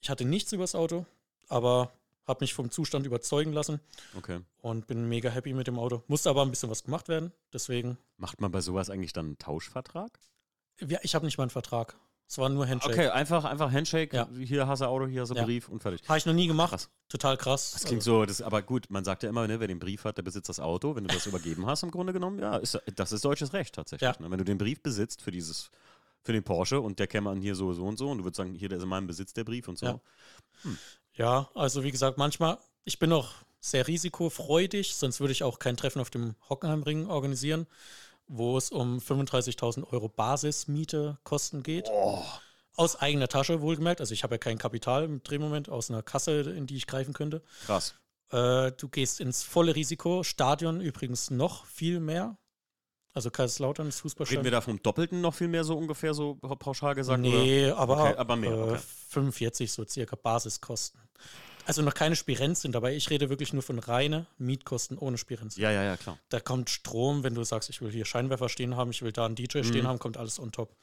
Ich 0.00 0.08
hatte 0.08 0.24
nichts 0.24 0.52
übers 0.52 0.74
Auto, 0.74 1.04
aber 1.48 1.92
habe 2.26 2.42
mich 2.42 2.54
vom 2.54 2.70
Zustand 2.70 3.06
überzeugen 3.06 3.52
lassen 3.52 3.80
Okay. 4.16 4.40
und 4.58 4.86
bin 4.86 5.08
mega 5.08 5.30
happy 5.30 5.52
mit 5.52 5.66
dem 5.66 5.78
Auto. 5.78 6.02
Musste 6.06 6.30
aber 6.30 6.42
ein 6.42 6.50
bisschen 6.50 6.70
was 6.70 6.84
gemacht 6.84 7.08
werden, 7.08 7.32
deswegen. 7.52 7.98
Macht 8.16 8.40
man 8.40 8.50
bei 8.52 8.60
sowas 8.60 8.90
eigentlich 8.90 9.12
dann 9.12 9.26
einen 9.26 9.38
Tauschvertrag? 9.38 10.18
Ja, 10.80 10.98
ich 11.02 11.14
habe 11.14 11.24
nicht 11.24 11.38
mal 11.38 11.44
einen 11.44 11.50
Vertrag. 11.50 11.96
Es 12.28 12.38
war 12.38 12.48
nur 12.48 12.66
Handshake. 12.66 12.94
Okay, 12.94 13.08
einfach, 13.08 13.44
einfach 13.44 13.70
Handshake. 13.70 14.16
Ja. 14.16 14.26
Hier 14.38 14.66
hast 14.66 14.80
du 14.80 14.86
Auto, 14.86 15.06
hier 15.06 15.20
hast 15.20 15.28
du 15.28 15.34
Ja. 15.34 15.44
Brief 15.44 15.68
und 15.68 15.82
fertig. 15.82 16.08
Habe 16.08 16.16
ich 16.16 16.24
noch 16.24 16.32
nie 16.32 16.46
gemacht. 16.46 16.70
Krass. 16.70 16.88
Total 17.10 17.36
krass. 17.36 17.72
Das 17.72 17.84
klingt 17.84 18.02
so, 18.02 18.24
das, 18.24 18.40
aber 18.40 18.62
gut, 18.62 18.86
man 18.88 19.04
sagt 19.04 19.22
ja 19.22 19.28
immer, 19.28 19.46
ne, 19.46 19.60
wer 19.60 19.68
den 19.68 19.78
Brief 19.78 20.04
hat, 20.04 20.16
der 20.16 20.22
besitzt 20.22 20.48
das 20.48 20.58
Auto. 20.58 20.96
Wenn 20.96 21.04
du 21.04 21.12
das 21.12 21.26
übergeben 21.26 21.66
hast, 21.66 21.82
im 21.82 21.90
Grunde 21.90 22.14
genommen, 22.14 22.38
ja, 22.38 22.56
ist, 22.56 22.80
das 22.96 23.12
ist 23.12 23.22
deutsches 23.26 23.52
Recht 23.52 23.74
tatsächlich. 23.74 24.08
Ja. 24.08 24.16
Ne? 24.18 24.30
Wenn 24.30 24.38
du 24.38 24.44
den 24.44 24.56
Brief 24.56 24.82
besitzt 24.82 25.20
für 25.20 25.30
dieses, 25.30 25.70
für 26.22 26.32
den 26.32 26.42
Porsche 26.42 26.80
und 26.80 26.98
der 26.98 27.06
käme 27.06 27.28
an 27.28 27.42
hier 27.42 27.54
so, 27.54 27.74
so 27.74 27.84
und 27.84 27.98
so 27.98 28.10
und 28.10 28.18
du 28.18 28.24
würdest 28.24 28.38
sagen, 28.38 28.54
hier, 28.54 28.70
der 28.70 28.78
ist 28.78 28.84
in 28.84 28.88
meinem 28.88 29.06
Besitz 29.08 29.34
der 29.34 29.44
Brief 29.44 29.68
und 29.68 29.78
so. 29.78 29.86
Ja. 29.86 30.00
Ja, 31.14 31.50
also 31.54 31.84
wie 31.84 31.90
gesagt, 31.90 32.18
manchmal, 32.18 32.58
ich 32.84 32.98
bin 32.98 33.12
auch 33.12 33.30
sehr 33.60 33.86
risikofreudig, 33.86 34.96
sonst 34.96 35.20
würde 35.20 35.32
ich 35.32 35.44
auch 35.44 35.58
kein 35.58 35.76
Treffen 35.76 36.00
auf 36.00 36.10
dem 36.10 36.34
Hockenheimring 36.48 37.08
organisieren, 37.08 37.66
wo 38.26 38.56
es 38.56 38.70
um 38.70 38.98
35.000 38.98 39.92
Euro 39.92 40.08
Basismiete 40.08 41.18
Kosten 41.22 41.62
geht. 41.62 41.88
Aus 42.74 42.96
eigener 42.96 43.28
Tasche 43.28 43.60
wohlgemerkt. 43.60 44.00
Also 44.00 44.14
ich 44.14 44.22
habe 44.22 44.34
ja 44.34 44.38
kein 44.38 44.58
Kapital 44.58 45.04
im 45.04 45.22
Drehmoment 45.22 45.68
aus 45.68 45.90
einer 45.90 46.02
Kasse, 46.02 46.40
in 46.40 46.66
die 46.66 46.76
ich 46.76 46.86
greifen 46.86 47.12
könnte. 47.12 47.42
Krass. 47.66 47.94
Äh, 48.30 48.72
du 48.72 48.88
gehst 48.88 49.20
ins 49.20 49.42
volle 49.42 49.76
Risiko. 49.76 50.22
Stadion 50.22 50.80
übrigens 50.80 51.30
noch 51.30 51.66
viel 51.66 52.00
mehr. 52.00 52.38
Also 53.14 53.30
Kaiserslautern 53.30 53.88
ist 53.88 53.96
Reden 53.96 54.02
Fußballstadion. 54.02 54.44
wir 54.44 54.50
da 54.50 54.60
vom 54.60 54.82
Doppelten 54.82 55.20
noch 55.20 55.34
viel 55.34 55.48
mehr 55.48 55.64
so 55.64 55.76
ungefähr 55.76 56.14
so 56.14 56.34
pauschal 56.36 56.94
gesagt? 56.94 57.20
Nee, 57.20 57.68
aber, 57.70 58.02
Okay, 58.04 58.14
aber 58.16 58.36
mehr, 58.36 58.50
äh, 58.52 58.54
okay. 58.72 58.78
45 59.10 59.70
so 59.72 59.84
circa 59.86 60.16
Basiskosten. 60.16 61.00
Also 61.64 61.82
noch 61.82 61.94
keine 61.94 62.16
Spirenzien 62.16 62.72
dabei. 62.72 62.96
Ich 62.96 63.08
rede 63.10 63.28
wirklich 63.28 63.52
nur 63.52 63.62
von 63.62 63.78
reine 63.78 64.26
Mietkosten 64.38 64.98
ohne 64.98 65.16
Spirenzien. 65.16 65.62
Ja, 65.62 65.70
ja, 65.70 65.84
ja, 65.84 65.96
klar. 65.96 66.18
Da 66.28 66.40
kommt 66.40 66.70
Strom, 66.70 67.22
wenn 67.22 67.34
du 67.34 67.44
sagst, 67.44 67.70
ich 67.70 67.80
will 67.80 67.92
hier 67.92 68.04
Scheinwerfer 68.04 68.48
stehen 68.48 68.76
haben, 68.76 68.90
ich 68.90 69.02
will 69.02 69.12
da 69.12 69.26
einen 69.26 69.36
DJ 69.36 69.58
Mhm. 69.58 69.64
stehen 69.64 69.86
haben, 69.86 69.98
kommt 70.00 70.16
alles 70.16 70.40
on 70.40 70.50
top. 70.50 70.74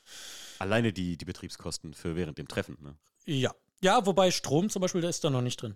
Alleine 0.59 0.93
die, 0.93 1.17
die 1.17 1.25
Betriebskosten 1.25 1.93
für 1.93 2.15
während 2.15 2.37
dem 2.37 2.47
Treffen. 2.47 2.77
Ne? 2.81 2.95
Ja. 3.25 3.53
Ja, 3.81 4.05
wobei 4.05 4.29
Strom 4.31 4.69
zum 4.69 4.81
Beispiel, 4.81 5.01
der 5.01 5.09
ist 5.09 5.23
da 5.23 5.29
noch 5.29 5.41
nicht 5.41 5.61
drin. 5.61 5.75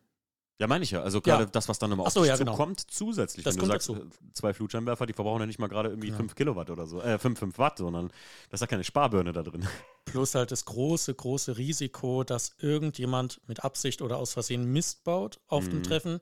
Ja, 0.60 0.68
meine 0.68 0.84
ich 0.84 0.92
ja. 0.92 1.02
Also 1.02 1.20
gerade 1.20 1.44
Ja. 1.46 1.50
das, 1.50 1.68
was 1.68 1.80
dann 1.80 1.90
nochmal 1.90 2.06
Ach 2.06 2.08
auf 2.08 2.14
so, 2.14 2.26
ja, 2.26 2.38
genau. 2.38 2.52
zukommt, 2.52 2.80
zusätzlich. 2.90 3.44
Das 3.44 3.56
Wenn 3.56 3.62
du 3.68 3.68
kommt 3.74 3.82
sagst, 3.84 3.90
äh, 3.90 4.34
zwei 4.34 4.54
Flutscheinwerfer, 4.54 5.06
die 5.06 5.14
verbrauchen 5.14 5.40
ja 5.42 5.46
nicht 5.48 5.60
mal 5.60 5.68
gerade 5.68 5.90
irgendwie 5.90 6.12
5 6.12 6.36
Kilowatt 6.36 6.70
oder 6.70 6.86
so, 6.86 7.02
äh, 7.02 7.18
5, 7.18 7.40
5 7.40 7.58
Watt, 7.58 7.80
sondern 7.80 8.10
da 8.50 8.54
ist 8.54 8.62
ja 8.62 8.68
keine 8.68 8.84
Sparbirne 8.84 9.34
da 9.34 9.42
drin. 9.44 9.68
Plus 10.06 10.36
halt 10.36 10.52
das 10.52 10.66
große, 10.66 11.14
große 11.16 11.58
Risiko, 11.58 12.24
dass 12.24 12.56
irgendjemand 12.60 13.42
mit 13.48 13.64
Absicht 13.64 14.02
oder 14.02 14.18
aus 14.18 14.34
Versehen 14.34 14.66
Mist 14.72 15.04
baut 15.04 15.40
auf 15.48 15.68
dem 15.70 15.80
Mhm. 15.80 15.84
Treffen 15.84 16.20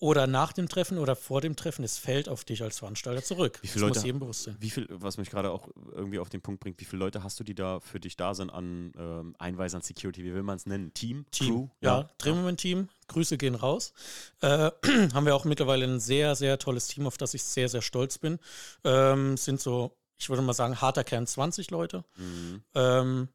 oder 0.00 0.26
nach 0.26 0.52
dem 0.52 0.68
Treffen 0.68 0.98
oder 0.98 1.16
vor 1.16 1.40
dem 1.40 1.56
Treffen, 1.56 1.84
es 1.84 1.98
fällt 1.98 2.28
auf 2.28 2.44
dich 2.44 2.62
als 2.62 2.78
Veranstalter 2.78 3.22
zurück. 3.22 3.58
Wie 3.62 3.68
viele 3.68 3.82
das 3.82 3.88
Leute, 3.88 3.98
muss 3.98 4.04
jedem 4.04 4.20
bewusst 4.20 4.42
sein. 4.42 4.56
Wie 4.58 4.70
viel, 4.70 4.86
was 4.90 5.18
mich 5.18 5.30
gerade 5.30 5.50
auch 5.50 5.68
irgendwie 5.92 6.18
auf 6.18 6.28
den 6.28 6.42
Punkt 6.42 6.60
bringt, 6.60 6.80
wie 6.80 6.84
viele 6.84 7.00
Leute 7.00 7.22
hast 7.22 7.38
du, 7.38 7.44
die 7.44 7.54
da 7.54 7.80
für 7.80 8.00
dich 8.00 8.16
da 8.16 8.34
sind 8.34 8.50
an 8.50 8.92
ähm, 8.98 9.36
Einweisern, 9.38 9.82
Security, 9.82 10.24
wie 10.24 10.34
will 10.34 10.42
man 10.42 10.56
es 10.56 10.66
nennen? 10.66 10.92
Team? 10.94 11.26
Team. 11.30 11.48
Crew? 11.48 11.68
Ja, 11.80 12.00
ja. 12.00 12.10
Drehmoment-Team. 12.18 12.88
Grüße 13.06 13.38
gehen 13.38 13.54
raus. 13.54 13.92
Äh, 14.40 14.70
haben 15.14 15.26
wir 15.26 15.34
auch 15.34 15.44
mittlerweile 15.44 15.84
ein 15.84 16.00
sehr, 16.00 16.34
sehr 16.34 16.58
tolles 16.58 16.88
Team, 16.88 17.06
auf 17.06 17.16
das 17.16 17.34
ich 17.34 17.42
sehr, 17.42 17.68
sehr 17.68 17.82
stolz 17.82 18.18
bin. 18.18 18.38
Ähm, 18.82 19.36
sind 19.36 19.60
so, 19.60 19.96
ich 20.18 20.28
würde 20.28 20.42
mal 20.42 20.54
sagen, 20.54 20.80
harter 20.80 21.04
Kern 21.04 21.26
20 21.26 21.70
Leute. 21.70 22.04
Mhm. 22.16 22.62
Ähm, 22.74 23.28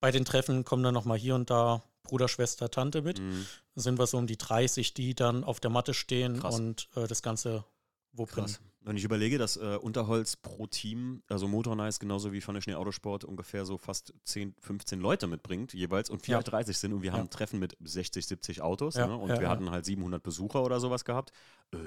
bei 0.00 0.10
den 0.10 0.24
Treffen 0.24 0.64
kommen 0.64 0.82
dann 0.82 0.94
nochmal 0.94 1.18
hier 1.18 1.34
und 1.34 1.50
da 1.50 1.82
Bruder, 2.06 2.28
Schwester, 2.28 2.70
Tante 2.70 3.02
mit. 3.02 3.20
Mhm. 3.20 3.46
Sind 3.74 3.98
wir 3.98 4.06
so 4.06 4.18
um 4.18 4.26
die 4.26 4.38
30, 4.38 4.94
die 4.94 5.14
dann 5.14 5.44
auf 5.44 5.60
der 5.60 5.70
Matte 5.70 5.94
stehen 5.94 6.40
Krass. 6.40 6.58
und 6.58 6.88
äh, 6.96 7.06
das 7.06 7.22
Ganze 7.22 7.64
wuppen. 8.12 8.44
Krass. 8.44 8.60
Wenn 8.80 8.96
ich 8.96 9.02
überlege, 9.02 9.36
dass 9.36 9.56
äh, 9.56 9.78
Unterholz 9.80 10.36
pro 10.36 10.68
Team, 10.68 11.22
also 11.28 11.48
Motornice 11.48 11.98
genauso 11.98 12.32
wie 12.32 12.40
von 12.40 12.54
der 12.54 12.62
Schnee 12.62 12.74
Autosport 12.74 13.24
ungefähr 13.24 13.64
so 13.64 13.78
fast 13.78 14.14
10, 14.24 14.54
15 14.60 15.00
Leute 15.00 15.26
mitbringt 15.26 15.74
jeweils 15.74 16.08
und 16.08 16.24
wir 16.26 16.32
ja. 16.32 16.36
halt 16.36 16.52
30 16.52 16.78
sind 16.78 16.92
und 16.92 17.02
wir 17.02 17.08
ja. 17.08 17.14
haben 17.14 17.22
ein 17.22 17.30
Treffen 17.30 17.58
mit 17.58 17.76
60, 17.80 18.24
70 18.24 18.62
Autos 18.62 18.94
ja. 18.94 19.08
ne? 19.08 19.16
und 19.16 19.28
wir 19.40 19.48
hatten 19.48 19.72
halt 19.72 19.84
700 19.84 20.22
Besucher 20.22 20.62
oder 20.62 20.78
sowas 20.78 21.04
gehabt. 21.04 21.32
Äh, 21.72 21.78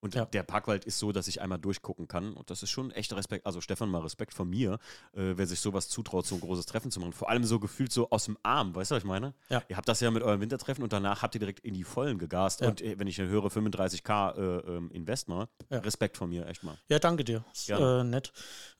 und 0.00 0.14
ja. 0.14 0.24
der 0.26 0.42
Parkwald 0.42 0.84
ist 0.84 0.98
so, 0.98 1.12
dass 1.12 1.26
ich 1.26 1.40
einmal 1.40 1.58
durchgucken 1.58 2.06
kann. 2.06 2.34
Und 2.34 2.50
das 2.50 2.62
ist 2.62 2.70
schon 2.70 2.90
echt 2.90 3.12
Respekt. 3.14 3.46
Also 3.46 3.60
Stefan, 3.60 3.88
mal 3.88 4.02
Respekt 4.02 4.34
von 4.34 4.48
mir, 4.48 4.74
äh, 5.14 5.34
wer 5.36 5.46
sich 5.46 5.60
sowas 5.60 5.88
zutraut, 5.88 6.26
so 6.26 6.34
ein 6.34 6.40
großes 6.40 6.66
Treffen 6.66 6.90
zu 6.90 7.00
machen. 7.00 7.12
Vor 7.12 7.30
allem 7.30 7.44
so 7.44 7.58
gefühlt 7.58 7.92
so 7.92 8.10
aus 8.10 8.26
dem 8.26 8.36
Arm, 8.42 8.74
weißt 8.74 8.90
du, 8.90 8.94
was 8.96 9.02
ich 9.02 9.08
meine? 9.08 9.34
Ja. 9.48 9.62
Ihr 9.68 9.76
habt 9.76 9.88
das 9.88 10.00
ja 10.00 10.10
mit 10.10 10.22
eurem 10.22 10.40
Wintertreffen 10.40 10.84
und 10.84 10.92
danach 10.92 11.22
habt 11.22 11.34
ihr 11.34 11.38
direkt 11.38 11.60
in 11.60 11.74
die 11.74 11.84
Vollen 11.84 12.18
gegast. 12.18 12.60
Ja. 12.60 12.68
Und 12.68 12.82
äh, 12.82 12.98
wenn 12.98 13.06
ich 13.06 13.18
höre 13.18 13.46
35k 13.46 14.36
äh, 14.36 14.76
ähm, 14.76 14.90
Invest 14.90 15.28
mal. 15.28 15.48
Respekt 15.70 16.16
von 16.16 16.28
mir, 16.28 16.46
echt 16.46 16.62
mal. 16.62 16.78
Ja, 16.88 16.98
danke 16.98 17.24
dir. 17.24 17.44
Ist 17.52 17.70
äh, 17.70 18.04
nett. 18.04 18.32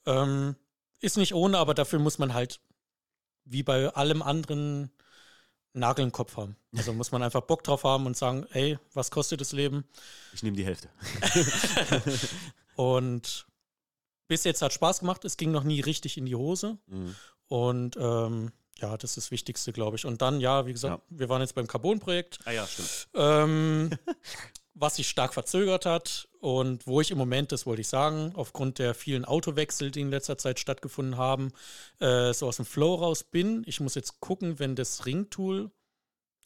Ähm, 0.04 0.56
ist 1.00 1.16
nicht 1.16 1.34
ohne, 1.34 1.58
aber 1.58 1.74
dafür 1.74 1.98
muss 1.98 2.18
man 2.18 2.34
halt, 2.34 2.60
wie 3.44 3.62
bei 3.62 3.88
allem 3.88 4.22
anderen 4.22 4.90
Nagel 5.76 6.04
im 6.04 6.12
Kopf 6.12 6.36
haben. 6.36 6.56
Also 6.76 6.92
muss 6.92 7.12
man 7.12 7.22
einfach 7.22 7.42
Bock 7.42 7.62
drauf 7.62 7.84
haben 7.84 8.06
und 8.06 8.16
sagen, 8.16 8.46
ey, 8.52 8.78
was 8.94 9.10
kostet 9.10 9.40
das 9.40 9.52
Leben? 9.52 9.84
Ich 10.32 10.42
nehme 10.42 10.56
die 10.56 10.64
Hälfte. 10.64 10.88
und 12.76 13.46
bis 14.28 14.44
jetzt 14.44 14.62
hat 14.62 14.72
Spaß 14.72 15.00
gemacht. 15.00 15.24
Es 15.24 15.36
ging 15.36 15.52
noch 15.52 15.64
nie 15.64 15.80
richtig 15.80 16.16
in 16.16 16.26
die 16.26 16.34
Hose. 16.34 16.78
Mhm. 16.86 17.14
Und 17.48 17.96
ähm, 17.98 18.52
ja, 18.78 18.96
das 18.96 19.10
ist 19.10 19.16
das 19.16 19.30
Wichtigste, 19.30 19.72
glaube 19.72 19.96
ich. 19.96 20.04
Und 20.04 20.22
dann, 20.22 20.40
ja, 20.40 20.66
wie 20.66 20.72
gesagt, 20.72 20.98
ja. 20.98 21.18
wir 21.18 21.28
waren 21.28 21.40
jetzt 21.40 21.54
beim 21.54 21.66
Carbon-Projekt. 21.66 22.40
Ah 22.44 22.50
ja, 22.52 22.66
stimmt. 22.66 23.08
Ähm, 23.14 23.90
was 24.78 24.96
sich 24.96 25.08
stark 25.08 25.32
verzögert 25.32 25.86
hat 25.86 26.28
und 26.40 26.86
wo 26.86 27.00
ich 27.00 27.10
im 27.10 27.18
Moment, 27.18 27.50
das 27.50 27.64
wollte 27.64 27.80
ich 27.80 27.88
sagen, 27.88 28.32
aufgrund 28.34 28.78
der 28.78 28.94
vielen 28.94 29.24
Autowechsel, 29.24 29.90
die 29.90 30.02
in 30.02 30.10
letzter 30.10 30.36
Zeit 30.36 30.60
stattgefunden 30.60 31.16
haben, 31.16 31.50
äh, 31.98 32.32
so 32.34 32.46
aus 32.46 32.56
dem 32.56 32.66
Flow 32.66 32.94
raus 32.94 33.24
bin. 33.24 33.64
Ich 33.66 33.80
muss 33.80 33.94
jetzt 33.94 34.20
gucken, 34.20 34.58
wenn 34.58 34.76
das 34.76 35.06
Ringtool 35.06 35.70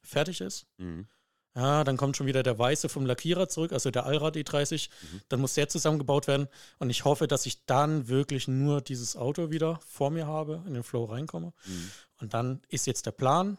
fertig 0.02 0.40
ist. 0.40 0.66
Mhm. 0.78 1.08
Ja, 1.56 1.82
dann 1.82 1.96
kommt 1.96 2.16
schon 2.16 2.28
wieder 2.28 2.44
der 2.44 2.56
Weiße 2.56 2.88
vom 2.88 3.04
Lackierer 3.04 3.48
zurück, 3.48 3.72
also 3.72 3.90
der 3.90 4.06
Allrad 4.06 4.36
E30. 4.36 4.88
Mhm. 4.88 5.20
Dann 5.28 5.40
muss 5.40 5.54
der 5.54 5.68
zusammengebaut 5.68 6.28
werden. 6.28 6.46
Und 6.78 6.90
ich 6.90 7.04
hoffe, 7.04 7.26
dass 7.26 7.44
ich 7.46 7.66
dann 7.66 8.06
wirklich 8.06 8.46
nur 8.46 8.80
dieses 8.80 9.16
Auto 9.16 9.50
wieder 9.50 9.80
vor 9.84 10.10
mir 10.10 10.28
habe, 10.28 10.62
in 10.68 10.74
den 10.74 10.84
Flow 10.84 11.04
reinkomme. 11.04 11.52
Mhm. 11.66 11.90
Und 12.20 12.34
dann 12.34 12.62
ist 12.68 12.86
jetzt 12.86 13.06
der 13.06 13.10
Plan. 13.10 13.58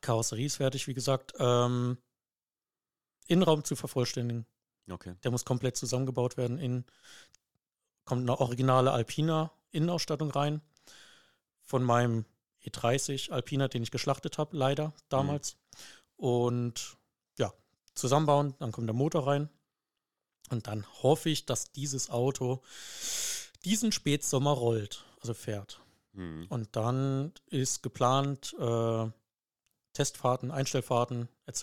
Karosserie 0.00 0.46
ist 0.46 0.56
fertig, 0.56 0.86
wie 0.86 0.94
gesagt. 0.94 1.34
Ähm, 1.40 1.98
Innenraum 3.26 3.64
zu 3.64 3.76
vervollständigen. 3.76 4.46
Okay. 4.90 5.14
Der 5.22 5.30
muss 5.30 5.44
komplett 5.44 5.76
zusammengebaut 5.76 6.36
werden. 6.36 6.58
In, 6.58 6.84
kommt 8.04 8.22
eine 8.22 8.40
originale 8.40 8.92
Alpina 8.92 9.52
Innenausstattung 9.70 10.30
rein. 10.30 10.60
Von 11.62 11.82
meinem 11.84 12.24
E30 12.64 13.30
Alpina, 13.30 13.68
den 13.68 13.82
ich 13.82 13.90
geschlachtet 13.90 14.38
habe, 14.38 14.56
leider 14.56 14.92
damals. 15.08 15.54
Mhm. 15.54 16.24
Und 16.24 16.96
ja, 17.38 17.52
zusammenbauen, 17.94 18.54
dann 18.58 18.72
kommt 18.72 18.88
der 18.88 18.94
Motor 18.94 19.26
rein. 19.26 19.48
Und 20.50 20.66
dann 20.66 20.84
hoffe 21.02 21.30
ich, 21.30 21.46
dass 21.46 21.72
dieses 21.72 22.10
Auto 22.10 22.62
diesen 23.64 23.92
Spätsommer 23.92 24.50
rollt, 24.52 25.04
also 25.20 25.34
fährt. 25.34 25.80
Mhm. 26.12 26.46
Und 26.48 26.76
dann 26.76 27.32
ist 27.46 27.82
geplant, 27.82 28.54
äh, 28.58 29.10
Testfahrten, 29.92 30.50
Einstellfahrten 30.50 31.28
etc. 31.46 31.62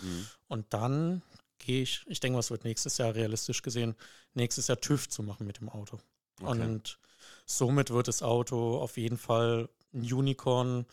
Mhm. 0.00 0.26
Und 0.48 0.72
dann 0.74 1.22
gehe 1.58 1.82
ich, 1.82 2.04
ich 2.06 2.20
denke, 2.20 2.38
was 2.38 2.50
wird 2.50 2.64
nächstes 2.64 2.98
Jahr 2.98 3.14
realistisch 3.14 3.62
gesehen, 3.62 3.94
nächstes 4.34 4.68
Jahr 4.68 4.80
TÜV 4.80 5.08
zu 5.08 5.22
machen 5.22 5.46
mit 5.46 5.60
dem 5.60 5.68
Auto. 5.68 5.98
Okay. 6.40 6.50
Und 6.50 6.98
somit 7.46 7.90
wird 7.90 8.08
das 8.08 8.22
Auto 8.22 8.78
auf 8.78 8.96
jeden 8.96 9.18
Fall 9.18 9.68
ein 9.92 10.00
Unicorn, 10.00 10.86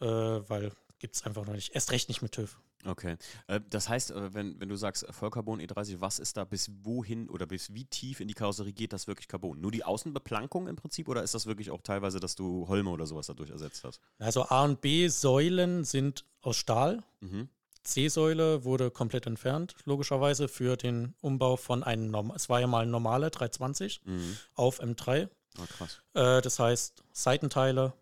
äh, 0.00 0.06
weil 0.06 0.72
gibt 0.98 1.16
es 1.16 1.24
einfach 1.24 1.46
noch 1.46 1.54
nicht. 1.54 1.74
Erst 1.74 1.92
recht 1.92 2.08
nicht 2.08 2.22
mit 2.22 2.32
TÜV. 2.32 2.58
Okay. 2.84 3.16
Äh, 3.46 3.60
das 3.68 3.88
heißt, 3.88 4.10
äh, 4.12 4.34
wenn, 4.34 4.58
wenn 4.60 4.68
du 4.68 4.76
sagst 4.76 5.06
Vollcarbon 5.10 5.60
E30, 5.60 6.00
was 6.00 6.18
ist 6.18 6.36
da 6.36 6.44
bis 6.44 6.70
wohin 6.82 7.28
oder 7.28 7.46
bis 7.46 7.74
wie 7.74 7.84
tief 7.84 8.20
in 8.20 8.28
die 8.28 8.34
Karosserie 8.34 8.72
geht 8.72 8.92
das 8.92 9.06
wirklich 9.06 9.28
Carbon? 9.28 9.60
Nur 9.60 9.70
die 9.70 9.84
Außenbeplankung 9.84 10.68
im 10.68 10.76
Prinzip 10.76 11.08
oder 11.08 11.22
ist 11.22 11.34
das 11.34 11.46
wirklich 11.46 11.70
auch 11.70 11.82
teilweise, 11.82 12.20
dass 12.20 12.34
du 12.34 12.68
Holme 12.68 12.90
oder 12.90 13.06
sowas 13.06 13.26
dadurch 13.26 13.50
ersetzt 13.50 13.84
hast? 13.84 14.00
Also 14.18 14.44
A 14.44 14.64
und 14.64 14.80
B 14.80 15.08
Säulen 15.08 15.84
sind 15.84 16.24
aus 16.40 16.56
Stahl. 16.56 17.02
Mhm. 17.20 17.48
C-Säule 17.82 18.64
wurde 18.64 18.90
komplett 18.90 19.26
entfernt, 19.26 19.74
logischerweise 19.84 20.48
für 20.48 20.76
den 20.76 21.14
Umbau 21.22 21.56
von 21.56 21.82
einem, 21.82 22.14
es 22.34 22.50
war 22.50 22.60
ja 22.60 22.66
mal 22.66 22.82
ein 22.82 22.90
normaler 22.90 23.30
320 23.30 24.02
mhm. 24.04 24.36
auf 24.54 24.82
M3. 24.82 25.28
Oh, 25.58 25.64
krass. 25.66 26.02
Äh, 26.12 26.42
das 26.42 26.58
heißt, 26.58 27.02
Seitenteile, 27.12 27.94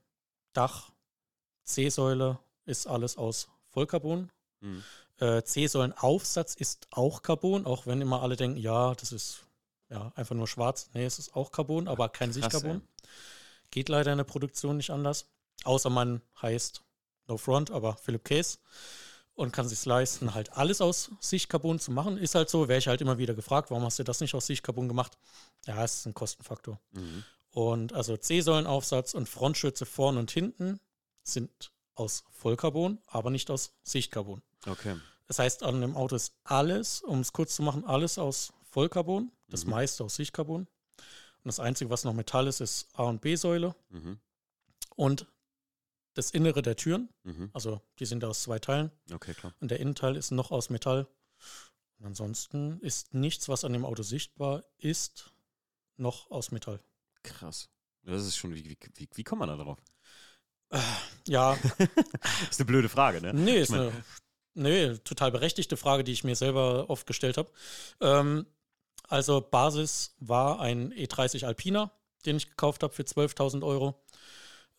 Dach, 0.53 0.91
C-Säule 1.65 2.41
ist 2.65 2.87
alles 2.87 3.17
aus 3.17 3.49
Vollcarbon 3.71 4.31
Mhm. 4.61 4.83
Äh, 5.19 5.43
C-Säulenaufsatz 5.43 6.55
ist 6.55 6.87
auch 6.91 7.23
Carbon, 7.23 7.67
auch 7.67 7.87
wenn 7.87 8.01
immer 8.01 8.23
alle 8.23 8.37
denken, 8.37 8.59
ja, 8.59 8.95
das 8.95 9.13
ist 9.13 9.45
ja 9.91 10.13
einfach 10.15 10.35
nur 10.35 10.47
schwarz. 10.47 10.91
Nee, 10.95 11.05
es 11.05 11.19
ist 11.19 11.35
auch 11.35 11.51
Carbon, 11.51 11.89
aber 11.89 12.09
kein 12.09 12.33
Sichtcarbon. 12.33 12.83
Geht 13.71 13.89
leider 13.89 14.13
in 14.13 14.19
der 14.19 14.25
Produktion 14.25 14.77
nicht 14.77 14.91
anders. 14.91 15.27
Außer 15.65 15.91
man 15.91 16.23
heißt 16.41 16.83
No 17.27 17.37
Front, 17.37 17.71
aber 17.71 17.97
Philip 17.97 18.25
Case 18.25 18.59
und 19.39 19.53
kann 19.53 19.69
sich 19.69 19.85
leisten, 19.85 20.35
halt 20.35 20.53
alles 20.55 20.81
aus 20.81 21.13
Sichtcarbon 21.21 21.79
zu 21.79 21.93
machen. 21.93 22.19
Ist 22.19 22.35
halt 22.35 22.51
so, 22.51 22.67
wäre 22.67 22.81
ich 22.81 22.89
halt 22.89 23.01
immer 23.01 23.19
wieder 23.19 23.35
gefragt, 23.35 23.71
warum 23.71 23.85
hast 23.85 23.99
du 23.99 24.03
das 24.03 24.21
nicht 24.21 24.35
aus 24.35 24.47
Sichtcarbon 24.47 24.89
gemacht? 24.89 25.17
Ja, 25.65 25.85
es 25.85 25.97
ist 25.97 26.07
ein 26.07 26.15
Kostenfaktor. 26.15 26.81
Mhm. 26.91 27.25
Und 27.51 27.93
also 27.93 28.17
C-Säulenaufsatz 28.17 29.15
und 29.15 29.29
Frontschütze 29.29 29.87
vorn 29.87 30.17
und 30.17 30.33
hinten 30.33 30.81
sind 31.23 31.71
aus 31.99 32.25
Vollcarbon, 32.31 32.99
aber 33.07 33.31
nicht 33.31 33.51
aus 33.51 33.73
Sichtcarbon. 33.83 34.43
Okay. 34.67 34.97
Das 35.27 35.39
heißt, 35.39 35.63
an 35.63 35.81
dem 35.81 35.97
Auto 35.97 36.17
ist 36.17 36.33
alles, 36.45 37.03
um 37.03 37.21
es 37.21 37.33
kurz 37.33 37.55
zu 37.55 37.63
machen, 37.63 37.85
alles 37.85 38.19
aus 38.19 38.53
Vollcarbon, 38.71 39.31
das 39.49 39.65
mhm. 39.65 39.73
meiste 39.73 40.05
aus 40.05 40.17
Sichtcarbon. 40.17 40.63
Und 40.63 41.45
das 41.45 41.61
Einzige, 41.61 41.91
was 41.91 42.05
noch 42.05 42.15
Metall 42.15 42.47
ist, 42.47 42.61
ist 42.61 42.89
A- 42.95 43.05
und 43.05 43.21
B-Säule. 43.21 43.75
Mhm. 43.91 44.19
Und 44.97 45.27
das 46.15 46.31
Innere 46.31 46.63
der 46.63 46.77
Türen, 46.77 47.09
mhm. 47.23 47.51
also 47.53 47.81
die 47.99 48.07
sind 48.07 48.25
aus 48.25 48.43
zwei 48.43 48.59
Teilen. 48.59 48.91
Okay, 49.13 49.35
klar. 49.35 49.55
Und 49.61 49.71
der 49.71 49.81
Innenteil 49.81 50.17
ist 50.17 50.31
noch 50.31 50.51
aus 50.51 50.71
Metall. 50.71 51.07
Und 51.99 52.07
ansonsten 52.07 52.81
ist 52.81 53.15
nichts, 53.15 53.49
was 53.49 53.65
an 53.65 53.73
dem 53.73 53.85
Auto 53.85 54.03
sichtbar 54.03 54.65
ist, 54.79 55.33
noch 55.97 56.31
aus 56.31 56.51
Metall. 56.51 56.81
Krass. 57.23 57.69
Das 58.03 58.25
ist 58.25 58.37
schon, 58.37 58.55
wie, 58.55 58.65
wie, 58.65 59.09
wie 59.15 59.25
kommt 59.25 59.41
man 59.41 59.49
da 59.49 59.57
drauf? 59.57 59.79
Ja. 61.27 61.57
ist 62.51 62.61
eine 62.61 62.67
blöde 62.67 62.89
Frage, 62.89 63.21
ne? 63.21 63.33
Nee, 63.35 63.59
ist 63.61 63.73
eine 63.73 63.93
nee, 64.55 64.97
total 65.05 65.31
berechtigte 65.31 65.77
Frage, 65.77 66.05
die 66.05 66.13
ich 66.13 66.25
mir 66.25 66.37
selber 66.37 66.91
oft 66.91 67.07
gestellt 67.07 67.37
habe. 67.37 67.51
Ähm, 68.01 68.47
also 69.09 69.41
Basis 69.41 70.15
war 70.19 70.61
ein 70.61 70.93
E30 70.93 71.47
Alpina, 71.47 71.91
den 72.27 72.37
ich 72.37 72.49
gekauft 72.49 72.83
habe 72.83 72.93
für 72.93 73.03
12.000 73.03 73.65
Euro. 73.65 74.03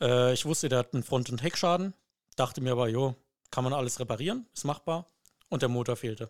Äh, 0.02 0.34
ich 0.34 0.46
wusste, 0.46 0.70
der 0.70 0.80
hat 0.80 0.94
einen 0.94 1.04
Front- 1.04 1.30
und 1.30 1.42
Heckschaden. 1.42 1.94
Dachte 2.36 2.62
mir 2.62 2.74
aber, 2.74 2.88
jo, 2.90 3.16
kann 3.52 3.64
man 3.64 3.74
alles 3.74 4.00
reparieren, 4.00 4.46
ist 4.54 4.66
machbar. 4.66 5.08
Und 5.50 5.64
der 5.64 5.70
Motor 5.70 5.96
fehlte. 5.96 6.30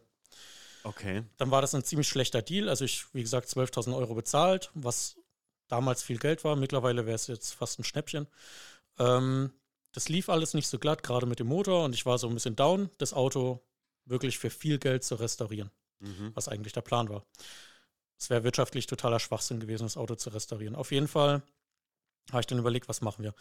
Okay. 0.84 1.24
Dann 1.38 1.51
war 1.51 1.62
das 1.62 1.76
ein 1.76 1.84
ziemlich 1.84 2.07
schlechter 2.07 2.41
Deal. 2.41 2.70
Also 2.70 2.86
ich, 2.86 3.14
wie 3.14 3.22
gesagt, 3.22 3.49
12.000 3.49 3.95
Euro 3.97 4.16
bezahlt, 4.16 4.72
was 4.74 5.18
damals 5.68 6.03
viel 6.03 6.18
Geld 6.18 6.45
war. 6.45 6.55
Mittlerweile 6.55 7.05
wäre 7.05 7.16
es 7.16 7.28
jetzt 7.28 7.53
fast 7.53 7.80
ein 7.80 7.84
Schnäppchen. 7.84 8.28
Ähm, 8.99 9.51
das 9.93 10.09
lief 10.09 10.29
alles 10.29 10.53
nicht 10.53 10.67
so 10.67 10.77
glatt, 10.77 11.03
gerade 11.03 11.25
mit 11.25 11.39
dem 11.39 11.47
Motor, 11.47 11.85
und 11.85 11.95
ich 11.95 12.05
war 12.05 12.17
so 12.17 12.27
ein 12.27 12.33
bisschen 12.33 12.55
down, 12.55 12.89
das 12.97 13.13
Auto 13.13 13.65
wirklich 14.05 14.37
für 14.37 14.49
viel 14.49 14.77
Geld 14.77 15.03
zu 15.03 15.15
restaurieren, 15.15 15.71
mhm. 15.99 16.31
was 16.35 16.47
eigentlich 16.47 16.73
der 16.73 16.81
Plan 16.81 17.09
war. 17.09 17.25
Es 18.17 18.29
wäre 18.29 18.43
wirtschaftlich 18.43 18.85
totaler 18.85 19.19
Schwachsinn 19.19 19.59
gewesen, 19.59 19.83
das 19.83 19.97
Auto 19.97 20.15
zu 20.15 20.29
restaurieren. 20.29 20.75
Auf 20.75 20.91
jeden 20.91 21.07
Fall 21.07 21.41
habe 22.31 22.41
ich 22.41 22.47
dann 22.47 22.59
überlegt, 22.59 22.89
was 22.89 23.01
machen 23.01 23.23
wir? 23.23 23.33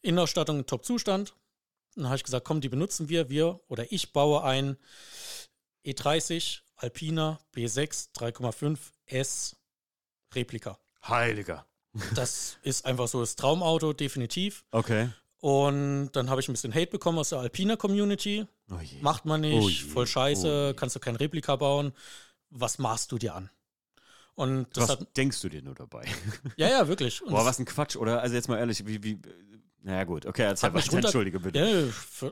Innenausstattung 0.00 0.58
in 0.58 0.66
Top-Zustand. 0.66 1.34
Dann 1.94 2.06
habe 2.06 2.16
ich 2.16 2.24
gesagt, 2.24 2.46
komm, 2.46 2.60
die 2.60 2.70
benutzen 2.70 3.08
wir. 3.08 3.28
Wir 3.28 3.60
oder 3.68 3.92
ich 3.92 4.12
baue 4.12 4.42
ein 4.42 4.78
E30 5.84 6.60
Alpina 6.76 7.38
B6 7.54 8.14
3,5 8.14 8.78
S 9.06 9.56
Replika. 10.34 10.78
Heiliger. 11.06 11.66
Das 12.14 12.56
ist 12.62 12.86
einfach 12.86 13.08
so 13.08 13.20
das 13.20 13.36
Traumauto, 13.36 13.92
definitiv. 13.92 14.64
Okay. 14.70 15.10
Und 15.40 16.10
dann 16.12 16.30
habe 16.30 16.40
ich 16.40 16.48
ein 16.48 16.52
bisschen 16.52 16.72
Hate 16.72 16.86
bekommen 16.86 17.18
aus 17.18 17.30
der 17.30 17.40
Alpina 17.40 17.76
Community. 17.76 18.46
Oh. 18.70 18.76
Macht 19.00 19.24
man 19.26 19.44
Oh 19.44 19.48
nicht, 19.48 19.82
je, 19.82 19.88
voll 19.88 20.06
scheiße, 20.06 20.70
oh 20.72 20.76
kannst 20.78 20.94
du 20.96 21.00
kein 21.00 21.16
Replika 21.16 21.56
bauen. 21.56 21.92
Was 22.50 22.78
machst 22.78 23.12
du 23.12 23.18
dir 23.18 23.34
an? 23.34 23.50
Und 24.34 24.68
das 24.76 24.84
was 24.88 24.90
hat. 25.00 25.16
denkst 25.16 25.40
du 25.42 25.48
dir 25.48 25.62
nur 25.62 25.74
dabei? 25.74 26.04
Ja, 26.56 26.68
ja, 26.68 26.88
wirklich. 26.88 27.22
Und 27.22 27.30
Boah, 27.30 27.44
was 27.44 27.58
ein 27.58 27.64
Quatsch, 27.64 27.96
oder? 27.96 28.22
Also 28.22 28.34
jetzt 28.34 28.48
mal 28.48 28.58
ehrlich, 28.58 28.86
wie, 28.86 29.02
wie, 29.02 29.18
naja 29.82 30.04
gut, 30.04 30.24
okay, 30.26 30.42
erzähl 30.42 30.72
weiter, 30.72 30.90
runter- 30.92 31.08
entschuldige 31.08 31.40
bitte. 31.40 31.90
Ja, 32.22 32.30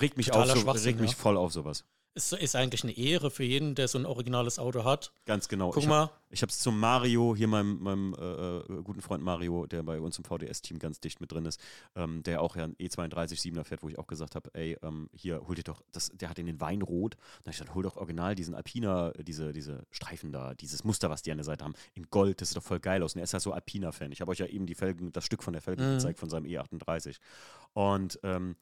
Regt 0.00 0.18
mich 0.18 0.32
auf, 0.34 0.46
so, 0.50 0.70
regt 0.70 1.00
mich 1.00 1.16
voll 1.16 1.38
auf 1.38 1.52
sowas. 1.52 1.84
Ist, 2.18 2.32
ist 2.32 2.56
eigentlich 2.56 2.82
eine 2.82 2.96
Ehre 2.96 3.30
für 3.30 3.44
jeden, 3.44 3.74
der 3.74 3.88
so 3.88 3.96
ein 3.98 4.04
originales 4.06 4.58
Auto 4.58 4.84
hat. 4.84 5.12
Ganz 5.24 5.48
genau. 5.48 5.70
Guck 5.70 5.82
ich 5.82 5.88
mal. 5.88 6.02
Hab, 6.02 6.20
ich 6.30 6.42
habe 6.42 6.50
es 6.50 6.58
zum 6.58 6.78
Mario, 6.78 7.34
hier 7.34 7.48
meinem, 7.48 7.80
meinem 7.80 8.14
äh, 8.14 8.58
äh, 8.58 8.82
guten 8.82 9.00
Freund 9.00 9.22
Mario, 9.24 9.66
der 9.66 9.82
bei 9.82 9.98
uns 10.00 10.18
im 10.18 10.24
VDS-Team 10.24 10.78
ganz 10.78 11.00
dicht 11.00 11.20
mit 11.20 11.32
drin 11.32 11.46
ist, 11.46 11.58
ähm, 11.96 12.22
der 12.24 12.42
auch 12.42 12.56
ja 12.56 12.64
ein 12.64 12.74
E32 12.76 13.40
7er 13.40 13.64
fährt, 13.64 13.82
wo 13.82 13.88
ich 13.88 13.98
auch 13.98 14.06
gesagt 14.06 14.34
habe, 14.34 14.50
ey, 14.52 14.76
ähm, 14.82 15.08
hier, 15.14 15.46
hol 15.46 15.54
dir 15.54 15.62
doch, 15.62 15.80
das, 15.92 16.10
der 16.12 16.28
hat 16.28 16.36
den 16.38 16.48
in 16.48 16.60
Weinrot. 16.60 17.14
Da 17.14 17.20
hab 17.20 17.54
ich 17.54 17.58
gesagt, 17.58 17.74
hol 17.74 17.82
doch 17.82 17.96
original 17.96 18.34
diesen 18.34 18.54
Alpina, 18.54 19.10
äh, 19.12 19.24
diese, 19.24 19.52
diese 19.52 19.86
Streifen 19.90 20.32
da, 20.32 20.54
dieses 20.54 20.84
Muster, 20.84 21.08
was 21.08 21.22
die 21.22 21.30
an 21.30 21.38
der 21.38 21.44
Seite 21.44 21.64
haben, 21.64 21.74
in 21.94 22.08
Gold, 22.10 22.40
das 22.40 22.48
sieht 22.50 22.56
doch 22.58 22.62
voll 22.64 22.80
geil 22.80 23.02
aus. 23.02 23.14
Und 23.14 23.20
er 23.20 23.24
ist 23.24 23.32
ja 23.32 23.40
so 23.40 23.52
Alpina-Fan. 23.52 24.12
Ich 24.12 24.20
habe 24.20 24.30
euch 24.30 24.38
ja 24.38 24.46
eben 24.46 24.66
die 24.66 24.74
Felgen, 24.74 25.12
das 25.12 25.24
Stück 25.24 25.42
von 25.42 25.52
der 25.52 25.62
Felge 25.62 25.82
Mhm. 25.82 25.94
gezeigt, 25.94 26.18
von 26.18 26.28
seinem 26.28 26.44
E38. 26.46 27.16
Und 27.72 28.18
ähm, 28.22 28.56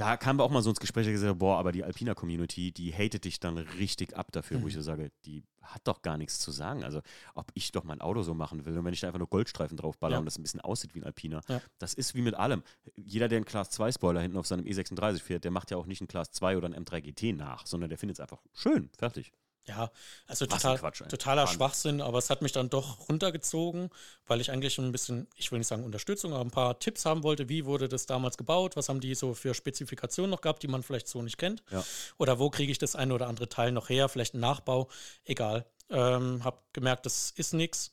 da 0.00 0.16
kamen 0.16 0.38
wir 0.38 0.44
auch 0.44 0.50
mal 0.50 0.62
so 0.62 0.70
ins 0.70 0.80
Gespräch 0.80 1.06
und 1.06 1.12
gesagt, 1.12 1.38
boah, 1.38 1.58
aber 1.58 1.72
die 1.72 1.84
Alpina-Community, 1.84 2.72
die 2.72 2.92
hatet 2.94 3.24
dich 3.24 3.38
dann 3.38 3.58
richtig 3.58 4.16
ab 4.16 4.32
dafür, 4.32 4.62
wo 4.62 4.68
ich 4.68 4.74
so 4.74 4.80
sage, 4.80 5.12
die 5.26 5.42
hat 5.62 5.82
doch 5.84 6.00
gar 6.02 6.16
nichts 6.16 6.38
zu 6.38 6.50
sagen. 6.50 6.82
Also, 6.84 7.02
ob 7.34 7.50
ich 7.54 7.70
doch 7.72 7.84
mein 7.84 8.00
Auto 8.00 8.22
so 8.22 8.32
machen 8.34 8.64
will 8.64 8.76
und 8.78 8.84
wenn 8.84 8.94
ich 8.94 9.00
da 9.00 9.08
einfach 9.08 9.18
nur 9.18 9.28
Goldstreifen 9.28 9.76
draufballer 9.76 10.14
Ja. 10.14 10.18
und 10.20 10.24
das 10.24 10.38
ein 10.38 10.42
bisschen 10.42 10.60
aussieht 10.60 10.94
wie 10.94 11.00
ein 11.00 11.04
Alpina, 11.04 11.42
Ja. 11.48 11.60
das 11.78 11.92
ist 11.94 12.14
wie 12.14 12.22
mit 12.22 12.34
allem. 12.34 12.62
Jeder, 12.96 13.28
der 13.28 13.36
einen 13.36 13.44
Class 13.44 13.70
2 13.70 13.92
Spoiler 13.92 14.20
hinten 14.22 14.38
auf 14.38 14.46
seinem 14.46 14.64
E36 14.64 15.20
fährt, 15.20 15.44
der 15.44 15.50
macht 15.50 15.70
ja 15.70 15.76
auch 15.76 15.86
nicht 15.86 16.00
einen 16.00 16.08
Class 16.08 16.30
2 16.32 16.56
oder 16.56 16.66
einen 16.66 16.84
M3 16.84 17.02
GT 17.02 17.32
nach, 17.36 17.66
sondern 17.66 17.90
der 17.90 17.98
findet 17.98 18.16
es 18.16 18.20
einfach 18.20 18.42
schön, 18.54 18.88
fertig. 18.98 19.32
Ja, 19.66 19.90
also 20.26 20.46
total, 20.46 20.78
Quatsch, 20.78 21.02
totaler 21.08 21.42
Wahnsinn. 21.42 21.56
Schwachsinn, 21.56 22.00
aber 22.00 22.18
es 22.18 22.30
hat 22.30 22.42
mich 22.42 22.52
dann 22.52 22.70
doch 22.70 23.08
runtergezogen, 23.08 23.90
weil 24.26 24.40
ich 24.40 24.50
eigentlich 24.50 24.78
ein 24.78 24.90
bisschen, 24.90 25.28
ich 25.36 25.52
will 25.52 25.58
nicht 25.58 25.68
sagen 25.68 25.84
Unterstützung, 25.84 26.32
aber 26.32 26.44
ein 26.44 26.50
paar 26.50 26.78
Tipps 26.78 27.04
haben 27.04 27.22
wollte. 27.22 27.48
Wie 27.48 27.66
wurde 27.66 27.88
das 27.88 28.06
damals 28.06 28.36
gebaut? 28.36 28.76
Was 28.76 28.88
haben 28.88 29.00
die 29.00 29.14
so 29.14 29.34
für 29.34 29.54
Spezifikationen 29.54 30.30
noch 30.30 30.40
gehabt, 30.40 30.62
die 30.62 30.68
man 30.68 30.82
vielleicht 30.82 31.08
so 31.08 31.22
nicht 31.22 31.38
kennt? 31.38 31.62
Ja. 31.70 31.84
Oder 32.18 32.38
wo 32.38 32.50
kriege 32.50 32.72
ich 32.72 32.78
das 32.78 32.96
eine 32.96 33.14
oder 33.14 33.28
andere 33.28 33.48
Teil 33.48 33.70
noch 33.70 33.90
her? 33.90 34.08
Vielleicht 34.08 34.34
ein 34.34 34.40
Nachbau? 34.40 34.88
Egal. 35.24 35.66
Ähm, 35.90 36.42
hab 36.42 36.72
gemerkt, 36.72 37.06
das 37.06 37.32
ist 37.36 37.52
nichts. 37.52 37.90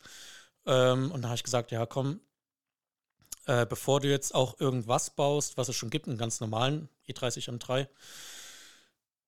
Ähm, 0.65 1.11
und 1.11 1.22
da 1.22 1.30
habe 1.30 1.36
ich 1.36 1.43
gesagt, 1.43 1.72
ja, 1.72 1.86
komm, 1.86 2.22
äh, 3.45 3.65
bevor 3.65 3.99
du 3.99 4.09
jetzt 4.09 4.36
auch 4.36 4.59
irgendwas 4.59 5.09
baust, 5.09 5.57
was 5.57 5.70
es 5.70 5.76
schon 5.76 5.89
gibt, 5.89 6.07
einen 6.07 6.18
ganz 6.18 6.39
normalen 6.39 6.89
E 7.07 7.13
E30 7.13 7.49
M3, 7.49 7.88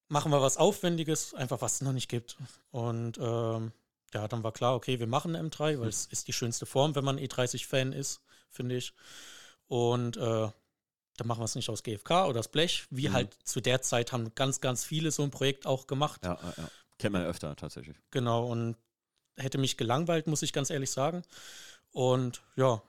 machen 0.09 0.31
wir 0.31 0.41
was 0.41 0.57
Aufwendiges, 0.57 1.33
einfach 1.33 1.61
was 1.61 1.75
es 1.75 1.81
noch 1.81 1.93
nicht 1.93 2.09
gibt. 2.09 2.37
Und 2.71 3.17
ähm, 3.19 3.71
ja, 4.13 4.27
dann 4.27 4.43
war 4.43 4.51
klar, 4.51 4.75
okay, 4.75 4.99
wir 4.99 5.07
machen 5.07 5.35
eine 5.35 5.47
M3, 5.49 5.79
weil 5.79 5.87
es 5.87 6.07
ist 6.07 6.27
die 6.27 6.33
schönste 6.33 6.65
Form, 6.65 6.95
wenn 6.95 7.03
man 7.05 7.17
E30-Fan 7.19 7.93
ist, 7.93 8.21
finde 8.49 8.75
ich. 8.75 8.93
Und 9.67 10.17
äh, 10.17 10.19
dann 11.17 11.27
machen 11.27 11.41
wir 11.41 11.45
es 11.45 11.55
nicht 11.55 11.69
aus 11.69 11.83
GFK 11.83 12.25
oder 12.27 12.39
aus 12.39 12.47
Blech, 12.47 12.85
wie 12.89 13.09
Mhm. 13.09 13.13
halt 13.13 13.37
zu 13.43 13.61
der 13.61 13.81
Zeit 13.81 14.11
haben 14.11 14.33
ganz, 14.35 14.61
ganz 14.61 14.83
viele 14.83 15.11
so 15.11 15.21
ein 15.23 15.31
Projekt 15.31 15.65
auch 15.67 15.85
gemacht. 15.85 16.21
Ja, 16.23 16.39
ja, 16.41 16.53
ja. 16.57 16.69
Kennt 16.97 17.13
man 17.13 17.23
öfter 17.23 17.55
tatsächlich. 17.55 17.97
Genau, 18.11 18.47
und 18.47 18.75
hätte 19.37 19.57
mich 19.57 19.77
gelangweilt, 19.77 20.27
muss 20.27 20.41
ich 20.41 20.53
ganz 20.53 20.69
ehrlich 20.69 20.91
sagen. 20.91 21.21
Und 21.91 22.41
ja, 22.55 22.81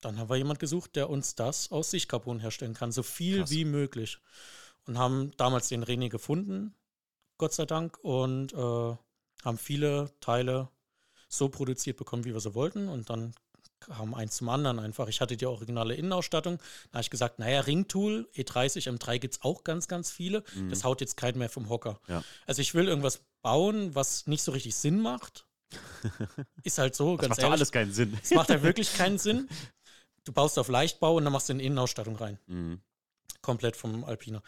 dann 0.00 0.18
haben 0.18 0.28
wir 0.28 0.36
jemand 0.36 0.58
gesucht, 0.60 0.94
der 0.96 1.08
uns 1.08 1.34
das 1.34 1.70
aus 1.72 1.90
Sichtcarbon 1.90 2.38
herstellen 2.40 2.74
kann, 2.74 2.92
so 2.92 3.02
viel 3.02 3.38
Krass. 3.40 3.50
wie 3.50 3.64
möglich. 3.64 4.18
Und 4.86 4.98
haben 4.98 5.30
damals 5.36 5.68
den 5.68 5.82
René 5.84 6.08
gefunden, 6.10 6.74
Gott 7.38 7.54
sei 7.54 7.64
Dank, 7.66 7.98
und 8.02 8.52
äh, 8.52 8.56
haben 9.44 9.58
viele 9.58 10.10
Teile 10.20 10.68
so 11.28 11.48
produziert 11.48 11.96
bekommen, 11.96 12.24
wie 12.24 12.32
wir 12.34 12.40
sie 12.40 12.54
wollten. 12.54 12.88
Und 12.88 13.10
dann 13.10 13.34
kam 13.80 14.14
eins 14.14 14.36
zum 14.36 14.48
anderen 14.48 14.78
einfach. 14.78 15.08
Ich 15.08 15.20
hatte 15.20 15.36
die 15.36 15.46
originale 15.46 15.94
Innenausstattung. 15.94 16.58
Da 16.90 16.98
habe 16.98 17.02
ich 17.02 17.10
gesagt, 17.10 17.38
naja, 17.38 17.60
Ringtool, 17.60 18.28
E 18.34 18.42
E30, 18.42 18.88
M3 18.90 19.18
gibt 19.18 19.34
es 19.34 19.42
auch 19.42 19.64
ganz, 19.64 19.88
ganz 19.88 20.10
viele. 20.10 20.42
Mhm. 20.54 20.70
Das 20.70 20.84
haut 20.84 21.00
jetzt 21.00 21.16
keinen 21.16 21.38
mehr 21.38 21.50
vom 21.50 21.68
Hocker. 21.68 22.00
Ja. 22.08 22.22
Also 22.46 22.62
ich 22.62 22.74
will 22.74 22.88
irgendwas 22.88 23.22
bauen, 23.42 23.94
was 23.94 24.26
nicht 24.26 24.42
so 24.42 24.52
richtig 24.52 24.74
Sinn 24.74 25.00
macht. 25.00 25.46
Ist 26.62 26.78
halt 26.78 26.94
so, 26.94 27.16
Das 27.16 27.22
ganz 27.22 27.30
macht 27.30 27.38
ehrlich. 27.40 27.52
alles 27.52 27.72
keinen 27.72 27.92
Sinn. 27.92 28.18
Es 28.22 28.30
macht 28.30 28.48
ja 28.50 28.62
wirklich 28.62 28.94
keinen 28.94 29.18
Sinn. 29.18 29.48
Du 30.24 30.32
baust 30.32 30.58
auf 30.58 30.68
Leichtbau 30.68 31.16
und 31.16 31.24
dann 31.24 31.32
machst 31.32 31.48
du 31.48 31.52
eine 31.52 31.62
Innenausstattung 31.62 32.16
rein. 32.16 32.38
Mhm. 32.46 32.80
Komplett 33.44 33.76
vom 33.76 34.04
Alpina. 34.04 34.42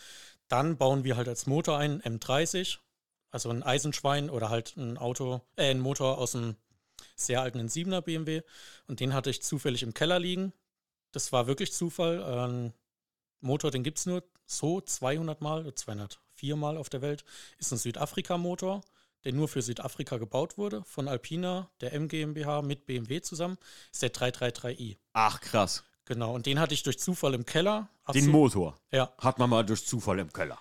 Dann 0.49 0.78
bauen 0.78 1.05
wir 1.05 1.16
halt 1.16 1.28
als 1.28 1.47
Motor 1.47 1.76
ein 1.76 2.01
M30, 2.01 2.78
also 3.30 3.51
ein 3.51 3.62
Eisenschwein 3.62 4.30
oder 4.30 4.49
halt 4.49 4.74
ein 4.76 4.97
Auto, 4.97 5.42
äh, 5.57 5.70
ein 5.70 5.80
Motor 5.80 6.16
aus 6.16 6.34
einem 6.34 6.57
sehr 7.14 7.42
alten 7.42 7.61
7er 7.68 8.01
BMW. 8.01 8.40
Und 8.86 9.01
den 9.01 9.12
hatte 9.12 9.28
ich 9.28 9.42
zufällig 9.42 9.82
im 9.82 9.92
Keller 9.92 10.18
liegen. 10.18 10.55
Das 11.12 11.30
war 11.30 11.47
wirklich 11.47 11.74
Zufall. 11.74 12.22
Ein 12.24 12.72
Motor, 13.40 13.70
den 13.70 13.82
gibt 13.82 13.99
es 13.99 14.07
nur 14.07 14.22
so 14.47 14.80
200 14.80 15.42
Mal, 15.42 15.61
oder 15.61 15.76
204 15.76 16.57
Mal 16.57 16.78
auf 16.78 16.88
der 16.88 17.03
Welt. 17.03 17.24
Ist 17.59 17.72
ein 17.72 17.78
Südafrika-Motor, 17.78 18.80
der 19.24 19.32
nur 19.34 19.49
für 19.49 19.61
Südafrika 19.61 20.16
gebaut 20.16 20.57
wurde, 20.57 20.82
von 20.84 21.07
Alpina, 21.07 21.70
der 21.82 21.92
M 21.92 22.09
GmbH 22.09 22.62
mit 22.62 22.86
BMW 22.86 23.20
zusammen. 23.20 23.59
Ist 23.92 24.03
der 24.03 24.12
333i. 24.12 24.97
Ach, 25.12 25.40
krass. 25.40 25.84
Genau, 26.07 26.34
und 26.34 26.46
den 26.46 26.59
hatte 26.61 26.72
ich 26.74 26.82
durch 26.82 26.98
Zufall 26.98 27.34
im 27.34 27.44
Keller. 27.44 27.88
Hab 28.04 28.14
Den 28.14 28.28
Motor 28.28 28.78
Ja, 28.92 29.12
hat 29.18 29.38
man 29.38 29.50
mal 29.50 29.64
durch 29.64 29.84
Zufall 29.86 30.18
im 30.20 30.32
Keller. 30.32 30.59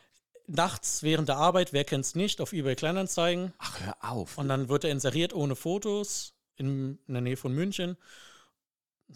nachts 0.48 1.02
während 1.04 1.30
der 1.30 1.38
Arbeit, 1.38 1.72
wer 1.74 1.84
kennt's 1.86 2.14
nicht, 2.16 2.42
auf 2.42 2.52
eBay 2.54 2.76
Kleinanzeigen. 2.76 3.54
Ach, 3.60 3.80
hör 3.80 3.96
auf. 4.12 4.38
Und 4.38 4.48
dann 4.50 4.70
wird 4.70 4.84
er 4.84 4.92
inseriert 4.92 5.34
ohne 5.34 5.56
Fotos 5.56 6.34
in, 6.58 7.00
in 7.08 7.14
der 7.14 7.22
Nähe 7.22 7.38
von 7.38 7.54
München. 7.54 7.98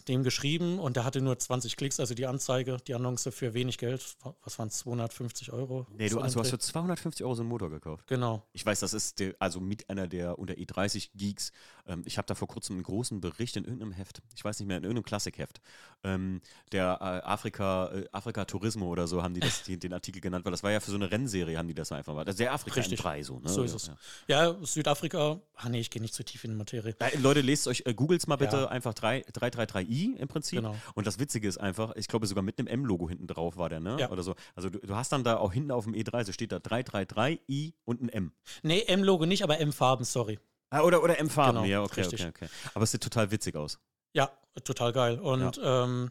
Dem 0.06 0.22
geschrieben 0.22 0.78
und 0.78 0.94
der 0.94 1.04
hatte 1.04 1.20
nur 1.20 1.36
20 1.36 1.76
Klicks, 1.76 1.98
also 1.98 2.14
die 2.14 2.26
Anzeige, 2.26 2.76
die 2.86 2.94
Annonce 2.94 3.28
für 3.32 3.54
wenig 3.54 3.76
Geld. 3.76 4.14
Was 4.44 4.56
waren 4.60 4.68
es, 4.68 4.78
250 4.78 5.52
Euro? 5.52 5.84
nee, 5.90 6.08
du, 6.08 6.14
So 6.14 6.20
also 6.20 6.38
hast 6.38 6.50
für 6.50 6.60
250 6.60 7.24
Euro 7.24 7.34
so 7.34 7.42
einen 7.42 7.48
Motor 7.48 7.70
gekauft. 7.70 8.06
Genau. 8.06 8.46
Ich 8.52 8.64
weiß, 8.64 8.78
das 8.78 8.94
ist 8.94 9.18
der, 9.18 9.34
also 9.40 9.58
mit 9.58 9.90
einer 9.90 10.06
der 10.06 10.38
unter 10.38 10.54
E30 10.54 11.10
Geeks. 11.16 11.50
Ähm, 11.90 12.02
ich 12.06 12.16
habe 12.18 12.26
da 12.26 12.34
vor 12.34 12.48
kurzem 12.48 12.76
einen 12.76 12.84
großen 12.84 13.20
Bericht 13.20 13.56
in 13.56 13.64
irgendeinem 13.64 13.92
Heft, 13.92 14.22
ich 14.34 14.44
weiß 14.44 14.60
nicht 14.60 14.68
mehr, 14.68 14.76
in 14.76 14.84
irgendeinem 14.84 15.04
Klassikheft, 15.04 15.60
ähm, 16.04 16.40
der 16.72 16.98
äh, 17.00 17.26
Afrika, 17.26 17.92
äh, 17.92 18.06
Afrika 18.12 18.44
Turismo 18.44 18.86
oder 18.86 19.06
so 19.08 19.22
haben 19.22 19.34
die 19.34 19.40
das, 19.40 19.64
die, 19.64 19.78
den 19.78 19.92
Artikel 19.92 20.20
genannt, 20.20 20.44
weil 20.44 20.52
das 20.52 20.62
war 20.62 20.70
ja 20.70 20.80
für 20.80 20.90
so 20.90 20.96
eine 20.96 21.10
Rennserie, 21.10 21.58
haben 21.58 21.68
die 21.68 21.74
das 21.74 21.90
einfach 21.92 22.14
mal. 22.14 22.24
Also 22.24 22.38
der 22.38 22.54
Afrika 22.54 22.76
Richtig. 22.76 23.00
M3 23.00 23.24
so, 23.24 23.40
ne? 23.40 23.48
So 23.48 23.62
ist 23.64 23.86
ja, 23.86 23.92
es. 23.92 23.98
Ja, 24.28 24.56
Südafrika, 24.62 25.40
ah 25.56 25.68
nee, 25.68 25.80
ich 25.80 25.90
gehe 25.90 26.00
nicht 26.00 26.14
zu 26.14 26.24
tief 26.24 26.44
in 26.44 26.52
die 26.52 26.56
Materie. 26.56 26.94
Ja. 27.00 27.08
Äh, 27.08 27.18
Leute, 27.18 27.40
lest 27.40 27.66
euch, 27.66 27.82
äh, 27.86 27.92
googles 27.92 28.26
mal 28.28 28.36
bitte 28.36 28.56
Ja. 28.56 28.68
einfach 28.68 28.94
3, 28.94 29.26
333i 29.26 30.16
im 30.16 30.28
Prinzip. 30.28 30.58
Genau. 30.60 30.76
Und 30.94 31.06
das 31.06 31.18
Witzige 31.18 31.48
ist 31.48 31.58
einfach, 31.58 31.96
ich 31.96 32.06
glaube 32.06 32.26
sogar 32.26 32.44
mit 32.44 32.58
einem 32.58 32.68
M-Logo 32.68 33.08
hinten 33.08 33.26
drauf 33.26 33.56
war 33.56 33.68
der, 33.68 33.80
ne? 33.80 33.96
Ja. 33.98 34.10
Oder 34.10 34.22
so. 34.22 34.36
Also 34.54 34.70
du, 34.70 34.78
du 34.78 34.94
hast 34.94 35.10
dann 35.12 35.24
da 35.24 35.38
auch 35.38 35.52
hinten 35.52 35.72
auf 35.72 35.84
dem 35.84 35.94
E3, 35.94 36.24
so 36.24 36.32
steht 36.32 36.52
da 36.52 36.58
333i 36.58 37.74
und 37.84 38.00
ein 38.02 38.08
M. 38.08 38.32
Nee, 38.62 38.82
M-Logo 38.82 39.26
nicht, 39.26 39.42
aber 39.42 39.58
M-Farben, 39.58 40.04
sorry. 40.04 40.38
Ah, 40.70 40.82
oder, 40.82 41.02
oder 41.02 41.18
M-Farben, 41.18 41.56
Genau, 41.62 41.66
ja, 41.66 41.82
okay, 41.82 42.00
richtig. 42.02 42.20
okay, 42.20 42.44
okay. 42.44 42.48
Aber 42.74 42.84
es 42.84 42.92
sieht 42.92 43.02
total 43.02 43.30
witzig 43.30 43.56
aus. 43.56 43.78
Ja, 44.12 44.30
total 44.64 44.92
geil. 44.92 45.18
Und 45.18 45.60
ähm, 45.62 46.10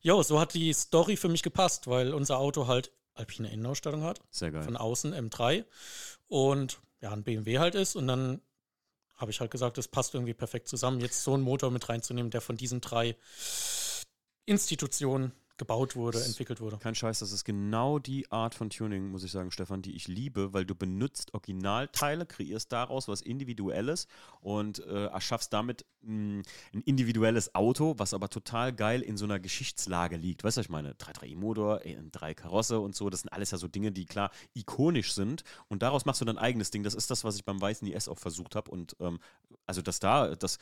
jo, 0.00 0.22
so 0.22 0.40
hat 0.40 0.54
die 0.54 0.72
Story 0.72 1.16
für 1.16 1.28
mich 1.28 1.42
gepasst, 1.42 1.88
weil 1.88 2.14
unser 2.14 2.38
Auto 2.38 2.66
halt 2.68 2.92
alpine 3.14 3.50
Innenausstattung 3.52 4.02
hat. 4.02 4.20
Sehr 4.30 4.50
geil. 4.52 4.62
von 4.62 4.76
außen 4.76 5.12
M3 5.14 5.64
und 6.28 6.80
ja, 7.00 7.10
ein 7.12 7.24
BMW 7.24 7.58
halt 7.58 7.74
ist. 7.74 7.96
Und 7.96 8.06
dann 8.06 8.40
habe 9.16 9.30
ich 9.30 9.40
halt 9.40 9.50
gesagt, 9.50 9.78
das 9.78 9.88
passt 9.88 10.14
irgendwie 10.14 10.34
perfekt 10.34 10.68
zusammen, 10.68 11.00
jetzt 11.00 11.22
so 11.22 11.34
einen 11.34 11.42
Motor 11.42 11.70
mit 11.70 11.88
reinzunehmen, 11.88 12.30
der 12.30 12.40
von 12.40 12.56
diesen 12.56 12.80
drei 12.80 13.16
Institutionen 14.46 15.32
gebaut 15.58 15.96
wurde, 15.96 16.18
S- 16.18 16.26
entwickelt 16.28 16.60
wurde. 16.60 16.78
Kein 16.78 16.94
Scheiß, 16.94 17.20
das 17.20 17.32
ist 17.32 17.44
genau 17.44 17.98
die 17.98 18.30
Art 18.32 18.54
von 18.54 18.70
Tuning, 18.70 19.10
muss 19.10 19.22
ich 19.24 19.30
sagen, 19.32 19.50
Stefan, 19.50 19.82
die 19.82 19.94
ich 19.94 20.08
liebe, 20.08 20.52
weil 20.52 20.64
du 20.64 20.74
benutzt 20.74 21.34
Originalteile, 21.34 22.26
kreierst 22.26 22.72
daraus 22.72 23.08
was 23.08 23.20
Individuelles 23.20 24.06
und 24.40 24.80
äh, 24.80 25.06
erschaffst 25.06 25.52
damit 25.52 25.84
mh, 26.02 26.42
ein 26.74 26.80
individuelles 26.82 27.54
Auto, 27.54 27.94
was 27.98 28.14
aber 28.14 28.28
total 28.28 28.72
geil 28.72 29.02
in 29.02 29.16
so 29.16 29.24
einer 29.24 29.38
Geschichtslage 29.40 30.16
liegt. 30.16 30.42
Weißt 30.44 30.56
du, 30.56 30.60
was 30.60 30.66
ich 30.66 30.70
meine? 30.70 30.94
3.3i-Motor, 30.94 31.80
drei 32.10 32.34
Karosse 32.34 32.80
und 32.80 32.94
so, 32.96 33.10
das 33.10 33.20
sind 33.20 33.32
alles 33.32 33.50
ja 33.50 33.58
so 33.58 33.68
Dinge, 33.68 33.92
die 33.92 34.06
klar 34.06 34.30
ikonisch 34.54 35.12
sind 35.12 35.44
und 35.68 35.82
daraus 35.82 36.04
machst 36.04 36.20
du 36.20 36.24
dein 36.24 36.38
eigenes 36.38 36.70
Ding. 36.70 36.82
Das 36.82 36.94
ist 36.94 37.10
das, 37.10 37.24
was 37.24 37.36
ich 37.36 37.44
beim 37.44 37.60
weißen 37.60 37.86
IS 37.86 38.08
auch 38.08 38.18
versucht 38.18 38.56
habe 38.56 38.70
und 38.70 38.96
ähm, 39.00 39.18
also 39.66 39.82
dass 39.82 40.00
da, 40.00 40.34
das 40.34 40.58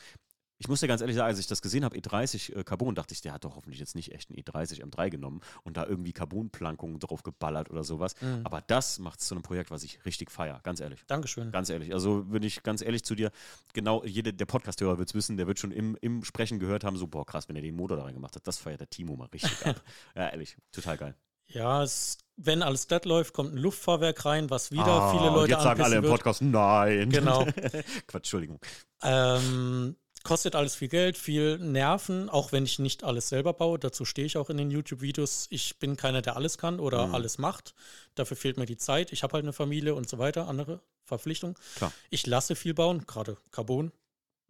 Ich 0.61 0.67
muss 0.67 0.79
dir 0.79 0.87
ganz 0.87 1.01
ehrlich 1.01 1.15
sagen, 1.15 1.27
als 1.27 1.39
ich 1.39 1.47
das 1.47 1.63
gesehen 1.63 1.83
habe, 1.83 1.97
E30 1.97 2.55
äh, 2.55 2.63
Carbon, 2.63 2.93
dachte 2.93 3.15
ich, 3.15 3.21
der 3.21 3.33
hat 3.33 3.45
doch 3.45 3.55
hoffentlich 3.55 3.79
jetzt 3.79 3.95
nicht 3.95 4.11
echt 4.11 4.29
einen 4.29 4.37
E30 4.37 4.83
M3 4.83 5.09
genommen 5.09 5.41
und 5.63 5.75
da 5.75 5.87
irgendwie 5.87 6.13
Carbonplankungen 6.13 6.99
drauf 6.99 7.23
geballert 7.23 7.71
oder 7.71 7.83
sowas. 7.83 8.13
Mhm. 8.21 8.41
Aber 8.43 8.61
das 8.61 8.99
macht 8.99 9.21
es 9.21 9.25
zu 9.25 9.33
einem 9.33 9.41
Projekt, 9.41 9.71
was 9.71 9.81
ich 9.81 10.05
richtig 10.05 10.29
feiere, 10.29 10.59
ganz 10.61 10.79
ehrlich. 10.79 11.03
Dankeschön. 11.07 11.51
Ganz 11.51 11.71
ehrlich. 11.71 11.95
Also 11.95 12.25
bin 12.25 12.43
ich 12.43 12.61
ganz 12.61 12.83
ehrlich 12.83 13.03
zu 13.03 13.15
dir, 13.15 13.31
genau, 13.73 14.03
jeder, 14.05 14.33
der 14.33 14.45
Podcast-Hörer 14.45 14.99
wird 14.99 15.09
es 15.09 15.15
wissen, 15.15 15.35
der 15.35 15.47
wird 15.47 15.57
schon 15.57 15.71
im, 15.71 15.97
im 15.99 16.23
Sprechen 16.23 16.59
gehört 16.59 16.83
haben, 16.83 16.95
so, 16.95 17.07
boah, 17.07 17.25
krass, 17.25 17.49
wenn 17.49 17.55
er 17.55 17.63
den 17.63 17.75
Motor 17.75 17.97
da 17.97 18.03
rein 18.03 18.13
gemacht 18.13 18.35
hat, 18.35 18.45
das 18.45 18.59
feiert 18.59 18.81
der 18.81 18.89
Timo 18.89 19.15
mal 19.15 19.29
richtig 19.33 19.65
ab. 19.65 19.81
Ja, 20.15 20.29
ehrlich, 20.29 20.57
total 20.71 20.97
geil. 20.97 21.15
Ja, 21.47 21.81
es, 21.81 22.19
wenn 22.37 22.61
alles 22.61 22.87
glatt 22.87 23.05
läuft, 23.05 23.33
kommt 23.33 23.53
ein 23.53 23.57
Luftfahrwerk 23.57 24.25
rein, 24.25 24.51
was 24.51 24.71
wieder 24.71 24.85
ah, 24.85 25.11
viele 25.11 25.29
Leute 25.31 25.53
Jetzt 25.53 25.63
sagen 25.63 25.81
alle 25.81 25.95
im 25.97 26.03
Podcast, 26.03 26.41
nein. 26.41 27.09
Genau. 27.09 27.45
Quatsch, 28.07 28.13
Entschuldigung. 28.13 28.59
Ähm, 29.03 29.95
kostet 30.23 30.55
alles 30.55 30.75
viel 30.75 30.87
Geld, 30.87 31.17
viel 31.17 31.57
Nerven, 31.57 32.29
auch 32.29 32.51
wenn 32.51 32.63
ich 32.63 32.79
nicht 32.79 33.03
alles 33.03 33.29
selber 33.29 33.53
baue. 33.53 33.79
Dazu 33.79 34.05
stehe 34.05 34.25
ich 34.25 34.37
auch 34.37 34.49
in 34.49 34.57
den 34.57 34.71
YouTube-Videos. 34.71 35.47
Ich 35.49 35.79
bin 35.79 35.97
keiner, 35.97 36.21
der 36.21 36.35
alles 36.35 36.57
kann 36.57 36.79
oder 36.79 37.07
mhm. 37.07 37.15
alles 37.15 37.37
macht. 37.37 37.73
Dafür 38.15 38.37
fehlt 38.37 38.57
mir 38.57 38.65
die 38.65 38.77
Zeit. 38.77 39.11
Ich 39.11 39.23
habe 39.23 39.33
halt 39.33 39.43
eine 39.43 39.53
Familie 39.53 39.95
und 39.95 40.09
so 40.09 40.17
weiter, 40.17 40.47
andere 40.47 40.81
Verpflichtungen. 41.03 41.55
Klar. 41.75 41.91
Ich 42.09 42.25
lasse 42.27 42.55
viel 42.55 42.73
bauen, 42.73 43.05
gerade 43.05 43.37
Carbon. 43.51 43.91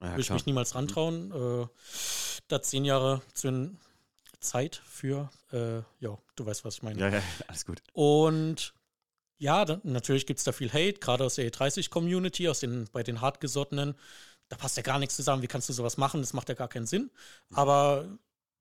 Ja, 0.01 0.13
Will 0.13 0.21
ich 0.21 0.29
mich 0.31 0.45
niemals 0.45 0.75
rantrauen. 0.75 1.29
Mhm. 1.29 1.63
Äh, 1.63 1.67
da 2.47 2.61
zehn 2.61 2.85
Jahre 2.85 3.21
zu 3.33 3.77
Zeit 4.39 4.81
für, 4.85 5.29
äh, 5.51 5.77
ja, 5.99 6.17
du 6.35 6.45
weißt, 6.45 6.65
was 6.65 6.75
ich 6.75 6.83
meine. 6.83 6.99
Ja, 6.99 7.09
ja, 7.09 7.21
alles 7.47 7.65
gut. 7.65 7.81
Und 7.93 8.73
ja, 9.37 9.65
da, 9.65 9.79
natürlich 9.83 10.25
gibt 10.25 10.39
es 10.39 10.43
da 10.43 10.51
viel 10.51 10.71
Hate, 10.71 10.99
gerade 10.99 11.23
aus 11.23 11.35
der 11.35 11.51
E30-Community, 11.51 12.49
aus 12.49 12.59
den, 12.59 12.87
bei 12.91 13.03
den 13.03 13.21
Hartgesottenen. 13.21 13.95
Da 14.51 14.57
passt 14.57 14.75
ja 14.75 14.83
gar 14.83 14.99
nichts 14.99 15.15
zusammen. 15.15 15.41
Wie 15.41 15.47
kannst 15.47 15.69
du 15.69 15.73
sowas 15.73 15.97
machen? 15.97 16.21
Das 16.21 16.33
macht 16.33 16.49
ja 16.49 16.55
gar 16.55 16.67
keinen 16.67 16.85
Sinn. 16.85 17.09
Mhm. 17.49 17.57
Aber 17.57 18.05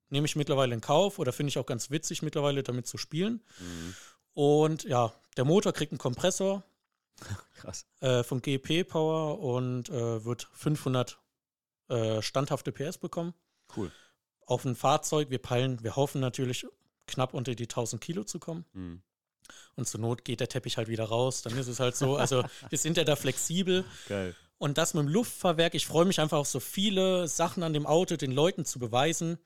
nehme 0.08 0.26
ich 0.26 0.36
mittlerweile 0.36 0.74
in 0.74 0.80
Kauf 0.80 1.18
oder 1.18 1.32
finde 1.32 1.48
ich 1.48 1.58
auch 1.58 1.66
ganz 1.66 1.90
witzig 1.90 2.22
mittlerweile 2.22 2.62
damit 2.62 2.86
zu 2.86 2.96
spielen. 2.96 3.42
Mhm. 3.58 3.94
Und 4.32 4.84
ja, 4.84 5.12
der 5.36 5.44
Motor 5.44 5.72
kriegt 5.72 5.92
einen 5.92 5.98
Kompressor. 5.98 6.62
Krass. 7.56 7.86
Äh, 8.00 8.22
von 8.22 8.40
GP 8.40 8.84
Power 8.84 9.40
und 9.40 9.88
äh, 9.90 10.24
wird 10.24 10.48
500 10.54 11.18
äh, 11.88 12.22
standhafte 12.22 12.72
PS 12.72 12.98
bekommen. 12.98 13.34
Cool 13.76 13.90
auf 14.50 14.64
ein 14.64 14.74
Fahrzeug. 14.74 15.30
Wir 15.30 15.38
peilen, 15.38 15.82
wir 15.82 15.96
hoffen 15.96 16.20
natürlich 16.20 16.66
knapp 17.06 17.34
unter 17.34 17.54
die 17.54 17.64
1000 17.64 18.02
Kilo 18.02 18.24
zu 18.24 18.38
kommen. 18.38 18.64
Mhm. 18.72 19.02
Und 19.76 19.88
zur 19.88 20.00
Not 20.00 20.24
geht 20.24 20.40
der 20.40 20.48
Teppich 20.48 20.76
halt 20.76 20.88
wieder 20.88 21.04
raus. 21.04 21.42
Dann 21.42 21.56
ist 21.56 21.68
es 21.68 21.80
halt 21.80 21.96
so. 21.96 22.16
Also 22.16 22.44
wir 22.68 22.78
sind 22.78 22.96
ja 22.96 23.04
da 23.04 23.16
flexibel. 23.16 23.84
Geil. 24.08 24.34
Und 24.60 24.76
das 24.76 24.92
mit 24.92 25.04
dem 25.04 25.08
Luftfahrwerk, 25.08 25.74
ich 25.74 25.86
freue 25.86 26.04
mich 26.04 26.20
einfach 26.20 26.36
auf 26.36 26.46
so 26.46 26.60
viele 26.60 27.26
Sachen 27.28 27.62
an 27.62 27.72
dem 27.72 27.86
Auto, 27.86 28.16
den 28.16 28.30
Leuten 28.30 28.66
zu 28.66 28.78
beweisen, 28.78 29.38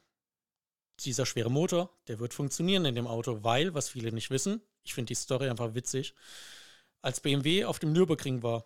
dieser 0.99 1.25
schwere 1.25 1.53
Motor, 1.53 1.97
der 2.09 2.19
wird 2.19 2.35
funktionieren 2.35 2.85
in 2.85 2.97
dem 2.97 3.07
Auto, 3.07 3.45
weil, 3.45 3.75
was 3.75 3.89
viele 3.89 4.11
nicht 4.11 4.31
wissen, 4.31 4.61
ich 4.83 4.93
finde 4.93 5.11
die 5.11 5.15
Story 5.15 5.49
einfach 5.49 5.75
witzig, 5.77 6.15
als 7.01 7.21
BMW 7.21 7.65
auf 7.65 7.79
dem 7.79 7.93
Nürburgring 7.93 8.43
war, 8.43 8.65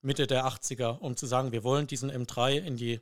Mitte 0.00 0.26
der 0.26 0.46
80er, 0.46 0.98
um 1.00 1.18
zu 1.18 1.26
sagen, 1.26 1.52
wir 1.52 1.64
wollen 1.64 1.86
diesen 1.86 2.10
M3 2.10 2.56
in 2.56 2.78
die 2.78 3.00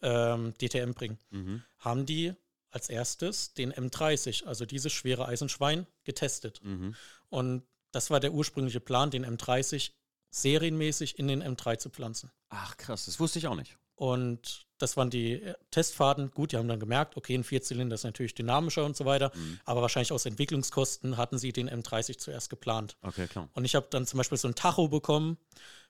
ähm, 0.00 0.54
DTM 0.54 0.92
bringen, 0.92 1.18
mhm. 1.28 1.62
haben 1.76 2.06
die 2.06 2.32
als 2.70 2.88
erstes 2.88 3.52
den 3.52 3.74
M30, 3.74 4.46
also 4.46 4.64
dieses 4.64 4.94
schwere 4.94 5.28
Eisenschwein, 5.28 5.86
getestet. 6.04 6.64
Mhm. 6.64 6.94
Und 7.28 7.66
das 7.92 8.08
war 8.10 8.20
der 8.20 8.32
ursprüngliche 8.32 8.80
Plan, 8.80 9.10
den 9.10 9.26
M30 9.26 9.90
serienmäßig 10.30 11.18
in 11.18 11.28
den 11.28 11.42
M3 11.42 11.78
zu 11.78 11.90
pflanzen. 11.90 12.30
Ach 12.48 12.76
krass, 12.76 13.06
das 13.06 13.20
wusste 13.20 13.38
ich 13.38 13.46
auch 13.46 13.56
nicht. 13.56 13.76
Und 13.98 14.66
das 14.78 14.96
waren 14.96 15.10
die 15.10 15.32
äh, 15.32 15.54
Testfahrten. 15.72 16.30
Gut, 16.30 16.52
die 16.52 16.56
haben 16.56 16.68
dann 16.68 16.78
gemerkt, 16.78 17.16
okay, 17.16 17.34
ein 17.34 17.42
Vierzylinder 17.42 17.94
ist 17.94 18.04
natürlich 18.04 18.34
dynamischer 18.34 18.84
und 18.84 18.96
so 18.96 19.04
weiter. 19.04 19.32
Mhm. 19.34 19.58
Aber 19.64 19.82
wahrscheinlich 19.82 20.12
aus 20.12 20.24
Entwicklungskosten 20.24 21.16
hatten 21.16 21.36
sie 21.36 21.52
den 21.52 21.68
M30 21.68 22.18
zuerst 22.18 22.48
geplant. 22.48 22.96
Okay, 23.02 23.26
klar. 23.26 23.48
Und 23.54 23.64
ich 23.64 23.74
habe 23.74 23.88
dann 23.90 24.06
zum 24.06 24.18
Beispiel 24.18 24.38
so 24.38 24.46
ein 24.46 24.54
Tacho 24.54 24.88
bekommen 24.88 25.36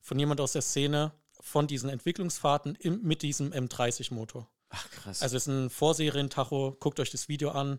von 0.00 0.18
jemand 0.18 0.40
aus 0.40 0.52
der 0.52 0.62
Szene, 0.62 1.12
von 1.40 1.66
diesen 1.66 1.90
Entwicklungsfahrten 1.90 2.76
im, 2.76 3.02
mit 3.02 3.20
diesem 3.20 3.52
M30-Motor. 3.52 4.48
Ach, 4.70 4.90
krass. 4.90 5.22
Also 5.22 5.36
es 5.36 5.46
ist 5.46 5.52
ein 5.52 5.68
Vorserientacho. 5.68 6.76
Guckt 6.80 7.00
euch 7.00 7.10
das 7.10 7.28
Video 7.28 7.50
an, 7.50 7.78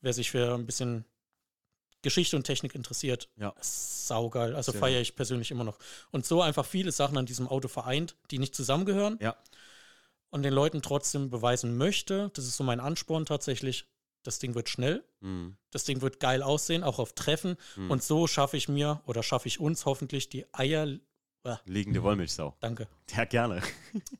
wer 0.00 0.12
sich 0.12 0.30
für 0.30 0.54
ein 0.54 0.66
bisschen 0.66 1.04
Geschichte 2.04 2.36
und 2.36 2.44
Technik 2.44 2.76
interessiert. 2.76 3.28
Ja. 3.36 3.52
Saugeil. 3.60 4.54
Also 4.54 4.72
feiere 4.72 5.00
ich 5.00 5.16
persönlich 5.16 5.50
immer 5.50 5.64
noch. 5.64 5.78
Und 6.12 6.24
so 6.24 6.40
einfach 6.40 6.64
viele 6.64 6.92
Sachen 6.92 7.18
an 7.18 7.26
diesem 7.26 7.48
Auto 7.48 7.66
vereint, 7.66 8.14
die 8.30 8.38
nicht 8.38 8.54
zusammengehören. 8.54 9.18
Ja. 9.20 9.36
Und 10.30 10.42
den 10.42 10.52
Leuten 10.52 10.82
trotzdem 10.82 11.30
beweisen 11.30 11.76
möchte, 11.76 12.30
das 12.34 12.46
ist 12.46 12.56
so 12.56 12.64
mein 12.64 12.80
Ansporn 12.80 13.26
tatsächlich, 13.26 13.86
das 14.22 14.38
Ding 14.38 14.54
wird 14.54 14.68
schnell, 14.68 15.04
mhm. 15.20 15.56
das 15.70 15.84
Ding 15.84 16.00
wird 16.00 16.18
geil 16.20 16.42
aussehen, 16.42 16.82
auch 16.82 16.98
auf 16.98 17.12
Treffen. 17.14 17.56
Mhm. 17.76 17.90
Und 17.90 18.02
so 18.02 18.26
schaffe 18.26 18.56
ich 18.56 18.68
mir 18.68 19.02
oder 19.06 19.22
schaffe 19.22 19.48
ich 19.48 19.60
uns 19.60 19.84
hoffentlich 19.86 20.28
die 20.28 20.46
Eier 20.52 20.86
Ah. 21.46 21.60
Liegende 21.66 22.02
Wollmilchsau. 22.02 22.56
Danke. 22.60 22.88
Ja, 23.10 23.26
gerne. 23.26 23.62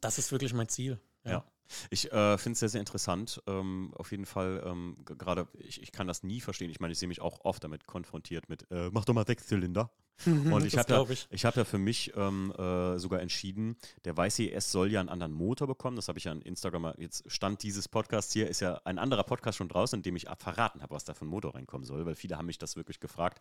Das 0.03 0.19
ist 0.19 0.31
wirklich 0.31 0.53
mein 0.53 0.69
Ziel. 0.69 1.01
ja. 1.25 1.31
ja. 1.33 1.45
Ich 1.91 2.13
äh, 2.13 2.39
finde 2.39 2.53
es 2.53 2.61
sehr, 2.61 2.69
sehr 2.69 2.81
interessant. 2.81 3.43
Ähm, 3.47 3.93
auf 3.97 4.11
jeden 4.11 4.27
Fall, 4.27 4.63
ähm, 4.67 4.97
gerade, 5.05 5.49
ich, 5.59 5.83
ich 5.83 5.93
kann 5.93 6.07
das 6.07 6.23
nie 6.23 6.41
verstehen. 6.41 6.71
Ich 6.71 6.81
meine, 6.81 6.93
ich 6.93 6.99
sehe 6.99 7.09
mich 7.09 7.21
auch 7.21 7.45
oft 7.45 7.63
damit 7.65 7.87
konfrontiert 7.87 8.49
mit, 8.49 8.71
äh, 8.71 8.91
mach 8.93 9.05
doch 9.05 9.15
mal 9.15 9.27
Sechszylinder. 9.27 9.91
Und 10.27 10.65
ich 10.65 10.79
habe 10.79 10.93
ja, 10.93 11.05
ich. 11.09 11.27
ich 11.31 11.45
hab 11.45 11.57
ja 11.57 11.65
für 11.65 11.79
mich 11.79 12.13
ähm, 12.17 12.53
äh, 12.53 12.99
sogar 12.99 13.21
entschieden, 13.21 13.77
der 14.05 14.17
weiße 14.17 14.51
ES 14.51 14.71
soll 14.71 14.91
ja 14.91 15.01
einen 15.01 15.09
anderen 15.09 15.33
Motor 15.33 15.67
bekommen. 15.67 15.97
Das 15.97 16.09
habe 16.09 16.19
ich 16.19 16.25
ja 16.25 16.33
an 16.33 16.41
Instagram, 16.41 16.95
jetzt 16.99 17.31
stand 17.31 17.63
dieses 17.63 17.89
Podcast 17.89 18.33
hier, 18.33 18.49
ist 18.49 18.61
ja 18.61 18.81
ein 18.85 18.99
anderer 18.99 19.25
Podcast 19.25 19.59
schon 19.59 19.69
draußen, 19.69 19.99
in 19.99 20.03
dem 20.03 20.17
ich 20.17 20.27
verraten 20.39 20.83
habe, 20.83 20.95
was 20.95 21.05
da 21.05 21.15
für 21.15 21.25
ein 21.25 21.29
Motor 21.29 21.55
reinkommen 21.55 21.85
soll, 21.85 22.07
weil 22.07 22.15
viele 22.15 22.39
haben 22.39 22.47
mich 22.47 22.59
das 22.59 22.77
wirklich 22.77 23.01
gefragt. 23.01 23.41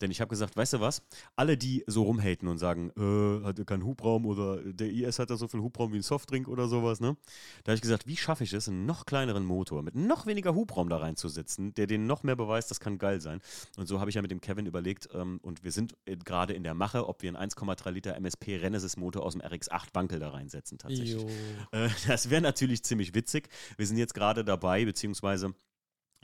Denn 0.00 0.10
ich 0.10 0.20
habe 0.20 0.28
gesagt, 0.28 0.56
weißt 0.56 0.74
du 0.74 0.80
was, 0.80 1.02
alle, 1.36 1.56
die 1.56 1.84
so 1.86 2.04
rumhaten 2.04 2.48
und 2.48 2.58
sagen, 2.58 2.90
äh, 2.96 3.44
hat 3.44 3.58
er 3.58 3.64
keinen 3.64 3.84
Hubraum 3.84 4.26
oder 4.26 4.56
der 4.62 4.92
ES 4.92 5.18
hat 5.18 5.30
ja 5.30 5.36
so 5.36 5.48
viel 5.48 5.60
Hubraum 5.60 5.92
wie 5.92 5.98
ein 5.98 6.02
Softdrink 6.02 6.48
oder 6.48 6.68
sowas, 6.68 7.00
ne? 7.00 7.16
Da 7.64 7.70
habe 7.70 7.76
ich 7.76 7.82
gesagt, 7.82 8.06
wie 8.06 8.16
schaffe 8.16 8.44
ich 8.44 8.52
es, 8.52 8.68
einen 8.68 8.86
noch 8.86 9.06
kleineren 9.06 9.44
Motor 9.44 9.82
mit 9.82 9.94
noch 9.94 10.26
weniger 10.26 10.54
Hubraum 10.54 10.88
da 10.88 10.96
reinzusetzen, 10.96 11.74
der 11.74 11.86
den 11.86 12.06
noch 12.06 12.22
mehr 12.22 12.36
beweist, 12.36 12.70
das 12.70 12.80
kann 12.80 12.98
geil 12.98 13.20
sein. 13.20 13.40
Und 13.76 13.86
so 13.86 14.00
habe 14.00 14.10
ich 14.10 14.16
ja 14.16 14.22
mit 14.22 14.30
dem 14.30 14.40
Kevin 14.40 14.66
überlegt, 14.66 15.08
ähm, 15.14 15.38
und 15.42 15.64
wir 15.64 15.72
sind 15.72 15.94
gerade 16.16 16.54
in 16.54 16.62
der 16.62 16.74
Mache, 16.74 17.08
ob 17.08 17.22
wir 17.22 17.36
einen 17.36 17.50
1,3 17.50 17.90
Liter 17.90 18.16
MSP 18.16 18.56
Renesis 18.56 18.96
Motor 18.96 19.24
aus 19.24 19.32
dem 19.32 19.42
RX8 19.42 19.88
Wankel 19.94 20.18
da 20.18 20.30
reinsetzen 20.30 20.78
tatsächlich. 20.78 21.24
Äh, 21.72 21.88
das 22.06 22.30
wäre 22.30 22.42
natürlich 22.42 22.82
ziemlich 22.84 23.14
witzig. 23.14 23.48
Wir 23.76 23.86
sind 23.86 23.96
jetzt 23.96 24.14
gerade 24.14 24.44
dabei, 24.44 24.84
beziehungsweise 24.84 25.54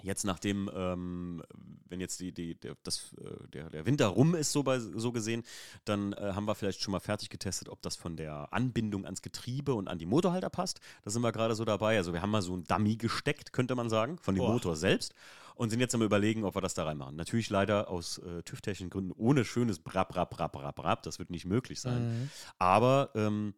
Jetzt 0.03 0.25
nachdem, 0.25 0.71
ähm, 0.75 1.43
wenn 1.89 2.01
jetzt 2.01 2.21
die, 2.21 2.33
die, 2.33 2.55
der, 2.59 2.77
das, 2.83 3.15
äh, 3.21 3.49
der, 3.49 3.71
der 3.71 3.87
Winter 3.87 4.07
rum 4.09 4.35
ist, 4.35 4.53
so, 4.53 4.63
bei, 4.63 4.79
so 4.79 5.13
gesehen, 5.13 5.43
dann 5.85 6.13
äh, 6.13 6.33
haben 6.35 6.47
wir 6.47 6.55
vielleicht 6.55 6.81
schon 6.81 6.93
mal 6.93 7.01
fertig 7.01 7.31
getestet, 7.31 7.69
ob 7.69 7.83
das 7.83 7.97
von 7.97 8.17
der 8.17 8.53
Anbindung 8.53 9.05
ans 9.05 9.23
Getriebe 9.23 9.75
und 9.75 9.89
an 9.89 9.99
die 9.99 10.07
Motorhalter 10.07 10.51
passt. 10.51 10.81
Da 11.05 11.11
sind 11.11 11.23
wir 11.23 11.33
gerade 11.33 11.55
so 11.55 11.65
dabei. 11.65 11.97
Also 11.97 12.13
wir 12.13 12.23
haben 12.23 12.31
mal 12.31 12.43
so 12.43 12.57
ein 12.57 12.65
Dummy 12.65 12.97
gesteckt, 12.97 13.53
könnte 13.53 13.75
man 13.75 13.89
sagen, 13.89 14.19
von 14.19 14.35
dem 14.35 14.45
Boah. 14.45 14.53
Motor 14.53 14.77
selbst 14.77 15.15
und 15.61 15.69
sind 15.69 15.81
jetzt 15.81 15.95
am 15.95 16.01
überlegen, 16.01 16.45
ob 16.45 16.55
wir 16.55 16.63
das 16.63 16.73
da 16.73 16.85
reinmachen. 16.85 17.17
Natürlich 17.17 17.51
leider 17.51 17.91
aus 17.91 18.17
äh, 18.17 18.43
TÜV-technischen 18.45 18.89
Gründen 18.89 19.13
ohne 19.13 19.45
schönes 19.45 19.79
Brab, 19.79 20.09
Brab, 20.09 20.31
Brab, 20.31 20.53
Brab, 20.53 20.75
Brab. 20.75 21.03
Das 21.03 21.19
wird 21.19 21.29
nicht 21.29 21.45
möglich 21.45 21.83
sein. 21.83 22.09
Mhm. 22.23 22.31
Aber 22.59 23.11
ähm, 23.15 23.53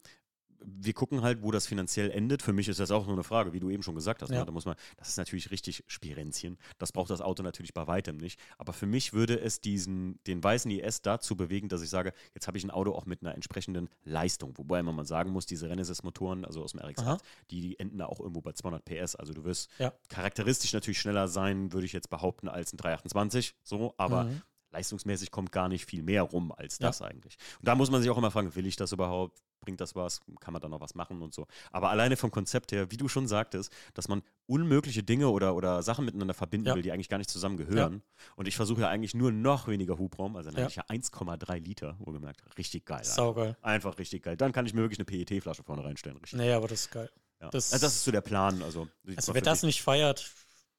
wir 0.65 0.93
gucken 0.93 1.21
halt, 1.21 1.43
wo 1.43 1.51
das 1.51 1.67
finanziell 1.67 2.11
endet. 2.11 2.41
Für 2.41 2.53
mich 2.53 2.67
ist 2.67 2.79
das 2.79 2.91
auch 2.91 3.05
nur 3.05 3.15
eine 3.15 3.23
Frage, 3.23 3.53
wie 3.53 3.59
du 3.59 3.69
eben 3.69 3.83
schon 3.83 3.95
gesagt 3.95 4.21
hast. 4.21 4.29
Ne? 4.29 4.37
Ja. 4.37 4.45
Da 4.45 4.51
muss 4.51 4.65
man, 4.65 4.75
das 4.97 5.09
ist 5.09 5.17
natürlich 5.17 5.51
richtig 5.51 5.83
Spirenzchen. 5.87 6.57
Das 6.77 6.91
braucht 6.91 7.09
das 7.09 7.21
Auto 7.21 7.43
natürlich 7.43 7.73
bei 7.73 7.87
weitem 7.87 8.17
nicht. 8.17 8.39
Aber 8.57 8.73
für 8.73 8.85
mich 8.85 9.13
würde 9.13 9.39
es 9.39 9.61
diesen, 9.61 10.19
den 10.25 10.43
weißen 10.43 10.69
IS 10.71 11.01
dazu 11.01 11.35
bewegen, 11.35 11.69
dass 11.69 11.81
ich 11.81 11.89
sage, 11.89 12.13
jetzt 12.33 12.47
habe 12.47 12.57
ich 12.57 12.63
ein 12.63 12.71
Auto 12.71 12.93
auch 12.93 13.05
mit 13.05 13.21
einer 13.21 13.35
entsprechenden 13.35 13.89
Leistung. 14.03 14.57
Wobei 14.57 14.81
man 14.83 14.95
mal 14.95 15.05
sagen 15.05 15.31
muss, 15.31 15.45
diese 15.45 15.69
Renesis-Motoren, 15.69 16.45
also 16.45 16.63
aus 16.63 16.71
dem 16.71 16.81
RX8, 16.81 17.19
die, 17.51 17.61
die, 17.61 17.79
enden 17.79 17.97
da 17.97 18.05
auch 18.05 18.19
irgendwo 18.19 18.41
bei 18.41 18.53
200 18.53 18.85
PS. 18.85 19.15
Also 19.15 19.33
du 19.33 19.43
wirst 19.43 19.69
ja. 19.79 19.93
charakteristisch 20.09 20.73
natürlich 20.73 20.99
schneller 20.99 21.27
sein, 21.27 21.73
würde 21.73 21.85
ich 21.85 21.93
jetzt 21.93 22.09
behaupten, 22.09 22.47
als 22.47 22.73
ein 22.73 22.77
328. 22.77 23.55
So, 23.63 23.93
aber 23.97 24.25
mhm 24.25 24.41
leistungsmäßig 24.73 25.31
kommt 25.31 25.51
gar 25.51 25.69
nicht 25.69 25.85
viel 25.85 26.03
mehr 26.03 26.23
rum 26.23 26.51
als 26.51 26.77
das 26.77 26.99
ja. 26.99 27.05
eigentlich. 27.05 27.37
Und 27.59 27.67
da 27.67 27.75
muss 27.75 27.89
man 27.89 28.01
sich 28.01 28.11
auch 28.11 28.17
immer 28.17 28.31
fragen, 28.31 28.53
will 28.55 28.65
ich 28.67 28.75
das 28.75 28.91
überhaupt? 28.91 29.41
Bringt 29.61 29.79
das 29.79 29.95
was? 29.95 30.19
Kann 30.41 30.51
man 30.51 30.61
da 30.61 30.67
noch 30.67 30.81
was 30.81 30.93
machen 30.93 31.21
und 31.21 31.33
so? 31.33 31.47
Aber 31.71 31.89
alleine 31.89 32.17
vom 32.17 32.31
Konzept 32.31 32.73
her, 32.73 32.91
wie 32.91 32.97
du 32.97 33.07
schon 33.07 33.29
sagtest, 33.29 33.71
dass 33.93 34.09
man 34.09 34.21
unmögliche 34.45 35.03
Dinge 35.03 35.29
oder, 35.29 35.55
oder 35.55 35.81
Sachen 35.83 36.03
miteinander 36.03 36.33
verbinden 36.33 36.67
ja. 36.67 36.75
will, 36.75 36.81
die 36.81 36.91
eigentlich 36.91 37.07
gar 37.07 37.17
nicht 37.17 37.29
zusammengehören. 37.29 37.93
Ja. 37.93 38.33
Und 38.35 38.49
ich 38.49 38.57
versuche 38.57 38.81
ja 38.81 38.89
eigentlich 38.89 39.13
nur 39.13 39.31
noch 39.31 39.69
weniger 39.69 39.97
Hubraum, 39.97 40.35
also 40.35 40.51
dann 40.51 40.59
ja. 40.59 40.67
ich 40.67 40.75
ja 40.75 40.83
1,3 40.89 41.59
Liter, 41.59 41.95
wohlgemerkt. 41.99 42.41
Richtig 42.57 42.85
geil. 42.85 43.05
Saugeil. 43.05 43.55
Einfach 43.61 43.97
richtig 43.97 44.23
geil. 44.23 44.35
Dann 44.35 44.51
kann 44.51 44.65
ich 44.65 44.73
mir 44.73 44.81
wirklich 44.81 44.99
eine 44.99 45.05
PET-Flasche 45.05 45.63
vorne 45.63 45.85
reinstellen. 45.85 46.17
Richtig 46.17 46.37
naja, 46.37 46.57
aber 46.57 46.67
das 46.67 46.81
ist 46.81 46.91
geil. 46.91 47.09
Das, 47.39 47.73
also 47.73 47.85
das, 47.85 47.95
ist 47.95 48.03
so 48.03 48.11
der 48.11 48.21
Plan. 48.21 48.61
Also, 48.63 48.87
also 49.15 49.33
wer 49.33 49.41
das 49.41 49.63
nicht 49.63 49.81
feiert, 49.81 50.31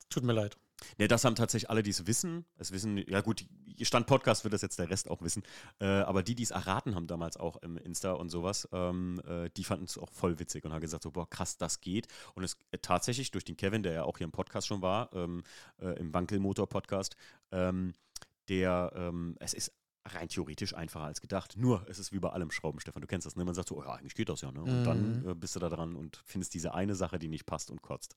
tut 0.09 0.25
mir 0.25 0.33
leid. 0.33 0.57
Ne, 0.99 1.09
das 1.09 1.25
haben 1.25 1.35
tatsächlich 1.35 1.71
alle, 1.71 1.83
die 1.83 1.91
es 1.91 2.07
wissen. 2.07 2.45
Es 2.57 2.73
wissen, 2.73 2.99
ja 3.09 3.21
gut, 3.21 3.47
Stand 3.83 4.07
Podcast 4.07 4.45
wird 4.45 4.55
das 4.55 4.63
jetzt 4.63 4.79
der 4.79 4.91
Rest 4.91 5.11
auch 5.11 5.23
wissen. 5.23 5.43
Äh, 5.81 5.87
aber 5.87 6.23
die, 6.23 6.35
die 6.35 6.43
es 6.43 6.51
erraten 6.51 6.95
haben 6.95 7.07
damals 7.07 7.37
auch 7.37 7.57
im 7.63 7.77
Insta 7.77 8.13
und 8.13 8.29
sowas, 8.29 8.69
ähm, 8.73 9.21
äh, 9.27 9.51
die 9.57 9.65
fanden 9.65 9.85
es 9.85 9.99
auch 9.99 10.11
voll 10.11 10.39
witzig 10.39 10.65
und 10.65 10.73
haben 10.73 10.81
gesagt, 10.81 11.03
so, 11.03 11.11
boah, 11.11 11.29
krass, 11.29 11.57
das 11.57 11.81
geht. 11.81 12.09
Und 12.35 12.45
es 12.45 12.57
äh, 12.71 12.79
tatsächlich 12.79 13.31
durch 13.31 13.45
den 13.45 13.57
Kevin, 13.57 13.83
der 13.83 13.93
ja 13.93 14.05
auch 14.05 14.19
hier 14.19 14.27
im 14.27 14.33
Podcast 14.33 14.67
schon 14.67 14.83
war, 14.83 15.13
ähm, 15.15 15.43
äh, 15.81 15.99
im 15.99 16.13
Wankelmotor-Podcast, 16.15 17.17
ähm, 17.53 17.95
der, 18.49 18.93
ähm, 18.95 19.37
es 19.41 19.55
ist 19.55 19.73
rein 20.07 20.29
theoretisch 20.29 20.75
einfacher 20.75 21.07
als 21.07 21.21
gedacht. 21.21 21.57
Nur, 21.57 21.87
es 21.89 21.99
ist 21.99 22.13
wie 22.13 22.19
bei 22.19 22.31
allem 22.31 22.51
Schrauben, 22.51 22.81
Stefan. 22.81 23.01
Du 23.01 23.07
kennst 23.07 23.27
das, 23.27 23.37
ne? 23.37 23.45
Man 23.45 23.55
sagt 23.55 23.69
so, 23.69 23.77
oh 23.77 23.83
ja, 23.83 23.95
eigentlich 23.95 24.15
geht 24.15 24.29
das 24.29 24.43
ja, 24.43 24.53
ne? 24.53 24.63
Und 24.63 24.81
mhm. 24.81 24.85
dann 24.85 25.25
äh, 25.29 25.35
bist 25.35 25.57
du 25.57 25.61
da 25.61 25.69
dran 25.69 25.97
und 25.97 26.21
findest 26.25 26.55
diese 26.55 26.75
eine 26.75 26.95
Sache, 26.95 27.19
die 27.19 27.29
nicht 27.29 27.47
passt 27.47 27.71
und 27.71 27.83
kotzt. 27.83 28.15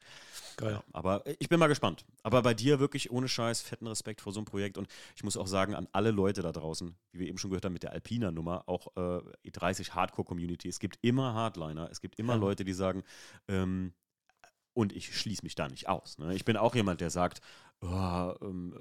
Geil. 0.58 0.74
Ja, 0.74 0.84
aber 0.92 1.26
äh, 1.26 1.36
ich 1.40 1.50
bin 1.50 1.60
mal 1.60 1.68
gespannt. 1.68 2.06
Aber 2.24 2.42
bei 2.42 2.54
dir 2.54 2.80
wirklich 2.80 3.12
ohne 3.12 3.28
Scheiß 3.28 3.62
fetten 3.62 3.88
Respekt 3.88 4.22
vor 4.22 4.34
so 4.34 4.40
einem 4.40 4.46
Projekt. 4.46 4.78
Und 4.78 4.88
ich 5.16 5.24
muss 5.24 5.38
auch 5.38 5.48
sagen, 5.48 5.76
an 5.76 5.88
alle 5.94 6.12
Leute 6.12 6.42
da 6.42 6.52
draußen, 6.52 6.96
wie 7.12 7.20
wir 7.20 7.28
eben 7.28 7.38
schon 7.38 7.52
gehört 7.52 7.66
haben 7.66 7.74
mit 7.74 7.84
der 7.84 7.94
Alpina-Nummer, 7.94 8.64
auch 8.68 8.88
äh, 8.98 9.50
E30 9.50 9.92
Hardcore-Community. 9.92 10.68
Es 10.68 10.80
gibt 10.80 11.00
immer 11.02 11.34
Hardliner, 11.34 11.90
es 11.90 12.02
gibt 12.02 12.20
immer 12.20 12.34
ja. 12.34 12.40
Leute, 12.40 12.66
die 12.66 12.74
sagen, 12.74 13.04
ähm, 13.48 13.94
und 14.78 14.94
ich 14.94 15.18
schließe 15.18 15.42
mich 15.44 15.56
da 15.56 15.68
nicht 15.68 15.90
aus. 15.90 16.20
Ne? 16.20 16.36
Ich 16.36 16.46
bin 16.46 16.56
auch 16.56 16.76
jemand, 16.76 17.02
der 17.02 17.10
sagt, 17.10 17.42
oh, 17.82 18.34
ähm, 18.42 18.74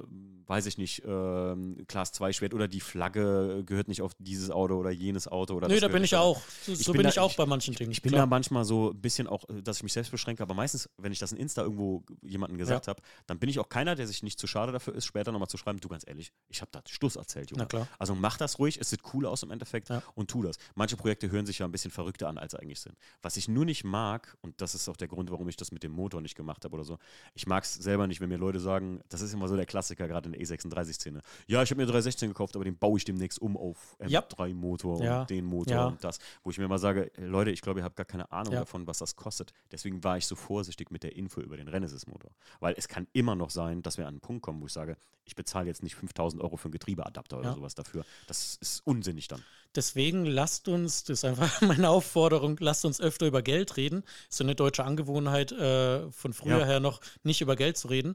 weiß 0.47 0.67
ich 0.67 0.79
nicht, 0.79 1.03
ähm, 1.05 1.85
Class 1.89 2.13
2 2.13 2.33
Schwert 2.33 2.55
oder 2.55 2.69
die 2.69 2.81
Flagge 2.81 3.65
gehört 3.67 3.89
nicht 3.89 4.01
auf 4.01 4.13
dieses 4.19 4.51
Auto 4.51 4.77
oder 4.77 4.91
jenes 4.91 5.27
Auto. 5.27 5.55
Oder 5.55 5.69
Nö, 5.69 5.81
da 5.81 5.89
bin 5.89 6.05
ich 6.05 6.11
da. 6.11 6.21
auch. 6.21 6.41
So, 6.63 6.73
ich 6.73 6.79
so 6.79 6.93
bin, 6.93 7.03
bin 7.03 7.09
ich 7.09 7.19
auch 7.19 7.35
bei 7.35 7.47
manchen 7.47 7.75
Dingen. 7.75 7.91
Ich 7.91 8.01
bin 8.01 8.13
klar. 8.13 8.23
da 8.23 8.27
manchmal 8.27 8.65
so 8.65 8.91
ein 8.91 9.01
bisschen 9.01 9.27
auch, 9.27 9.49
äh, 9.49 9.63
dass 9.63 9.79
ich 9.79 9.83
mich 9.83 9.93
selbst 9.93 10.11
beschränke, 10.11 10.43
aber 10.43 10.55
meistens, 10.55 10.89
wenn 10.99 11.13
ich 11.13 11.19
das 11.19 11.33
in 11.33 11.39
Insta 11.39 11.63
irgendwo 11.63 12.05
jemandem 12.23 12.59
gesagt 12.59 12.87
ja. 12.87 12.91
habe, 12.91 13.03
dann 13.27 13.39
bin 13.39 13.49
ich 13.49 13.59
auch 13.59 13.69
keiner, 13.69 13.97
der 13.97 14.07
sich 14.07 14.23
nicht 14.23 14.39
zu 14.39 14.47
schade 14.47 14.73
dafür 14.73 14.95
ist, 14.95 15.05
später 15.05 15.33
nochmal 15.33 15.49
zu 15.49 15.57
schreiben, 15.57 15.81
du 15.81 15.89
ganz 15.89 16.05
ehrlich, 16.07 16.33
ich 16.49 16.61
habe 16.61 16.71
da 16.73 16.81
Schluss 16.89 17.17
erzählt, 17.17 17.51
Junge. 17.51 17.63
Na 17.63 17.67
klar. 17.67 17.89
Also 17.99 18.15
mach 18.15 18.37
das 18.39 18.59
ruhig, 18.59 18.79
es 18.81 18.91
sieht 18.91 19.01
cool 19.13 19.27
aus 19.27 19.43
im 19.43 19.51
Endeffekt 19.51 19.89
ja. 19.89 20.03
und 20.15 20.31
tu 20.31 20.43
das. 20.43 20.57
Manche 20.75 20.97
Projekte 20.97 21.31
hören 21.31 21.47
sich 21.47 21.59
ja 21.59 21.67
ein 21.67 21.73
bisschen 21.73 21.91
verrückter 21.91 22.29
an, 22.29 22.39
als 22.39 22.53
sie 22.53 22.61
eigentlich 22.61 22.81
sind. 22.81 22.97
Was 23.21 23.37
ich 23.37 23.49
nur 23.49 23.65
nicht 23.65 23.85
mag, 23.85 24.37
und 24.43 24.61
das 24.61 24.75
ist 24.75 24.89
auch 24.89 24.97
der 24.97 25.09
Grund, 25.09 25.31
warum 25.31 25.49
ich 25.49 25.57
das 25.57 25.73
mit 25.73 25.83
dem 25.83 25.93
Motor 25.93 26.21
nicht 26.21 26.37
gemacht 26.37 26.65
habe 26.65 26.75
oder 26.75 26.85
so, 26.85 26.99
ich 27.35 27.47
mag 27.47 27.65
es 27.65 27.75
selber 27.75 28.07
nicht, 28.07 28.21
wenn 28.21 28.29
mir 28.29 28.39
Leute 28.39 28.61
sagen, 28.61 28.86
das 29.09 29.21
ist 29.21 29.33
immer 29.35 29.49
so 29.49 29.57
der 29.57 29.67
Klassiker, 29.67 30.09
gerade 30.09 30.29
in 30.29 30.33
der 30.33 30.41
E36-Szene. 30.41 31.21
Ja, 31.47 31.63
ich 31.63 31.71
habe 31.71 31.81
mir 31.81 31.87
316 31.87 32.31
gekauft, 32.31 32.57
aber 32.57 32.65
den 32.65 32.77
baue 32.77 32.99
ich 32.99 33.05
demnächst 33.05 33.41
um 33.41 33.57
auf 33.57 33.97
M3-Motor 34.01 35.03
ja. 35.03 35.21
und 35.21 35.31
den 35.31 35.45
Motor 35.45 35.75
ja. 35.75 35.87
und 35.87 36.03
das. 36.03 36.19
Wo 36.43 36.51
ich 36.51 36.59
mir 36.59 36.69
mal 36.69 36.79
sage, 36.79 37.11
Leute, 37.17 37.51
ich 37.51 37.61
glaube, 37.61 37.81
ihr 37.81 37.85
habt 37.85 37.97
gar 37.97 38.07
keine 38.07 38.31
Ahnung 38.33 38.53
ja. 38.53 38.61
davon, 38.61 38.87
was 38.87 38.99
das 38.99 39.17
kostet. 39.17 39.53
Deswegen 39.73 40.03
war 40.05 40.17
ich 40.17 40.27
so 40.27 40.37
vorsichtig 40.37 40.91
mit 40.91 41.03
der 41.03 41.17
Info 41.17 41.41
über 41.41 41.57
den 41.57 41.69
Renesis-Motor. 41.69 42.31
Weil 42.61 42.75
es 42.77 42.89
kann 42.89 43.07
immer 43.13 43.35
noch 43.35 43.51
sein, 43.51 43.83
dass 43.83 43.99
wir 43.99 44.07
an 44.07 44.15
einen 44.15 44.21
Punkt 44.21 44.43
kommen, 44.43 44.61
wo 44.61 44.67
ich 44.67 44.73
sage, 44.73 44.97
ich 45.27 45.35
bezahle 45.35 45.67
jetzt 45.67 45.83
nicht 45.83 45.97
5000 45.97 46.41
Euro 46.41 46.57
für 46.57 46.67
einen 46.67 46.73
Getriebeadapter 46.73 47.39
oder 47.39 47.55
sowas 47.55 47.75
dafür. 47.75 48.05
Das 48.29 48.57
ist 48.61 48.87
unsinnig 48.87 49.27
dann. 49.27 49.43
Deswegen 49.75 50.25
lasst 50.25 50.69
uns, 50.69 51.05
das 51.05 51.19
ist 51.19 51.25
einfach 51.25 51.61
meine 51.63 51.91
Aufforderung, 51.91 52.57
lasst 52.61 52.85
uns 52.85 53.01
öfter 53.01 53.27
über 53.27 53.43
Geld 53.43 53.77
reden. 53.77 54.05
So 54.29 54.45
eine 54.45 54.55
deutsche 54.55 54.85
Angewohnheit 54.85 55.53
äh, 55.53 56.11
von 56.13 56.33
früher 56.33 56.65
her 56.65 56.81
noch, 56.81 57.01
nicht 57.25 57.41
über 57.41 57.57
Geld 57.57 57.77
zu 57.77 57.89
reden. 57.89 58.15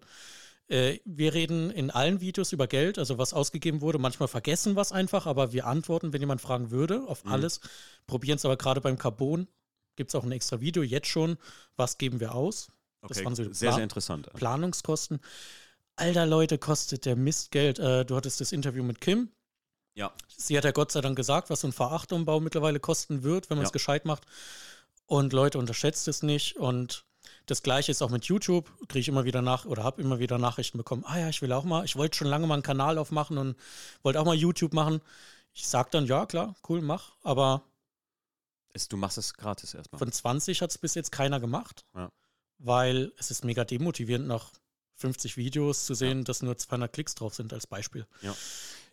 Äh, 0.71 1.01
wir 1.03 1.33
reden 1.33 1.69
in 1.69 1.91
allen 1.91 2.21
Videos 2.21 2.53
über 2.53 2.65
Geld, 2.65 2.97
also 2.97 3.17
was 3.17 3.33
ausgegeben 3.33 3.81
wurde. 3.81 3.99
Manchmal 3.99 4.29
vergessen 4.29 4.77
wir 4.77 4.81
es 4.81 4.93
einfach, 4.93 5.25
aber 5.25 5.51
wir 5.51 5.67
antworten, 5.67 6.13
wenn 6.13 6.21
jemand 6.21 6.39
fragen 6.39 6.71
würde, 6.71 7.03
auf 7.07 7.25
mhm. 7.25 7.33
alles. 7.33 7.59
Probieren 8.07 8.37
es 8.37 8.45
aber 8.45 8.55
gerade 8.55 8.79
beim 8.79 8.97
Carbon. 8.97 9.49
Gibt 9.97 10.11
es 10.11 10.15
auch 10.15 10.23
ein 10.23 10.31
extra 10.31 10.61
Video 10.61 10.81
jetzt 10.81 11.07
schon. 11.07 11.37
Was 11.75 11.97
geben 11.97 12.21
wir 12.21 12.33
aus? 12.33 12.71
Das 13.01 13.17
okay. 13.17 13.25
waren 13.25 13.35
so 13.35 13.43
sehr, 13.51 13.73
sehr 13.73 13.83
interessant. 13.83 14.31
Planungskosten. 14.33 15.19
Alter 15.97 16.25
Leute, 16.25 16.57
kostet 16.57 17.05
der 17.05 17.17
Mist 17.17 17.51
Geld. 17.51 17.77
Äh, 17.77 18.05
du 18.05 18.15
hattest 18.15 18.39
das 18.39 18.53
Interview 18.53 18.83
mit 18.83 19.01
Kim. 19.01 19.29
Ja. 19.93 20.13
Sie 20.29 20.57
hat 20.57 20.63
ja 20.63 20.71
Gott 20.71 20.93
sei 20.93 21.01
Dank 21.01 21.17
gesagt, 21.17 21.49
was 21.49 21.61
so 21.61 21.67
ein 21.67 21.73
V8-Umbau 21.73 22.39
mittlerweile 22.39 22.79
kosten 22.79 23.23
wird, 23.23 23.49
wenn 23.49 23.57
man 23.57 23.65
es 23.65 23.71
ja. 23.71 23.73
gescheit 23.73 24.05
macht. 24.05 24.23
Und 25.05 25.33
Leute, 25.33 25.57
unterschätzt 25.59 26.07
es 26.07 26.23
nicht. 26.23 26.55
Und 26.55 27.03
das 27.45 27.63
gleiche 27.63 27.91
ist 27.91 28.01
auch 28.01 28.09
mit 28.09 28.25
YouTube, 28.25 28.71
kriege 28.87 28.99
ich 28.99 29.07
immer 29.07 29.25
wieder 29.25 29.41
nach 29.41 29.65
oder 29.65 29.83
habe 29.83 30.01
immer 30.01 30.19
wieder 30.19 30.37
Nachrichten 30.37 30.77
bekommen. 30.77 31.03
Ah 31.05 31.19
ja, 31.19 31.29
ich 31.29 31.41
will 31.41 31.51
auch 31.51 31.63
mal, 31.63 31.85
ich 31.85 31.95
wollte 31.95 32.17
schon 32.17 32.27
lange 32.27 32.47
mal 32.47 32.55
einen 32.55 32.63
Kanal 32.63 32.97
aufmachen 32.97 33.37
und 33.37 33.55
wollte 34.03 34.19
auch 34.19 34.25
mal 34.25 34.35
YouTube 34.35 34.73
machen. 34.73 35.01
Ich 35.53 35.67
sage 35.67 35.89
dann, 35.91 36.05
ja, 36.05 36.25
klar, 36.25 36.55
cool, 36.69 36.81
mach, 36.81 37.13
aber. 37.23 37.63
Es, 38.73 38.87
du 38.87 38.95
machst 38.95 39.17
es 39.17 39.33
gratis 39.33 39.73
erstmal. 39.73 39.99
Von 39.99 40.11
20 40.11 40.61
hat 40.61 40.69
es 40.69 40.77
bis 40.77 40.95
jetzt 40.95 41.11
keiner 41.11 41.41
gemacht, 41.41 41.85
ja. 41.93 42.09
weil 42.57 43.11
es 43.17 43.29
ist 43.29 43.43
mega 43.43 43.65
demotivierend, 43.65 44.27
nach 44.27 44.51
50 44.95 45.35
Videos 45.35 45.85
zu 45.85 45.93
sehen, 45.93 46.19
ja. 46.19 46.23
dass 46.23 46.41
nur 46.41 46.57
200 46.57 46.93
Klicks 46.93 47.15
drauf 47.15 47.33
sind, 47.33 47.51
als 47.51 47.67
Beispiel. 47.67 48.07
Ja. 48.21 48.33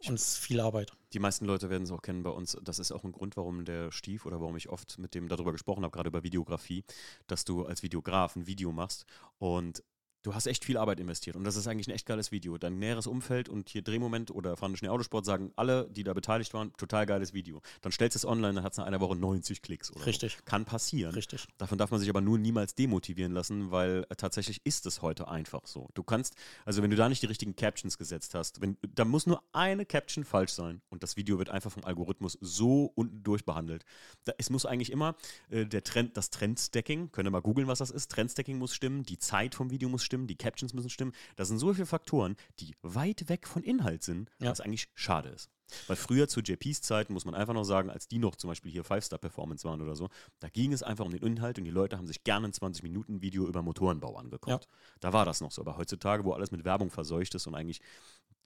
Und 0.06 0.14
es 0.14 0.34
ist 0.34 0.38
viel 0.38 0.60
Arbeit. 0.60 0.92
Die 1.12 1.18
meisten 1.18 1.44
Leute 1.44 1.70
werden 1.70 1.82
es 1.82 1.90
auch 1.90 2.02
kennen 2.02 2.22
bei 2.22 2.30
uns. 2.30 2.56
Das 2.62 2.78
ist 2.78 2.92
auch 2.92 3.04
ein 3.04 3.12
Grund, 3.12 3.36
warum 3.36 3.64
der 3.64 3.90
Stief 3.90 4.26
oder 4.26 4.40
warum 4.40 4.56
ich 4.56 4.68
oft 4.68 4.98
mit 4.98 5.14
dem 5.14 5.28
darüber 5.28 5.52
gesprochen 5.52 5.82
habe, 5.82 5.92
gerade 5.92 6.08
über 6.08 6.22
Videografie, 6.22 6.84
dass 7.26 7.44
du 7.44 7.64
als 7.64 7.82
Videograf 7.82 8.36
ein 8.36 8.46
Video 8.46 8.70
machst 8.72 9.06
und 9.38 9.82
du 10.28 10.34
hast 10.34 10.46
echt 10.46 10.66
viel 10.66 10.76
Arbeit 10.76 11.00
investiert 11.00 11.36
und 11.36 11.44
das 11.44 11.56
ist 11.56 11.66
eigentlich 11.68 11.88
ein 11.88 11.92
echt 11.92 12.04
geiles 12.04 12.30
Video. 12.30 12.58
Dein 12.58 12.78
näheres 12.78 13.06
Umfeld 13.06 13.48
und 13.48 13.70
hier 13.70 13.80
Drehmoment 13.80 14.30
oder 14.30 14.58
Fahren 14.58 14.76
Schnee 14.76 14.90
Autosport 14.90 15.24
sagen 15.24 15.52
alle, 15.56 15.88
die 15.90 16.04
da 16.04 16.12
beteiligt 16.12 16.52
waren, 16.52 16.70
total 16.76 17.06
geiles 17.06 17.32
Video. 17.32 17.62
Dann 17.80 17.92
stellst 17.92 18.14
du 18.14 18.18
es 18.18 18.24
online, 18.26 18.52
dann 18.52 18.62
hat 18.62 18.72
es 18.72 18.78
nach 18.78 18.84
einer 18.84 19.00
Woche 19.00 19.16
90 19.16 19.62
Klicks 19.62 19.90
oder 19.90 20.04
Richtig. 20.04 20.36
So. 20.36 20.42
Kann 20.44 20.66
passieren. 20.66 21.14
Richtig. 21.14 21.46
Davon 21.56 21.78
darf 21.78 21.90
man 21.90 21.98
sich 21.98 22.10
aber 22.10 22.20
nur 22.20 22.36
niemals 22.36 22.74
demotivieren 22.74 23.32
lassen, 23.32 23.70
weil 23.70 24.04
äh, 24.10 24.16
tatsächlich 24.16 24.60
ist 24.64 24.84
es 24.84 25.00
heute 25.00 25.28
einfach 25.28 25.62
so. 25.64 25.88
Du 25.94 26.02
kannst, 26.02 26.34
also 26.66 26.82
wenn 26.82 26.90
du 26.90 26.96
da 26.96 27.08
nicht 27.08 27.22
die 27.22 27.26
richtigen 27.26 27.56
Captions 27.56 27.96
gesetzt 27.96 28.34
hast, 28.34 28.60
wenn, 28.60 28.76
da 28.94 29.06
muss 29.06 29.26
nur 29.26 29.42
eine 29.52 29.86
Caption 29.86 30.24
falsch 30.24 30.52
sein 30.52 30.82
und 30.90 31.02
das 31.02 31.16
Video 31.16 31.38
wird 31.38 31.48
einfach 31.48 31.72
vom 31.72 31.84
Algorithmus 31.84 32.36
so 32.42 32.92
unten 32.94 33.22
durchbehandelt. 33.22 33.86
Da, 34.24 34.34
es 34.36 34.50
muss 34.50 34.66
eigentlich 34.66 34.92
immer 34.92 35.16
äh, 35.48 35.64
der 35.64 35.84
Trend, 35.84 36.18
das 36.18 36.28
Trendstacking, 36.28 37.12
könnt 37.12 37.26
ihr 37.26 37.30
mal 37.30 37.40
googeln, 37.40 37.66
was 37.66 37.78
das 37.78 37.90
ist. 37.90 38.10
Trendstacking 38.10 38.58
muss 38.58 38.74
stimmen, 38.74 39.04
die 39.04 39.18
Zeit 39.18 39.54
vom 39.54 39.70
Video 39.70 39.88
muss 39.88 40.04
stimmen, 40.04 40.17
die 40.26 40.36
Captions 40.36 40.74
müssen 40.74 40.90
stimmen. 40.90 41.12
Das 41.36 41.48
sind 41.48 41.58
so 41.58 41.72
viele 41.72 41.86
Faktoren, 41.86 42.36
die 42.60 42.74
weit 42.82 43.28
weg 43.28 43.46
von 43.46 43.62
Inhalt 43.62 44.02
sind, 44.02 44.30
ja. 44.40 44.50
was 44.50 44.60
eigentlich 44.60 44.88
schade 44.94 45.28
ist. 45.28 45.50
Weil 45.86 45.96
früher 45.96 46.28
zu 46.28 46.40
JPs 46.40 46.80
Zeiten, 46.80 47.12
muss 47.12 47.24
man 47.24 47.34
einfach 47.34 47.52
noch 47.52 47.64
sagen, 47.64 47.90
als 47.90 48.08
die 48.08 48.18
noch 48.18 48.36
zum 48.36 48.48
Beispiel 48.48 48.72
hier 48.72 48.84
Five-Star-Performance 48.84 49.68
waren 49.68 49.82
oder 49.82 49.96
so, 49.96 50.08
da 50.40 50.48
ging 50.48 50.72
es 50.72 50.82
einfach 50.82 51.04
um 51.04 51.10
den 51.10 51.22
Inhalt 51.22 51.58
und 51.58 51.64
die 51.64 51.70
Leute 51.70 51.98
haben 51.98 52.06
sich 52.06 52.24
gerne 52.24 52.48
ein 52.48 52.52
20-Minuten-Video 52.52 53.46
über 53.46 53.62
Motorenbau 53.62 54.16
angeguckt. 54.16 54.64
Ja. 54.64 54.70
Da 55.00 55.12
war 55.12 55.24
das 55.24 55.40
noch 55.40 55.52
so. 55.52 55.62
Aber 55.62 55.76
heutzutage, 55.76 56.24
wo 56.24 56.32
alles 56.32 56.50
mit 56.50 56.64
Werbung 56.64 56.90
verseucht 56.90 57.34
ist 57.34 57.46
und 57.46 57.54
eigentlich 57.54 57.80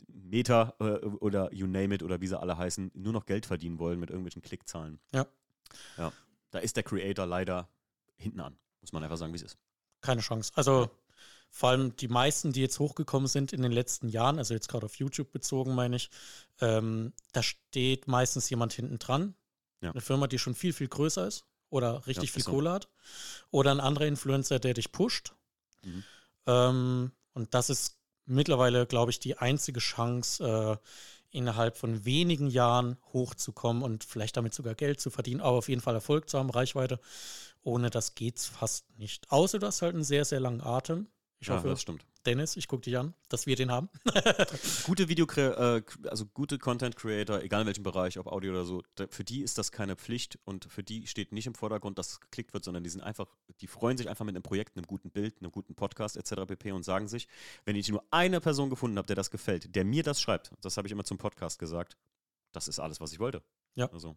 Meta 0.08 0.74
äh, 0.80 0.98
oder 1.20 1.52
you 1.52 1.66
name 1.66 1.94
it 1.94 2.02
oder 2.02 2.20
wie 2.20 2.26
sie 2.26 2.38
alle 2.38 2.56
heißen, 2.56 2.90
nur 2.94 3.12
noch 3.12 3.26
Geld 3.26 3.46
verdienen 3.46 3.78
wollen 3.78 4.00
mit 4.00 4.10
irgendwelchen 4.10 4.42
Klickzahlen. 4.42 4.98
Ja. 5.12 5.26
Ja. 5.96 6.12
Da 6.50 6.58
ist 6.58 6.76
der 6.76 6.82
Creator 6.82 7.26
leider 7.26 7.68
hinten 8.16 8.40
an, 8.40 8.56
muss 8.80 8.92
man 8.92 9.02
einfach 9.02 9.16
sagen, 9.16 9.32
wie 9.32 9.36
es 9.36 9.42
ist. 9.42 9.58
Keine 10.00 10.20
Chance. 10.20 10.52
Also 10.56 10.90
vor 11.54 11.68
allem 11.68 11.94
die 11.96 12.08
meisten, 12.08 12.52
die 12.52 12.62
jetzt 12.62 12.78
hochgekommen 12.78 13.28
sind 13.28 13.52
in 13.52 13.60
den 13.60 13.72
letzten 13.72 14.08
Jahren, 14.08 14.38
also 14.38 14.54
jetzt 14.54 14.68
gerade 14.68 14.86
auf 14.86 14.96
YouTube 14.96 15.30
bezogen, 15.32 15.74
meine 15.74 15.96
ich, 15.96 16.08
ähm, 16.62 17.12
da 17.32 17.42
steht 17.42 18.08
meistens 18.08 18.48
jemand 18.48 18.72
hinten 18.72 18.98
dran. 18.98 19.34
Ja. 19.82 19.90
Eine 19.90 20.00
Firma, 20.00 20.28
die 20.28 20.38
schon 20.38 20.54
viel, 20.54 20.72
viel 20.72 20.88
größer 20.88 21.26
ist 21.26 21.44
oder 21.68 22.06
richtig 22.06 22.30
ja, 22.30 22.34
viel 22.34 22.42
so. 22.42 22.52
Kohle 22.52 22.72
hat. 22.72 22.88
Oder 23.50 23.70
ein 23.70 23.80
anderer 23.80 24.06
Influencer, 24.06 24.60
der 24.60 24.72
dich 24.72 24.92
pusht. 24.92 25.34
Mhm. 25.84 26.04
Ähm, 26.46 27.12
und 27.34 27.52
das 27.52 27.68
ist 27.68 27.98
mittlerweile, 28.24 28.86
glaube 28.86 29.10
ich, 29.10 29.20
die 29.20 29.36
einzige 29.36 29.80
Chance, 29.80 30.78
äh, 30.82 30.88
innerhalb 31.32 31.76
von 31.76 32.06
wenigen 32.06 32.46
Jahren 32.48 32.96
hochzukommen 33.12 33.82
und 33.82 34.04
vielleicht 34.04 34.38
damit 34.38 34.54
sogar 34.54 34.74
Geld 34.74 35.00
zu 35.00 35.10
verdienen, 35.10 35.42
aber 35.42 35.58
auf 35.58 35.68
jeden 35.68 35.82
Fall 35.82 35.94
Erfolg 35.94 36.30
zu 36.30 36.38
haben, 36.38 36.50
Reichweite. 36.50 36.98
Ohne 37.62 37.90
das 37.90 38.14
geht 38.14 38.38
es 38.38 38.46
fast 38.46 38.86
nicht. 38.98 39.30
Außer 39.30 39.58
du 39.58 39.66
hast 39.66 39.82
halt 39.82 39.94
einen 39.94 40.04
sehr, 40.04 40.24
sehr 40.24 40.40
langen 40.40 40.62
Atem. 40.62 41.08
Ich 41.42 41.50
hoffe, 41.50 41.66
ja, 41.66 41.72
das 41.72 41.82
stimmt. 41.82 42.06
Dennis, 42.24 42.56
ich 42.56 42.68
gucke 42.68 42.82
dich 42.82 42.96
an, 42.96 43.14
dass 43.28 43.46
wir 43.46 43.56
den 43.56 43.72
haben. 43.72 43.88
gute 44.86 45.08
Video, 45.08 45.26
äh, 45.34 45.82
also 46.08 46.24
gute 46.26 46.56
Content 46.56 46.94
Creator, 46.94 47.42
egal 47.42 47.62
in 47.62 47.66
welchem 47.66 47.82
Bereich, 47.82 48.16
ob 48.16 48.28
Audio 48.28 48.52
oder 48.52 48.64
so, 48.64 48.84
für 49.10 49.24
die 49.24 49.42
ist 49.42 49.58
das 49.58 49.72
keine 49.72 49.96
Pflicht 49.96 50.38
und 50.44 50.66
für 50.66 50.84
die 50.84 51.08
steht 51.08 51.32
nicht 51.32 51.48
im 51.48 51.56
Vordergrund, 51.56 51.98
dass 51.98 52.12
es 52.12 52.20
geklickt 52.20 52.54
wird, 52.54 52.62
sondern 52.62 52.84
die 52.84 52.90
sind 52.90 53.00
einfach, 53.00 53.26
die 53.60 53.66
freuen 53.66 53.98
sich 53.98 54.08
einfach 54.08 54.24
mit 54.24 54.36
einem 54.36 54.44
Projekt, 54.44 54.76
einem 54.76 54.86
guten 54.86 55.10
Bild, 55.10 55.34
einem 55.40 55.50
guten 55.50 55.74
Podcast 55.74 56.16
etc. 56.16 56.46
pp. 56.46 56.70
und 56.70 56.84
sagen 56.84 57.08
sich, 57.08 57.26
wenn 57.64 57.74
ich 57.74 57.88
nur 57.88 58.04
eine 58.12 58.40
Person 58.40 58.70
gefunden 58.70 58.96
habe, 58.96 59.08
der 59.08 59.16
das 59.16 59.32
gefällt, 59.32 59.74
der 59.74 59.84
mir 59.84 60.04
das 60.04 60.20
schreibt, 60.20 60.52
das 60.60 60.76
habe 60.76 60.86
ich 60.86 60.92
immer 60.92 61.04
zum 61.04 61.18
Podcast 61.18 61.58
gesagt, 61.58 61.96
das 62.52 62.68
ist 62.68 62.78
alles, 62.78 63.00
was 63.00 63.12
ich 63.12 63.18
wollte. 63.18 63.42
Ja. 63.74 63.90
Also. 63.90 64.16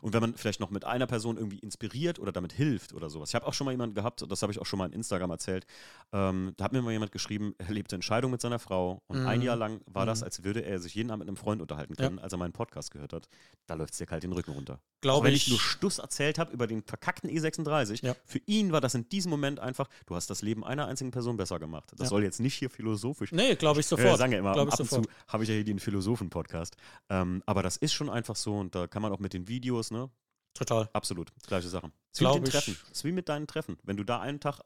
Und 0.00 0.12
wenn 0.12 0.20
man 0.20 0.34
vielleicht 0.36 0.60
noch 0.60 0.70
mit 0.70 0.84
einer 0.84 1.06
Person 1.06 1.36
irgendwie 1.36 1.58
inspiriert 1.58 2.18
oder 2.18 2.32
damit 2.32 2.52
hilft 2.52 2.92
oder 2.92 3.10
sowas. 3.10 3.30
Ich 3.30 3.34
habe 3.34 3.46
auch 3.46 3.54
schon 3.54 3.64
mal 3.64 3.70
jemanden 3.70 3.94
gehabt, 3.94 4.24
das 4.28 4.42
habe 4.42 4.52
ich 4.52 4.58
auch 4.58 4.66
schon 4.66 4.78
mal 4.78 4.86
in 4.86 4.92
Instagram 4.92 5.30
erzählt, 5.30 5.66
ähm, 6.12 6.54
da 6.56 6.64
hat 6.64 6.72
mir 6.72 6.82
mal 6.82 6.92
jemand 6.92 7.12
geschrieben, 7.12 7.54
er 7.58 7.72
lebte 7.72 7.96
in 7.96 8.02
Scheidung 8.02 8.30
mit 8.30 8.40
seiner 8.40 8.58
Frau 8.58 9.02
und 9.06 9.20
mhm. 9.20 9.26
ein 9.26 9.42
Jahr 9.42 9.56
lang 9.56 9.80
war 9.86 10.04
mhm. 10.04 10.08
das, 10.08 10.22
als 10.22 10.44
würde 10.44 10.64
er 10.64 10.78
sich 10.78 10.94
jeden 10.94 11.10
Abend 11.10 11.20
mit 11.20 11.28
einem 11.28 11.36
Freund 11.36 11.62
unterhalten 11.62 11.96
können, 11.96 12.18
ja. 12.18 12.22
als 12.22 12.32
er 12.32 12.38
meinen 12.38 12.52
Podcast 12.52 12.90
gehört 12.90 13.12
hat. 13.12 13.28
Da 13.66 13.74
läuft 13.74 13.92
es 13.92 13.98
dir 13.98 14.06
kalt 14.06 14.22
den 14.22 14.32
Rücken 14.32 14.52
runter. 14.52 14.80
Glaube 15.00 15.26
wenn 15.26 15.34
ich 15.34 15.48
nur 15.48 15.58
Stuss 15.58 15.98
erzählt 15.98 16.38
habe 16.38 16.52
über 16.52 16.66
den 16.66 16.82
verkackten 16.82 17.28
E36, 17.28 18.04
ja. 18.04 18.14
für 18.24 18.40
ihn 18.46 18.72
war 18.72 18.80
das 18.80 18.94
in 18.94 19.08
diesem 19.08 19.30
Moment 19.30 19.58
einfach, 19.58 19.88
du 20.06 20.14
hast 20.14 20.30
das 20.30 20.42
Leben 20.42 20.64
einer 20.64 20.86
einzigen 20.86 21.10
Person 21.10 21.36
besser 21.36 21.58
gemacht. 21.58 21.90
Das 21.92 22.00
ja. 22.00 22.06
soll 22.06 22.22
jetzt 22.22 22.40
nicht 22.40 22.54
hier 22.54 22.70
philosophisch. 22.70 23.32
Nee, 23.32 23.56
glaube 23.56 23.80
ich 23.80 23.86
sofort. 23.92 24.14
Äh, 24.14 24.16
sagen 24.16 24.32
ja 24.32 24.38
immer, 24.38 24.56
ab 24.56 24.78
und 24.78 24.88
zu 24.88 25.02
habe 25.26 25.42
ich 25.42 25.48
ja 25.48 25.56
hier 25.56 25.64
den 25.64 25.80
Philosophen-Podcast. 25.80 26.76
Ähm, 27.08 27.42
aber 27.46 27.62
das 27.62 27.76
ist 27.76 27.92
schon 27.92 28.10
einfach 28.10 28.36
so 28.36 28.58
und 28.58 28.74
da 28.74 28.86
kann 28.86 29.02
man 29.02 29.12
auch 29.12 29.18
mit 29.18 29.32
den 29.32 29.48
Videos, 29.48 29.61
ne? 29.90 30.10
Total. 30.54 30.88
Absolut, 30.92 31.32
gleiche 31.46 31.68
Sache. 31.68 31.90
Es 32.12 32.20
ist 32.20 32.26
wie 32.26 32.34
mit 32.34 32.46
den 32.46 32.52
Treffen. 32.52 32.76
Es 32.84 32.98
ist 32.98 33.04
wie 33.04 33.12
mit 33.12 33.28
deinen 33.28 33.46
Treffen. 33.46 33.78
Wenn 33.82 33.96
du 33.96 34.04
da 34.04 34.20
einen 34.20 34.40
Tag 34.40 34.60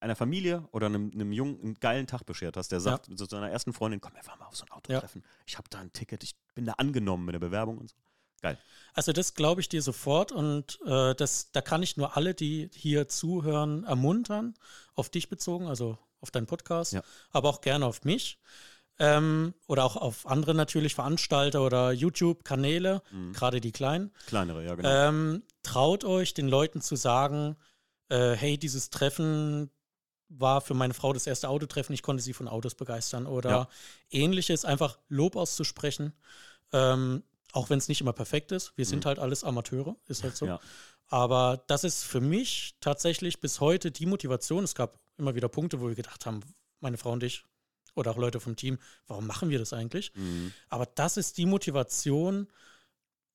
einer 0.00 0.16
Familie 0.16 0.66
oder 0.72 0.86
einem, 0.86 1.10
einem 1.12 1.32
Jungen 1.32 1.60
einen 1.60 1.74
geilen 1.74 2.06
Tag 2.06 2.24
beschert 2.24 2.56
hast, 2.56 2.72
der 2.72 2.80
sagt 2.80 3.08
ja. 3.08 3.16
zu 3.16 3.26
seiner 3.26 3.50
ersten 3.50 3.72
Freundin, 3.72 4.00
komm, 4.00 4.14
wir 4.14 4.22
fahren 4.22 4.38
mal 4.38 4.46
auf 4.46 4.56
so 4.56 4.64
ein 4.64 4.70
Autotreffen. 4.70 5.22
Ja. 5.22 5.28
Ich 5.46 5.58
habe 5.58 5.68
da 5.68 5.78
ein 5.78 5.92
Ticket, 5.92 6.24
ich 6.24 6.34
bin 6.54 6.64
da 6.64 6.72
angenommen 6.72 7.26
mit 7.26 7.34
der 7.34 7.40
Bewerbung 7.40 7.78
und 7.78 7.90
so. 7.90 7.96
Geil. 8.40 8.58
Also 8.94 9.12
das 9.12 9.34
glaube 9.34 9.60
ich 9.60 9.68
dir 9.68 9.82
sofort 9.82 10.32
und 10.32 10.78
äh, 10.86 11.14
das, 11.14 11.52
da 11.52 11.60
kann 11.60 11.82
ich 11.82 11.98
nur 11.98 12.16
alle, 12.16 12.32
die 12.32 12.70
hier 12.72 13.06
zuhören, 13.06 13.84
ermuntern, 13.84 14.54
auf 14.94 15.10
dich 15.10 15.28
bezogen, 15.28 15.66
also 15.66 15.98
auf 16.22 16.30
deinen 16.30 16.46
Podcast, 16.46 16.94
ja. 16.94 17.02
aber 17.30 17.50
auch 17.50 17.60
gerne 17.60 17.84
auf 17.84 18.04
mich 18.04 18.38
ähm, 19.00 19.54
oder 19.66 19.84
auch 19.84 19.96
auf 19.96 20.26
andere 20.26 20.54
natürlich 20.54 20.94
Veranstalter 20.94 21.62
oder 21.62 21.90
YouTube-Kanäle, 21.90 23.02
mhm. 23.10 23.32
gerade 23.32 23.60
die 23.60 23.72
kleinen. 23.72 24.12
Kleinere, 24.26 24.64
ja, 24.64 24.74
genau. 24.74 24.88
Ähm, 24.88 25.42
traut 25.62 26.04
euch, 26.04 26.34
den 26.34 26.48
Leuten 26.48 26.82
zu 26.82 26.96
sagen, 26.96 27.56
äh, 28.10 28.32
hey, 28.32 28.58
dieses 28.58 28.90
Treffen 28.90 29.70
war 30.28 30.60
für 30.60 30.74
meine 30.74 30.92
Frau 30.94 31.14
das 31.14 31.26
erste 31.26 31.48
Autotreffen, 31.48 31.94
ich 31.94 32.02
konnte 32.02 32.22
sie 32.22 32.34
von 32.34 32.46
Autos 32.46 32.74
begeistern 32.74 33.26
oder 33.26 33.50
ja. 33.50 33.68
ähnliches, 34.10 34.66
einfach 34.66 34.98
Lob 35.08 35.34
auszusprechen. 35.34 36.12
Ähm, 36.72 37.24
auch 37.52 37.68
wenn 37.68 37.78
es 37.78 37.88
nicht 37.88 38.00
immer 38.00 38.12
perfekt 38.12 38.52
ist. 38.52 38.72
Wir 38.76 38.84
mhm. 38.84 38.90
sind 38.90 39.06
halt 39.06 39.18
alles 39.18 39.42
Amateure, 39.42 39.96
ist 40.06 40.22
halt 40.22 40.36
so. 40.36 40.46
Ja. 40.46 40.60
Aber 41.08 41.64
das 41.66 41.82
ist 41.82 42.04
für 42.04 42.20
mich 42.20 42.76
tatsächlich 42.80 43.40
bis 43.40 43.58
heute 43.58 43.90
die 43.90 44.06
Motivation. 44.06 44.62
Es 44.62 44.76
gab 44.76 45.00
immer 45.18 45.34
wieder 45.34 45.48
Punkte, 45.48 45.80
wo 45.80 45.88
wir 45.88 45.96
gedacht 45.96 46.26
haben, 46.26 46.40
meine 46.78 46.96
Frau 46.96 47.10
und 47.10 47.24
ich 47.24 47.44
oder 47.94 48.12
auch 48.12 48.16
Leute 48.16 48.40
vom 48.40 48.56
Team, 48.56 48.78
warum 49.06 49.26
machen 49.26 49.50
wir 49.50 49.58
das 49.58 49.72
eigentlich? 49.72 50.12
Mhm. 50.14 50.52
Aber 50.68 50.86
das 50.86 51.16
ist 51.16 51.38
die 51.38 51.46
Motivation, 51.46 52.48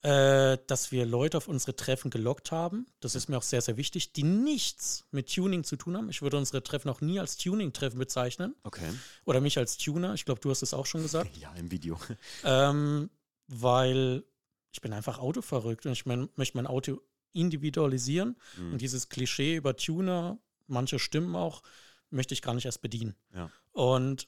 äh, 0.06 0.60
dass 0.68 0.92
wir 0.92 1.04
Leute 1.06 1.38
auf 1.38 1.48
unsere 1.48 1.76
Treffen 1.76 2.12
gelockt 2.12 2.52
haben. 2.52 2.86
Das 3.00 3.16
ist 3.16 3.28
mir 3.28 3.38
auch 3.38 3.44
sehr, 3.44 3.62
sehr 3.62 3.76
wichtig, 3.76 4.14
die 4.14 4.22
nichts 4.22 5.06
mit 5.10 5.34
Tuning 5.34 5.64
zu 5.64 5.78
tun 5.78 5.98
haben. 5.98 6.10
Ich 6.10 6.22
würde 6.22 6.38
unsere 6.38 6.62
Treffen 6.62 6.90
auch 6.90 7.02
nie 7.02 7.20
als 7.20 7.38
Tuning-Treffen 7.38 7.98
bezeichnen. 7.98 8.54
Okay. 8.62 8.88
Oder 9.26 9.42
mich 9.42 9.58
als 9.58 9.78
Tuner. 9.78 10.14
Ich 10.14 10.26
glaube, 10.26 10.42
du 10.42 10.52
hast 10.52 10.62
es 10.62 10.76
auch 10.76 10.86
schon 10.86 11.02
gesagt. 11.02 11.36
Ja, 11.42 11.52
im 11.56 11.72
Video. 11.72 12.00
Ähm, 12.44 13.10
weil 13.48 14.24
ich 14.72 14.82
bin 14.82 14.94
einfach 14.94 15.18
autoverrückt 15.18 15.88
und 15.88 15.94
ich 15.94 16.06
mein, 16.06 16.30
möchte 16.36 16.58
mein 16.58 16.68
Auto 16.68 17.02
individualisieren. 17.34 18.38
Mhm. 18.58 18.74
Und 18.74 18.82
dieses 18.82 19.10
Klischee 19.10 19.56
über 19.56 19.76
Tuner, 19.76 20.38
manche 20.68 21.00
Stimmen 21.00 21.36
auch, 21.36 21.64
möchte 22.12 22.36
ich 22.36 22.44
gar 22.44 22.54
nicht 22.54 22.66
erst 22.66 22.82
bedienen. 22.82 23.16
Ja. 23.34 23.50
Und 23.72 24.28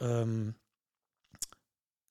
ähm, 0.00 0.54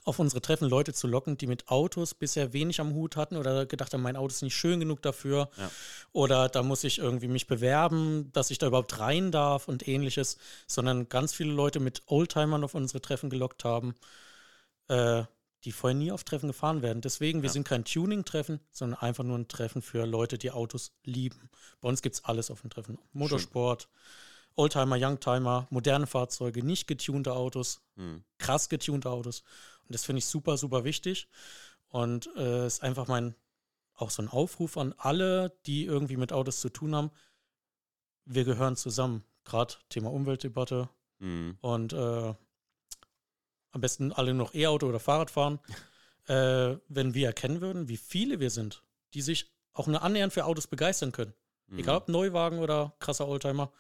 auf 0.06 0.20
unsere 0.20 0.42
Treffen 0.42 0.68
Leute 0.68 0.94
zu 0.94 1.08
locken, 1.08 1.38
die 1.38 1.48
mit 1.48 1.70
Autos 1.70 2.14
bisher 2.14 2.54
wenig 2.54 2.82
am 2.82 2.94
Hut 2.94 3.16
hatten 3.16 3.38
oder 3.38 3.66
gedacht 3.66 3.94
haben, 3.94 4.02
mein 4.02 4.18
Auto 4.18 4.28
ist 4.28 4.42
nicht 4.42 4.56
schön 4.56 4.80
genug 4.80 5.02
dafür 5.02 5.50
ja. 5.58 5.72
oder 6.12 6.50
da 6.50 6.62
muss 6.64 6.84
ich 6.84 7.00
irgendwie 7.00 7.28
mich 7.28 7.48
bewerben, 7.48 8.30
dass 8.34 8.52
ich 8.52 8.58
da 8.58 8.68
überhaupt 8.68 9.00
rein 9.00 9.32
darf 9.32 9.68
und 9.68 9.88
ähnliches, 9.88 10.38
sondern 10.68 11.08
ganz 11.10 11.34
viele 11.34 11.54
Leute 11.54 11.80
mit 11.80 12.04
Oldtimern 12.08 12.64
auf 12.64 12.76
unsere 12.76 13.02
Treffen 13.02 13.30
gelockt 13.30 13.64
haben, 13.64 13.96
äh, 14.90 15.24
die 15.64 15.72
vorher 15.72 15.98
nie 15.98 16.12
auf 16.12 16.26
Treffen 16.26 16.48
gefahren 16.48 16.82
werden. 16.82 17.02
Deswegen, 17.02 17.42
wir 17.42 17.48
ja. 17.48 17.54
sind 17.54 17.66
kein 17.66 17.86
Tuning-Treffen, 17.86 18.60
sondern 18.72 19.00
einfach 19.00 19.24
nur 19.24 19.38
ein 19.38 19.48
Treffen 19.48 19.82
für 19.82 20.06
Leute, 20.06 20.38
die 20.38 20.52
Autos 20.52 20.92
lieben. 21.06 21.50
Bei 21.80 21.88
uns 21.88 22.02
gibt 22.02 22.16
es 22.16 22.26
alles 22.26 22.52
auf 22.52 22.60
dem 22.62 22.70
Treffen. 22.70 23.00
Motorsport, 23.14 23.84
Schön. 23.84 23.90
Oldtimer, 24.56 24.98
Youngtimer, 25.00 25.68
moderne 25.70 26.08
Fahrzeuge, 26.08 26.64
nicht 26.64 26.88
getunte 26.88 27.34
Autos, 27.34 27.82
hm. 27.96 28.24
krass 28.38 28.70
getunte 28.70 29.10
Autos. 29.10 29.44
Und 29.84 29.94
das 29.94 30.06
finde 30.06 30.20
ich 30.20 30.26
super, 30.26 30.58
super 30.58 30.84
wichtig. 30.84 31.28
Und 31.90 32.28
es 32.36 32.38
äh, 32.38 32.68
ist 32.68 32.84
einfach 32.84 33.08
mein, 33.08 33.36
auch 33.96 34.10
so 34.10 34.22
ein 34.22 34.30
Aufruf 34.30 34.78
an 34.78 34.94
alle, 34.98 35.58
die 35.66 35.86
irgendwie 35.86 36.18
mit 36.18 36.34
Autos 36.34 36.60
zu 36.60 36.70
tun 36.70 36.96
haben. 36.96 37.12
Wir 38.26 38.46
gehören 38.46 38.76
zusammen. 38.76 39.24
Gerade 39.44 39.76
Thema 39.90 40.12
Umweltdebatte. 40.12 40.90
Hm. 41.20 41.58
Und 41.62 41.94
äh, 41.94 42.34
am 43.72 43.82
besten 43.82 44.12
alle 44.12 44.34
noch 44.34 44.54
E-Auto 44.54 44.88
oder 44.88 45.00
Fahrrad 45.00 45.32
fahren. 45.32 45.60
äh, 46.28 46.78
wenn 46.88 47.14
wir 47.14 47.28
erkennen 47.28 47.62
würden, 47.62 47.90
wie 47.90 47.98
viele 47.98 48.40
wir 48.40 48.50
sind, 48.50 48.84
die 49.14 49.22
sich 49.22 49.52
auch 49.74 49.88
nur 49.88 50.02
annähernd 50.04 50.34
für 50.34 50.46
Autos 50.46 50.68
begeistern 50.68 51.12
können. 51.12 51.34
Hm. 51.70 51.80
Egal 51.80 51.98
ob 51.98 52.08
Neuwagen 52.08 52.60
oder 52.60 52.96
krasser 53.00 53.28
Oldtimer 53.28 53.72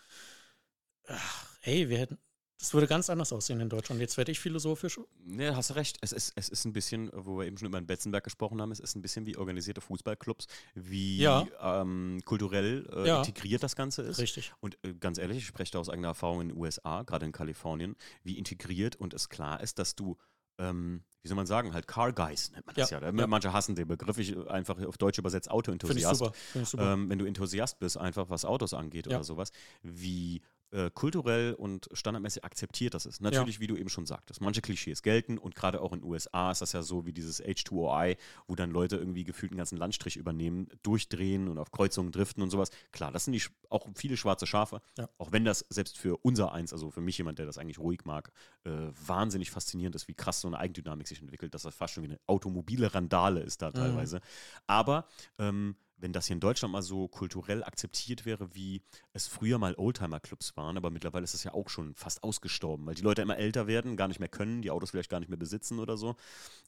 ach, 1.07 1.57
ey, 1.61 1.89
wir 1.89 1.97
hätten, 1.99 2.17
das 2.63 2.73
würde 2.73 2.87
ganz 2.87 3.09
anders 3.09 3.33
aussehen 3.33 3.59
in 3.59 3.67
Deutschland. 3.67 3.99
Jetzt 3.99 4.15
werde 4.15 4.31
ich 4.31 4.39
philosophisch. 4.39 4.97
Ne, 5.25 5.53
hast 5.53 5.71
du 5.71 5.73
recht. 5.73 5.97
Es 5.99 6.13
ist, 6.13 6.31
es 6.37 6.47
ist 6.47 6.63
ein 6.63 6.71
bisschen, 6.71 7.11
wo 7.13 7.37
wir 7.37 7.45
eben 7.45 7.57
schon 7.57 7.67
über 7.67 7.77
den 7.77 7.87
Betzenberg 7.87 8.23
gesprochen 8.23 8.61
haben, 8.61 8.71
es 8.71 8.79
ist 8.79 8.95
ein 8.95 9.01
bisschen 9.01 9.25
wie 9.25 9.35
organisierte 9.35 9.81
Fußballclubs, 9.81 10.47
wie 10.73 11.17
ja. 11.17 11.45
ähm, 11.61 12.21
kulturell 12.23 12.87
äh, 12.95 13.05
ja. 13.05 13.17
integriert 13.19 13.63
das 13.63 13.75
Ganze 13.75 14.03
ist. 14.03 14.17
Richtig. 14.17 14.53
Und 14.61 14.77
äh, 14.83 14.93
ganz 14.93 15.17
ehrlich, 15.17 15.39
ich 15.39 15.45
spreche 15.45 15.73
da 15.73 15.79
aus 15.79 15.89
eigener 15.89 16.07
Erfahrung 16.07 16.39
in 16.39 16.47
den 16.49 16.57
USA, 16.57 17.03
gerade 17.03 17.25
in 17.25 17.33
Kalifornien, 17.33 17.97
wie 18.23 18.37
integriert 18.37 18.95
und 18.95 19.13
es 19.13 19.27
klar 19.27 19.59
ist, 19.59 19.77
dass 19.77 19.95
du 19.95 20.15
ähm, 20.57 21.03
wie 21.21 21.27
soll 21.27 21.35
man 21.35 21.47
sagen, 21.47 21.73
halt 21.73 21.87
Car 21.87 22.13
Guys 22.13 22.51
nennt 22.51 22.65
man 22.65 22.75
das 22.75 22.91
ja. 22.91 23.01
ja. 23.01 23.27
Manche 23.27 23.51
hassen 23.51 23.75
den 23.75 23.87
Begriff, 23.87 24.17
ich 24.19 24.37
einfach 24.49 24.79
auf 24.85 24.97
Deutsch 24.97 25.17
übersetzt 25.17 25.49
Auto-Enthusiast. 25.49 26.23
Find 26.51 26.63
ich 26.63 26.69
super. 26.69 26.93
Ähm, 26.93 27.09
wenn 27.09 27.17
du 27.17 27.25
Enthusiast 27.25 27.79
bist, 27.79 27.97
einfach 27.97 28.29
was 28.29 28.45
Autos 28.45 28.73
angeht 28.73 29.07
ja. 29.07 29.17
oder 29.17 29.23
sowas, 29.23 29.51
wie 29.81 30.41
äh, 30.73 30.89
kulturell 30.91 31.53
und 31.53 31.87
standardmäßig 31.93 32.43
akzeptiert 32.43 32.93
das 32.93 33.05
ist. 33.05 33.21
Natürlich, 33.21 33.55
ja. 33.55 33.61
wie 33.61 33.67
du 33.67 33.75
eben 33.75 33.89
schon 33.89 34.05
sagtest, 34.05 34.41
manche 34.41 34.61
Klischees 34.61 35.03
gelten 35.03 35.37
und 35.37 35.55
gerade 35.55 35.81
auch 35.81 35.93
in 35.93 35.99
den 35.99 36.09
USA 36.09 36.51
ist 36.51 36.61
das 36.61 36.73
ja 36.73 36.81
so 36.81 37.05
wie 37.05 37.13
dieses 37.13 37.43
H2OI, 37.43 38.17
wo 38.47 38.55
dann 38.55 38.71
Leute 38.71 38.97
irgendwie 38.97 39.23
gefühlt 39.23 39.51
einen 39.51 39.57
ganzen 39.57 39.77
Landstrich 39.77 40.17
übernehmen, 40.17 40.67
durchdrehen 40.81 41.47
und 41.47 41.59
auf 41.59 41.71
Kreuzungen 41.71 42.11
driften 42.11 42.41
und 42.41 42.49
sowas. 42.49 42.71
Klar, 42.91 43.11
das 43.11 43.25
sind 43.25 43.33
die, 43.33 43.43
auch 43.69 43.87
viele 43.95 44.17
schwarze 44.17 44.47
Schafe, 44.47 44.81
ja. 44.97 45.07
auch 45.19 45.31
wenn 45.31 45.45
das 45.45 45.59
selbst 45.69 45.97
für 45.97 46.17
unser 46.17 46.51
Eins, 46.51 46.73
also 46.73 46.89
für 46.89 47.01
mich 47.01 47.17
jemand, 47.17 47.39
der 47.39 47.45
das 47.45 47.57
eigentlich 47.57 47.79
ruhig 47.79 48.05
mag, 48.05 48.31
äh, 48.63 48.71
wahnsinnig 49.05 49.51
faszinierend 49.51 49.95
ist, 49.95 50.07
wie 50.07 50.15
krass 50.15 50.41
so 50.41 50.47
eine 50.47 50.57
Eigendynamik 50.57 51.07
sich 51.07 51.21
entwickelt, 51.21 51.53
dass 51.53 51.63
das 51.63 51.75
fast 51.75 51.93
schon 51.93 52.03
wie 52.03 52.09
eine 52.09 52.19
automobile 52.25 52.93
Randale 52.93 53.41
ist 53.41 53.61
da 53.61 53.69
mhm. 53.69 53.73
teilweise. 53.73 54.17
Mhm. 54.17 54.21
Aber 54.67 55.07
ähm, 55.37 55.75
wenn 55.97 56.13
das 56.13 56.27
hier 56.27 56.35
in 56.35 56.39
Deutschland 56.39 56.71
mal 56.71 56.81
so 56.81 57.07
kulturell 57.07 57.63
akzeptiert 57.63 58.25
wäre, 58.25 58.53
wie 58.55 58.81
es 59.13 59.27
früher 59.27 59.57
mal 59.57 59.75
Oldtimer-Clubs 59.75 60.57
waren, 60.57 60.77
aber 60.77 60.89
mittlerweile 60.89 61.23
ist 61.23 61.33
es 61.33 61.43
ja 61.43 61.53
auch 61.53 61.69
schon 61.69 61.95
fast 61.95 62.23
ausgestorben, 62.23 62.85
weil 62.85 62.95
die 62.95 63.01
Leute 63.01 63.21
immer 63.21 63.37
älter 63.37 63.67
werden, 63.67 63.95
gar 63.95 64.07
nicht 64.07 64.19
mehr 64.19 64.29
können, 64.29 64.61
die 64.61 64.71
Autos 64.71 64.91
vielleicht 64.91 65.09
gar 65.09 65.19
nicht 65.19 65.29
mehr 65.29 65.37
besitzen 65.37 65.79
oder 65.79 65.97
so. 65.97 66.15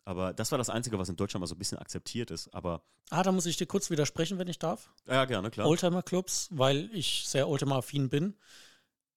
Aber 0.05 0.33
das 0.33 0.51
war 0.51 0.57
das 0.57 0.69
Einzige, 0.69 0.97
was 0.99 1.09
in 1.09 1.15
Deutschland 1.15 1.41
mal 1.41 1.47
so 1.47 1.55
ein 1.55 1.59
bisschen 1.59 1.77
akzeptiert 1.77 2.31
ist. 2.31 2.53
Aber 2.53 2.83
ah, 3.09 3.23
da 3.23 3.31
muss 3.31 3.45
ich 3.45 3.57
dir 3.57 3.65
kurz 3.65 3.89
widersprechen, 3.89 4.37
wenn 4.37 4.47
ich 4.47 4.59
darf. 4.59 4.89
Ja, 5.07 5.25
gerne, 5.25 5.51
klar. 5.51 5.67
Oldtimer-Clubs, 5.67 6.49
weil 6.51 6.89
ich 6.93 7.23
sehr 7.27 7.49
Oldtimer-affin 7.49 8.09
bin. 8.09 8.35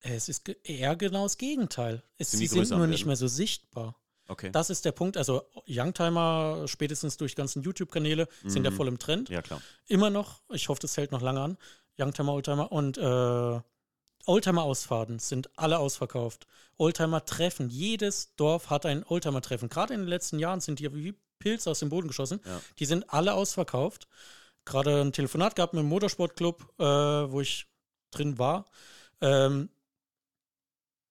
Es 0.01 0.29
ist 0.29 0.49
eher 0.65 0.97
genau 0.97 1.25
das 1.25 1.39
Gegenteil. 1.39 2.03
Es, 2.19 2.31
sie 2.31 2.47
sind 2.47 2.71
nur 2.71 2.87
nicht 2.87 3.05
mehr 3.07 3.17
so 3.17 3.27
sichtbar. 3.27 3.97
Okay. 4.29 4.51
Das 4.53 4.71
ist 4.71 4.85
der 4.85 4.93
Punkt. 4.93 5.17
Also 5.17 5.43
Youngtimer, 5.67 6.65
spätestens 6.67 7.17
durch 7.17 7.35
ganzen 7.35 7.63
YouTube-Kanäle, 7.63 8.29
mhm. 8.43 8.51
sind 8.51 8.65
ja 8.65 8.71
mhm. 8.71 8.77
voll 8.77 8.89
im 8.89 8.99
Trend. 8.99 9.31
Ja, 9.31 9.43
klar. 9.43 9.61
Immer 9.87 10.11
noch. 10.11 10.43
Ich 10.53 10.69
hoffe, 10.69 10.81
das 10.81 10.97
hält 10.97 11.13
noch 11.13 11.23
lange 11.23 11.41
an. 11.41 11.59
Youngtimer, 11.99 12.35
Oldtimer. 12.35 12.71
Und 12.71 12.99
äh, 12.99 13.61
Oldtimer-Ausfahrten 14.27 15.19
sind 15.19 15.51
alle 15.57 15.79
ausverkauft. 15.79 16.47
Oldtimer-Treffen. 16.77 17.71
Jedes 17.71 18.35
Dorf 18.37 18.69
hat 18.69 18.85
ein 18.85 19.03
Oldtimer-Treffen. 19.05 19.71
Gerade 19.71 19.95
in 19.95 20.01
den 20.01 20.09
letzten 20.09 20.39
Jahren 20.39 20.61
sind 20.61 20.79
die 20.79 20.95
wie 20.95 21.15
Pilze 21.39 21.71
aus 21.71 21.79
dem 21.79 21.89
Boden 21.89 22.09
geschossen. 22.09 22.41
Ja. 22.45 22.61
Die 22.79 22.85
sind 22.85 23.13
alle 23.13 23.33
ausverkauft. 23.33 24.09
Gerade 24.67 25.01
ein 25.01 25.13
Telefonat 25.13 25.57
gehabt 25.57 25.73
mit 25.73 25.83
dem 25.83 25.89
Motorsportclub, 25.89 26.75
äh, 26.79 26.85
wo 26.85 27.41
ich 27.41 27.67
drin 28.11 28.39
war. 28.39 28.67
Ähm, 29.23 29.71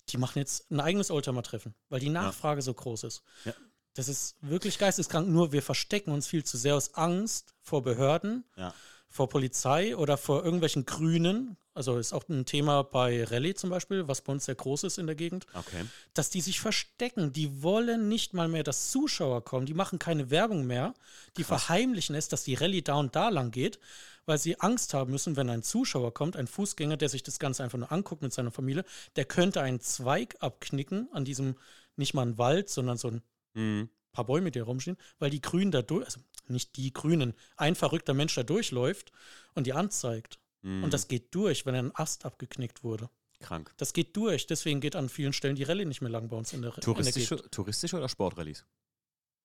die 0.09 0.17
machen 0.17 0.39
jetzt 0.39 0.71
ein 0.71 0.79
eigenes 0.79 1.11
Oldtimer-Treffen, 1.11 1.73
weil 1.89 1.99
die 1.99 2.09
Nachfrage 2.09 2.59
ja. 2.59 2.63
so 2.63 2.73
groß 2.73 3.03
ist. 3.03 3.23
Ja. 3.45 3.53
Das 3.93 4.07
ist 4.07 4.35
wirklich 4.41 4.77
geisteskrank, 4.77 5.27
nur 5.27 5.51
wir 5.51 5.63
verstecken 5.63 6.11
uns 6.11 6.27
viel 6.27 6.43
zu 6.43 6.57
sehr 6.57 6.75
aus 6.75 6.93
Angst 6.93 7.55
vor 7.61 7.81
Behörden. 7.83 8.43
Ja. 8.55 8.73
vor 9.09 9.29
Polizei 9.29 9.95
oder 9.95 10.17
vor 10.17 10.43
irgendwelchen 10.43 10.85
Grünen, 10.85 11.55
also 11.73 11.97
ist 11.97 12.11
auch 12.11 12.27
ein 12.27 12.45
Thema 12.45 12.83
bei 12.83 13.23
Rallye 13.23 13.53
zum 13.53 13.69
Beispiel, 13.69 14.07
was 14.07 14.21
bei 14.21 14.33
uns 14.33 14.45
sehr 14.45 14.55
groß 14.55 14.83
ist 14.83 14.97
in 14.97 15.07
der 15.07 15.15
Gegend, 15.15 15.45
Okay. 15.53 15.85
dass 16.13 16.29
die 16.29 16.41
sich 16.41 16.59
verstecken. 16.59 17.31
Die 17.31 17.63
wollen 17.63 18.09
nicht 18.09 18.33
mal 18.33 18.47
mehr, 18.49 18.63
dass 18.63 18.91
Zuschauer 18.91 19.43
kommen. 19.45 19.65
Die 19.65 19.73
machen 19.73 19.97
keine 19.97 20.29
Werbung 20.29 20.67
mehr. 20.67 20.93
Die 21.37 21.43
verheimlichen 21.45 22.15
es, 22.15 22.27
dass 22.27 22.43
die 22.43 22.55
Rallye 22.55 22.81
da 22.81 22.95
und 22.95 23.15
da 23.15 23.29
lang 23.29 23.51
geht, 23.51 23.79
weil 24.27 24.37
sie 24.37 24.59
Angst 24.59 24.93
haben 24.93 25.11
müssen, 25.11 25.35
wenn 25.37 25.49
ein 25.49 25.63
Zuschauer 25.63 26.13
kommt, 26.13 26.35
ein 26.35 26.47
Fußgänger, 26.47 26.97
der 26.97 27.09
sich 27.09 27.23
das 27.23 27.39
Ganze 27.39 27.63
einfach 27.63 27.79
nur 27.79 27.91
anguckt 27.91 28.21
mit 28.21 28.33
seiner 28.33 28.51
Familie, 28.51 28.83
der 29.15 29.25
könnte 29.25 29.61
einen 29.61 29.79
Zweig 29.79 30.35
abknicken 30.41 31.07
an 31.13 31.25
diesem, 31.25 31.55
nicht 31.95 32.13
mal 32.13 32.23
ein 32.23 32.37
Wald, 32.37 32.69
sondern 32.69 32.97
so 32.97 33.09
ein 33.09 33.21
Mhm. 33.55 33.89
paar 34.11 34.25
Bäume, 34.25 34.51
die 34.51 34.59
rumstehen, 34.59 34.97
weil 35.17 35.31
die 35.31 35.41
Grünen 35.41 35.71
da 35.71 35.81
durch, 35.81 36.05
also 36.05 36.19
nicht 36.47 36.75
die 36.75 36.93
Grünen, 36.93 37.33
ein 37.55 37.73
verrückter 37.75 38.13
Mensch 38.13 38.35
da 38.35 38.43
durchläuft 38.43 39.11
und 39.55 39.65
die 39.65 39.73
anzeigt. 39.73 40.39
Mhm. 40.61 40.83
Und 40.83 40.93
das 40.93 41.07
geht 41.07 41.33
durch, 41.33 41.65
wenn 41.65 41.73
ein 41.75 41.95
Ast 41.95 42.25
abgeknickt 42.25 42.83
wurde. 42.83 43.09
Krank. 43.39 43.73
Das 43.77 43.93
geht 43.93 44.15
durch. 44.17 44.47
Deswegen 44.47 44.81
geht 44.81 44.95
an 44.95 45.09
vielen 45.09 45.33
Stellen 45.33 45.55
die 45.55 45.63
Rallye 45.63 45.85
nicht 45.85 46.01
mehr 46.01 46.09
lang 46.09 46.27
bei 46.27 46.35
uns 46.35 46.53
in 46.53 46.61
der, 46.61 46.71
in 46.71 46.75
der 46.75 46.83
Touristische, 46.83 47.49
touristische 47.51 47.97
oder 47.97 48.09
Sportrallies? 48.09 48.65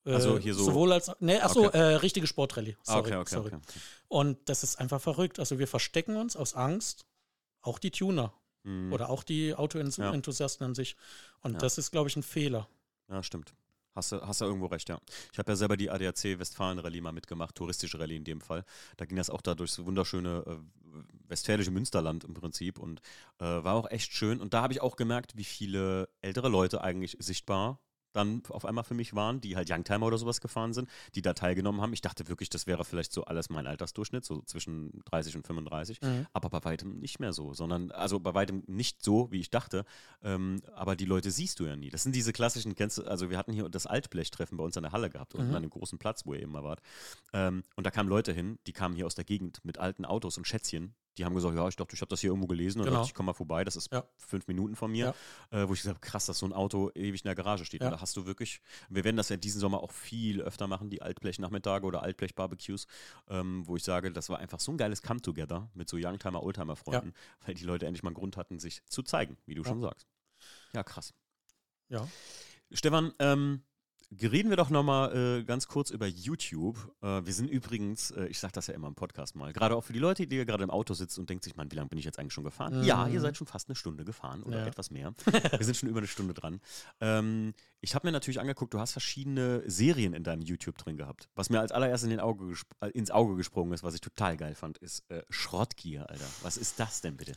Also 0.04 0.38
hier 0.38 0.54
so- 0.54 0.64
Sowohl 0.64 0.92
als. 0.92 1.10
Nee, 1.20 1.38
achso, 1.38 1.66
Okay. 1.66 1.78
äh, 1.78 1.82
richtige 1.96 2.26
Sportrallye. 2.26 2.76
Ah, 2.86 2.94
Sorry, 2.94 3.00
okay, 3.10 3.16
okay, 3.16 3.34
sorry. 3.34 3.46
okay. 3.54 3.58
Und 4.08 4.48
das 4.48 4.62
ist 4.64 4.80
einfach 4.80 5.00
verrückt. 5.00 5.38
Also 5.38 5.58
wir 5.58 5.68
verstecken 5.68 6.16
uns 6.16 6.36
aus 6.36 6.54
Angst, 6.54 7.04
auch 7.60 7.78
die 7.78 7.90
Tuner 7.92 8.32
Mhm. 8.64 8.92
oder 8.92 9.10
auch 9.10 9.22
die 9.22 9.54
Autoenthusiasten 9.54 10.64
an 10.66 10.74
sich. 10.74 10.96
Und 11.40 11.52
Ja. 11.54 11.58
das 11.58 11.78
ist, 11.78 11.90
glaube 11.92 12.08
ich, 12.08 12.16
ein 12.16 12.22
Fehler. 12.22 12.68
Ja, 13.08 13.22
stimmt. 13.22 13.54
Hast 13.94 14.10
du, 14.10 14.22
hast 14.22 14.40
du 14.40 14.46
irgendwo 14.46 14.66
recht, 14.66 14.88
ja. 14.88 14.98
Ich 15.32 15.38
habe 15.38 15.52
ja 15.52 15.56
selber 15.56 15.76
die 15.76 15.90
ADAC 15.90 16.38
Westfalen-Rallye 16.38 17.02
mal 17.02 17.12
mitgemacht, 17.12 17.54
touristische 17.54 18.00
Rallye 18.00 18.16
in 18.16 18.24
dem 18.24 18.40
Fall. 18.40 18.64
Da 18.96 19.04
ging 19.04 19.16
das 19.18 19.28
auch 19.28 19.42
da 19.42 19.54
durchs 19.54 19.78
wunderschöne 19.84 20.44
äh, 20.46 20.56
westfälische 21.28 21.70
Münsterland 21.70 22.24
im 22.24 22.32
Prinzip 22.32 22.78
und 22.78 23.00
äh, 23.38 23.44
war 23.44 23.74
auch 23.74 23.90
echt 23.90 24.12
schön. 24.14 24.40
Und 24.40 24.54
da 24.54 24.62
habe 24.62 24.72
ich 24.72 24.80
auch 24.80 24.96
gemerkt, 24.96 25.36
wie 25.36 25.44
viele 25.44 26.08
ältere 26.22 26.48
Leute 26.48 26.80
eigentlich 26.82 27.16
sichtbar 27.20 27.80
dann 28.12 28.42
auf 28.48 28.64
einmal 28.64 28.84
für 28.84 28.94
mich 28.94 29.14
waren, 29.14 29.40
die 29.40 29.56
halt 29.56 29.70
Youngtimer 29.70 30.06
oder 30.06 30.18
sowas 30.18 30.40
gefahren 30.40 30.72
sind, 30.72 30.88
die 31.14 31.22
da 31.22 31.34
teilgenommen 31.34 31.80
haben. 31.80 31.92
Ich 31.92 32.00
dachte 32.00 32.28
wirklich, 32.28 32.48
das 32.50 32.66
wäre 32.66 32.84
vielleicht 32.84 33.12
so 33.12 33.24
alles 33.24 33.50
mein 33.50 33.66
Altersdurchschnitt, 33.66 34.24
so 34.24 34.42
zwischen 34.42 35.02
30 35.06 35.36
und 35.36 35.46
35. 35.46 36.00
Mhm. 36.00 36.26
Aber 36.32 36.50
bei 36.50 36.64
weitem 36.64 36.98
nicht 36.98 37.20
mehr 37.20 37.32
so, 37.32 37.54
sondern, 37.54 37.90
also 37.90 38.20
bei 38.20 38.34
weitem 38.34 38.62
nicht 38.66 39.02
so, 39.02 39.30
wie 39.30 39.40
ich 39.40 39.50
dachte. 39.50 39.84
Ähm, 40.22 40.62
aber 40.74 40.96
die 40.96 41.04
Leute 41.04 41.30
siehst 41.30 41.60
du 41.60 41.66
ja 41.66 41.76
nie. 41.76 41.90
Das 41.90 42.02
sind 42.02 42.14
diese 42.14 42.32
klassischen, 42.32 42.74
kennst 42.74 42.98
du, 42.98 43.04
also 43.04 43.30
wir 43.30 43.38
hatten 43.38 43.52
hier 43.52 43.68
das 43.68 43.86
Altblechtreffen 43.86 44.56
bei 44.58 44.64
uns 44.64 44.76
an 44.76 44.82
der 44.84 44.92
Halle 44.92 45.10
gehabt, 45.10 45.34
unten 45.34 45.50
Mhm. 45.50 45.56
an 45.56 45.62
dem 45.62 45.70
großen 45.70 45.98
Platz, 45.98 46.26
wo 46.26 46.34
ihr 46.34 46.40
eben 46.40 46.52
mal 46.52 46.64
wart. 46.64 46.80
Ähm, 47.32 47.62
und 47.76 47.86
da 47.86 47.90
kamen 47.90 48.08
Leute 48.08 48.32
hin, 48.32 48.58
die 48.66 48.72
kamen 48.72 48.94
hier 48.94 49.06
aus 49.06 49.14
der 49.14 49.24
Gegend 49.24 49.64
mit 49.64 49.78
alten 49.78 50.04
Autos 50.04 50.38
und 50.38 50.46
Schätzchen. 50.46 50.94
Die 51.18 51.24
haben 51.26 51.34
gesagt, 51.34 51.54
ja, 51.54 51.68
ich 51.68 51.76
dachte, 51.76 51.94
ich 51.94 52.00
habe 52.00 52.08
das 52.08 52.20
hier 52.22 52.30
irgendwo 52.30 52.46
gelesen 52.46 52.78
und 52.80 52.86
Genau. 52.86 52.98
dachte, 52.98 53.08
ich 53.10 53.14
komme 53.14 53.26
mal 53.26 53.32
vorbei. 53.34 53.64
Das 53.64 53.76
ist 53.76 53.92
Ja. 53.92 54.02
fünf 54.16 54.46
Minuten 54.48 54.74
von 54.76 54.90
mir, 54.90 55.14
äh, 55.50 55.68
wo 55.68 55.74
ich 55.74 55.80
gesagt 55.80 55.96
habe, 55.96 56.00
krass, 56.06 56.24
dass 56.26 56.38
so 56.38 56.46
ein 56.46 56.54
Auto 56.54 56.90
ewig 56.94 57.20
in 57.22 57.28
der 57.28 57.34
Garage 57.34 57.64
steht. 57.66 57.82
Ja. 57.82 57.90
Da 57.90 58.00
hast 58.00 58.16
du 58.16 58.24
wirklich, 58.24 58.60
wir 58.88 59.04
werden 59.04 59.16
das 59.18 59.28
ja 59.28 59.36
diesen 59.36 59.60
Sommer 59.60 59.82
auch 59.82 59.92
viel 59.92 60.40
öfter 60.40 60.66
machen, 60.66 60.88
die 60.88 61.02
Altblech-Nachmittage 61.02 61.84
oder 61.86 62.02
Altblech-Barbecues, 62.02 62.86
ähm, 63.28 63.66
wo 63.66 63.76
ich 63.76 63.84
sage, 63.84 64.10
das 64.10 64.30
war 64.30 64.38
einfach 64.38 64.58
so 64.60 64.72
ein 64.72 64.78
geiles 64.78 65.02
Come-Together 65.02 65.70
mit 65.74 65.88
so 65.90 65.98
Youngtimer, 65.98 66.42
Oldtimer-Freunden, 66.42 67.12
weil 67.44 67.54
die 67.54 67.64
Leute 67.64 67.86
endlich 67.86 68.02
mal 68.02 68.08
einen 68.08 68.14
Grund 68.16 68.36
hatten, 68.38 68.58
sich 68.58 68.82
zu 68.86 69.02
zeigen, 69.02 69.36
wie 69.44 69.54
du 69.54 69.62
Ja. 69.62 69.68
schon 69.68 69.82
sagst. 69.82 70.06
Ja, 70.72 70.82
krass. 70.82 71.12
Ja. 71.88 72.08
Stefan, 72.72 73.12
ähm, 73.18 73.62
reden 74.20 74.50
wir 74.50 74.56
doch 74.56 74.70
nochmal 74.70 75.40
äh, 75.40 75.44
ganz 75.44 75.66
kurz 75.68 75.90
über 75.90 76.06
YouTube. 76.06 76.76
Äh, 77.02 77.24
wir 77.24 77.32
sind 77.32 77.48
übrigens, 77.48 78.10
äh, 78.10 78.26
ich 78.26 78.38
sage 78.38 78.52
das 78.52 78.66
ja 78.66 78.74
immer 78.74 78.88
im 78.88 78.94
Podcast 78.94 79.34
mal, 79.34 79.52
gerade 79.52 79.74
auch 79.76 79.82
für 79.82 79.92
die 79.92 79.98
Leute, 79.98 80.26
die 80.26 80.44
gerade 80.44 80.64
im 80.64 80.70
Auto 80.70 80.94
sitzen 80.94 81.20
und 81.20 81.30
denken 81.30 81.42
sich, 81.42 81.56
Mann, 81.56 81.70
wie 81.70 81.76
lange 81.76 81.88
bin 81.88 81.98
ich 81.98 82.04
jetzt 82.04 82.18
eigentlich 82.18 82.32
schon 82.32 82.44
gefahren? 82.44 82.78
Mhm. 82.80 82.84
Ja, 82.84 83.06
ihr 83.08 83.20
seid 83.20 83.36
schon 83.36 83.46
fast 83.46 83.68
eine 83.68 83.76
Stunde 83.76 84.04
gefahren 84.04 84.42
oder 84.42 84.60
Ja. 84.60 84.66
etwas 84.66 84.90
mehr. 84.90 85.14
wir 85.26 85.64
sind 85.64 85.76
schon 85.76 85.88
über 85.88 85.98
eine 85.98 86.06
Stunde 86.06 86.34
dran. 86.34 86.60
Ähm, 87.00 87.54
ich 87.80 87.94
habe 87.94 88.06
mir 88.06 88.12
natürlich 88.12 88.40
angeguckt, 88.40 88.74
du 88.74 88.80
hast 88.80 88.92
verschiedene 88.92 89.62
Serien 89.68 90.12
in 90.14 90.24
deinem 90.24 90.42
YouTube 90.42 90.76
drin 90.78 90.96
gehabt. 90.96 91.28
Was 91.34 91.50
mir 91.50 91.60
als 91.60 91.72
allererstes 91.72 92.10
in 92.10 92.20
Auge 92.20 92.54
äh, 92.80 92.88
ins 92.90 93.10
Auge 93.10 93.36
gesprungen 93.36 93.72
ist, 93.72 93.82
was 93.82 93.94
ich 93.94 94.00
total 94.00 94.36
geil 94.36 94.54
fand, 94.54 94.78
ist 94.78 95.08
äh, 95.10 95.22
Schrottgier, 95.30 96.08
Alter. 96.10 96.26
Was 96.42 96.56
ist 96.56 96.78
das 96.78 97.00
denn 97.00 97.16
bitte? 97.16 97.32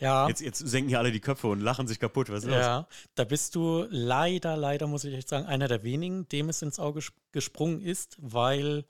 Ja. 0.00 0.26
Jetzt, 0.28 0.40
jetzt 0.40 0.58
senken 0.58 0.88
hier 0.88 0.98
alle 0.98 1.12
die 1.12 1.20
Köpfe 1.20 1.46
und 1.48 1.60
lachen 1.60 1.86
sich 1.86 2.00
kaputt. 2.00 2.28
Was 2.30 2.44
ist 2.44 2.48
los? 2.50 2.56
Ja, 2.58 2.88
da 3.14 3.24
bist 3.24 3.54
du 3.54 3.86
leider, 3.90 4.56
leider, 4.56 4.86
muss 4.86 5.04
ich 5.04 5.14
echt 5.14 5.28
sagen, 5.28 5.46
einer 5.46 5.68
der 5.68 5.82
wenigen, 5.82 6.28
dem 6.30 6.48
es 6.48 6.62
ins 6.62 6.78
Auge 6.80 7.00
ges- 7.00 7.12
gesprungen 7.32 7.80
ist, 7.82 8.16
weil 8.18 8.84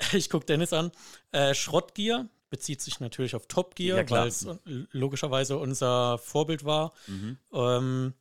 ich 0.12 0.30
gucke 0.30 0.46
Dennis 0.46 0.72
an. 0.72 0.92
Äh, 1.32 1.54
Schrottgier 1.54 2.28
bezieht 2.50 2.80
sich 2.80 3.00
natürlich 3.00 3.34
auf 3.34 3.46
Top 3.46 3.74
Gear, 3.74 3.98
Ja, 3.98 4.10
weil 4.10 4.28
es 4.28 4.46
logischerweise 4.64 5.58
unser 5.58 6.16
Vorbild 6.18 6.64
war. 6.64 6.92
Mhm. 7.06 7.36
Ähm, 7.52 8.14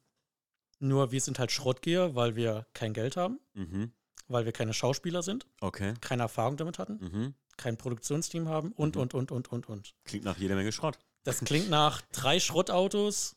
nur 0.80 1.12
wir 1.12 1.22
sind 1.22 1.40
halt 1.40 1.52
Schrottgier, 1.52 2.14
weil 2.16 2.36
wir 2.36 2.66
kein 2.74 2.94
Geld 2.94 3.16
haben, 3.16 3.40
Mhm. 3.54 3.92
weil 4.28 4.46
wir 4.46 4.52
keine 4.52 4.74
Schauspieler 4.74 5.24
sind, 5.24 5.48
Okay. 5.62 5.94
keine 6.02 6.24
Erfahrung 6.24 6.58
damit 6.58 6.78
hatten, 6.78 6.98
Mhm. 7.00 7.34
Kein 7.58 7.78
Produktionsteam 7.78 8.48
haben 8.48 8.72
und, 8.74 8.96
Mhm. 8.96 9.02
und, 9.02 9.14
und, 9.14 9.32
und, 9.32 9.52
und, 9.52 9.70
und. 9.70 9.94
Klingt 10.06 10.26
nach 10.26 10.38
jeder 10.38 10.56
Menge 10.56 10.72
Schrott. 10.72 10.98
Das 11.24 11.40
klingt 11.42 11.70
nach 11.70 12.02
drei 12.14 12.40
Schrottautos. 12.40 13.36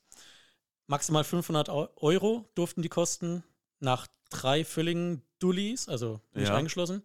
Maximal 0.86 1.24
500 1.24 1.68
Eu- 1.68 1.88
Euro 1.96 2.48
durften 2.54 2.82
die 2.82 2.88
kosten. 2.88 3.42
Nach 3.80 4.06
drei 4.30 4.64
völligen 4.64 5.22
Dullis, 5.38 5.88
also 5.88 6.20
nicht 6.32 6.48
Ja. 6.48 6.56
eingeschlossen. 6.56 7.02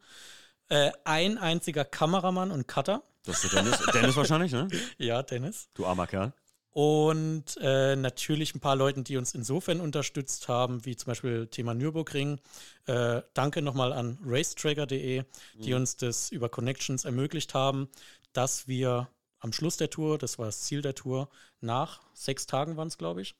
Äh, 0.70 0.92
ein 1.06 1.38
einziger 1.38 1.86
Kameramann 1.86 2.52
und 2.52 2.68
Cutter. 2.68 3.04
Das 3.24 3.44
ist 3.44 3.54
Dennis. 3.54 3.80
Dennis 3.94 4.16
wahrscheinlich, 4.16 4.52
ne? 4.52 4.68
Ja, 4.98 5.24
Dennis. 5.24 5.70
Du 5.74 5.86
armer 5.86 6.06
Kerl. 6.08 6.34
Und 6.76 7.56
äh, 7.62 7.96
natürlich 7.96 8.54
ein 8.54 8.60
paar 8.60 8.76
Leuten, 8.76 9.06
die 9.06 9.16
uns 9.16 9.34
insofern 9.34 9.80
unterstützt 9.80 10.50
haben, 10.50 10.84
wie 10.84 10.98
zum 10.98 11.08
Beispiel 11.08 11.48
Thema 11.48 11.74
Nürburgring. 11.74 12.42
Äh, 12.86 13.22
danke 13.34 13.62
nochmal 13.62 13.94
an 13.94 14.20
racetracker.de, 14.26 15.24
die 15.54 15.70
Mhm. 15.70 15.76
uns 15.78 15.96
das 15.96 16.32
über 16.32 16.50
Connections 16.50 17.06
ermöglicht 17.06 17.54
haben, 17.54 17.88
dass 18.34 18.68
wir 18.68 19.08
am 19.40 19.54
Schluss 19.54 19.78
der 19.78 19.90
Tour, 19.90 20.18
das 20.18 20.38
war 20.38 20.48
das 20.48 20.64
Ziel 20.64 20.82
der 20.82 20.96
Tour, 20.96 21.30
nach 21.62 22.02
sechs 22.14 22.46
Tagen 22.46 22.76
waren 22.76 22.90
es, 22.90 22.98
glaube 22.98 23.22
ich, 23.22 23.36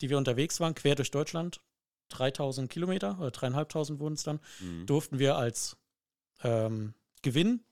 die 0.00 0.08
wir 0.08 0.16
unterwegs 0.16 0.58
waren, 0.58 0.74
quer 0.74 0.94
durch 0.94 1.10
Deutschland, 1.10 1.60
3000 2.08 2.70
Kilometer 2.70 3.18
oder 3.20 3.30
dreieinhalbtausend 3.30 4.00
wurden 4.00 4.14
es 4.14 4.22
dann, 4.22 4.40
Mhm. 4.58 4.86
durften 4.86 5.18
wir 5.18 5.36
als 5.36 5.76
ähm, 6.42 6.94
Gewinn 7.20 7.62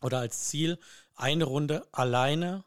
oder 0.00 0.20
als 0.20 0.46
Ziel 0.48 0.78
eine 1.16 1.44
Runde 1.44 1.86
alleine, 1.92 2.64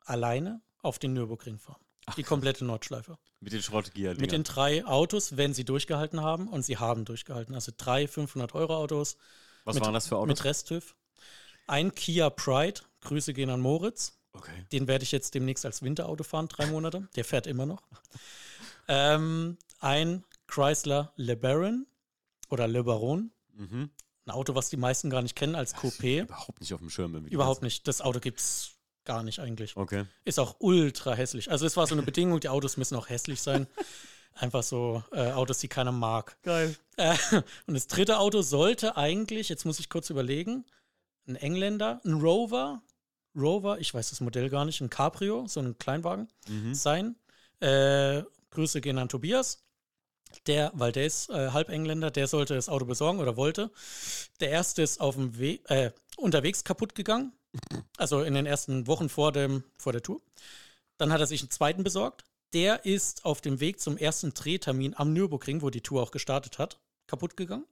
alleine 0.00 0.60
auf 0.84 0.98
den 0.98 1.12
Nürburgring 1.14 1.58
fahren. 1.58 1.80
die 2.16 2.22
komplette 2.22 2.64
Nordschleife. 2.64 3.16
Mit 3.40 3.52
den 3.52 3.62
Schrottgier. 3.62 4.14
Mit 4.18 4.32
den 4.32 4.44
drei 4.44 4.84
Autos, 4.84 5.36
wenn 5.36 5.54
sie 5.54 5.64
durchgehalten 5.64 6.20
haben. 6.20 6.48
Und 6.48 6.62
sie 6.64 6.76
haben 6.78 7.04
durchgehalten. 7.04 7.54
Also 7.54 7.72
drei 7.76 8.04
500-Euro-Autos 8.04 9.16
Was 9.64 9.74
mit- 9.74 9.84
waren 9.84 9.94
das 9.94 10.08
für 10.08 10.16
Autos? 10.16 10.28
mit 10.28 10.44
Resttüv. 10.44 10.94
Ein 11.66 11.94
Kia 11.94 12.28
Pride. 12.30 12.82
Grüße 13.00 13.32
gehen 13.32 13.48
an 13.50 13.60
Moritz. 13.60 14.18
okay. 14.34 14.66
Den 14.72 14.86
werde 14.86 15.02
ich 15.04 15.12
jetzt 15.12 15.34
demnächst 15.34 15.64
als 15.64 15.82
Winterauto 15.82 16.24
fahren, 16.24 16.48
drei 16.48 16.66
Monate. 16.66 17.08
Der 17.16 17.24
fährt 17.24 17.46
immer 17.46 17.64
noch. 17.66 17.82
Ähm, 18.88 19.56
ein 19.80 20.24
Chrysler 20.46 21.12
LeBaron 21.16 21.86
oder 22.50 22.68
LeBaron. 22.68 23.30
Mhm. 23.54 23.90
Ein 24.26 24.30
Auto, 24.30 24.54
was 24.54 24.70
die 24.70 24.76
meisten 24.76 25.10
gar 25.10 25.22
nicht 25.22 25.36
kennen 25.36 25.54
als 25.54 25.74
Coupé. 25.74 26.22
Überhaupt 26.22 26.60
nicht 26.60 26.72
auf 26.74 26.80
dem 26.80 26.90
Schirm. 26.90 27.14
irgendwie. 27.14 27.32
Überhaupt 27.34 27.62
nicht. 27.62 27.86
Das 27.88 28.00
Auto 28.00 28.20
gibt 28.20 28.40
es 28.40 28.73
gar 29.04 29.22
nicht 29.22 29.38
eigentlich. 29.40 29.76
Okay. 29.76 30.04
Ist 30.24 30.38
auch 30.38 30.56
ultra 30.58 31.14
hässlich. 31.14 31.50
Also 31.50 31.66
es 31.66 31.76
war 31.76 31.86
so 31.86 31.94
eine 31.94 32.02
Bedingung, 32.02 32.40
die 32.40 32.48
Autos 32.48 32.76
müssen 32.76 32.96
auch 32.96 33.08
hässlich 33.08 33.40
sein. 33.40 33.66
Einfach 34.34 34.62
so 34.64 35.04
äh, 35.12 35.30
Autos, 35.32 35.58
die 35.58 35.68
keiner 35.68 35.92
mag. 35.92 36.36
Geil. 36.42 36.74
Äh, 36.96 37.14
und 37.66 37.74
das 37.74 37.86
dritte 37.86 38.18
Auto 38.18 38.42
sollte 38.42 38.96
eigentlich, 38.96 39.48
jetzt 39.48 39.64
muss 39.64 39.78
ich 39.78 39.88
kurz 39.88 40.10
überlegen, 40.10 40.64
ein 41.28 41.36
Engländer, 41.36 42.00
ein 42.04 42.14
Rover, 42.14 42.82
Rover, 43.36 43.78
ich 43.78 43.92
weiß 43.94 44.10
das 44.10 44.20
Modell 44.20 44.50
gar 44.50 44.64
nicht, 44.64 44.80
ein 44.80 44.90
Cabrio, 44.90 45.46
so 45.46 45.60
ein 45.60 45.78
Kleinwagen 45.78 46.28
Mhm. 46.48 46.74
sein. 46.74 47.16
Äh, 47.60 48.22
Grüße 48.50 48.80
gehen 48.80 48.98
an 48.98 49.08
Tobias. 49.08 49.60
Der, 50.48 50.72
weil 50.74 50.90
der 50.90 51.06
ist 51.06 51.30
äh, 51.30 51.50
halb 51.50 51.68
Engländer, 51.68 52.10
der 52.10 52.26
sollte 52.26 52.54
das 52.54 52.68
Auto 52.68 52.84
besorgen 52.86 53.20
oder 53.20 53.36
wollte. 53.36 53.70
Der 54.40 54.50
erste 54.50 54.82
ist 54.82 55.00
auf 55.00 55.14
dem 55.14 55.38
Weg, 55.38 55.62
äh, 55.70 55.92
unterwegs 56.16 56.64
kaputt 56.64 56.96
gegangen. 56.96 57.32
Also 57.96 58.22
in 58.22 58.34
den 58.34 58.46
ersten 58.46 58.86
Wochen 58.86 59.08
vor, 59.08 59.32
dem, 59.32 59.64
vor 59.78 59.92
der 59.92 60.02
Tour. 60.02 60.20
Dann 60.98 61.12
hat 61.12 61.20
er 61.20 61.26
sich 61.26 61.42
einen 61.42 61.50
zweiten 61.50 61.84
besorgt. 61.84 62.24
Der 62.52 62.84
ist 62.84 63.24
auf 63.24 63.40
dem 63.40 63.60
Weg 63.60 63.80
zum 63.80 63.96
ersten 63.96 64.32
Drehtermin 64.32 64.94
am 64.96 65.12
Nürburgring, 65.12 65.62
wo 65.62 65.70
die 65.70 65.80
Tour 65.80 66.02
auch 66.02 66.10
gestartet 66.12 66.58
hat, 66.58 66.78
kaputt 67.06 67.36
gegangen. 67.36 67.66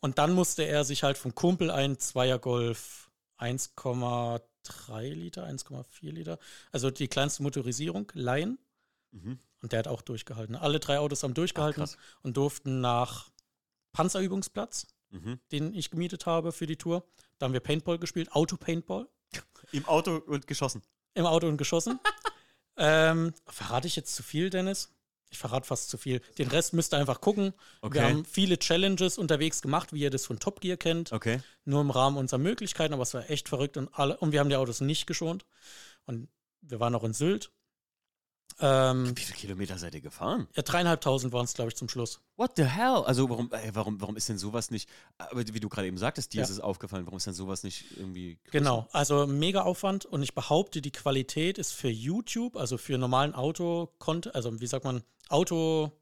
Und 0.00 0.18
dann 0.18 0.32
musste 0.32 0.62
er 0.62 0.84
sich 0.84 1.02
halt 1.02 1.18
vom 1.18 1.34
Kumpel 1.34 1.70
ein 1.70 1.98
Zweier 1.98 2.38
Golf 2.38 3.10
1,3 3.38 4.40
Liter, 5.12 5.46
1,4 5.46 6.12
Liter, 6.12 6.38
also 6.72 6.90
die 6.90 7.08
kleinste 7.08 7.42
Motorisierung, 7.42 8.10
leihen. 8.14 8.58
Mhm. 9.10 9.38
Und 9.62 9.72
der 9.72 9.80
hat 9.80 9.88
auch 9.88 10.02
durchgehalten. 10.02 10.56
Alle 10.56 10.80
drei 10.80 10.98
Autos 10.98 11.22
haben 11.22 11.34
durchgehalten 11.34 11.82
Ach, 11.82 11.96
und 12.22 12.36
durften 12.36 12.80
nach 12.80 13.30
Panzerübungsplatz, 13.92 14.86
mhm. 15.10 15.40
den 15.52 15.74
ich 15.74 15.90
gemietet 15.90 16.26
habe 16.26 16.52
für 16.52 16.66
die 16.66 16.76
Tour. 16.76 17.04
Da 17.38 17.44
haben 17.46 17.52
wir 17.52 17.60
Paintball 17.60 17.98
gespielt, 17.98 18.32
Auto-Paintball. 18.32 19.08
Im 19.72 19.86
Auto 19.86 20.16
und 20.16 20.46
geschossen. 20.46 20.82
Im 21.14 21.26
Auto 21.26 21.46
und 21.46 21.56
geschossen. 21.56 22.00
ähm, 22.76 23.32
verrate 23.46 23.86
ich 23.86 23.96
jetzt 23.96 24.14
zu 24.14 24.22
viel, 24.22 24.50
Dennis? 24.50 24.90
Ich 25.32 25.38
verrate 25.38 25.66
fast 25.66 25.90
zu 25.90 25.96
viel. 25.96 26.20
Den 26.38 26.48
Rest 26.48 26.72
müsst 26.72 26.92
ihr 26.92 26.98
einfach 26.98 27.20
gucken. 27.20 27.54
Okay. 27.82 27.94
Wir 27.94 28.02
haben 28.02 28.24
viele 28.24 28.58
Challenges 28.58 29.16
unterwegs 29.16 29.62
gemacht, 29.62 29.92
wie 29.92 30.00
ihr 30.00 30.10
das 30.10 30.26
von 30.26 30.40
Top 30.40 30.60
Gear 30.60 30.76
kennt. 30.76 31.12
Okay. 31.12 31.40
Nur 31.64 31.80
im 31.82 31.90
Rahmen 31.90 32.16
unserer 32.16 32.40
Möglichkeiten, 32.40 32.94
aber 32.94 33.04
es 33.04 33.14
war 33.14 33.30
echt 33.30 33.48
verrückt 33.48 33.76
und 33.76 33.88
alle 33.92 34.16
und 34.16 34.32
wir 34.32 34.40
haben 34.40 34.48
die 34.48 34.56
Autos 34.56 34.80
nicht 34.80 35.06
geschont. 35.06 35.44
Und 36.06 36.28
wir 36.62 36.80
waren 36.80 36.94
auch 36.96 37.04
in 37.04 37.12
Sylt 37.12 37.52
ähm, 38.60 39.16
Wie 39.16 39.22
viele 39.22 39.38
Kilometer 39.38 39.78
seid 39.78 39.94
ihr 39.94 40.00
gefahren? 40.00 40.48
Ja, 40.54 40.62
dreieinhalbtausend 40.62 41.32
waren 41.32 41.44
es, 41.44 41.54
glaube 41.54 41.70
ich, 41.70 41.76
zum 41.76 41.88
Schluss. 41.88 42.20
What 42.36 42.52
the 42.56 42.64
hell? 42.64 43.02
Also 43.04 43.28
warum, 43.28 43.50
ey, 43.52 43.70
warum, 43.74 44.00
warum 44.00 44.16
ist 44.16 44.28
denn 44.28 44.38
sowas 44.38 44.70
nicht, 44.70 44.88
aber 45.18 45.46
wie 45.46 45.60
du 45.60 45.68
gerade 45.68 45.88
eben 45.88 45.98
sagtest, 45.98 46.32
dir 46.32 46.38
ja. 46.38 46.44
ist 46.44 46.50
es 46.50 46.60
aufgefallen, 46.60 47.06
warum 47.06 47.16
ist 47.16 47.26
denn 47.26 47.34
sowas 47.34 47.62
nicht 47.62 47.96
irgendwie 47.96 48.38
größer? 48.44 48.58
Genau, 48.58 48.88
also 48.92 49.26
mega 49.26 49.62
Aufwand 49.62 50.06
und 50.06 50.22
ich 50.22 50.34
behaupte, 50.34 50.82
die 50.82 50.92
Qualität 50.92 51.58
ist 51.58 51.72
für 51.72 51.90
YouTube, 51.90 52.56
also 52.56 52.78
für 52.78 52.98
normalen 52.98 53.34
Auto, 53.34 53.90
also 54.32 54.60
wie 54.60 54.66
sagt 54.66 54.84
man, 54.84 55.02
Auto- 55.28 55.92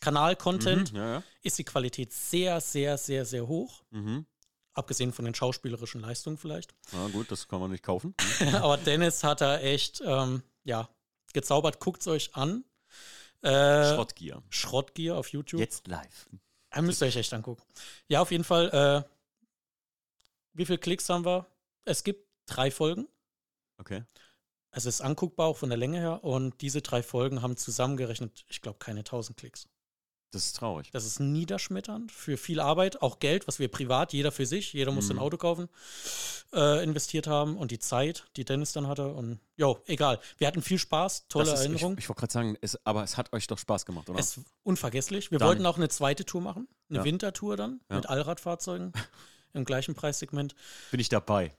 Kanal-Content 0.00 0.92
mhm, 0.92 0.98
ja, 0.98 1.12
ja. 1.14 1.22
ist 1.42 1.58
die 1.58 1.64
Qualität 1.64 2.12
sehr, 2.12 2.60
sehr, 2.60 2.98
sehr, 2.98 3.24
sehr 3.24 3.46
hoch. 3.46 3.82
Mhm. 3.90 4.26
Abgesehen 4.74 5.12
von 5.12 5.24
den 5.24 5.34
schauspielerischen 5.34 6.02
Leistungen 6.02 6.36
vielleicht. 6.36 6.74
Na 6.92 7.08
gut, 7.08 7.30
das 7.30 7.48
kann 7.48 7.60
man 7.60 7.70
nicht 7.70 7.82
kaufen. 7.82 8.14
Aber 8.60 8.76
Dennis 8.76 9.24
hat 9.24 9.40
da 9.40 9.58
echt, 9.58 10.02
ähm, 10.04 10.42
ja, 10.64 10.90
gezaubert. 11.36 11.78
Guckt 11.80 12.00
es 12.00 12.08
euch 12.08 12.34
an. 12.34 12.64
Äh, 13.42 13.94
Schrottgier. 13.94 14.42
Schrottgier 14.48 15.16
auf 15.16 15.28
YouTube. 15.28 15.60
Jetzt 15.60 15.86
live. 15.86 16.28
Da 16.70 16.82
müsst 16.82 17.02
ihr 17.02 17.06
euch 17.06 17.16
echt 17.16 17.32
angucken. 17.32 17.62
Ja, 18.08 18.22
auf 18.22 18.30
jeden 18.30 18.44
Fall. 18.44 18.70
Äh, 18.70 19.08
wie 20.54 20.64
viele 20.64 20.78
Klicks 20.78 21.08
haben 21.08 21.24
wir? 21.24 21.46
Es 21.84 22.02
gibt 22.02 22.26
drei 22.46 22.70
Folgen. 22.70 23.06
Okay. 23.78 24.02
Es 24.70 24.86
ist 24.86 25.00
anguckbar 25.00 25.46
auch 25.46 25.56
von 25.56 25.68
der 25.68 25.78
Länge 25.78 25.98
her. 25.98 26.24
Und 26.24 26.60
diese 26.62 26.80
drei 26.82 27.02
Folgen 27.02 27.42
haben 27.42 27.56
zusammengerechnet, 27.56 28.44
ich 28.48 28.62
glaube, 28.62 28.78
keine 28.78 29.00
1000 29.00 29.38
Klicks. 29.38 29.68
Das 30.36 30.44
ist 30.44 30.56
traurig. 30.56 30.90
Das 30.90 31.06
ist 31.06 31.18
niederschmetternd 31.18 32.12
für 32.12 32.36
viel 32.36 32.60
Arbeit, 32.60 33.00
auch 33.00 33.20
Geld, 33.20 33.48
was 33.48 33.58
wir 33.58 33.68
privat, 33.68 34.12
jeder 34.12 34.30
für 34.30 34.44
sich, 34.44 34.74
jeder 34.74 34.92
muss 34.92 35.06
mhm. 35.06 35.12
ein 35.12 35.18
Auto 35.20 35.38
kaufen, 35.38 35.70
äh, 36.52 36.84
investiert 36.84 37.26
haben 37.26 37.56
und 37.56 37.70
die 37.70 37.78
Zeit, 37.78 38.26
die 38.36 38.44
Dennis 38.44 38.72
dann 38.72 38.86
hatte. 38.86 39.08
Und 39.08 39.40
jo, 39.56 39.78
egal. 39.86 40.20
Wir 40.36 40.46
hatten 40.46 40.60
viel 40.60 40.78
Spaß, 40.78 41.28
tolle 41.28 41.54
ist, 41.54 41.60
Erinnerungen. 41.60 41.96
Ich, 41.96 42.04
ich 42.04 42.08
wollte 42.10 42.20
gerade 42.20 42.32
sagen, 42.34 42.58
es, 42.60 42.78
aber 42.84 43.02
es 43.02 43.16
hat 43.16 43.32
euch 43.32 43.46
doch 43.46 43.56
Spaß 43.56 43.86
gemacht, 43.86 44.10
oder? 44.10 44.18
Es 44.18 44.38
unvergesslich. 44.62 45.30
Wir 45.30 45.38
dann. 45.38 45.48
wollten 45.48 45.64
auch 45.64 45.78
eine 45.78 45.88
zweite 45.88 46.26
Tour 46.26 46.42
machen, 46.42 46.68
eine 46.90 46.98
ja. 46.98 47.04
Wintertour 47.04 47.56
dann 47.56 47.80
ja. 47.88 47.96
mit 47.96 48.06
Allradfahrzeugen 48.06 48.92
im 49.54 49.64
gleichen 49.64 49.94
Preissegment. 49.94 50.54
Bin 50.90 51.00
ich 51.00 51.08
dabei. 51.08 51.56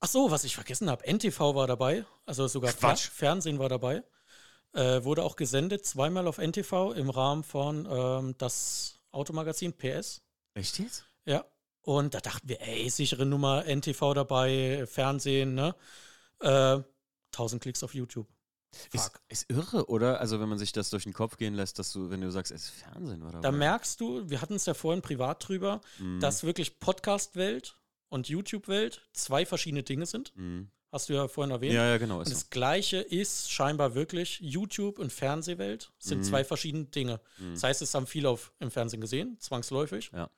Ach 0.00 0.08
so, 0.08 0.32
was 0.32 0.42
ich 0.42 0.56
vergessen 0.56 0.90
habe, 0.90 1.06
NTV 1.06 1.54
war 1.54 1.68
dabei, 1.68 2.04
also 2.26 2.48
sogar 2.48 2.72
Fer 2.72 2.96
Fernsehen 2.96 3.60
war 3.60 3.68
dabei. 3.68 4.02
Äh, 4.72 5.02
wurde 5.02 5.24
auch 5.24 5.34
gesendet, 5.34 5.84
zweimal 5.84 6.28
auf 6.28 6.38
NTV 6.38 6.92
im 6.92 7.10
Rahmen 7.10 7.42
von 7.42 7.88
ähm, 7.90 8.34
das 8.38 9.00
Automagazin 9.10 9.72
PS. 9.72 10.22
Echt 10.54 10.78
jetzt? 10.78 11.04
Ja. 11.24 11.44
Und 11.82 12.14
da 12.14 12.20
dachten 12.20 12.48
wir, 12.48 12.60
ey, 12.60 12.88
sichere 12.88 13.26
Nummer, 13.26 13.64
NTV 13.66 14.14
dabei, 14.14 14.84
Fernsehen, 14.86 15.54
ne? 15.54 15.74
Äh, 16.40 16.82
1000 17.32 17.62
Klicks 17.62 17.82
auf 17.82 17.94
YouTube. 17.94 18.28
Ist, 18.92 19.10
ist, 19.28 19.50
irre, 19.50 19.86
oder? 19.86 20.20
Also, 20.20 20.38
wenn 20.38 20.48
man 20.48 20.58
sich 20.58 20.72
das 20.72 20.90
durch 20.90 21.02
den 21.02 21.12
Kopf 21.12 21.36
gehen 21.36 21.54
lässt, 21.54 21.78
dass 21.78 21.92
du, 21.92 22.10
wenn 22.10 22.20
du 22.20 22.30
sagst, 22.30 22.52
es 22.52 22.66
ist 22.66 22.70
Fernsehen, 22.70 23.22
oder? 23.22 23.40
Da 23.40 23.50
merkst 23.50 24.00
du, 24.00 24.28
wir 24.30 24.40
hatten 24.40 24.54
es 24.54 24.66
ja 24.66 24.74
vorhin 24.74 25.02
privat 25.02 25.48
drüber, 25.48 25.80
mhm. 25.98 26.20
dass 26.20 26.44
wirklich 26.44 26.78
Podcast-Welt 26.78 27.76
und 28.08 28.28
YouTube-Welt 28.28 29.08
zwei 29.12 29.44
verschiedene 29.44 29.82
Dinge 29.82 30.06
sind. 30.06 30.36
Mhm. 30.36 30.70
Hast 30.92 31.08
du 31.08 31.12
ja 31.12 31.28
vorhin 31.28 31.52
erwähnt. 31.52 31.74
Ja, 31.74 31.86
ja, 31.86 31.98
genau. 31.98 32.18
Und 32.18 32.28
das 32.28 32.40
so. 32.40 32.46
Gleiche 32.50 32.96
ist 32.98 33.50
scheinbar 33.52 33.94
wirklich 33.94 34.40
YouTube 34.40 34.98
und 34.98 35.12
Fernsehwelt 35.12 35.92
sind 35.98 36.18
mhm. 36.18 36.24
zwei 36.24 36.42
verschiedene 36.42 36.86
Dinge. 36.86 37.20
Mhm. 37.38 37.54
Das 37.54 37.62
heißt, 37.62 37.82
es 37.82 37.94
haben 37.94 38.08
viele 38.08 38.28
auf, 38.28 38.52
im 38.58 38.72
Fernsehen 38.72 39.00
gesehen, 39.00 39.38
zwangsläufig. 39.38 40.10
Ja. 40.12 40.30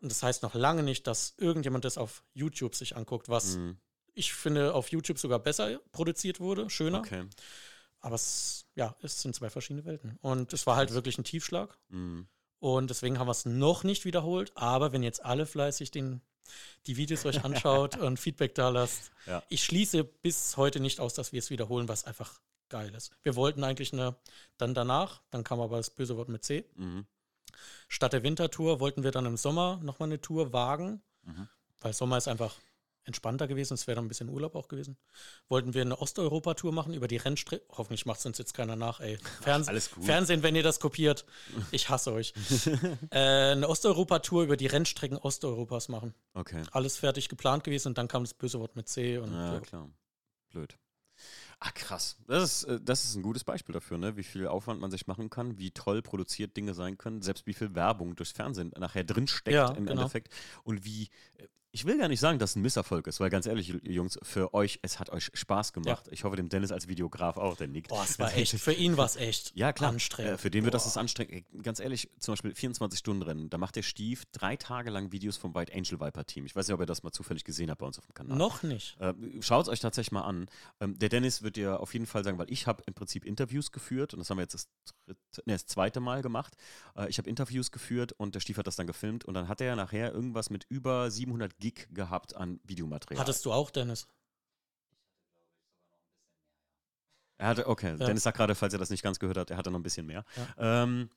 Und 0.00 0.12
das 0.12 0.22
heißt 0.22 0.42
noch 0.42 0.54
lange 0.54 0.84
nicht, 0.84 1.06
dass 1.06 1.34
irgendjemand 1.38 1.84
das 1.84 1.98
auf 1.98 2.22
YouTube 2.32 2.76
sich 2.76 2.96
anguckt, 2.96 3.28
was 3.28 3.56
mhm. 3.56 3.78
ich 4.12 4.32
finde 4.32 4.72
auf 4.72 4.92
YouTube 4.92 5.18
sogar 5.18 5.40
besser 5.40 5.80
produziert 5.90 6.38
wurde, 6.38 6.70
schöner. 6.70 7.00
Okay. 7.00 7.24
Aber 7.98 8.14
es, 8.14 8.66
ja, 8.76 8.94
es 9.02 9.20
sind 9.22 9.34
zwei 9.34 9.50
verschiedene 9.50 9.84
Welten. 9.84 10.16
Und 10.20 10.52
es 10.52 10.66
war 10.66 10.76
halt 10.76 10.92
wirklich 10.92 11.18
ein 11.18 11.24
Tiefschlag. 11.24 11.76
Mhm. 11.88 12.28
Und 12.60 12.90
deswegen 12.90 13.18
haben 13.18 13.26
wir 13.26 13.32
es 13.32 13.46
noch 13.46 13.82
nicht 13.82 14.04
wiederholt. 14.04 14.52
Aber 14.54 14.92
wenn 14.92 15.02
jetzt 15.02 15.24
alle 15.24 15.44
fleißig 15.44 15.90
den 15.90 16.20
die 16.86 16.96
Videos 16.96 17.24
euch 17.24 17.44
anschaut 17.44 17.96
und 17.98 18.18
Feedback 18.18 18.54
da 18.54 18.68
lasst. 18.68 19.10
Ja. 19.26 19.42
Ich 19.48 19.64
schließe 19.64 20.04
bis 20.04 20.56
heute 20.56 20.80
nicht 20.80 21.00
aus, 21.00 21.14
dass 21.14 21.32
wir 21.32 21.38
es 21.38 21.50
wiederholen, 21.50 21.88
was 21.88 22.04
einfach 22.04 22.40
geil 22.68 22.94
ist. 22.94 23.12
Wir 23.22 23.36
wollten 23.36 23.64
eigentlich 23.64 23.92
eine, 23.92 24.16
dann 24.58 24.74
danach, 24.74 25.22
dann 25.30 25.44
kam 25.44 25.60
aber 25.60 25.76
das 25.76 25.90
böse 25.90 26.16
Wort 26.16 26.28
mit 26.28 26.44
C. 26.44 26.64
Mhm. 26.76 27.06
Statt 27.88 28.12
der 28.12 28.22
Wintertour 28.22 28.80
wollten 28.80 29.02
wir 29.04 29.10
dann 29.10 29.26
im 29.26 29.36
Sommer 29.36 29.78
nochmal 29.82 30.08
eine 30.08 30.20
Tour 30.20 30.52
wagen, 30.52 31.02
mhm. 31.22 31.48
weil 31.80 31.92
Sommer 31.92 32.16
ist 32.18 32.28
einfach 32.28 32.56
entspannter 33.04 33.46
gewesen. 33.46 33.74
Es 33.74 33.86
wäre 33.86 33.96
dann 33.96 34.06
ein 34.06 34.08
bisschen 34.08 34.28
Urlaub 34.28 34.54
auch 34.54 34.68
gewesen. 34.68 34.96
Wollten 35.48 35.74
wir 35.74 35.82
eine 35.82 35.98
Osteuropa-Tour 35.98 36.72
machen 36.72 36.94
über 36.94 37.08
die 37.08 37.16
Rennstrecke. 37.16 37.64
Hoffentlich 37.70 38.06
macht 38.06 38.20
es 38.20 38.26
uns 38.26 38.38
jetzt 38.38 38.54
keiner 38.54 38.76
nach, 38.76 39.00
ey. 39.00 39.18
Ferns 39.42 39.68
Alles 39.68 39.90
gut. 39.90 40.04
Fernsehen, 40.04 40.42
wenn 40.42 40.56
ihr 40.56 40.62
das 40.62 40.80
kopiert. 40.80 41.24
Ich 41.70 41.88
hasse 41.88 42.12
euch. 42.12 42.32
äh, 43.10 43.52
eine 43.52 43.68
Osteuropa-Tour 43.68 44.44
über 44.44 44.56
die 44.56 44.66
Rennstrecken 44.66 45.18
Osteuropas 45.18 45.88
machen. 45.88 46.14
Okay. 46.34 46.62
Alles 46.72 46.96
fertig 46.96 47.28
geplant 47.28 47.64
gewesen 47.64 47.88
und 47.88 47.98
dann 47.98 48.08
kam 48.08 48.24
das 48.24 48.34
böse 48.34 48.60
Wort 48.60 48.76
mit 48.76 48.88
C. 48.88 49.18
Und 49.18 49.32
ja, 49.32 49.60
klar. 49.60 49.90
Blöd. 50.50 50.78
Ah, 51.60 51.70
krass. 51.70 52.16
Das 52.26 52.42
ist, 52.42 52.64
äh, 52.64 52.80
das 52.80 53.04
ist 53.04 53.14
ein 53.14 53.22
gutes 53.22 53.44
Beispiel 53.44 53.72
dafür, 53.72 53.98
ne? 53.98 54.16
wie 54.16 54.22
viel 54.22 54.46
Aufwand 54.46 54.80
man 54.80 54.90
sich 54.90 55.06
machen 55.06 55.30
kann, 55.30 55.58
wie 55.58 55.70
toll 55.70 56.02
produziert 56.02 56.56
Dinge 56.56 56.74
sein 56.74 56.98
können, 56.98 57.22
selbst 57.22 57.46
wie 57.46 57.54
viel 57.54 57.74
Werbung 57.74 58.16
durchs 58.16 58.32
Fernsehen 58.32 58.72
nachher 58.78 59.04
drinsteckt 59.04 59.54
ja, 59.54 59.68
im 59.68 59.86
genau. 59.86 60.02
Endeffekt 60.02 60.32
und 60.64 60.84
wie 60.84 61.04
äh, 61.38 61.46
ich 61.74 61.84
will 61.84 61.98
gar 61.98 62.06
nicht 62.06 62.20
sagen, 62.20 62.38
dass 62.38 62.50
es 62.50 62.56
ein 62.56 62.62
Misserfolg 62.62 63.08
ist, 63.08 63.18
weil 63.18 63.30
ganz 63.30 63.46
ehrlich, 63.46 63.74
Jungs, 63.82 64.16
für 64.22 64.54
euch, 64.54 64.78
es 64.82 65.00
hat 65.00 65.10
euch 65.10 65.30
Spaß 65.34 65.72
gemacht. 65.72 66.06
Ja. 66.06 66.12
Ich 66.12 66.22
hoffe, 66.22 66.36
dem 66.36 66.48
Dennis 66.48 66.70
als 66.70 66.86
Videograf 66.86 67.36
auch, 67.36 67.56
der 67.56 67.66
nickt. 67.66 67.88
Boah, 67.88 68.04
es 68.04 68.16
war 68.20 68.32
echt, 68.36 68.52
für 68.60 68.72
ihn 68.72 68.96
war 68.96 69.06
es 69.06 69.16
echt 69.16 69.50
ja, 69.56 69.72
klar. 69.72 69.90
anstrengend. 69.90 70.34
Äh, 70.34 70.38
für 70.38 70.52
den 70.52 70.62
Boah. 70.62 70.66
wird 70.66 70.74
das 70.74 70.86
ist 70.86 70.96
anstrengend. 70.96 71.44
Ganz 71.64 71.80
ehrlich, 71.80 72.10
zum 72.20 72.34
Beispiel 72.34 72.52
24-Stunden-Rennen, 72.52 73.50
da 73.50 73.58
macht 73.58 73.74
der 73.74 73.82
Stief 73.82 74.22
drei 74.30 74.54
Tage 74.54 74.90
lang 74.90 75.10
Videos 75.10 75.36
vom 75.36 75.52
White 75.56 75.74
Angel 75.74 75.98
Viper 75.98 76.24
Team. 76.24 76.46
Ich 76.46 76.54
weiß 76.54 76.68
nicht, 76.68 76.74
ob 76.74 76.80
ihr 76.80 76.86
das 76.86 77.02
mal 77.02 77.10
zufällig 77.10 77.42
gesehen 77.42 77.68
habt 77.70 77.80
bei 77.80 77.86
uns 77.86 77.98
auf 77.98 78.06
dem 78.06 78.14
Kanal. 78.14 78.38
Noch 78.38 78.62
nicht. 78.62 78.96
Äh, 79.00 79.12
Schaut 79.40 79.64
es 79.64 79.68
euch 79.68 79.80
tatsächlich 79.80 80.12
mal 80.12 80.22
an. 80.22 80.46
Ähm, 80.80 80.96
der 80.96 81.08
Dennis 81.08 81.42
wird 81.42 81.56
dir 81.56 81.80
auf 81.80 81.92
jeden 81.92 82.06
Fall 82.06 82.22
sagen, 82.22 82.38
weil 82.38 82.52
ich 82.52 82.68
habe 82.68 82.84
im 82.86 82.94
Prinzip 82.94 83.24
Interviews 83.24 83.72
geführt 83.72 84.14
und 84.14 84.20
das 84.20 84.30
haben 84.30 84.38
wir 84.38 84.42
jetzt 84.42 84.54
das, 84.54 84.68
dritte, 85.06 85.42
nee, 85.44 85.54
das 85.54 85.66
zweite 85.66 85.98
Mal 85.98 86.22
gemacht. 86.22 86.54
Äh, 86.94 87.08
ich 87.08 87.18
habe 87.18 87.28
Interviews 87.28 87.72
geführt 87.72 88.12
und 88.12 88.36
der 88.36 88.40
Stief 88.40 88.58
hat 88.58 88.68
das 88.68 88.76
dann 88.76 88.86
gefilmt 88.86 89.24
und 89.24 89.34
dann 89.34 89.48
hat 89.48 89.60
er 89.60 89.74
nachher 89.74 90.12
irgendwas 90.12 90.50
mit 90.50 90.66
über 90.68 91.10
700 91.10 91.63
Gig 91.64 91.88
gehabt 91.94 92.36
an 92.36 92.60
Videomaterial. 92.64 93.18
Hattest 93.18 93.46
du 93.46 93.52
auch, 93.52 93.70
Dennis? 93.70 94.06
Er 97.38 97.48
hatte, 97.48 97.66
okay, 97.66 97.96
ja. 97.98 98.06
Dennis 98.06 98.22
sagt 98.22 98.36
gerade, 98.36 98.54
falls 98.54 98.74
er 98.74 98.78
das 98.78 98.90
nicht 98.90 99.02
ganz 99.02 99.18
gehört 99.18 99.38
hat, 99.38 99.50
er 99.50 99.56
hatte 99.56 99.70
noch 99.70 99.78
ein 99.78 99.82
bisschen 99.82 100.04
mehr. 100.04 100.26
Ja, 100.36 100.82
ähm, 100.82 101.08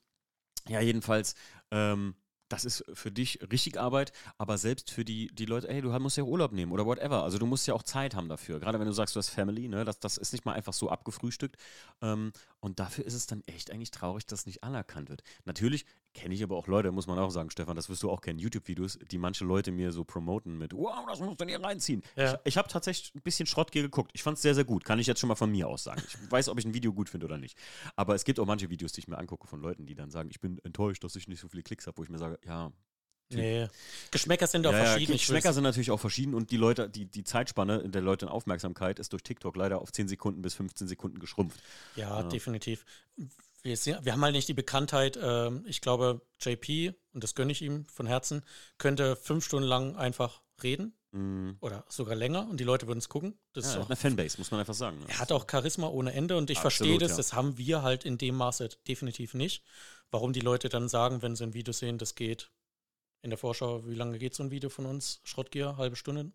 ja 0.66 0.80
jedenfalls, 0.80 1.34
ähm, 1.70 2.14
das 2.48 2.64
ist 2.64 2.82
für 2.94 3.10
dich 3.10 3.40
richtig 3.52 3.78
Arbeit, 3.78 4.12
aber 4.38 4.56
selbst 4.56 4.90
für 4.90 5.04
die, 5.04 5.28
die 5.28 5.44
Leute, 5.44 5.68
hey, 5.68 5.82
du 5.82 5.90
musst 5.98 6.16
ja 6.16 6.24
Urlaub 6.24 6.52
nehmen 6.52 6.72
oder 6.72 6.86
whatever. 6.86 7.22
Also 7.22 7.36
du 7.36 7.44
musst 7.44 7.66
ja 7.66 7.74
auch 7.74 7.82
Zeit 7.82 8.14
haben 8.14 8.30
dafür. 8.30 8.58
Gerade 8.58 8.80
wenn 8.80 8.86
du 8.86 8.92
sagst, 8.92 9.14
du 9.14 9.18
hast 9.18 9.28
Family, 9.28 9.68
ne, 9.68 9.84
das, 9.84 10.00
das 10.00 10.16
ist 10.16 10.32
nicht 10.32 10.46
mal 10.46 10.54
einfach 10.54 10.72
so 10.72 10.88
abgefrühstückt. 10.88 11.56
Ähm, 12.00 12.32
und 12.60 12.80
dafür 12.80 13.04
ist 13.04 13.12
es 13.12 13.26
dann 13.26 13.42
echt 13.44 13.70
eigentlich 13.70 13.90
traurig, 13.90 14.24
dass 14.24 14.46
nicht 14.46 14.64
anerkannt 14.64 15.10
wird. 15.10 15.22
Natürlich 15.44 15.84
kenne 16.18 16.34
ich 16.34 16.42
aber 16.42 16.56
auch 16.56 16.66
Leute, 16.66 16.90
muss 16.90 17.06
man 17.06 17.18
auch 17.18 17.30
sagen, 17.30 17.50
Stefan, 17.50 17.76
das 17.76 17.88
wirst 17.88 18.02
du 18.02 18.10
auch 18.10 18.20
kennen, 18.20 18.40
YouTube-Videos, 18.40 18.98
die 19.10 19.18
manche 19.18 19.44
Leute 19.44 19.70
mir 19.70 19.92
so 19.92 20.04
promoten 20.04 20.58
mit, 20.58 20.72
wow, 20.72 21.06
das 21.06 21.20
musst 21.20 21.40
du 21.40 21.46
hier 21.46 21.62
reinziehen. 21.62 22.02
Ja. 22.16 22.34
Ich, 22.34 22.40
ich 22.44 22.56
habe 22.58 22.68
tatsächlich 22.68 23.14
ein 23.14 23.22
bisschen 23.22 23.46
Schrottgear 23.46 23.82
geguckt. 23.82 24.10
Ich 24.14 24.22
fand 24.22 24.36
es 24.36 24.42
sehr, 24.42 24.54
sehr 24.54 24.64
gut. 24.64 24.84
Kann 24.84 24.98
ich 24.98 25.06
jetzt 25.06 25.20
schon 25.20 25.28
mal 25.28 25.36
von 25.36 25.50
mir 25.50 25.68
aus 25.68 25.84
sagen. 25.84 26.02
Ich 26.06 26.16
weiß, 26.30 26.48
ob 26.48 26.58
ich 26.58 26.64
ein 26.64 26.74
Video 26.74 26.92
gut 26.92 27.08
finde 27.08 27.26
oder 27.26 27.38
nicht. 27.38 27.56
Aber 27.94 28.14
es 28.14 28.24
gibt 28.24 28.40
auch 28.40 28.46
manche 28.46 28.68
Videos, 28.68 28.92
die 28.92 29.00
ich 29.00 29.08
mir 29.08 29.18
angucke 29.18 29.46
von 29.46 29.60
Leuten, 29.60 29.86
die 29.86 29.94
dann 29.94 30.10
sagen, 30.10 30.28
ich 30.30 30.40
bin 30.40 30.58
enttäuscht, 30.64 31.04
dass 31.04 31.14
ich 31.14 31.28
nicht 31.28 31.40
so 31.40 31.48
viele 31.48 31.62
Klicks 31.62 31.86
habe, 31.86 31.96
wo 31.98 32.02
ich 32.02 32.08
mir 32.08 32.18
sage, 32.18 32.38
ja, 32.44 32.72
Nee. 33.30 33.68
Geschmäcker 34.10 34.46
sind 34.46 34.66
auch 34.66 34.72
ja, 34.72 34.84
verschieden. 34.84 35.12
Geschmäcker 35.12 35.52
sind 35.52 35.64
natürlich 35.64 35.90
auch 35.90 36.00
verschieden 36.00 36.34
und 36.34 36.50
die 36.50 36.56
Leute, 36.56 36.88
die, 36.88 37.04
die 37.04 37.24
Zeitspanne 37.24 37.86
der 37.88 38.00
Leute 38.00 38.26
in 38.26 38.32
Aufmerksamkeit 38.32 38.98
ist 38.98 39.12
durch 39.12 39.22
TikTok 39.22 39.54
leider 39.54 39.82
auf 39.82 39.92
10 39.92 40.08
Sekunden 40.08 40.40
bis 40.40 40.54
15 40.54 40.88
Sekunden 40.88 41.18
geschrumpft. 41.18 41.60
Ja, 41.94 42.20
ja. 42.20 42.22
definitiv. 42.22 42.86
Wir, 43.68 44.04
wir, 44.04 44.12
haben 44.12 44.22
halt 44.22 44.34
nicht 44.34 44.48
die 44.48 44.54
Bekanntheit, 44.54 45.16
äh, 45.16 45.50
ich 45.66 45.80
glaube, 45.80 46.20
JP, 46.40 46.94
und 47.12 47.24
das 47.24 47.34
gönne 47.34 47.52
ich 47.52 47.62
ihm 47.62 47.84
von 47.86 48.06
Herzen, 48.06 48.42
könnte 48.78 49.16
fünf 49.16 49.44
Stunden 49.44 49.68
lang 49.68 49.96
einfach 49.96 50.42
reden. 50.62 50.94
Mhm. 51.10 51.56
Oder 51.60 51.84
sogar 51.88 52.14
länger 52.14 52.46
und 52.50 52.60
die 52.60 52.64
Leute 52.64 52.86
würden 52.86 52.98
es 52.98 53.08
gucken. 53.08 53.38
Das 53.54 53.64
ja, 53.64 53.70
ist 53.72 53.76
auch 53.78 53.86
eine 53.86 53.96
Fanbase, 53.96 54.36
muss 54.38 54.50
man 54.50 54.60
einfach 54.60 54.74
sagen. 54.74 54.98
Ne? 54.98 55.06
Er 55.08 55.18
hat 55.18 55.32
auch 55.32 55.46
Charisma 55.50 55.88
ohne 55.88 56.12
Ende 56.12 56.36
und 56.36 56.50
ich 56.50 56.58
Absolut, 56.58 56.72
verstehe 56.72 56.98
das, 56.98 57.12
ja. 57.12 57.16
das 57.16 57.32
haben 57.32 57.56
wir 57.56 57.82
halt 57.82 58.04
in 58.04 58.18
dem 58.18 58.34
Maße 58.34 58.68
definitiv 58.86 59.32
nicht. 59.32 59.64
Warum 60.10 60.32
die 60.34 60.40
Leute 60.40 60.68
dann 60.68 60.88
sagen, 60.88 61.22
wenn 61.22 61.34
sie 61.34 61.44
ein 61.44 61.54
Video 61.54 61.72
sehen, 61.72 61.96
das 61.96 62.14
geht 62.14 62.50
in 63.22 63.30
der 63.30 63.38
Vorschau, 63.38 63.86
wie 63.86 63.94
lange 63.94 64.18
geht 64.18 64.34
so 64.34 64.42
ein 64.42 64.50
Video 64.50 64.68
von 64.68 64.86
uns? 64.86 65.20
Schrottgear, 65.24 65.76
halbe 65.76 65.96
Stunde. 65.96 66.30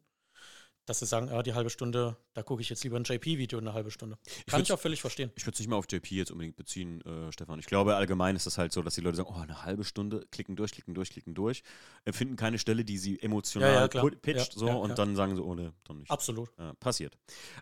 Dass 0.85 0.99
sie 0.99 1.05
sagen, 1.05 1.29
ja, 1.29 1.41
die 1.43 1.53
halbe 1.53 1.69
Stunde, 1.69 2.17
da 2.33 2.43
gucke 2.43 2.61
ich 2.61 2.69
jetzt 2.69 2.83
lieber 2.83 2.97
ein 2.97 3.05
JP-Video 3.05 3.57
eine 3.57 3.73
halbe 3.73 3.89
Stunde. 3.89 4.17
Kann 4.47 4.61
ich, 4.61 4.67
ich 4.67 4.73
auch 4.73 4.79
völlig 4.79 4.99
verstehen. 4.99 5.31
Ich 5.35 5.45
würde 5.45 5.53
es 5.53 5.59
nicht 5.59 5.69
mal 5.69 5.77
auf 5.77 5.85
JP 5.89 6.13
jetzt 6.15 6.31
unbedingt 6.31 6.57
beziehen, 6.57 6.99
äh, 7.01 7.31
Stefan. 7.31 7.57
Ich 7.59 7.67
glaube, 7.67 7.95
allgemein 7.95 8.35
ist 8.35 8.47
es 8.47 8.57
halt 8.57 8.73
so, 8.73 8.81
dass 8.81 8.95
die 8.95 9.01
Leute 9.01 9.15
sagen, 9.17 9.29
oh, 9.31 9.39
eine 9.39 9.63
halbe 9.63 9.85
Stunde, 9.85 10.25
klicken 10.31 10.55
durch, 10.57 10.71
klicken 10.73 10.93
durch, 10.93 11.09
klicken 11.11 11.33
durch, 11.35 11.63
empfinden 12.03 12.35
keine 12.35 12.59
Stelle, 12.59 12.83
die 12.83 12.97
sie 12.97 13.17
emotional 13.21 13.73
Ja, 13.73 13.81
ja, 14.03 14.09
pitcht, 14.21 14.53
Ja, 14.55 14.59
so, 14.59 14.69
und 14.69 14.99
dann 14.99 15.15
sagen 15.15 15.35
sie, 15.37 15.41
oh, 15.41 15.55
ne, 15.55 15.71
dann 15.85 15.99
nicht. 15.99 16.11
Absolut. 16.11 16.49
Ja, 16.59 16.73
passiert. 16.73 17.17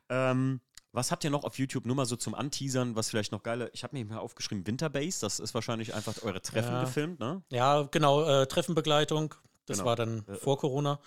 Ähm, 0.09 0.59
was 0.93 1.11
habt 1.11 1.23
ihr 1.23 1.29
noch 1.29 1.43
auf 1.43 1.57
YouTube? 1.57 1.85
Nur 1.85 1.95
mal 1.95 2.05
so 2.05 2.15
zum 2.15 2.33
Anteasern, 2.35 2.95
was 2.95 3.09
vielleicht 3.09 3.31
noch 3.31 3.43
geile. 3.43 3.69
Ich 3.73 3.83
habe 3.83 3.95
mir 3.95 4.03
mal 4.03 4.17
aufgeschrieben, 4.17 4.65
Winterbase, 4.67 5.21
das 5.21 5.39
ist 5.39 5.53
wahrscheinlich 5.53 5.93
einfach 5.93 6.21
eure 6.23 6.41
Treffen 6.41 6.79
gefilmt, 6.81 7.19
ne? 7.19 7.43
Ja, 7.49 7.83
genau, 7.83 8.23
äh, 8.23 8.47
Treffenbegleitung. 8.47 9.33
Das 9.67 9.77
Genau. 9.77 9.89
war 9.89 9.95
dann 9.95 10.25
Äh, 10.27 10.35
vor 10.35 10.57
Corona, 10.57 10.99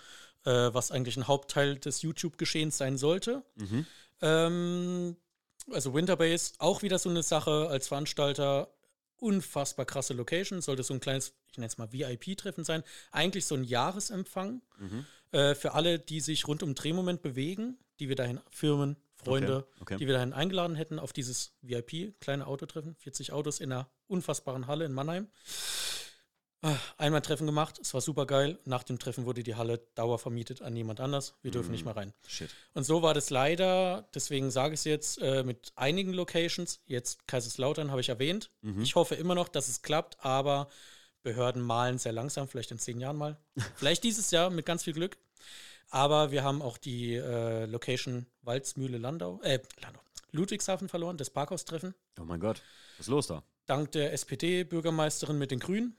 äh, 0.45 0.73
was 0.73 0.91
eigentlich 0.91 1.17
ein 1.17 1.27
Hauptteil 1.27 1.77
des 1.77 2.01
YouTube-Geschehens 2.01 2.77
sein 2.77 2.97
sollte. 2.97 3.43
Mhm. 3.55 3.85
Ähm, 4.21 5.15
also 5.71 5.93
Winterbase, 5.93 6.53
auch 6.59 6.81
wieder 6.83 6.99
so 6.99 7.09
eine 7.09 7.23
Sache 7.23 7.67
als 7.69 7.87
Veranstalter. 7.87 8.69
Unfassbar 9.17 9.85
krasse 9.85 10.13
Location, 10.13 10.61
sollte 10.61 10.83
so 10.83 10.93
ein 10.93 10.99
kleines, 10.99 11.33
ich 11.49 11.57
nenne 11.57 11.67
es 11.67 11.77
mal 11.77 11.91
VIP-Treffen 11.93 12.65
sein. 12.65 12.83
Eigentlich 13.11 13.45
so 13.45 13.55
ein 13.55 13.63
Jahresempfang 13.63 14.61
Mhm. 14.77 15.05
äh, 15.31 15.55
für 15.55 15.73
alle, 15.73 15.99
die 15.99 16.19
sich 16.19 16.47
rund 16.47 16.61
um 16.63 16.75
Drehmoment 16.75 17.21
bewegen, 17.21 17.77
die 17.99 18.09
wir 18.09 18.15
dahin, 18.17 18.41
Firmen, 18.51 18.97
Freunde, 19.15 19.65
Okay, 19.79 19.81
okay. 19.81 19.97
die 19.97 20.05
wir 20.07 20.13
dahin 20.15 20.33
eingeladen 20.33 20.75
hätten 20.75 20.99
auf 20.99 21.13
dieses 21.13 21.53
VIP, 21.61 22.13
kleine 22.19 22.45
Autotreffen. 22.45 22.95
40 22.97 23.31
Autos 23.31 23.59
in 23.61 23.71
einer 23.71 23.89
unfassbaren 24.07 24.67
Halle 24.67 24.83
in 24.85 24.91
Mannheim. 24.93 25.29
Einmal 26.97 27.19
ein 27.19 27.23
Treffen 27.23 27.45
gemacht, 27.45 27.79
es 27.79 27.93
war 27.93 28.01
super 28.01 28.25
geil. 28.25 28.57
Nach 28.65 28.83
dem 28.83 28.97
Treffen 28.99 29.25
wurde 29.25 29.43
die 29.43 29.55
Halle 29.55 29.79
dauervermietet 29.95 30.61
an 30.61 30.75
jemand 30.75 30.99
anders. 30.99 31.35
Wir 31.41 31.51
dürfen 31.51 31.67
Mhm. 31.67 31.71
nicht 31.73 31.85
mehr 31.85 31.95
rein. 31.95 32.13
Shit. 32.27 32.49
Und 32.73 32.83
so 32.85 33.01
war 33.01 33.13
das 33.13 33.29
leider, 33.29 34.07
deswegen 34.15 34.49
sage 34.51 34.73
ich 34.73 34.79
es 34.81 34.83
jetzt, 34.85 35.21
äh, 35.21 35.43
mit 35.43 35.71
einigen 35.75 36.13
Locations. 36.13 36.79
Jetzt 36.85 37.27
Kaiserslautern 37.27 37.91
habe 37.91 38.01
ich 38.01 38.09
erwähnt. 38.09 38.49
Mhm. 38.61 38.81
Ich 38.81 38.95
hoffe 38.95 39.15
immer 39.15 39.35
noch, 39.35 39.47
dass 39.49 39.67
es 39.67 39.81
klappt, 39.81 40.17
aber 40.25 40.67
Behörden 41.23 41.61
malen 41.61 41.97
sehr 41.97 42.11
langsam, 42.13 42.47
vielleicht 42.47 42.71
in 42.71 42.79
zehn 42.79 42.99
Jahren 42.99 43.17
mal. 43.17 43.37
vielleicht 43.75 44.03
dieses 44.03 44.31
Jahr 44.31 44.49
mit 44.49 44.65
ganz 44.65 44.83
viel 44.83 44.93
Glück. 44.93 45.17
Aber 45.89 46.31
wir 46.31 46.43
haben 46.43 46.61
auch 46.61 46.77
die 46.77 47.13
äh, 47.15 47.65
Location 47.65 48.25
Walzmühle 48.41 48.97
Landau, 48.97 49.39
äh, 49.43 49.59
Landau, 49.81 50.01
Ludwigshafen 50.31 50.89
verloren, 50.89 51.17
das 51.17 51.29
Parkhaustreffen. 51.29 51.93
Oh 52.19 52.23
mein 52.25 52.39
Gott, 52.39 52.61
was 52.97 53.05
ist 53.07 53.11
los 53.11 53.27
da? 53.27 53.43
Dank 53.67 53.91
der 53.91 54.13
SPD-Bürgermeisterin 54.13 55.37
mit 55.37 55.51
den 55.51 55.59
Grünen, 55.59 55.95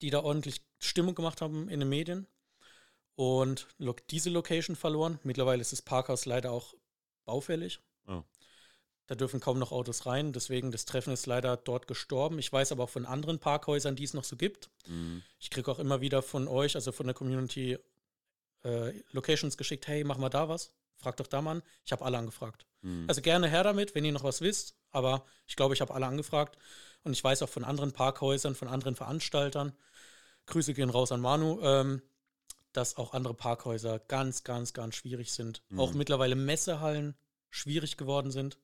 die 0.00 0.10
da 0.10 0.22
ordentlich 0.22 0.62
Stimmung 0.78 1.14
gemacht 1.14 1.40
haben 1.40 1.68
in 1.68 1.80
den 1.80 1.88
Medien. 1.88 2.26
Und 3.14 3.68
diese 4.10 4.30
Location 4.30 4.74
verloren. 4.74 5.18
Mittlerweile 5.22 5.60
ist 5.60 5.72
das 5.72 5.82
Parkhaus 5.82 6.24
leider 6.24 6.50
auch 6.50 6.74
baufällig. 7.24 7.80
Oh. 8.06 8.22
Da 9.06 9.14
dürfen 9.14 9.40
kaum 9.40 9.58
noch 9.58 9.72
Autos 9.72 10.06
rein. 10.06 10.32
Deswegen 10.32 10.70
das 10.70 10.86
Treffen 10.86 11.12
ist 11.12 11.26
leider 11.26 11.56
dort 11.56 11.86
gestorben. 11.86 12.38
Ich 12.38 12.52
weiß 12.52 12.72
aber 12.72 12.84
auch 12.84 12.90
von 12.90 13.04
anderen 13.04 13.38
Parkhäusern, 13.38 13.96
die 13.96 14.04
es 14.04 14.14
noch 14.14 14.24
so 14.24 14.36
gibt. 14.36 14.70
Mhm. 14.86 15.22
Ich 15.38 15.50
kriege 15.50 15.70
auch 15.70 15.78
immer 15.78 16.00
wieder 16.00 16.22
von 16.22 16.48
euch, 16.48 16.74
also 16.74 16.92
von 16.92 17.06
der 17.06 17.14
Community, 17.14 17.78
äh, 18.64 18.92
Locations 19.10 19.56
geschickt. 19.56 19.86
Hey, 19.86 20.04
mach 20.04 20.18
mal 20.18 20.30
da 20.30 20.48
was. 20.48 20.72
Frag 21.02 21.16
doch 21.16 21.26
da 21.26 21.42
mal 21.42 21.52
an. 21.52 21.62
Ich 21.84 21.92
habe 21.92 22.04
alle 22.04 22.18
angefragt. 22.18 22.66
Mhm. 22.82 23.06
Also 23.08 23.20
gerne 23.20 23.48
her 23.48 23.64
damit, 23.64 23.94
wenn 23.94 24.04
ihr 24.04 24.12
noch 24.12 24.24
was 24.24 24.40
wisst. 24.40 24.76
Aber 24.90 25.26
ich 25.46 25.56
glaube, 25.56 25.74
ich 25.74 25.80
habe 25.80 25.94
alle 25.94 26.06
angefragt. 26.06 26.56
Und 27.04 27.12
ich 27.12 27.22
weiß 27.22 27.42
auch 27.42 27.48
von 27.48 27.64
anderen 27.64 27.92
Parkhäusern, 27.92 28.54
von 28.54 28.68
anderen 28.68 28.94
Veranstaltern. 28.94 29.72
Grüße 30.46 30.74
gehen 30.74 30.90
raus 30.90 31.12
an 31.12 31.20
Manu, 31.20 31.60
ähm, 31.62 32.02
dass 32.72 32.96
auch 32.96 33.12
andere 33.12 33.34
Parkhäuser 33.34 33.98
ganz, 33.98 34.44
ganz, 34.44 34.72
ganz 34.72 34.94
schwierig 34.94 35.32
sind. 35.32 35.62
Mhm. 35.68 35.80
Auch 35.80 35.92
mittlerweile 35.92 36.36
Messehallen 36.36 37.16
schwierig 37.50 37.96
geworden 37.96 38.30
sind. 38.30 38.58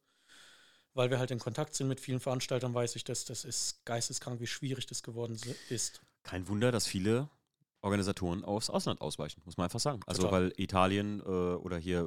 Weil 0.95 1.11
wir 1.11 1.19
halt 1.19 1.31
in 1.31 1.39
Kontakt 1.39 1.75
sind 1.75 1.89
mit 1.89 2.01
vielen 2.01 2.19
Veranstaltern, 2.19 2.75
weiß 2.75 2.97
ich, 2.97 3.05
dass 3.05 3.25
das 3.25 3.45
ist 3.45 3.85
geisteskrank, 3.85 4.41
wie 4.41 4.47
schwierig 4.47 4.87
das 4.87 5.03
geworden 5.03 5.39
ist. 5.69 6.01
Kein 6.25 6.49
Wunder, 6.49 6.73
dass 6.73 6.87
viele 6.87 7.29
Organisatoren 7.81 8.45
aufs 8.45 8.71
Ausland 8.71 9.01
ausweichen, 9.01 9.41
muss 9.45 9.57
man 9.57 9.65
einfach 9.65 9.79
sagen. 9.79 10.01
Also 10.07 10.23
Total. 10.23 10.43
weil 10.47 10.53
Italien 10.57 11.21
äh, 11.21 11.23
oder 11.25 11.77
hier 11.79 12.01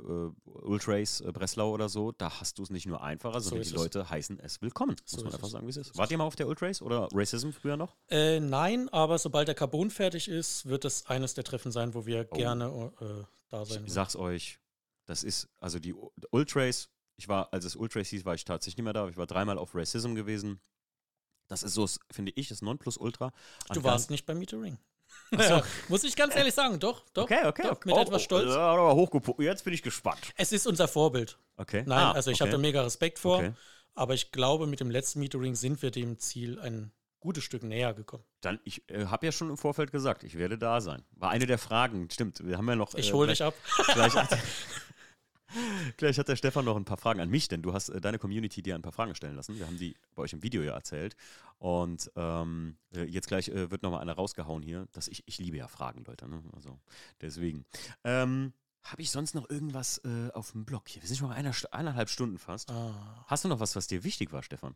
äh, 0.45 0.49
Ultrace 0.49 1.21
äh, 1.21 1.31
Breslau 1.31 1.71
oder 1.71 1.87
so, 1.87 2.11
da 2.11 2.39
hast 2.41 2.57
du 2.59 2.63
es 2.63 2.69
nicht 2.69 2.85
nur 2.87 3.01
einfacher, 3.01 3.39
So 3.39 3.49
sondern 3.49 3.61
ist 3.61 3.71
die 3.71 3.75
es. 3.75 3.81
Leute 3.81 4.09
heißen 4.09 4.39
es 4.41 4.61
willkommen, 4.61 4.97
So 5.05 5.17
muss 5.17 5.23
man 5.23 5.29
ist 5.29 5.35
einfach 5.35 5.47
es. 5.47 5.51
sagen, 5.53 5.65
wie 5.67 5.69
es 5.71 5.77
ist. 5.77 5.97
Wart 5.97 6.11
ihr 6.11 6.17
mal 6.17 6.25
auf 6.25 6.35
der 6.35 6.47
Ultrace 6.47 6.81
oder 6.81 7.07
Racism 7.13 7.51
früher 7.51 7.77
noch? 7.77 7.95
Äh, 8.09 8.39
nein, 8.41 8.89
aber 8.89 9.17
sobald 9.17 9.47
der 9.47 9.55
Carbon 9.55 9.89
fertig 9.89 10.27
ist, 10.27 10.65
wird 10.65 10.83
es 10.83 11.05
eines 11.05 11.35
der 11.35 11.43
Treffen 11.45 11.71
sein, 11.71 11.93
wo 11.93 12.05
wir 12.05 12.27
Oh. 12.31 12.35
gerne 12.35 12.91
äh, 12.99 13.05
da 13.49 13.63
sein 13.65 13.85
Ich 13.85 13.93
sag's 13.93 14.15
euch, 14.17 14.59
das 15.05 15.23
ist, 15.23 15.47
also 15.59 15.79
die 15.79 15.95
Ultrace, 16.31 16.89
ich 17.15 17.27
war, 17.29 17.53
als 17.53 17.63
es 17.65 17.75
Ultrace 17.77 18.09
hieß, 18.09 18.25
war 18.25 18.35
ich 18.35 18.43
tatsächlich 18.43 18.77
nicht 18.77 18.83
mehr 18.83 18.93
da, 18.93 19.01
aber 19.01 19.09
ich 19.09 19.17
war 19.17 19.27
dreimal 19.27 19.57
auf 19.57 19.73
Racism 19.73 20.15
gewesen. 20.15 20.59
Das 21.47 21.63
ist 21.63 21.73
so, 21.73 21.87
finde 22.11 22.31
ich, 22.35 22.47
das 22.49 22.61
Nonplusultra. 22.61 23.31
Du 23.73 23.83
warst 23.83 24.09
nicht 24.09 24.25
bei 24.25 24.33
Meet 24.33 24.51
the 24.51 24.55
Ring. 24.57 24.77
Ja, 25.31 25.63
muss 25.87 26.03
ich 26.03 26.15
ganz 26.15 26.35
ehrlich 26.35 26.53
sagen, 26.53 26.79
doch, 26.79 27.03
doch. 27.13 27.23
Okay, 27.23 27.45
okay. 27.45 27.63
Doch, 27.63 27.85
mit 27.85 27.95
Oh, 27.95 27.99
etwas 28.01 28.15
oh, 28.15 28.25
Stolz. 28.25 28.49
Ja, 28.53 28.59
aber 28.73 28.91
hochgepu- 28.93 29.41
Jetzt 29.41 29.63
bin 29.63 29.73
ich 29.73 29.81
gespannt. 29.81 30.19
Es 30.35 30.51
ist 30.51 30.67
unser 30.67 30.87
Vorbild. 30.89 31.37
Okay. 31.57 31.83
Nein, 31.85 31.97
Ah, 31.99 32.11
also 32.11 32.31
ich 32.31 32.35
okay. 32.41 32.49
habe 32.49 32.51
da 32.51 32.57
mega 32.57 32.81
Respekt 32.81 33.17
vor, 33.19 33.37
Okay. 33.37 33.53
aber 33.95 34.13
ich 34.13 34.31
glaube, 34.31 34.67
mit 34.67 34.79
dem 34.81 34.91
letzten 34.91 35.19
Meet 35.19 35.31
the 35.33 35.37
Ring 35.37 35.55
sind 35.55 35.81
wir 35.81 35.91
dem 35.91 36.17
Ziel 36.19 36.59
ein 36.59 36.91
gutes 37.21 37.43
Stück 37.43 37.63
näher 37.63 37.93
gekommen. 37.93 38.23
Dann, 38.41 38.59
ich 38.65 38.89
äh, 38.89 39.05
habe 39.05 39.25
ja 39.25 39.31
schon 39.31 39.49
im 39.51 39.57
Vorfeld 39.57 39.91
gesagt, 39.91 40.23
ich 40.23 40.37
werde 40.37 40.57
da 40.57 40.81
sein. 40.81 41.03
War 41.11 41.29
eine 41.29 41.45
der 41.45 41.59
Fragen, 41.59 42.09
stimmt. 42.11 42.45
Wir 42.45 42.57
haben 42.57 42.67
ja 42.67 42.75
noch. 42.75 42.93
Ich 42.95 43.09
äh, 43.09 43.13
hole 43.13 43.27
gleich- 43.33 43.37
dich 43.37 43.47
ab. 43.47 43.53
Gleich 45.97 46.17
hat, 46.17 46.27
der 46.27 46.35
Stefan 46.35 46.65
noch 46.65 46.75
ein 46.75 46.85
paar 46.85 46.97
Fragen 46.97 47.19
an 47.19 47.29
mich, 47.29 47.47
denn 47.47 47.61
du 47.61 47.73
hast 47.73 47.89
äh, 47.89 48.01
deine 48.01 48.19
Community 48.19 48.61
dir 48.61 48.75
ein 48.75 48.81
paar 48.81 48.91
Fragen 48.91 49.15
stellen 49.15 49.35
lassen. 49.35 49.57
Wir 49.57 49.67
haben 49.67 49.77
die 49.77 49.95
bei 50.15 50.23
euch 50.23 50.33
im 50.33 50.43
Video 50.43 50.61
ja 50.61 50.73
erzählt. 50.73 51.15
Und 51.57 52.11
ähm, 52.15 52.77
äh, 52.95 53.03
jetzt 53.03 53.27
gleich 53.27 53.49
äh, 53.49 53.71
wird 53.71 53.83
nochmal 53.83 54.01
einer 54.01 54.13
rausgehauen 54.13 54.63
hier. 54.63 54.87
Dass 54.91 55.07
ich, 55.07 55.23
ich 55.27 55.37
liebe 55.37 55.57
ja 55.57 55.67
Fragen, 55.67 56.03
Leute. 56.05 56.27
Ne? 56.27 56.43
Also 56.53 56.79
deswegen. 57.21 57.65
Ähm, 58.03 58.53
habe 58.83 59.01
ich 59.01 59.11
sonst 59.11 59.35
noch 59.35 59.49
irgendwas 59.49 59.99
äh, 59.99 60.31
auf 60.33 60.51
dem 60.51 60.65
Blog 60.65 60.89
hier? 60.89 61.01
Wir 61.01 61.07
sind 61.07 61.17
schon 61.17 61.29
mal 61.29 61.35
einer, 61.35 61.53
eineinhalb 61.71 62.09
Stunden 62.09 62.39
fast. 62.39 62.71
Ah. 62.71 63.25
Hast 63.27 63.43
du 63.43 63.47
noch 63.47 63.59
was, 63.59 63.75
was 63.75 63.87
dir 63.87 64.03
wichtig 64.03 64.33
war, 64.33 64.41
Stefan? 64.41 64.75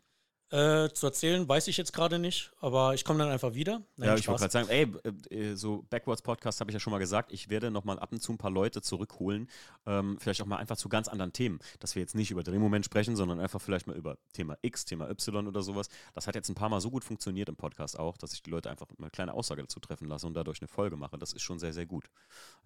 Äh, 0.52 0.90
zu 0.94 1.08
erzählen 1.08 1.48
weiß 1.50 1.68
ich 1.70 1.78
jetzt 1.78 1.92
gerade 1.92 2.20
nicht, 2.20 2.52
aber 2.62 2.94
ich 2.94 3.04
komme 3.04 3.20
dann 3.20 3.30
einfach 3.30 3.56
wieder. 3.56 3.82
Nein, 3.96 4.10
ja, 4.10 4.16
ich 4.16 4.28
wollte 4.28 4.42
gerade 4.42 4.52
sagen, 4.52 4.70
ey, 4.70 4.92
äh, 5.36 5.56
so 5.56 5.86
Backwards 5.90 6.22
Podcast 6.22 6.60
habe 6.60 6.70
ich 6.70 6.74
ja 6.74 6.80
schon 6.80 6.92
mal 6.92 7.00
gesagt, 7.00 7.32
ich 7.34 7.50
werde 7.50 7.72
noch 7.72 7.84
mal 7.84 7.98
ab 7.98 8.12
und 8.12 8.22
zu 8.22 8.32
ein 8.32 8.38
paar 8.38 8.52
Leute 8.52 8.84
zurückholen, 8.84 9.50
ähm, 9.88 10.18
vielleicht 10.20 10.44
auch 10.44 10.46
mal 10.46 10.58
einfach 10.58 10.78
zu 10.78 10.88
ganz 10.88 11.08
anderen 11.08 11.34
Themen, 11.34 11.60
dass 11.80 11.96
wir 11.96 12.02
jetzt 12.02 12.14
nicht 12.14 12.30
über 12.30 12.44
Drehmoment 12.44 12.86
sprechen, 12.86 13.16
sondern 13.16 13.40
einfach 13.40 13.60
vielleicht 13.60 13.88
mal 13.88 13.96
über 13.96 14.18
Thema 14.34 14.56
X, 14.62 14.86
Thema 14.86 15.10
Y 15.10 15.48
oder 15.48 15.64
sowas. 15.64 15.88
Das 16.14 16.28
hat 16.28 16.36
jetzt 16.36 16.50
ein 16.50 16.56
paar 16.56 16.70
Mal 16.70 16.80
so 16.80 16.92
gut 16.92 17.04
funktioniert 17.04 17.50
im 17.50 17.56
Podcast 17.56 17.98
auch, 17.98 18.16
dass 18.16 18.34
ich 18.34 18.44
die 18.44 18.52
Leute 18.52 18.70
einfach 18.70 18.86
eine 19.00 19.10
kleine 19.10 19.34
Aussage 19.34 19.64
dazu 19.64 19.80
treffen 19.80 20.08
lasse 20.08 20.28
und 20.28 20.36
dadurch 20.36 20.62
eine 20.62 20.68
Folge 20.68 20.96
mache. 20.96 21.18
Das 21.18 21.34
ist 21.34 21.42
schon 21.42 21.58
sehr, 21.58 21.74
sehr 21.74 21.88
gut. 21.88 22.12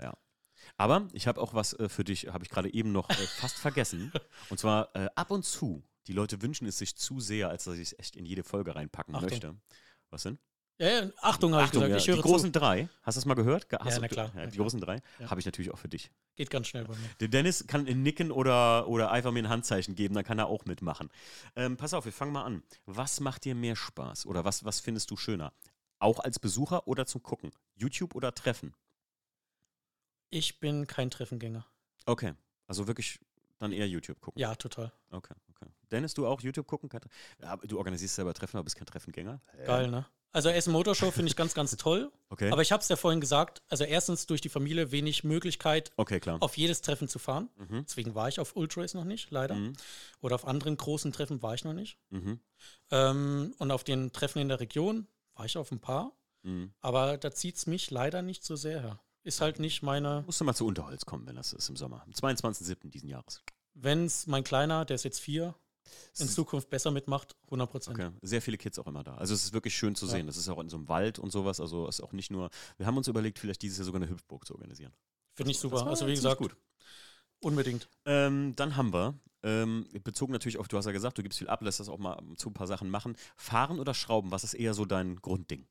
Ja. 0.01 0.17
Aber 0.77 1.07
ich 1.13 1.27
habe 1.27 1.39
auch 1.39 1.53
was 1.53 1.73
äh, 1.73 1.89
für 1.89 2.03
dich, 2.03 2.27
habe 2.27 2.43
ich 2.43 2.49
gerade 2.49 2.73
eben 2.73 2.91
noch 2.91 3.09
äh, 3.09 3.13
fast 3.13 3.57
vergessen. 3.57 4.11
Und 4.49 4.59
zwar 4.59 4.93
äh, 4.95 5.07
ab 5.15 5.31
und 5.31 5.45
zu. 5.45 5.83
Die 6.09 6.13
Leute 6.13 6.41
wünschen 6.41 6.65
es 6.67 6.79
sich 6.79 6.95
zu 6.95 7.19
sehr, 7.19 7.49
als 7.49 7.65
dass 7.65 7.75
ich 7.75 7.91
es 7.91 7.99
echt 7.99 8.15
in 8.15 8.25
jede 8.25 8.43
Folge 8.43 8.73
reinpacken 8.75 9.13
Achtung. 9.13 9.29
möchte. 9.29 9.55
Was 10.09 10.23
denn? 10.23 10.39
Ja, 10.79 10.87
ja, 10.87 11.11
Achtung, 11.21 11.53
habe 11.53 11.61
ich 11.61 11.67
Achtung, 11.67 11.81
gesagt. 11.83 11.91
ja, 11.91 11.97
Ich 11.97 12.05
die 12.05 12.11
höre 12.13 12.21
großen 12.23 12.51
drei, 12.51 12.89
hast 13.03 13.15
du 13.15 13.19
das 13.19 13.25
mal 13.27 13.35
gehört? 13.35 13.69
Ge- 13.69 13.77
Hast 13.79 13.93
Ja, 13.93 13.99
na 14.01 14.07
klar, 14.07 14.31
Ja, 14.35 14.47
die 14.47 14.53
klar. 14.53 14.63
großen 14.63 14.81
drei 14.81 15.03
habe 15.27 15.39
ich 15.39 15.45
natürlich 15.45 15.69
auch 15.71 15.77
für 15.77 15.87
dich. 15.87 16.05
zu. 16.05 16.09
Geht 16.35 16.49
ganz 16.49 16.67
schnell 16.67 16.85
bei 16.85 16.95
mir. 16.95 17.09
Der 17.19 17.27
Dennis 17.27 17.67
kann 17.67 17.83
Nicken 18.01 18.31
oder, 18.31 18.87
oder 18.87 19.11
einfach 19.11 19.31
mir 19.31 19.43
ein 19.43 19.49
Handzeichen 19.49 19.93
geben, 19.93 20.15
dann 20.15 20.23
kann 20.23 20.39
er 20.39 20.47
auch 20.47 20.65
mitmachen. 20.65 21.11
Ähm, 21.55 21.77
pass 21.77 21.93
auf, 21.93 22.05
wir 22.05 22.11
fangen 22.11 22.31
mal 22.31 22.43
an. 22.43 22.63
Was 22.87 23.19
macht 23.19 23.45
dir 23.45 23.53
mehr 23.53 23.75
Spaß 23.75 24.25
oder 24.25 24.43
was, 24.45 24.65
was 24.65 24.79
findest 24.79 25.11
du 25.11 25.15
schöner? 25.15 25.53
Auch 25.99 26.19
als 26.19 26.39
Besucher 26.39 26.87
oder 26.87 27.05
zum 27.05 27.21
Gucken? 27.21 27.51
YouTube 27.75 28.15
oder 28.15 28.33
Treffen? 28.33 28.73
Ich 30.31 30.59
bin 30.59 30.87
kein 30.87 31.11
Treffengänger. 31.11 31.67
Okay, 32.07 32.33
also 32.65 32.87
wirklich 32.87 33.19
dann 33.59 33.73
eher 33.73 33.87
YouTube 33.87 34.19
gucken. 34.21 34.39
Ja, 34.41 34.55
total. 34.55 34.91
Okay, 35.11 35.35
okay. 35.61 35.71
Dennis, 35.91 36.13
du 36.13 36.27
auch 36.27 36.41
YouTube 36.41 36.67
gucken? 36.67 36.89
Ja, 37.41 37.49
aber 37.49 37.67
du 37.67 37.77
organisierst 37.77 38.15
selber 38.15 38.33
Treffen, 38.33 38.57
aber 38.57 38.63
bist 38.65 38.75
kein 38.75 38.85
Treffengänger? 38.85 39.41
Geil, 39.65 39.89
ne? 39.89 40.05
Also 40.31 40.49
Essen 40.49 40.73
Motorshow 40.73 41.09
finde 41.09 41.29
ich 41.29 41.35
ganz, 41.35 41.53
ganz 41.53 41.75
toll. 41.77 42.11
Okay. 42.31 42.51
Aber 42.51 42.61
ich 42.61 42.71
habe 42.71 42.79
es 42.79 42.87
ja 42.87 42.95
vorhin 42.95 43.21
gesagt, 43.21 43.63
also 43.69 43.83
erstens 43.83 44.27
durch 44.27 44.39
die 44.39 44.49
Familie 44.49 44.91
wenig 44.91 45.23
Möglichkeit, 45.23 45.91
okay, 45.97 46.19
klar. 46.19 46.37
auf 46.43 46.57
jedes 46.57 46.81
Treffen 46.81 47.07
zu 47.07 47.17
fahren. 47.17 47.49
Mhm. 47.57 47.85
Deswegen 47.85 48.13
war 48.13 48.29
ich 48.29 48.39
auf 48.39 48.55
Ultrace 48.55 48.93
noch 48.93 49.03
nicht, 49.03 49.31
leider. 49.31 49.55
Mhm. 49.55 49.73
Oder 50.21 50.35
auf 50.35 50.45
anderen 50.45 50.77
großen 50.77 51.11
Treffen 51.11 51.41
war 51.41 51.55
ich 51.55 51.63
noch 51.63 51.73
nicht. 51.73 51.97
Mhm. 52.11 52.39
Ähm, 52.91 53.55
und 53.57 53.71
auf 53.71 53.83
den 53.83 54.11
Treffen 54.11 54.37
in 54.37 54.47
der 54.47 54.59
Region 54.59 55.07
war 55.33 55.45
ich 55.45 55.57
auf 55.57 55.71
ein 55.71 55.79
paar. 55.79 56.11
Mhm. 56.43 56.71
Aber 56.81 57.17
da 57.17 57.31
zieht 57.31 57.55
es 57.55 57.65
mich 57.65 57.89
leider 57.89 58.21
nicht 58.21 58.43
so 58.43 58.55
sehr 58.55 58.79
her. 58.79 58.99
Ist 59.23 59.41
halt 59.41 59.57
nicht 59.57 59.81
meine, 59.81 60.21
Musst 60.27 60.39
du 60.39 60.45
mal 60.45 60.53
zu 60.53 60.67
Unterholz 60.67 61.03
kommen, 61.03 61.25
wenn 61.25 61.35
das 61.35 61.51
ist 61.51 61.67
im 61.67 61.77
Sommer. 61.77 62.03
Am 62.05 62.11
22.07. 62.11 62.91
diesen 62.91 63.09
Jahres. 63.09 63.41
Wenn 63.81 64.05
es 64.05 64.27
mein 64.27 64.43
Kleiner, 64.43 64.85
der 64.85 64.95
ist 64.95 65.03
jetzt 65.03 65.19
vier, 65.19 65.55
in 66.17 66.27
Zukunft 66.27 66.69
besser 66.69 66.91
mitmacht, 66.91 67.35
100 67.45 67.69
Prozent. 67.71 67.97
Okay. 67.99 68.11
Sehr 68.21 68.41
viele 68.41 68.57
Kids 68.57 68.77
auch 68.77 68.87
immer 68.87 69.03
da. 69.03 69.15
Also 69.15 69.33
es 69.33 69.43
ist 69.45 69.53
wirklich 69.53 69.75
schön 69.75 69.95
zu 69.95 70.05
Ja. 70.05 70.11
sehen. 70.13 70.27
Das 70.27 70.37
ist 70.37 70.47
auch 70.49 70.59
in 70.59 70.69
so 70.69 70.77
einem 70.77 70.87
Wald 70.87 71.17
und 71.17 71.31
sowas. 71.31 71.59
Also 71.59 71.87
es 71.87 71.99
ist 71.99 72.05
auch 72.05 72.11
nicht 72.13 72.29
nur. 72.31 72.49
Wir 72.77 72.85
haben 72.85 72.97
uns 72.97 73.07
überlegt, 73.07 73.39
vielleicht 73.39 73.61
dieses 73.61 73.77
Jahr 73.77 73.85
sogar 73.85 74.01
eine 74.01 74.09
Hüpfburg 74.11 74.45
zu 74.45 74.53
organisieren. 74.53 74.93
Finde 75.35 75.51
ich 75.51 75.59
super. 75.59 75.87
Also 75.87 76.07
wie 76.07 76.13
gesagt, 76.13 76.39
gut. 76.39 76.55
unbedingt. 77.39 77.89
Ähm, 78.05 78.53
dann 78.55 78.75
haben 78.75 78.91
wir, 78.93 79.17
ähm, 79.43 79.87
bezogen 80.03 80.33
natürlich 80.33 80.57
auf, 80.57 80.67
du 80.67 80.77
hast 80.77 80.85
ja 80.85 80.91
gesagt, 80.91 81.17
du 81.17 81.23
gibst 81.23 81.39
viel 81.39 81.47
ab, 81.47 81.61
lässt 81.61 81.79
das 81.79 81.87
auch 81.89 81.97
mal 81.97 82.21
zu 82.35 82.49
ein 82.49 82.53
paar 82.53 82.67
Sachen 82.67 82.89
machen. 82.89 83.15
Fahren 83.37 83.79
oder 83.79 83.93
Schrauben, 83.93 84.31
was 84.31 84.43
ist 84.43 84.53
eher 84.55 84.73
so 84.73 84.85
dein 84.85 85.15
Grundding? 85.15 85.65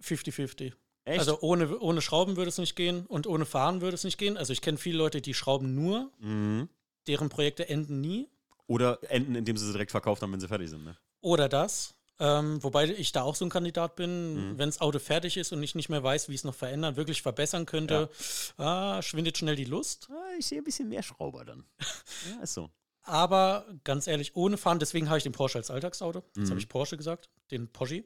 50-50. 0.00 0.72
Echt? 1.08 1.18
Also 1.20 1.40
ohne, 1.40 1.78
ohne 1.78 2.00
Schrauben 2.02 2.36
würde 2.36 2.48
es 2.48 2.58
nicht 2.58 2.76
gehen 2.76 3.06
und 3.06 3.26
ohne 3.26 3.46
Fahren 3.46 3.80
würde 3.80 3.94
es 3.94 4.04
nicht 4.04 4.18
gehen. 4.18 4.36
Also 4.36 4.52
ich 4.52 4.60
kenne 4.60 4.78
viele 4.78 4.98
Leute, 4.98 5.20
die 5.20 5.34
schrauben 5.34 5.74
nur, 5.74 6.10
mhm. 6.20 6.68
deren 7.06 7.28
Projekte 7.28 7.68
enden 7.68 8.00
nie. 8.00 8.28
Oder 8.66 8.98
enden, 9.10 9.34
indem 9.34 9.56
sie 9.56 9.64
sie 9.66 9.72
direkt 9.72 9.90
verkauft 9.90 10.22
haben, 10.22 10.32
wenn 10.32 10.40
sie 10.40 10.48
fertig 10.48 10.68
sind. 10.70 10.84
Ne? 10.84 10.96
Oder 11.20 11.48
das. 11.48 11.94
Ähm, 12.20 12.62
wobei 12.64 12.86
ich 12.90 13.12
da 13.12 13.22
auch 13.22 13.36
so 13.36 13.44
ein 13.44 13.48
Kandidat 13.50 13.94
bin, 13.96 14.34
Mhm. 14.52 14.58
wenn 14.58 14.68
das 14.68 14.80
Auto 14.80 14.98
fertig 14.98 15.36
ist 15.36 15.52
und 15.52 15.62
ich 15.62 15.74
nicht 15.76 15.88
mehr 15.88 16.02
weiß, 16.02 16.28
wie 16.28 16.34
es 16.34 16.42
noch 16.44 16.54
verändern, 16.54 16.96
wirklich 16.96 17.22
verbessern 17.22 17.64
könnte, 17.64 18.10
ah, 18.56 19.00
schwindet 19.02 19.38
schnell 19.38 19.54
die 19.56 19.64
Lust. 19.64 20.08
Ah, 20.10 20.34
ich 20.38 20.46
sehe 20.46 20.58
ein 20.58 20.64
bisschen 20.64 20.88
mehr 20.88 21.02
Schrauber 21.04 21.44
dann. 21.44 21.64
ja, 22.36 22.42
ist 22.42 22.54
so. 22.54 22.70
Aber 23.02 23.64
ganz 23.84 24.06
ehrlich, 24.08 24.34
ohne 24.36 24.58
Fahren, 24.58 24.80
deswegen 24.80 25.08
habe 25.08 25.16
ich 25.18 25.22
den 25.22 25.32
Porsche 25.32 25.58
als 25.58 25.70
Alltagsauto. 25.70 26.24
Jetzt 26.36 26.46
Mhm. 26.46 26.50
habe 26.50 26.60
ich 26.60 26.68
Porsche 26.68 26.96
gesagt, 26.96 27.30
den 27.52 27.68
Porsche. 27.68 28.04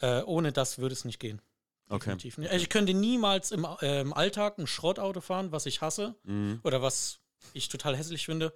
Äh, 0.00 0.22
ohne 0.24 0.52
das 0.52 0.78
würde 0.78 0.92
es 0.92 1.04
nicht 1.04 1.18
gehen. 1.18 1.40
Okay. 1.88 2.10
Definitiv 2.10 2.38
nicht. 2.38 2.50
Also 2.50 2.62
ich 2.62 2.68
könnte 2.68 2.94
niemals 2.94 3.50
im, 3.50 3.66
äh, 3.80 4.00
im 4.02 4.12
Alltag 4.12 4.58
ein 4.58 4.66
Schrottauto 4.66 5.20
fahren, 5.20 5.52
was 5.52 5.66
ich 5.66 5.80
hasse 5.80 6.14
Mhm. 6.24 6.60
oder 6.62 6.82
was 6.82 7.20
ich 7.54 7.68
total 7.68 7.96
hässlich 7.96 8.24
finde. 8.26 8.52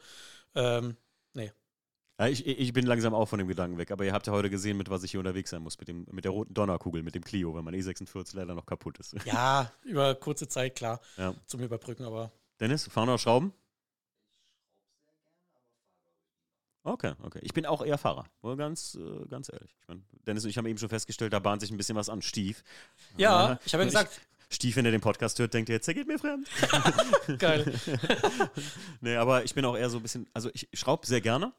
Ähm, 0.55 0.97
Ja, 2.21 2.29
ich, 2.29 2.47
ich 2.47 2.73
bin 2.73 2.87
langsam 2.87 3.15
auch 3.15 3.27
von 3.27 3.39
dem 3.41 3.49
Gedanken 3.49 3.79
weg, 3.79 3.91
aber 3.91 4.05
ihr 4.05 4.13
habt 4.13 4.27
ja 4.29 4.33
heute 4.33 4.49
gesehen, 4.51 4.77
mit 4.77 4.91
was 4.91 5.03
ich 5.03 5.11
hier 5.11 5.19
unterwegs 5.19 5.51
sein 5.51 5.63
muss, 5.63 5.79
mit, 5.79 5.89
dem, 5.89 6.07
mit 6.13 6.25
der 6.25 6.31
roten 6.31 6.55
Donnerkugel, 6.55 7.03
mit 7.03 7.15
dem 7.17 7.25
Clio, 7.25 7.53
wenn 7.55 7.65
mein 7.65 7.75
E46 7.75 8.37
leider 8.37 8.55
noch 8.55 8.67
kaputt 8.67 8.99
ist. 8.99 9.17
ja, 9.25 9.73
über 9.83 10.15
kurze 10.15 10.47
Zeit, 10.47 10.77
klar, 10.77 11.01
Ja. 11.17 11.35
zum 11.47 11.63
Überbrücken, 11.63 12.05
aber 12.05 12.31
Dennis, 12.61 12.87
fahren 12.87 13.09
oder 13.09 13.19
schrauben? 13.19 13.53
Okay, 16.85 17.13
okay. 17.23 17.39
Ich 17.43 17.53
bin 17.55 17.65
auch 17.65 17.85
eher 17.85 17.97
Fahrer. 17.99 18.25
Ganz, 18.43 18.97
äh, 18.97 19.27
ganz 19.29 19.49
ehrlich. 19.53 19.77
Ich 19.81 19.89
mein, 19.89 20.05
Dennis 20.27 20.45
und 20.45 20.51
ich 20.51 20.59
haben 20.59 20.67
eben 20.67 20.79
schon 20.79 20.89
festgestellt, 20.89 21.33
da 21.33 21.39
bahnt 21.39 21.61
sich 21.61 21.71
ein 21.71 21.77
bisschen 21.77 21.97
was 21.97 22.09
an. 22.09 22.23
Stief. 22.23 22.65
ja, 23.17 23.53
Äh, 23.53 23.57
ich 23.65 23.73
habe 23.73 23.85
ja 23.85 23.89
gesagt, 23.89 24.21
Stief, 24.53 24.77
wenn 24.77 24.85
er 24.85 24.91
den 24.91 25.01
Podcast 25.01 25.39
hört, 25.39 25.55
denkt 25.55 25.71
er 25.71 25.77
jetzt, 25.77 25.89
er 25.89 25.95
geht 25.95 26.07
mir 26.07 26.19
fremd. 26.19 26.47
geil. 27.39 27.73
nee, 29.01 29.17
aber 29.17 29.45
ich 29.45 29.55
bin 29.55 29.65
auch 29.65 29.75
eher 29.75 29.89
so 29.89 29.97
ein 29.97 30.03
bisschen, 30.03 30.29
also 30.35 30.51
ich 30.53 30.69
schraube 30.75 31.07
sehr 31.07 31.23
gerne. 31.23 31.55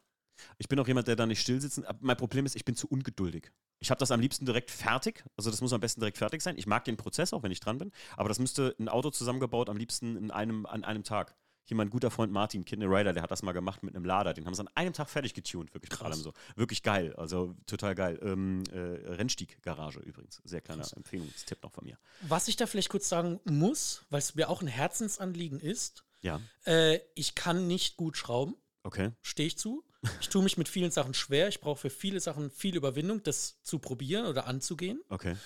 Ich 0.59 0.67
bin 0.67 0.79
auch 0.79 0.87
jemand, 0.87 1.07
der 1.07 1.15
da 1.15 1.25
nicht 1.25 1.41
still 1.41 1.59
sitzt. 1.59 1.81
Mein 2.01 2.17
Problem 2.17 2.45
ist, 2.45 2.55
ich 2.55 2.65
bin 2.65 2.75
zu 2.75 2.87
ungeduldig. 2.87 3.51
Ich 3.79 3.89
habe 3.89 3.99
das 3.99 4.11
am 4.11 4.19
liebsten 4.19 4.45
direkt 4.45 4.69
fertig. 4.69 5.23
Also 5.37 5.49
das 5.49 5.61
muss 5.61 5.73
am 5.73 5.81
besten 5.81 6.01
direkt 6.01 6.17
fertig 6.17 6.41
sein. 6.41 6.55
Ich 6.57 6.67
mag 6.67 6.85
den 6.85 6.97
Prozess 6.97 7.33
auch, 7.33 7.41
wenn 7.41 7.51
ich 7.51 7.59
dran 7.59 7.79
bin. 7.79 7.91
Aber 8.15 8.29
das 8.29 8.37
müsste 8.37 8.75
ein 8.79 8.89
Auto 8.89 9.09
zusammengebaut, 9.09 9.69
am 9.69 9.77
liebsten 9.77 10.15
in 10.15 10.29
einem, 10.31 10.65
an 10.65 10.83
einem 10.83 11.03
Tag. 11.03 11.35
Hier 11.65 11.77
mein 11.77 11.89
guter 11.89 12.11
Freund 12.11 12.31
Martin, 12.31 12.65
Kidney 12.65 12.85
Rider, 12.85 13.13
der 13.13 13.23
hat 13.23 13.31
das 13.31 13.41
mal 13.41 13.53
gemacht 13.53 13.83
mit 13.83 13.95
einem 13.95 14.03
Lader. 14.05 14.33
Den 14.33 14.45
haben 14.45 14.53
sie 14.53 14.61
an 14.61 14.69
einem 14.75 14.93
Tag 14.93 15.09
fertig 15.09 15.33
getuned, 15.33 15.73
wirklich 15.73 15.89
Krass. 15.91 16.19
so. 16.19 16.33
Wirklich 16.55 16.83
geil, 16.83 17.15
also 17.15 17.55
total 17.67 17.95
geil. 17.95 18.19
Ähm, 18.21 18.63
äh, 18.71 18.77
Rennstieg-Garage 19.13 19.99
übrigens. 19.99 20.41
Sehr 20.43 20.61
kleiner 20.61 20.85
Empfehlungstipp 20.95 21.63
noch 21.63 21.71
von 21.71 21.85
mir. 21.85 21.97
Was 22.21 22.47
ich 22.47 22.55
da 22.57 22.65
vielleicht 22.67 22.89
kurz 22.89 23.07
sagen 23.07 23.39
muss, 23.45 24.03
weil 24.09 24.19
es 24.19 24.35
mir 24.35 24.49
auch 24.49 24.61
ein 24.61 24.67
Herzensanliegen 24.67 25.59
ist, 25.59 26.03
Ja, 26.21 26.41
äh, 26.65 26.99
ich 27.15 27.35
kann 27.35 27.67
nicht 27.67 27.95
gut 27.97 28.17
schrauben, 28.17 28.55
okay. 28.83 29.11
stehe 29.21 29.47
ich 29.47 29.57
zu. 29.57 29.83
Ich 30.19 30.27
tue 30.27 30.43
mich 30.43 30.57
mit 30.57 30.67
vielen 30.67 30.91
Sachen 30.91 31.13
schwer. 31.13 31.47
Ich 31.47 31.61
brauche 31.61 31.79
für 31.79 31.89
viele 31.89 32.19
Sachen 32.19 32.51
viel 32.51 32.75
Überwindung, 32.75 33.23
das 33.23 33.61
zu 33.63 33.79
probieren 33.79 34.25
oder 34.25 34.47
anzugehen. 34.47 35.01
Okay. 35.07 35.37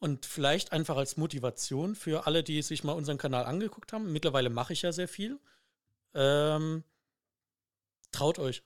Und 0.00 0.24
vielleicht 0.24 0.72
einfach 0.72 0.96
als 0.96 1.18
Motivation 1.18 1.94
für 1.94 2.26
alle, 2.26 2.42
die 2.42 2.62
sich 2.62 2.84
mal 2.84 2.92
unseren 2.94 3.18
Kanal 3.18 3.44
angeguckt 3.44 3.92
haben. 3.92 4.12
Mittlerweile 4.12 4.48
mache 4.50 4.72
ich 4.72 4.82
ja 4.82 4.92
sehr 4.92 5.08
viel. 5.08 5.38
Ähm, 6.14 6.82
traut 8.10 8.38
euch. 8.38 8.62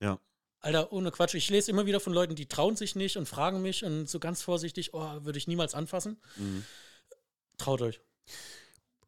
Ja. 0.00 0.18
Alter, 0.60 0.92
ohne 0.92 1.10
Quatsch. 1.10 1.34
Ich 1.34 1.50
lese 1.50 1.70
immer 1.70 1.84
wieder 1.84 2.00
von 2.00 2.14
Leuten, 2.14 2.34
die 2.34 2.46
trauen 2.46 2.76
sich 2.76 2.96
nicht 2.96 3.18
und 3.18 3.26
fragen 3.26 3.60
mich 3.60 3.84
und 3.84 4.08
so 4.08 4.18
ganz 4.18 4.42
vorsichtig, 4.42 4.94
oh, 4.94 5.24
würde 5.24 5.38
ich 5.38 5.46
niemals 5.46 5.74
anfassen. 5.74 6.18
Mhm. 6.36 6.64
Traut 7.58 7.82
euch. 7.82 8.00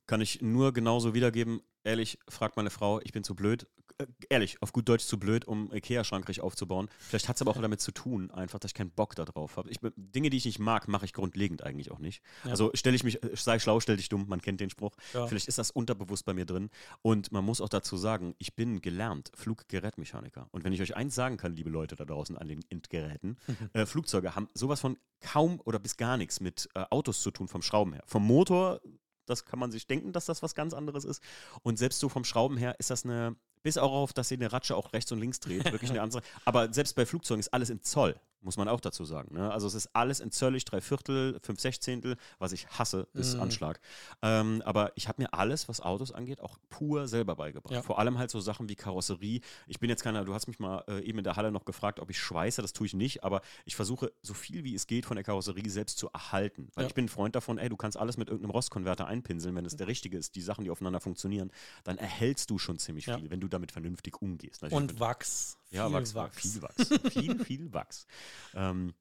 Kann 0.07 0.21
ich 0.21 0.43
nur 0.43 0.73
genauso 0.73 1.15
wiedergeben. 1.15 1.63
Ehrlich, 1.85 2.19
fragt 2.29 2.57
meine 2.57 2.71
Frau, 2.71 3.01
ich 3.01 3.13
bin 3.13 3.25
zu 3.25 3.35
blöd. 3.35 3.67
Äh, 3.99 4.07
ehrlich, 4.29 4.61
auf 4.63 4.73
gut 4.73 4.89
Deutsch 4.89 5.05
zu 5.05 5.19
blöd, 5.19 5.45
um 5.45 5.73
Ikea-Schrank 5.73 6.29
richtig 6.29 6.43
aufzubauen. 6.43 6.89
Vielleicht 6.99 7.29
hat 7.29 7.37
es 7.37 7.43
aber 7.43 7.51
auch 7.51 7.57
damit 7.61 7.81
zu 7.81 7.93
tun, 7.93 8.31
einfach, 8.31 8.59
dass 8.59 8.71
ich 8.71 8.75
keinen 8.75 8.91
Bock 8.91 9.15
darauf 9.15 9.57
habe. 9.57 9.71
Dinge, 9.97 10.31
die 10.31 10.37
ich 10.37 10.45
nicht 10.45 10.59
mag, 10.59 10.89
mache 10.89 11.05
ich 11.05 11.13
grundlegend 11.13 11.63
eigentlich 11.63 11.91
auch 11.91 11.99
nicht. 11.99 12.23
Ja. 12.45 12.51
Also 12.51 12.71
stelle 12.75 12.97
ich 12.97 13.05
mich, 13.05 13.23
äh, 13.23 13.31
sei 13.35 13.59
schlau, 13.59 13.81
stell 13.81 13.97
dich 13.97 14.09
dumm, 14.09 14.27
man 14.29 14.41
kennt 14.41 14.61
den 14.61 14.71
Spruch. 14.71 14.95
Ja. 15.15 15.27
Vielleicht 15.27 15.49
ist 15.49 15.59
das 15.59 15.71
unterbewusst 15.71 16.25
bei 16.25 16.35
mir 16.35 16.47
drin. 16.47 16.71
Und 17.03 17.33
man 17.33 17.45
muss 17.45 17.61
auch 17.61 17.69
dazu 17.69 17.97
sagen, 17.97 18.35
ich 18.39 18.55
bin 18.55 18.81
gelernt 18.81 19.31
Fluggerätmechaniker. 19.35 20.49
Und 20.53 20.65
wenn 20.65 20.73
ich 20.73 20.83
euch 20.83 20.97
eins 20.97 21.15
sagen 21.15 21.37
kann, 21.37 21.55
liebe 21.55 21.71
Leute 21.71 21.97
da 21.97 22.05
draußen 22.05 22.37
an 22.37 22.49
den 22.49 22.61
Endgeräten, 22.69 23.39
äh, 23.73 23.87
Flugzeuge 23.87 24.35
haben 24.35 24.49
sowas 24.55 24.81
von 24.81 24.99
kaum 25.21 25.61
oder 25.65 25.79
bis 25.79 25.97
gar 25.97 26.17
nichts 26.17 26.41
mit 26.41 26.69
äh, 26.75 26.85
Autos 26.91 27.23
zu 27.23 27.31
tun 27.31 27.49
vom 27.49 27.63
Schrauben 27.63 27.93
her. 27.93 28.03
Vom 28.07 28.27
Motor, 28.27 28.81
das 29.27 29.45
kann 29.45 29.59
man 29.59 29.71
sich 29.71 29.87
denken, 29.87 30.13
dass 30.13 30.27
das 30.27 30.43
was 30.43 30.55
ganz 30.55 30.75
anderes 30.75 31.05
ist. 31.05 31.23
Und 31.63 31.79
selbst 31.79 32.01
so 32.01 32.09
vom 32.09 32.25
Schrauben 32.25 32.57
her 32.57 32.77
ist 32.79 32.91
das 32.91 33.05
eine, 33.05 33.37
bis 33.63 33.79
auch 33.79 33.93
auf, 33.93 34.13
dass 34.13 34.29
sie 34.29 34.35
eine 34.35 34.53
Ratsche 34.53 34.77
auch 34.77 34.93
rechts 34.93 35.13
und 35.13 35.21
links 35.21 35.41
dreht, 35.41 35.65
wirklich 35.65 35.91
eine 35.91 36.03
andere. 36.03 36.23
Aber 36.45 36.73
selbst 36.73 36.95
bei 36.95 37.07
Flugzeugen 37.07 37.41
ist 37.41 37.53
alles 37.53 37.71
in 37.71 37.83
Zoll, 37.83 38.17
muss 38.43 38.57
man 38.57 38.69
auch 38.69 38.81
dazu 38.81 39.05
sagen. 39.05 39.35
Ne? 39.35 39.51
Also 39.53 39.67
es 39.67 39.75
ist 39.75 39.89
alles 39.95 40.21
in 40.21 40.31
Zöllig, 40.31 40.65
drei 40.65 40.81
Viertel, 40.81 41.39
fünf 41.43 41.61
Sechzehntel, 41.61 42.17
was 42.39 42.53
ich 42.53 42.67
hasse, 42.69 43.07
ist 43.15 43.35
Mhm. 43.35 43.43
Anschlag. 43.43 43.81
Ähm, 44.23 44.63
aber 44.65 44.93
ich 44.97 45.09
habe 45.09 45.23
mir 45.23 45.33
alles, 45.33 45.69
was 45.69 45.81
Autos 45.81 46.13
angeht, 46.13 46.41
auch 46.41 46.59
pur 46.69 47.07
selber 47.09 47.37
beigebracht. 47.37 47.73
Ja. 47.75 47.83
Vor 47.83 47.99
allem 47.99 48.19
halt 48.19 48.31
so 48.31 48.41
Sachen 48.41 48.69
wie 48.69 48.75
Karosserie. 48.77 49.41
Ich 49.67 49.79
bin 49.81 49.89
jetzt 49.91 50.03
keiner, 50.03 50.25
du 50.25 50.35
hast 50.35 50.47
mich 50.49 50.59
mal 50.59 50.85
äh, 50.89 51.01
eben 51.05 51.19
in 51.19 51.25
der 51.25 51.37
Halle 51.37 51.51
noch 51.53 51.65
gefragt, 51.65 52.01
ob 52.01 52.11
ich 52.11 52.19
schweiße, 52.21 52.63
das 52.63 52.73
tue 52.73 52.87
ich 52.87 52.95
nicht, 52.95 53.25
aber 53.25 53.41
ich 53.65 53.77
versuche 53.77 54.13
so 54.23 54.35
viel 54.35 54.65
wie 54.65 54.75
es 54.75 54.87
geht 54.87 55.07
von 55.07 55.15
der 55.17 55.25
Karosserie 55.25 55.71
selbst 55.71 55.99
zu 55.99 56.09
erhalten. 56.13 56.69
Weil 56.75 56.85
Ja. 56.85 56.89
ich 56.89 56.95
bin 56.95 57.05
ein 57.07 57.09
Freund 57.09 57.35
davon, 57.37 57.59
ey, 57.59 57.69
du 57.69 57.77
kannst 57.77 57.97
alles 57.97 58.17
mit 58.17 58.29
irgendeinem 58.29 58.51
Rostkonverter 58.53 59.07
einpinseln, 59.07 59.55
wenn 59.55 59.65
es 59.67 59.77
der 59.77 59.87
richtige 59.87 60.19
ist, 60.19 60.35
die 60.35 60.41
Sachen, 60.43 60.65
die 60.65 60.71
aufeinander 60.71 61.01
funktionieren, 61.01 61.51
dann 61.85 61.99
erhältst 61.99 62.51
du 62.51 62.59
schon 62.59 62.79
ziemlich 62.79 63.07
Ja. 63.07 63.19
viel, 63.19 63.31
wenn 63.31 63.41
du 63.41 63.49
damit 63.49 63.73
vernünftig 63.73 64.21
umgehst. 64.21 64.63
Natürlich 64.63 64.77
Und 64.91 65.01
Wachs. 65.01 65.59
Ja, 65.73 65.87
Viel 65.87 65.95
Wachs, 65.95 66.15
Wachs. 66.15 66.37
viel 66.41 66.63
Wachs. 66.63 67.13
viel, 67.13 67.45
viel 67.45 67.73
Wachs. 67.73 68.07
Ähm, 68.55 68.95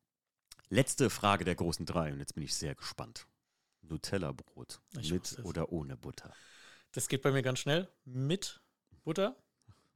letzte 0.69 1.09
Frage 1.09 1.43
der 1.43 1.55
großen 1.55 1.85
drei 1.85 2.13
und 2.13 2.19
jetzt 2.19 2.33
bin 2.33 2.43
ich 2.43 2.55
sehr 2.55 2.73
gespannt. 2.75 3.27
Nutella-Brot 3.81 4.79
mit 5.09 5.39
oder 5.43 5.71
ohne 5.71 5.97
Butter? 5.97 6.33
Das 6.93 7.07
geht 7.09 7.21
bei 7.21 7.31
mir 7.31 7.41
ganz 7.41 7.59
schnell. 7.59 7.89
Mit 8.05 8.61
Butter. 9.03 9.35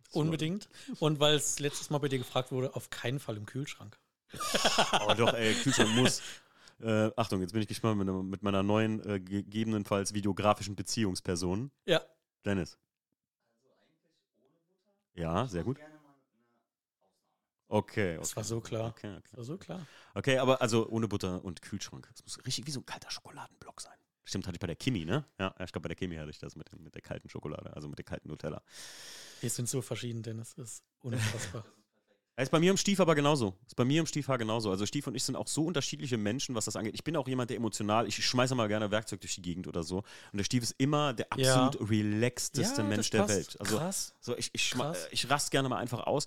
So. 0.09 0.19
Unbedingt. 0.19 0.69
Und 0.99 1.19
weil 1.19 1.35
es 1.35 1.59
letztes 1.59 1.89
Mal 1.89 1.99
bei 1.99 2.09
dir 2.09 2.17
gefragt 2.19 2.51
wurde, 2.51 2.75
auf 2.75 2.89
keinen 2.89 3.19
Fall 3.19 3.37
im 3.37 3.45
Kühlschrank. 3.45 3.97
Oh 5.07 5.13
doch, 5.13 5.33
ey, 5.33 5.53
Kühlschrank 5.53 5.95
muss. 5.95 6.21
Äh, 6.81 7.11
Achtung, 7.15 7.41
jetzt 7.41 7.53
bin 7.53 7.61
ich 7.61 7.67
gespannt 7.67 7.97
mit, 7.97 8.07
mit 8.07 8.43
meiner 8.43 8.63
neuen, 8.63 8.99
äh, 9.07 9.19
gegebenenfalls 9.19 10.13
videografischen 10.13 10.75
Beziehungsperson. 10.75 11.71
Ja. 11.85 12.01
Dennis. 12.43 12.77
Ja, 15.13 15.47
sehr 15.47 15.63
gut. 15.63 15.79
Okay, 17.67 18.11
okay. 18.13 18.17
Das 18.19 18.35
war 18.35 18.43
so 18.43 18.61
klar. 18.61 18.89
Okay, 18.89 19.07
okay. 19.11 19.21
Das 19.31 19.37
war 19.37 19.43
so 19.43 19.57
klar. 19.57 19.85
Okay, 20.13 20.37
aber 20.37 20.61
also 20.61 20.87
ohne 20.89 21.07
Butter 21.07 21.43
und 21.43 21.61
Kühlschrank. 21.61 22.07
Das 22.11 22.23
muss 22.23 22.45
richtig 22.45 22.67
wie 22.67 22.71
so 22.71 22.79
ein 22.81 22.85
kalter 22.85 23.09
Schokoladenblock 23.11 23.81
sein. 23.81 23.93
Stimmt, 24.23 24.47
hatte 24.47 24.55
ich 24.55 24.59
bei 24.59 24.67
der 24.67 24.75
Kimi, 24.75 25.05
ne? 25.05 25.25
Ja, 25.39 25.53
ja, 25.57 25.65
ich 25.65 25.71
glaube, 25.71 25.81
bei 25.83 25.89
der 25.89 25.95
Kimi 25.95 26.15
hatte 26.15 26.29
ich 26.31 26.39
das 26.39 26.55
mit, 26.55 26.71
dem- 26.71 26.83
mit 26.83 26.95
der 26.95 27.01
kalten 27.01 27.29
Schokolade, 27.29 27.75
also 27.75 27.87
mit 27.87 27.97
der 27.99 28.05
kalten 28.05 28.27
Nutella. 28.27 28.61
Wir 29.41 29.49
sind 29.49 29.69
so 29.69 29.81
verschieden, 29.81 30.23
Dennis. 30.23 30.53
Das 30.55 30.71
ist 30.73 30.83
unfassbar. 31.01 31.63
Ja, 31.65 31.71
Ist 32.43 32.49
bei 32.51 32.59
mir 32.59 32.69
im 32.71 32.75
Stief 32.75 32.99
aber 32.99 33.15
genauso. 33.15 33.55
Ist 33.65 33.75
bei 33.77 33.85
mir 33.85 34.01
im 34.01 34.05
Stiefhaar 34.07 34.37
genauso. 34.37 34.69
Also 34.69 34.85
Stief 34.85 35.07
und 35.07 35.15
ich 35.15 35.23
sind 35.23 35.37
auch 35.37 35.47
so 35.47 35.63
unterschiedliche 35.63 36.17
Menschen, 36.17 36.53
was 36.53 36.65
das 36.65 36.75
angeht. 36.75 36.93
Ich 36.93 37.03
bin 37.05 37.15
auch 37.15 37.29
jemand, 37.29 37.49
der 37.49 37.55
emotional, 37.55 38.07
ich 38.09 38.25
schmeiße 38.25 38.55
mal 38.55 38.67
gerne 38.67 38.91
Werkzeug 38.91 39.21
durch 39.21 39.35
die 39.35 39.41
Gegend 39.41 39.67
oder 39.67 39.83
so. 39.83 39.99
Und 39.99 40.37
der 40.37 40.43
Stief 40.43 40.61
ist 40.63 40.75
immer 40.77 41.13
der 41.13 41.27
Ja. 41.37 41.65
absolut 41.67 41.89
relaxteste 41.89 42.81
Ja, 42.81 42.87
Mensch 42.89 43.09
das 43.11 43.27
der. 43.27 43.35
Welt. 43.37 43.55
Also 43.61 43.77
Krass. 43.77 44.13
so 44.19 44.35
ich, 44.35 44.49
ich, 44.51 44.71
Krass. 44.71 45.07
ich 45.11 45.29
rast 45.29 45.49
gerne 45.51 45.69
mal 45.69 45.77
einfach 45.77 45.99
aus. 46.07 46.25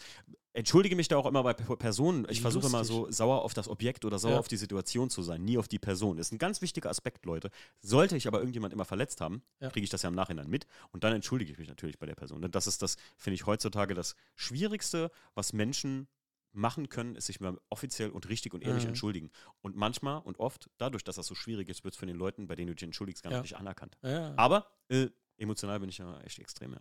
Entschuldige 0.58 0.96
mich 0.96 1.06
da 1.06 1.16
auch 1.16 1.26
immer 1.26 1.42
bei 1.44 1.52
Personen. 1.54 2.26
Ich 2.28 2.40
versuche 2.40 2.66
immer 2.66 2.84
so 2.84 3.08
sauer 3.10 3.42
auf 3.42 3.54
das 3.54 3.68
Objekt 3.68 4.04
oder 4.04 4.18
sauer 4.18 4.32
Ja. 4.32 4.38
auf 4.40 4.48
die 4.48 4.56
Situation 4.56 5.08
zu 5.08 5.22
sein, 5.22 5.44
nie 5.44 5.56
auf 5.56 5.68
die 5.68 5.78
Person. 5.78 6.16
Das 6.16 6.26
ist 6.28 6.32
ein 6.32 6.38
ganz 6.38 6.60
wichtiger 6.62 6.90
Aspekt, 6.90 7.24
Leute. 7.24 7.50
Sollte 7.80 8.16
ich 8.16 8.26
aber 8.26 8.38
irgendjemand 8.38 8.72
immer 8.72 8.84
verletzt 8.84 9.20
haben, 9.20 9.42
Ja. 9.60 9.70
kriege 9.70 9.84
ich 9.84 9.90
das 9.90 10.02
ja 10.02 10.08
im 10.08 10.16
Nachhinein 10.16 10.48
mit 10.48 10.66
und 10.90 11.04
dann 11.04 11.12
entschuldige 11.12 11.52
ich 11.52 11.58
mich 11.58 11.68
natürlich 11.68 11.98
bei 11.98 12.06
der 12.06 12.16
Person. 12.16 12.42
Und 12.44 12.54
das 12.56 12.66
ist 12.66 12.82
das, 12.82 12.96
finde 13.16 13.36
ich, 13.36 13.46
heutzutage 13.46 13.94
das 13.94 14.16
Schwierigste, 14.34 15.10
was 15.34 15.52
Menschen 15.52 16.08
machen 16.52 16.88
können, 16.88 17.14
ist 17.14 17.26
sich 17.26 17.38
mal 17.40 17.56
offiziell 17.70 18.10
und 18.10 18.28
richtig 18.28 18.52
und 18.52 18.64
ehrlich 18.64 18.82
Mhm. 18.82 18.88
entschuldigen. 18.88 19.30
Und 19.62 19.76
manchmal 19.76 20.20
und 20.22 20.40
oft, 20.40 20.68
dadurch, 20.78 21.04
dass 21.04 21.14
das 21.16 21.26
so 21.26 21.36
schwierig 21.36 21.68
ist, 21.68 21.84
wird 21.84 21.94
es 21.94 21.98
von 21.98 22.08
den 22.08 22.16
Leuten, 22.16 22.48
bei 22.48 22.56
denen 22.56 22.68
du 22.68 22.74
dich 22.74 22.82
entschuldigst, 22.82 23.22
gar 23.22 23.32
Ja. 23.32 23.42
nicht 23.42 23.56
anerkannt. 23.56 23.96
Ja. 24.02 24.32
Aber 24.36 24.66
äh, 24.88 25.08
emotional 25.36 25.78
bin 25.78 25.88
ich 25.88 25.98
ja 25.98 26.18
echt 26.22 26.40
extrem, 26.40 26.72
ja. 26.72 26.80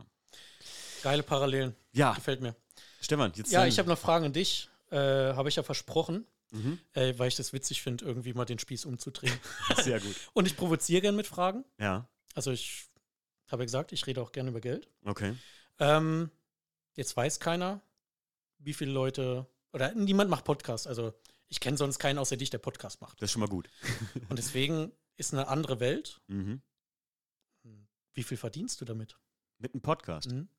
Geile 1.03 1.21
Parallelen. 1.21 1.75
Ja. 1.91 2.13
Gefällt 2.13 2.41
mir. 2.41 2.55
Stefan, 3.01 3.31
jetzt. 3.35 3.51
Ja, 3.51 3.65
ich 3.65 3.79
habe 3.79 3.89
noch 3.89 3.97
Fragen 3.97 4.25
an 4.25 4.33
dich. 4.33 4.69
Äh, 4.89 4.97
habe 4.97 5.49
ich 5.49 5.55
ja 5.57 5.63
versprochen, 5.63 6.25
äh, 6.93 7.13
weil 7.17 7.27
ich 7.27 7.35
das 7.35 7.51
witzig 7.53 7.81
finde, 7.81 8.05
irgendwie 8.05 8.33
mal 8.33 8.45
den 8.45 8.57
Spieß 8.59 8.85
umzudrehen. 8.85 9.37
Sehr 9.83 9.99
gut. 9.99 10.15
Und 10.33 10.45
ich 10.47 10.55
provoziere 10.55 11.01
gern 11.01 11.15
mit 11.15 11.27
Fragen. 11.27 11.65
Ja, 11.77 12.07
Also 12.35 12.51
ich 12.51 12.85
habe 13.47 13.63
ja 13.63 13.65
gesagt, 13.65 13.91
ich 13.91 14.07
rede 14.07 14.21
auch 14.21 14.31
gerne 14.31 14.49
über 14.49 14.61
Geld. 14.61 14.87
okay. 15.05 15.35
Ähm, 15.79 16.31
jetzt 16.95 17.15
weiß 17.15 17.39
keiner, 17.39 17.81
wie 18.59 18.73
viele 18.73 18.91
Leute, 18.91 19.45
oder 19.73 19.93
niemand 19.93 20.29
macht 20.29 20.43
Podcast. 20.45 20.87
Also 20.87 21.13
ich 21.49 21.59
kenne 21.59 21.77
sonst 21.77 21.99
keinen 21.99 22.17
außer 22.17 22.35
dich, 22.37 22.49
der 22.49 22.57
Podcast 22.57 22.99
macht. 23.01 23.21
Das 23.21 23.27
ist 23.27 23.33
schon 23.33 23.41
mal 23.41 23.47
gut. 23.49 23.69
Und 24.29 24.37
deswegen 24.39 24.91
ist 25.17 25.33
eine 25.33 25.47
andere 25.49 25.79
Welt. 25.79 26.19
Mhm. 26.27 26.61
Wie 28.13 28.23
viel 28.23 28.37
verdienst 28.37 28.81
du 28.81 28.85
damit? 28.85 29.17
Mit 29.59 29.73
einem 29.73 29.81
Podcast. 29.81 30.31
Mhm. 30.31 30.49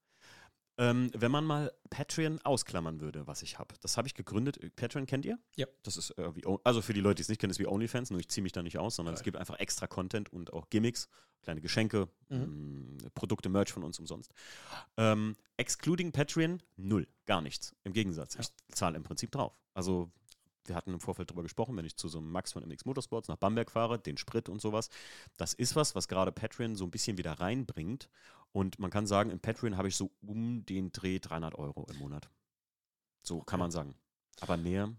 Ähm, 0.78 1.10
wenn 1.14 1.30
man 1.32 1.44
mal 1.44 1.72
Patreon 1.90 2.40
ausklammern 2.44 3.00
würde, 3.00 3.26
was 3.26 3.42
ich 3.42 3.58
habe. 3.58 3.74
Das 3.80 3.96
habe 3.96 4.06
ich 4.06 4.14
gegründet. 4.14 4.58
Patreon 4.76 5.06
kennt 5.06 5.24
ihr? 5.26 5.38
Ja. 5.56 5.66
Das 5.82 5.96
ist 5.96 6.10
äh, 6.18 6.34
wie, 6.36 6.42
also 6.64 6.82
für 6.82 6.92
die 6.94 7.00
Leute, 7.00 7.16
die 7.16 7.22
es 7.22 7.28
nicht 7.28 7.40
kennen, 7.40 7.50
ist 7.50 7.58
wie 7.58 7.66
OnlyFans, 7.66 8.10
nur 8.10 8.20
ich 8.20 8.28
ziehe 8.28 8.42
mich 8.42 8.52
da 8.52 8.62
nicht 8.62 8.78
aus, 8.78 8.96
sondern 8.96 9.14
es 9.14 9.20
Geil. 9.20 9.24
gibt 9.24 9.36
einfach 9.38 9.58
extra 9.58 9.86
Content 9.88 10.32
und 10.32 10.52
auch 10.52 10.70
Gimmicks, 10.70 11.08
kleine 11.42 11.60
Geschenke, 11.60 12.08
Mhm. 12.28 12.96
mh, 13.02 13.08
Produkte, 13.14 13.48
Merch 13.48 13.72
von 13.72 13.82
uns 13.82 13.98
umsonst. 13.98 14.32
Ähm, 14.96 15.34
excluding 15.56 16.12
Patreon, 16.12 16.62
null, 16.76 17.08
gar 17.26 17.40
nichts. 17.40 17.74
Im 17.84 17.92
Gegensatz, 17.92 18.34
Ja. 18.34 18.40
ich 18.40 18.48
zahle 18.74 18.96
im 18.96 19.02
Prinzip 19.02 19.30
drauf. 19.32 19.52
Also 19.74 20.10
wir 20.68 20.76
hatten 20.76 20.92
im 20.92 21.00
Vorfeld 21.00 21.30
darüber 21.30 21.42
gesprochen, 21.42 21.76
wenn 21.76 21.84
ich 21.84 21.96
zu 21.96 22.08
so 22.08 22.18
einem 22.18 22.30
Max 22.30 22.52
von 22.52 22.62
MX 22.66 22.84
Motorsports 22.84 23.28
nach 23.28 23.36
Bamberg 23.36 23.70
fahre, 23.70 23.98
den 23.98 24.16
Sprit 24.18 24.48
und 24.48 24.60
sowas. 24.60 24.90
Das 25.36 25.54
ist 25.54 25.76
was, 25.76 25.94
was 25.94 26.08
gerade 26.08 26.32
Patreon 26.32 26.76
so 26.76 26.84
ein 26.84 26.90
bisschen 26.90 27.18
wieder 27.18 27.32
reinbringt. 27.40 28.08
Und 28.52 28.78
man 28.78 28.90
kann 28.90 29.06
sagen, 29.06 29.30
im 29.30 29.40
Patreon 29.40 29.76
habe 29.76 29.88
ich 29.88 29.96
so 29.96 30.10
um 30.20 30.64
den 30.64 30.92
Dreh 30.92 31.18
300 31.18 31.54
Euro 31.56 31.86
im 31.90 31.96
Monat. 31.98 32.30
So 33.22 33.42
kann 33.42 33.58
Okay. 33.58 33.58
man 33.60 33.70
sagen. 33.70 33.94
Aber 34.40 34.56
mehr, 34.56 34.94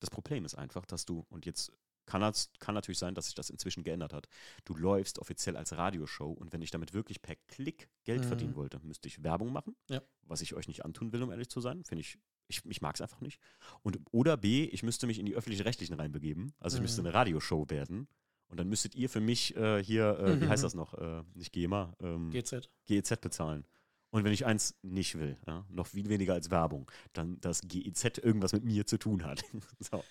das 0.00 0.10
Problem 0.10 0.44
ist 0.44 0.54
einfach, 0.54 0.86
dass 0.86 1.04
du, 1.04 1.26
und 1.30 1.46
jetzt 1.46 1.72
kann, 2.06 2.20
das, 2.20 2.50
kann 2.58 2.74
natürlich 2.74 2.98
sein, 2.98 3.14
dass 3.14 3.26
sich 3.26 3.34
das 3.34 3.50
inzwischen 3.50 3.82
geändert 3.82 4.12
hat. 4.12 4.28
Du 4.64 4.74
läufst 4.74 5.18
offiziell 5.18 5.56
als 5.56 5.72
Radioshow 5.76 6.30
und 6.32 6.52
wenn 6.52 6.62
ich 6.62 6.70
damit 6.70 6.92
wirklich 6.94 7.22
per 7.22 7.36
Klick 7.48 7.88
Geld 8.04 8.22
Mhm. 8.22 8.26
verdienen 8.28 8.54
wollte, 8.56 8.80
müsste 8.82 9.08
ich 9.08 9.22
Werbung 9.22 9.52
machen, 9.52 9.76
Ja. 9.88 10.02
was 10.22 10.40
ich 10.40 10.54
euch 10.54 10.68
nicht 10.68 10.84
antun 10.84 11.12
will, 11.12 11.22
um 11.22 11.30
ehrlich 11.30 11.48
zu 11.48 11.60
sein. 11.60 11.84
Finde 11.84 12.00
ich, 12.00 12.18
ich, 12.48 12.64
ich 12.66 12.82
mag 12.82 12.94
es 12.96 13.00
einfach 13.00 13.20
nicht. 13.20 13.40
Und, 13.82 13.98
oder 14.10 14.36
B, 14.36 14.64
ich 14.64 14.82
müsste 14.82 15.06
mich 15.06 15.18
in 15.18 15.26
die 15.26 15.34
öffentlich-rechtlichen 15.34 15.94
reinbegeben. 15.94 16.52
Also 16.58 16.76
ich 16.76 16.82
müsste 16.82 17.00
Mhm. 17.02 17.08
eine 17.08 17.14
Radioshow 17.14 17.70
werden. 17.70 18.08
Und 18.48 18.58
dann 18.58 18.68
müsstet 18.68 18.94
ihr 18.94 19.08
für 19.08 19.20
mich 19.20 19.56
äh, 19.56 19.82
hier, 19.82 20.18
äh, 20.18 20.38
wie 20.40 20.44
Mhm. 20.44 20.50
heißt 20.50 20.62
das 20.64 20.74
noch? 20.74 20.92
Äh, 20.94 21.22
nicht 21.34 21.52
GEMA, 21.52 21.96
ähm, 22.00 22.30
GZ. 22.30 22.68
GEZ 22.86 23.20
bezahlen. 23.22 23.64
Und 24.10 24.24
wenn 24.24 24.32
ich 24.34 24.44
eins 24.44 24.74
nicht 24.82 25.18
will, 25.18 25.38
ja, 25.46 25.64
noch 25.70 25.86
viel 25.86 26.10
weniger 26.10 26.34
als 26.34 26.50
Werbung, 26.50 26.90
dann 27.14 27.40
dass 27.40 27.62
GEZ 27.62 28.18
irgendwas 28.18 28.52
mit 28.52 28.62
mir 28.62 28.84
zu 28.84 28.98
tun 28.98 29.24
hat. 29.24 29.42
so, 29.78 30.04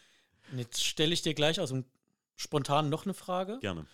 Und 0.52 0.58
jetzt 0.60 0.84
stelle 0.84 1.14
ich 1.14 1.22
dir 1.22 1.34
gleich 1.34 1.60
aus 1.60 1.70
dem 1.70 1.86
Spontan 2.36 2.90
noch 2.90 3.06
eine 3.06 3.14
Frage. 3.14 3.60
gerne. 3.60 3.86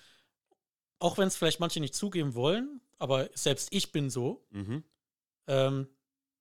Auch 1.00 1.18
wenn 1.18 1.28
es 1.28 1.38
vielleicht 1.38 1.60
manche 1.60 1.80
nicht 1.80 1.94
zugeben 1.94 2.34
wollen, 2.34 2.82
aber 2.98 3.30
selbst 3.36 3.70
ich 3.72 3.92
bin 3.92 4.10
so. 4.10 4.46
Mhm. 4.50 4.84
Ähm, 5.46 5.88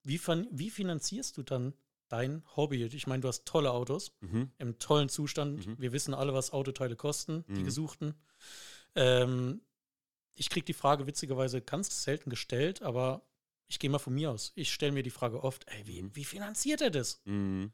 wie, 0.02 0.18
wie 0.51 0.70
finanzierst 0.70 1.36
du 1.36 1.43
dann 1.43 1.74
dein 2.09 2.43
Hobby? 2.56 2.82
Ich 2.84 3.06
meine, 3.06 3.20
du 3.20 3.28
hast 3.28 3.44
tolle 3.44 3.70
Autos 3.72 4.12
Mhm. 4.20 4.51
im 4.59 4.78
tollen 4.78 5.09
Zustand. 5.10 5.66
Mhm. 5.66 5.78
Wir 5.78 5.93
wissen 5.93 6.14
alle, 6.14 6.32
was 6.32 6.52
Autoteile 6.52 6.97
kosten, 6.97 7.44
die 7.48 7.60
Mhm. 7.60 7.64
gesuchten. 7.64 8.14
Ähm, 8.94 9.60
ich 10.34 10.48
kriege 10.48 10.64
die 10.64 10.72
Frage 10.74 11.06
witzigerweise 11.06 11.60
ganz 11.60 12.02
selten 12.02 12.30
gestellt, 12.30 12.82
aber 12.82 13.26
ich 13.68 13.78
gehe 13.78 13.90
mal 13.90 13.98
von 13.98 14.14
mir 14.14 14.30
aus. 14.30 14.52
Ich 14.55 14.72
stelle 14.72 14.93
mir 14.93 15.02
die 15.02 15.10
Frage 15.10 15.43
oft, 15.43 15.66
ey, 15.68 15.86
wie, 15.86 16.02
Mhm. 16.02 16.16
wie 16.16 16.24
finanziert 16.24 16.80
er 16.80 16.90
das? 16.90 17.20
Mhm. 17.24 17.72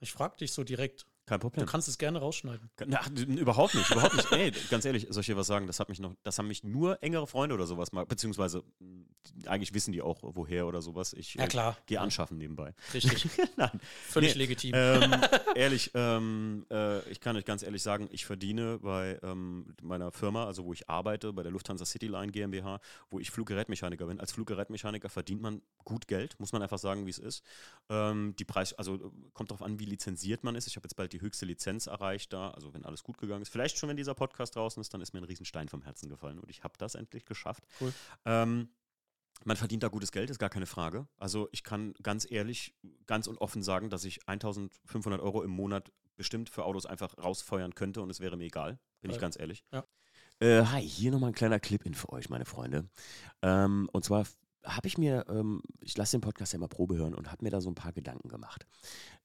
Ich 0.00 0.12
frage 0.12 0.38
dich 0.38 0.52
so 0.52 0.64
direkt. 0.64 1.06
Kein 1.26 1.40
Du 1.40 1.48
Problem. 1.48 1.64
kannst 1.66 1.88
es 1.88 1.96
gerne 1.96 2.18
rausschneiden. 2.18 2.68
Na, 2.86 3.00
überhaupt 3.08 3.74
nicht, 3.74 3.90
überhaupt 3.90 4.14
nicht. 4.14 4.30
Ey, 4.32 4.50
ganz 4.70 4.84
ehrlich, 4.84 5.06
soll 5.08 5.22
ich 5.22 5.26
dir 5.26 5.36
was 5.38 5.46
sagen? 5.46 5.66
Das 5.66 5.80
hat 5.80 5.88
mich 5.88 5.98
noch, 5.98 6.14
das 6.22 6.38
haben 6.38 6.48
mich 6.48 6.64
nur 6.64 7.02
engere 7.02 7.26
Freunde 7.26 7.54
oder 7.54 7.66
sowas 7.66 7.92
mal, 7.92 8.04
beziehungsweise 8.04 8.62
mh, 8.78 9.04
eigentlich 9.46 9.72
wissen 9.72 9.92
die 9.92 10.02
auch, 10.02 10.18
woher 10.22 10.66
oder 10.66 10.82
sowas. 10.82 11.14
Ich 11.14 11.34
Ja, 11.34 11.44
äh, 11.44 11.48
klar. 11.48 11.78
gehe 11.86 11.98
anschaffen 11.98 12.36
nebenbei. 12.36 12.74
Richtig. 12.92 13.26
Nein, 13.56 13.80
Völlig 14.06 14.34
Nee, 14.34 14.38
legitim. 14.42 14.72
ähm, 14.74 15.14
ehrlich, 15.54 15.92
ähm, 15.94 16.66
äh, 16.70 17.00
ich 17.08 17.20
kann 17.20 17.36
euch 17.36 17.46
ganz 17.46 17.62
ehrlich 17.62 17.82
sagen, 17.82 18.06
ich 18.12 18.26
verdiene 18.26 18.78
bei 18.80 19.18
ähm, 19.22 19.74
meiner 19.82 20.12
Firma, 20.12 20.44
also 20.44 20.66
wo 20.66 20.74
ich 20.74 20.90
arbeite, 20.90 21.32
bei 21.32 21.42
der 21.42 21.52
Lufthansa 21.52 21.86
Cityline 21.86 22.32
GmbH, 22.32 22.80
wo 23.08 23.18
ich 23.18 23.30
Fluggerätmechaniker 23.30 24.06
bin. 24.06 24.20
Als 24.20 24.32
Fluggerätmechaniker 24.32 25.08
verdient 25.08 25.40
man 25.40 25.62
gut 25.84 26.06
Geld, 26.06 26.38
muss 26.38 26.52
man 26.52 26.60
einfach 26.62 26.78
sagen, 26.78 27.06
wie 27.06 27.10
es 27.10 27.18
ist. 27.18 27.42
Ähm, 27.88 28.34
die 28.38 28.44
Preis, 28.44 28.74
also 28.74 29.10
kommt 29.32 29.50
darauf 29.50 29.62
an, 29.62 29.78
wie 29.78 29.86
lizenziert 29.86 30.44
man 30.44 30.54
ist. 30.54 30.66
Ich 30.66 30.76
habe 30.76 30.84
jetzt 30.84 30.96
bald 30.96 31.13
die 31.14 31.20
höchste 31.20 31.46
Lizenz 31.46 31.86
erreicht 31.86 32.32
da, 32.32 32.50
also 32.50 32.74
wenn 32.74 32.84
alles 32.84 33.02
gut 33.04 33.18
gegangen 33.18 33.42
ist. 33.42 33.48
Vielleicht 33.48 33.78
schon, 33.78 33.88
wenn 33.88 33.96
dieser 33.96 34.14
Podcast 34.14 34.56
draußen 34.56 34.80
ist, 34.80 34.92
dann 34.92 35.00
ist 35.00 35.14
mir 35.14 35.20
ein 35.20 35.24
Riesenstein 35.24 35.68
vom 35.68 35.82
Herzen 35.82 36.08
gefallen 36.08 36.38
und 36.38 36.50
ich 36.50 36.64
habe 36.64 36.74
das 36.76 36.94
endlich 36.96 37.24
geschafft. 37.24 37.64
Cool. 37.80 37.92
Ähm, 38.24 38.68
man 39.44 39.56
verdient 39.56 39.82
da 39.82 39.88
gutes 39.88 40.12
Geld, 40.12 40.30
ist 40.30 40.38
gar 40.38 40.50
keine 40.50 40.66
Frage. 40.66 41.06
Also 41.16 41.48
ich 41.52 41.64
kann 41.64 41.94
ganz 42.02 42.28
ehrlich, 42.28 42.74
ganz 43.06 43.26
und 43.26 43.38
offen 43.38 43.62
sagen, 43.62 43.90
dass 43.90 44.04
ich 44.04 44.28
1500 44.28 45.20
Euro 45.20 45.42
im 45.42 45.50
Monat 45.50 45.92
bestimmt 46.16 46.50
für 46.50 46.64
Autos 46.64 46.86
einfach 46.86 47.16
rausfeuern 47.18 47.74
könnte 47.74 48.02
und 48.02 48.10
es 48.10 48.20
wäre 48.20 48.36
mir 48.36 48.44
egal, 48.44 48.78
bin 49.00 49.10
ich 49.10 49.16
Geil. 49.16 49.22
ganz 49.22 49.38
ehrlich. 49.38 49.64
Ja. 49.72 49.84
Äh, 50.40 50.64
hi, 50.66 50.82
hier 50.82 51.12
nochmal 51.12 51.30
ein 51.30 51.34
kleiner 51.34 51.60
Clip-In 51.60 51.94
für 51.94 52.10
euch, 52.10 52.28
meine 52.28 52.44
Freunde. 52.44 52.88
Ähm, 53.42 53.88
und 53.92 54.04
zwar 54.04 54.26
habe 54.64 54.88
ich 54.88 54.98
mir, 54.98 55.26
ähm, 55.28 55.62
ich 55.80 55.96
lasse 55.96 56.16
den 56.16 56.22
Podcast 56.22 56.52
ja 56.52 56.56
immer 56.56 56.68
Probe 56.68 56.96
hören 56.96 57.14
und 57.14 57.30
habe 57.30 57.44
mir 57.44 57.50
da 57.50 57.60
so 57.60 57.70
ein 57.70 57.74
paar 57.74 57.92
Gedanken 57.92 58.28
gemacht. 58.28 58.66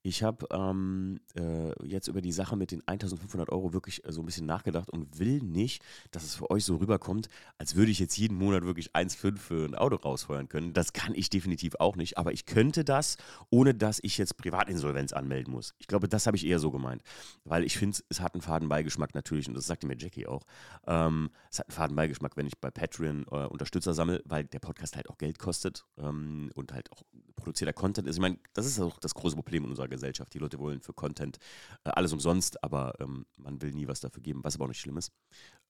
Ich 0.02 0.22
habe 0.22 0.46
ähm, 0.50 1.20
äh, 1.36 1.86
jetzt 1.86 2.08
über 2.08 2.22
die 2.22 2.32
Sache 2.32 2.56
mit 2.56 2.70
den 2.70 2.82
1500 2.86 3.50
Euro 3.50 3.74
wirklich 3.74 4.02
äh, 4.06 4.12
so 4.12 4.22
ein 4.22 4.26
bisschen 4.26 4.46
nachgedacht 4.46 4.88
und 4.88 5.18
will 5.18 5.42
nicht, 5.42 5.82
dass 6.10 6.24
es 6.24 6.36
für 6.36 6.50
euch 6.50 6.64
so 6.64 6.76
rüberkommt, 6.76 7.28
als 7.58 7.76
würde 7.76 7.90
ich 7.90 7.98
jetzt 7.98 8.16
jeden 8.16 8.38
Monat 8.38 8.64
wirklich 8.64 8.92
1,5 8.92 9.36
für 9.36 9.66
ein 9.66 9.74
Auto 9.74 9.96
rausfeuern 9.96 10.48
können. 10.48 10.72
Das 10.72 10.94
kann 10.94 11.14
ich 11.14 11.28
definitiv 11.28 11.74
auch 11.80 11.96
nicht, 11.96 12.16
aber 12.16 12.32
ich 12.32 12.46
könnte 12.46 12.82
das, 12.82 13.18
ohne 13.50 13.74
dass 13.74 14.00
ich 14.02 14.16
jetzt 14.16 14.38
Privatinsolvenz 14.38 15.12
anmelden 15.12 15.52
muss. 15.52 15.74
Ich 15.78 15.86
glaube, 15.86 16.08
das 16.08 16.26
habe 16.26 16.36
ich 16.36 16.46
eher 16.46 16.60
so 16.60 16.70
gemeint, 16.70 17.02
weil 17.44 17.64
ich 17.64 17.76
finde, 17.76 17.98
es 18.08 18.20
hat 18.20 18.32
einen 18.32 18.40
Fadenbeigeschmack 18.42 19.14
natürlich 19.14 19.48
und 19.48 19.54
das 19.54 19.66
sagte 19.66 19.86
mir 19.86 19.98
Jackie 19.98 20.26
auch. 20.26 20.44
Ähm, 20.86 21.28
es 21.50 21.58
hat 21.58 21.68
einen 21.68 21.74
Fadenbeigeschmack, 21.74 22.38
wenn 22.38 22.46
ich 22.46 22.58
bei 22.58 22.70
Patreon 22.70 23.26
äh, 23.30 23.44
Unterstützer 23.46 23.92
sammle, 23.92 24.22
weil 24.24 24.44
der 24.44 24.60
Podcast 24.60 24.96
halt 24.96 25.10
auch 25.10 25.18
Geld 25.18 25.38
kostet 25.38 25.84
ähm, 25.98 26.50
und 26.54 26.72
halt 26.72 26.90
auch 26.90 27.02
produzierter 27.36 27.72
Content 27.72 28.08
ist. 28.08 28.16
Ich 28.16 28.22
meine, 28.22 28.38
das 28.54 28.66
ist 28.66 28.80
auch 28.80 28.98
das 28.98 29.14
große 29.14 29.34
Problem 29.34 29.64
in 29.64 29.70
unserer 29.70 29.89
Gesellschaft. 29.90 30.32
Die 30.32 30.38
Leute 30.38 30.58
wollen 30.58 30.80
für 30.80 30.92
Content 30.92 31.38
äh, 31.84 31.90
alles 31.90 32.12
umsonst, 32.12 32.62
aber 32.64 32.94
ähm, 33.00 33.26
man 33.36 33.60
will 33.60 33.72
nie 33.72 33.88
was 33.88 34.00
dafür 34.00 34.22
geben, 34.22 34.42
was 34.42 34.54
aber 34.54 34.64
auch 34.64 34.68
nicht 34.68 34.80
schlimm 34.80 34.96
ist. 34.96 35.12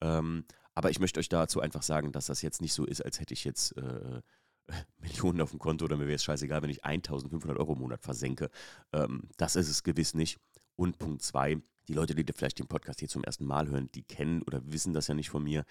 Ähm, 0.01 0.44
aber 0.74 0.90
ich 0.90 1.01
möchte 1.01 1.20
euch 1.20 1.28
dazu 1.28 1.60
einfach 1.60 1.82
sagen, 1.82 2.12
dass 2.12 2.26
das 2.26 2.42
jetzt 2.42 2.62
nicht 2.62 2.72
so 2.72 2.84
ist, 2.84 3.05
als 3.05 3.20
hätte 3.20 3.34
ich 3.34 3.44
jetzt 3.44 3.76
äh, 3.76 4.22
Millionen 4.98 5.40
auf 5.40 5.51
dem 5.51 5.59
Konto 5.59 5.84
oder 5.84 5.97
mir 5.97 6.06
wäre 6.06 6.16
es 6.16 6.24
scheißegal, 6.24 6.62
wenn 6.62 6.70
ich 6.70 6.84
1500 6.84 7.59
Euro 7.59 7.72
im 7.72 7.80
Monat 7.80 8.02
versenke. 8.02 8.51
Ähm, 8.92 9.28
das 9.36 9.56
ist 9.56 9.68
es 9.68 9.82
gewiss 9.82 10.14
nicht. 10.14 10.38
Und 10.76 10.98
Punkt 10.98 11.22
zwei, 11.22 11.60
die 11.90 11.96
Leute, 11.96 12.14
die 12.14 12.24
vielleicht 12.32 12.60
den 12.60 12.68
Podcast 12.68 13.00
hier 13.00 13.08
zum 13.08 13.24
ersten 13.24 13.44
Mal 13.44 13.68
hören, 13.68 13.90
die 13.96 14.04
kennen 14.04 14.42
oder 14.42 14.60
wissen 14.64 14.92
das 14.92 15.08
ja 15.08 15.14
nicht 15.14 15.28
von 15.28 15.42
mir. 15.42 15.64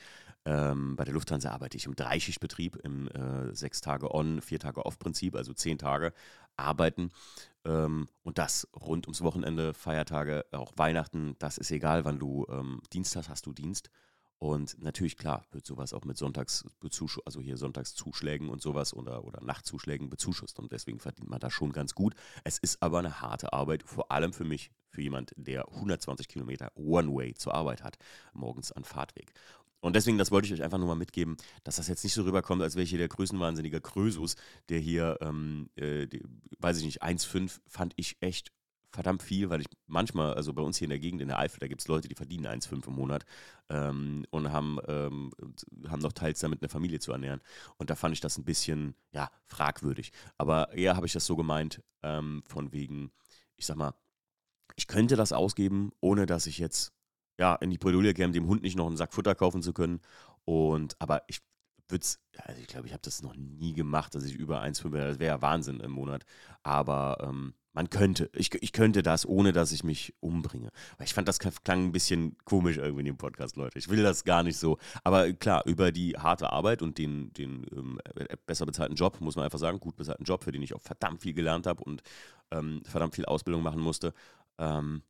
Ähm, 0.44 0.98
bei 0.98 1.06
der 1.06 1.14
Lufthansa 1.14 1.50
arbeite 1.50 1.78
ich 1.78 1.86
im 1.86 1.96
Dreischichtbetrieb, 1.96 2.76
im 2.84 3.08
äh, 3.08 3.56
sechs 3.56 3.80
Tage 3.80 4.14
on, 4.14 4.42
vier 4.42 4.60
Tage 4.60 4.86
off 4.86 5.00
Prinzip, 5.00 5.34
also 5.34 5.54
zehn 5.54 5.78
Tage 5.78 6.12
arbeiten. 6.58 7.12
Ähm, 7.64 8.10
und 8.24 8.38
das 8.38 8.68
rund 8.76 9.08
ums 9.08 9.22
Wochenende, 9.22 9.74
Feiertage, 9.74 10.46
auch 10.52 10.74
Weihnachten, 10.76 11.38
das 11.40 11.58
ist 11.58 11.72
egal, 11.72 12.04
wann 12.04 12.20
du 12.20 12.46
ähm, 12.50 12.82
Dienst 12.92 13.16
hast, 13.16 13.30
hast 13.30 13.46
du 13.46 13.54
Dienst. 13.54 13.90
Und 14.40 14.82
natürlich, 14.82 15.18
klar, 15.18 15.46
wird 15.52 15.66
sowas 15.66 15.94
auch 15.94 16.06
mit 16.06 16.18
Sonntags 16.18 16.66
also 17.26 17.42
hier 17.42 17.58
Sonntagszuschlägen 17.58 18.50
und 18.50 18.62
sowas 18.62 18.94
oder, 18.94 19.26
oder 19.26 19.44
Nachtzuschlägen 19.44 20.10
bezuschusst. 20.10 20.60
Und 20.60 20.72
deswegen 20.72 21.00
verdient 21.00 21.30
man 21.30 21.42
da 21.42 21.52
schon 21.52 21.74
ganz 21.74 21.94
gut. 21.94 22.16
Es 22.46 22.58
ist 22.58 22.82
aber 22.82 23.00
eine 23.00 23.20
harte 23.20 23.52
Arbeit, 23.52 23.84
vor 23.84 24.12
allem 24.12 24.32
für 24.32 24.46
mich, 24.46 24.72
für 24.92 25.02
jemand, 25.02 25.34
der 25.36 25.68
120 25.68 26.30
Kilometer 26.30 26.72
One-Way 26.76 27.34
zur 27.34 27.54
Arbeit 27.54 27.84
hat, 27.84 27.98
morgens 28.34 28.72
an 28.72 28.86
Fahrtweg. 28.86 29.34
Und 29.82 29.96
deswegen, 29.96 30.18
das 30.18 30.32
wollte 30.32 30.48
ich 30.48 30.54
euch 30.54 30.64
einfach 30.64 30.78
nur 30.78 30.88
mal 30.88 30.96
mitgeben, 30.96 31.36
dass 31.64 31.76
das 31.76 31.88
jetzt 31.88 32.04
nicht 32.04 32.14
so 32.14 32.24
rüberkommt, 32.24 32.62
als 32.62 32.76
wäre 32.76 32.84
ich 32.84 32.90
hier 32.90 33.00
der 33.00 33.08
größenwahnsinnige 33.10 33.82
Krösus, 33.82 34.36
der 34.70 34.80
hier, 34.80 35.18
ähm, 35.22 35.70
äh, 35.76 36.08
die, 36.08 36.24
weiß 36.60 36.80
ich 36.80 36.86
nicht, 36.86 37.04
1,5 37.04 37.60
fand 37.68 37.94
ich 37.98 38.18
echt 38.22 38.52
verdammt 38.92 39.24
viel, 39.24 39.50
weil 39.50 39.62
ich 39.62 39.68
manchmal, 39.88 40.34
also 40.34 40.54
bei 40.54 40.62
uns 40.62 40.78
hier 40.78 40.86
in 40.86 40.92
der 40.92 41.00
Gegend, 41.00 41.22
in 41.22 41.28
der 41.28 41.40
Eifel, 41.40 41.60
da 41.60 41.68
gibt 41.68 41.82
es 41.82 41.88
Leute, 41.88 42.08
die 42.08 42.16
verdienen 42.16 42.48
1,5 42.48 42.88
im 42.88 42.94
Monat 42.94 43.26
ähm, 43.70 44.26
und 44.32 44.52
haben, 44.52 44.80
ähm, 44.88 45.32
haben 45.88 46.02
noch 46.02 46.14
teils 46.14 46.40
damit 46.40 46.62
eine 46.62 46.70
Familie 46.70 47.00
zu 47.00 47.12
ernähren. 47.12 47.42
Und 47.78 47.90
da 47.90 47.96
fand 47.96 48.14
ich 48.14 48.22
das 48.22 48.38
ein 48.38 48.46
bisschen, 48.46 48.96
ja, 49.12 49.30
fragwürdig. 49.46 50.12
Aber 50.38 50.74
eher 50.74 50.96
habe 50.96 51.06
ich 51.06 51.14
das 51.14 51.26
so 51.26 51.36
gemeint, 51.36 51.84
ähm, 52.04 52.44
von 52.48 52.72
wegen, 52.72 53.12
ich 53.56 53.66
sag 53.66 53.78
mal, 53.78 53.94
ich 54.76 54.88
könnte 54.88 55.16
das 55.16 55.34
ausgeben, 55.34 55.92
ohne 56.00 56.26
dass 56.26 56.48
ich 56.48 56.58
jetzt 56.58 56.94
ja, 57.38 57.56
in 57.56 57.70
die 57.70 57.78
Bredouille 57.78 58.14
käme, 58.14 58.34
dem 58.34 58.48
Hund 58.48 58.62
nicht 58.64 58.76
noch 58.76 58.88
einen 58.88 58.98
Sack 58.98 59.14
Futter 59.14 59.36
kaufen 59.36 59.62
zu 59.62 59.74
können. 59.74 60.02
Und 60.46 60.96
aber 61.00 61.24
ich 61.28 61.42
wird's, 61.88 62.20
also 62.38 62.62
ich 62.62 62.68
glaube, 62.68 62.88
ich 62.88 62.94
habe 62.94 63.02
das 63.04 63.22
noch 63.22 63.36
nie 63.36 63.74
gemacht, 63.74 64.14
dass 64.16 64.24
ich 64.24 64.36
über 64.36 64.62
1,5, 64.62 64.92
das 64.98 65.20
wäre 65.20 65.36
ja 65.36 65.42
Wahnsinn 65.42 65.80
im 65.80 65.92
Monat. 65.92 66.26
Aber 66.64 67.18
ähm, 67.22 67.54
man 67.74 67.90
könnte, 67.90 68.30
ich, 68.34 68.54
ich 68.62 68.74
könnte 68.74 69.04
das, 69.04 69.28
ohne 69.28 69.54
dass 69.54 69.72
ich 69.72 69.84
mich 69.84 70.14
umbringe. 70.20 70.70
Weil 70.98 71.06
ich 71.06 71.14
fand, 71.14 71.28
das 71.28 71.40
klang 71.40 71.86
ein 71.86 71.92
bisschen 71.92 72.36
komisch 72.44 72.78
irgendwie 72.78 73.02
in 73.02 73.06
dem 73.06 73.18
Podcast, 73.18 73.58
Leute. 73.58 73.78
Ich 73.78 73.90
will 73.90 74.02
das 74.02 74.24
gar 74.24 74.44
nicht 74.44 74.58
so. 74.58 74.78
Aber 75.04 75.32
klar, 75.34 75.64
über 75.66 75.92
die 75.92 76.18
harte 76.18 76.52
Arbeit 76.52 76.82
und 76.82 76.98
den, 76.98 77.32
den 77.34 77.66
ähm, 77.72 78.00
besser 78.46 78.66
bezahlten 78.66 78.96
Job, 78.96 79.22
muss 79.22 79.36
man 79.36 79.46
einfach 79.46 79.60
sagen, 79.60 79.80
gut 79.80 79.96
bezahlten 79.96 80.24
Job, 80.24 80.44
für 80.44 80.52
den 80.52 80.64
ich 80.64 80.74
auch 80.74 80.82
verdammt 80.82 81.22
viel 81.22 81.34
gelernt 81.34 81.68
habe 81.68 81.84
und 81.84 82.02
ähm, 82.52 82.82
verdammt 82.86 83.16
viel 83.16 83.26
Ausbildung 83.26 83.62
machen 83.62 83.82
musste. 83.82 84.14
Ähm, 84.58 85.04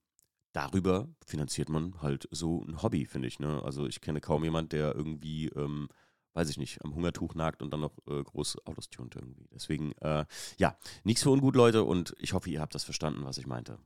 darüber 0.51 1.07
finanziert 1.25 1.69
man 1.69 2.01
halt 2.01 2.27
so 2.31 2.63
ein 2.65 2.81
Hobby, 2.81 3.05
finde 3.05 3.29
ich. 3.29 3.39
Ne? 3.39 3.61
Also 3.63 3.87
ich 3.87 4.01
kenne 4.01 4.19
kaum 4.19 4.43
jemand, 4.43 4.73
der 4.73 4.95
irgendwie 4.95 5.47
ähm, 5.47 5.87
weiß 6.33 6.49
ich 6.49 6.57
nicht, 6.57 6.83
am 6.83 6.95
Hungertuch 6.95 7.35
nagt 7.35 7.61
und 7.61 7.71
dann 7.71 7.81
noch 7.81 7.97
äh, 8.07 8.23
groß 8.23 8.65
Autos 8.65 8.89
tunt 8.89 9.15
irgendwie. 9.15 9.47
Deswegen, 9.53 9.93
äh, 10.01 10.25
ja, 10.57 10.77
nichts 11.03 11.23
für 11.23 11.31
ungut, 11.31 11.55
Leute, 11.55 11.83
und 11.83 12.15
ich 12.19 12.33
hoffe, 12.33 12.49
ihr 12.49 12.61
habt 12.61 12.75
das 12.75 12.83
verstanden, 12.83 13.25
was 13.25 13.37
ich 13.37 13.47
meinte. 13.47 13.79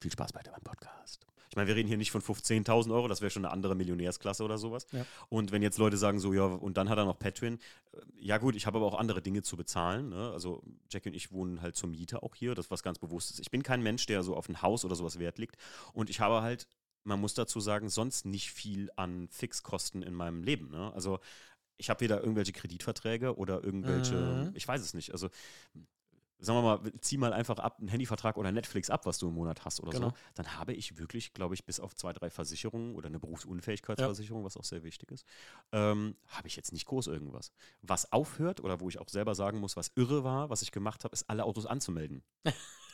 Viel 0.00 0.10
Spaß 0.10 0.32
bei 0.32 0.42
beim 0.42 0.62
Podcast. 0.64 1.26
Ich 1.52 1.56
meine, 1.56 1.68
wir 1.68 1.76
reden 1.76 1.86
hier 1.86 1.98
nicht 1.98 2.10
von 2.10 2.22
15.000 2.22 2.94
Euro, 2.94 3.08
das 3.08 3.20
wäre 3.20 3.30
schon 3.30 3.44
eine 3.44 3.52
andere 3.52 3.74
Millionärsklasse 3.74 4.42
oder 4.42 4.56
sowas. 4.56 4.86
Ja. 4.90 5.04
Und 5.28 5.52
wenn 5.52 5.60
jetzt 5.60 5.76
Leute 5.76 5.98
sagen 5.98 6.18
so, 6.18 6.32
ja, 6.32 6.44
und 6.46 6.78
dann 6.78 6.88
hat 6.88 6.96
er 6.96 7.04
noch 7.04 7.18
Patreon, 7.18 7.58
äh, 7.92 7.98
ja 8.16 8.38
gut, 8.38 8.56
ich 8.56 8.66
habe 8.66 8.78
aber 8.78 8.86
auch 8.86 8.98
andere 8.98 9.20
Dinge 9.20 9.42
zu 9.42 9.58
bezahlen. 9.58 10.08
Ne? 10.08 10.30
Also 10.32 10.62
Jackie 10.88 11.10
und 11.10 11.14
ich 11.14 11.30
wohnen 11.30 11.60
halt 11.60 11.76
zur 11.76 11.90
Miete 11.90 12.22
auch 12.22 12.34
hier, 12.34 12.54
das 12.54 12.66
ist 12.66 12.70
was 12.70 12.82
ganz 12.82 12.98
Bewusstes. 12.98 13.38
Ich 13.38 13.50
bin 13.50 13.62
kein 13.62 13.82
Mensch, 13.82 14.06
der 14.06 14.22
so 14.22 14.34
auf 14.34 14.48
ein 14.48 14.62
Haus 14.62 14.86
oder 14.86 14.96
sowas 14.96 15.18
Wert 15.18 15.38
legt. 15.38 15.56
Und 15.92 16.08
ich 16.08 16.20
habe 16.20 16.40
halt 16.40 16.66
man 17.04 17.20
muss 17.20 17.34
dazu 17.34 17.60
sagen, 17.60 17.88
sonst 17.88 18.26
nicht 18.26 18.52
viel 18.52 18.90
an 18.96 19.28
Fixkosten 19.28 20.02
in 20.02 20.14
meinem 20.14 20.42
Leben. 20.42 20.70
Ne? 20.70 20.92
Also 20.94 21.18
ich 21.76 21.90
habe 21.90 22.00
weder 22.00 22.20
irgendwelche 22.20 22.52
Kreditverträge 22.52 23.36
oder 23.36 23.62
irgendwelche, 23.62 24.14
mhm. 24.14 24.52
ich 24.54 24.66
weiß 24.66 24.80
es 24.80 24.94
nicht. 24.94 25.12
Also 25.12 25.28
sagen 26.42 26.58
wir 26.58 26.62
mal, 26.62 26.92
zieh 27.00 27.16
mal 27.16 27.32
einfach 27.32 27.58
ab 27.58 27.76
einen 27.78 27.88
Handyvertrag 27.88 28.36
oder 28.36 28.50
Netflix 28.50 28.90
ab, 28.90 29.06
was 29.06 29.18
du 29.18 29.28
im 29.28 29.34
Monat 29.34 29.64
hast 29.64 29.80
oder 29.80 29.92
genau. 29.92 30.08
so, 30.08 30.14
dann 30.34 30.58
habe 30.58 30.72
ich 30.72 30.98
wirklich, 30.98 31.34
glaube 31.34 31.54
ich, 31.54 31.64
bis 31.64 31.78
auf 31.78 31.94
zwei, 31.94 32.12
drei 32.12 32.30
Versicherungen 32.30 32.96
oder 32.96 33.06
eine 33.06 33.20
Berufsunfähigkeitsversicherung, 33.20 34.42
ja. 34.42 34.46
was 34.46 34.56
auch 34.56 34.64
sehr 34.64 34.82
wichtig 34.82 35.12
ist, 35.12 35.24
ähm, 35.70 36.16
habe 36.26 36.48
ich 36.48 36.56
jetzt 36.56 36.72
nicht 36.72 36.86
groß 36.86 37.06
irgendwas. 37.06 37.52
Was 37.80 38.12
aufhört 38.12 38.60
oder 38.60 38.80
wo 38.80 38.88
ich 38.88 38.98
auch 38.98 39.08
selber 39.08 39.34
sagen 39.34 39.60
muss, 39.60 39.76
was 39.76 39.92
irre 39.94 40.24
war, 40.24 40.50
was 40.50 40.62
ich 40.62 40.72
gemacht 40.72 41.04
habe, 41.04 41.14
ist 41.14 41.30
alle 41.30 41.44
Autos 41.44 41.64
anzumelden. 41.66 42.22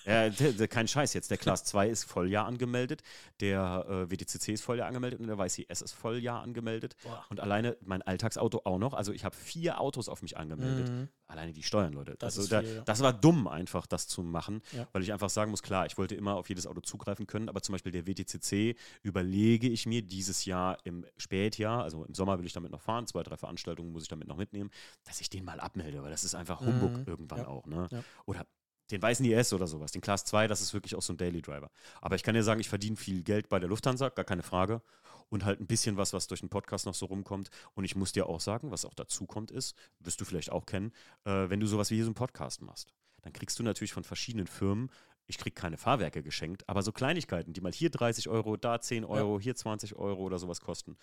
Ja, 0.08 0.28
der, 0.30 0.52
der, 0.52 0.68
kein 0.68 0.88
Scheiß 0.88 1.14
jetzt. 1.14 1.30
Der 1.30 1.38
Class 1.38 1.64
2 1.64 1.88
ist 1.88 2.04
Volljahr 2.04 2.46
angemeldet, 2.46 3.02
der 3.40 3.86
äh, 3.88 4.10
WTCC 4.10 4.48
ist 4.48 4.62
Volljahr 4.62 4.88
angemeldet 4.88 5.20
und 5.20 5.26
der 5.26 5.38
YCS 5.38 5.82
ist 5.82 5.92
Volljahr 5.92 6.42
angemeldet. 6.42 6.96
Boah. 7.02 7.24
Und 7.28 7.40
alleine 7.40 7.76
mein 7.80 8.02
Alltagsauto 8.02 8.62
auch 8.64 8.78
noch. 8.78 8.94
Also 8.94 9.12
ich 9.12 9.24
habe 9.24 9.36
vier 9.36 9.80
Autos 9.80 10.08
auf 10.08 10.22
mich 10.22 10.36
angemeldet. 10.36 10.88
Mhm. 10.88 11.08
Alleine 11.26 11.52
die 11.52 11.62
Steuern, 11.62 11.92
Leute. 11.92 12.16
Das, 12.18 12.38
also, 12.38 12.48
da, 12.48 12.62
viel, 12.62 12.76
ja. 12.76 12.80
das 12.82 13.00
war 13.00 13.12
dumm, 13.12 13.48
einfach 13.48 13.86
das 13.86 14.08
zu 14.08 14.22
machen, 14.22 14.62
ja. 14.72 14.88
weil 14.92 15.02
ich 15.02 15.12
einfach 15.12 15.28
sagen 15.28 15.50
muss, 15.50 15.62
klar, 15.62 15.84
ich 15.84 15.98
wollte 15.98 16.14
immer 16.14 16.36
auf 16.36 16.48
jedes 16.48 16.66
Auto 16.66 16.80
zugreifen 16.80 17.26
können, 17.26 17.50
aber 17.50 17.60
zum 17.60 17.74
Beispiel 17.74 17.92
der 17.92 18.06
WTCC 18.06 18.76
überlege 19.02 19.68
ich 19.68 19.84
mir 19.84 20.00
dieses 20.00 20.46
Jahr 20.46 20.78
im 20.84 21.04
Spätjahr, 21.18 21.82
also 21.82 22.06
im 22.06 22.14
Sommer 22.14 22.38
will 22.38 22.46
ich 22.46 22.54
damit 22.54 22.72
noch 22.72 22.80
fahren, 22.80 23.06
zwei, 23.06 23.22
drei 23.22 23.36
Veranstaltungen 23.36 23.92
muss 23.92 24.04
ich 24.04 24.08
damit 24.08 24.26
noch 24.26 24.38
mitnehmen, 24.38 24.70
dass 25.04 25.20
ich 25.20 25.28
den 25.28 25.44
mal 25.44 25.60
abmelde, 25.60 26.02
weil 26.02 26.10
das 26.10 26.24
ist 26.24 26.34
einfach 26.34 26.60
Humbug 26.60 26.96
mhm. 26.96 27.04
irgendwann 27.06 27.40
ja. 27.40 27.48
auch. 27.48 27.66
Ne? 27.66 27.88
Oder 28.24 28.46
den 28.90 29.02
weißen 29.02 29.24
IS 29.24 29.52
oder 29.52 29.66
sowas, 29.66 29.92
den 29.92 30.00
Class 30.00 30.24
2, 30.24 30.46
das 30.46 30.60
ist 30.60 30.74
wirklich 30.74 30.94
auch 30.94 31.02
so 31.02 31.12
ein 31.12 31.16
Daily 31.16 31.42
Driver. 31.42 31.70
Aber 32.00 32.16
ich 32.16 32.22
kann 32.22 32.34
dir 32.34 32.42
sagen, 32.42 32.60
ich 32.60 32.68
verdiene 32.68 32.96
viel 32.96 33.22
Geld 33.22 33.48
bei 33.48 33.58
der 33.58 33.68
Lufthansa, 33.68 34.08
gar 34.08 34.24
keine 34.24 34.42
Frage. 34.42 34.82
Und 35.30 35.44
halt 35.44 35.60
ein 35.60 35.66
bisschen 35.66 35.98
was, 35.98 36.14
was 36.14 36.26
durch 36.26 36.40
den 36.40 36.48
Podcast 36.48 36.86
noch 36.86 36.94
so 36.94 37.04
rumkommt. 37.04 37.50
Und 37.74 37.84
ich 37.84 37.94
muss 37.94 38.12
dir 38.12 38.26
auch 38.26 38.40
sagen, 38.40 38.70
was 38.70 38.86
auch 38.86 38.94
dazu 38.94 39.26
kommt, 39.26 39.50
ist, 39.50 39.76
wirst 39.98 40.18
du 40.20 40.24
vielleicht 40.24 40.50
auch 40.50 40.64
kennen, 40.64 40.92
äh, 41.24 41.50
wenn 41.50 41.60
du 41.60 41.66
sowas 41.66 41.90
wie 41.90 41.96
hier 41.96 42.04
so 42.04 42.08
einen 42.08 42.14
Podcast 42.14 42.62
machst, 42.62 42.94
dann 43.20 43.34
kriegst 43.34 43.58
du 43.58 43.62
natürlich 43.62 43.92
von 43.92 44.04
verschiedenen 44.04 44.46
Firmen, 44.46 44.90
ich 45.26 45.36
krieg 45.36 45.54
keine 45.54 45.76
Fahrwerke 45.76 46.22
geschenkt, 46.22 46.66
aber 46.66 46.82
so 46.82 46.92
Kleinigkeiten, 46.92 47.52
die 47.52 47.60
mal 47.60 47.72
hier 47.72 47.90
30 47.90 48.30
Euro, 48.30 48.56
da 48.56 48.80
10 48.80 49.04
Euro, 49.04 49.36
ja. 49.36 49.42
hier 49.42 49.54
20 49.54 49.96
Euro 49.96 50.22
oder 50.22 50.38
sowas 50.38 50.62
kosten, 50.62 50.96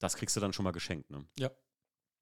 das 0.00 0.16
kriegst 0.16 0.34
du 0.34 0.40
dann 0.40 0.52
schon 0.52 0.64
mal 0.64 0.72
geschenkt. 0.72 1.10
Ne? 1.10 1.24
Ja. 1.38 1.50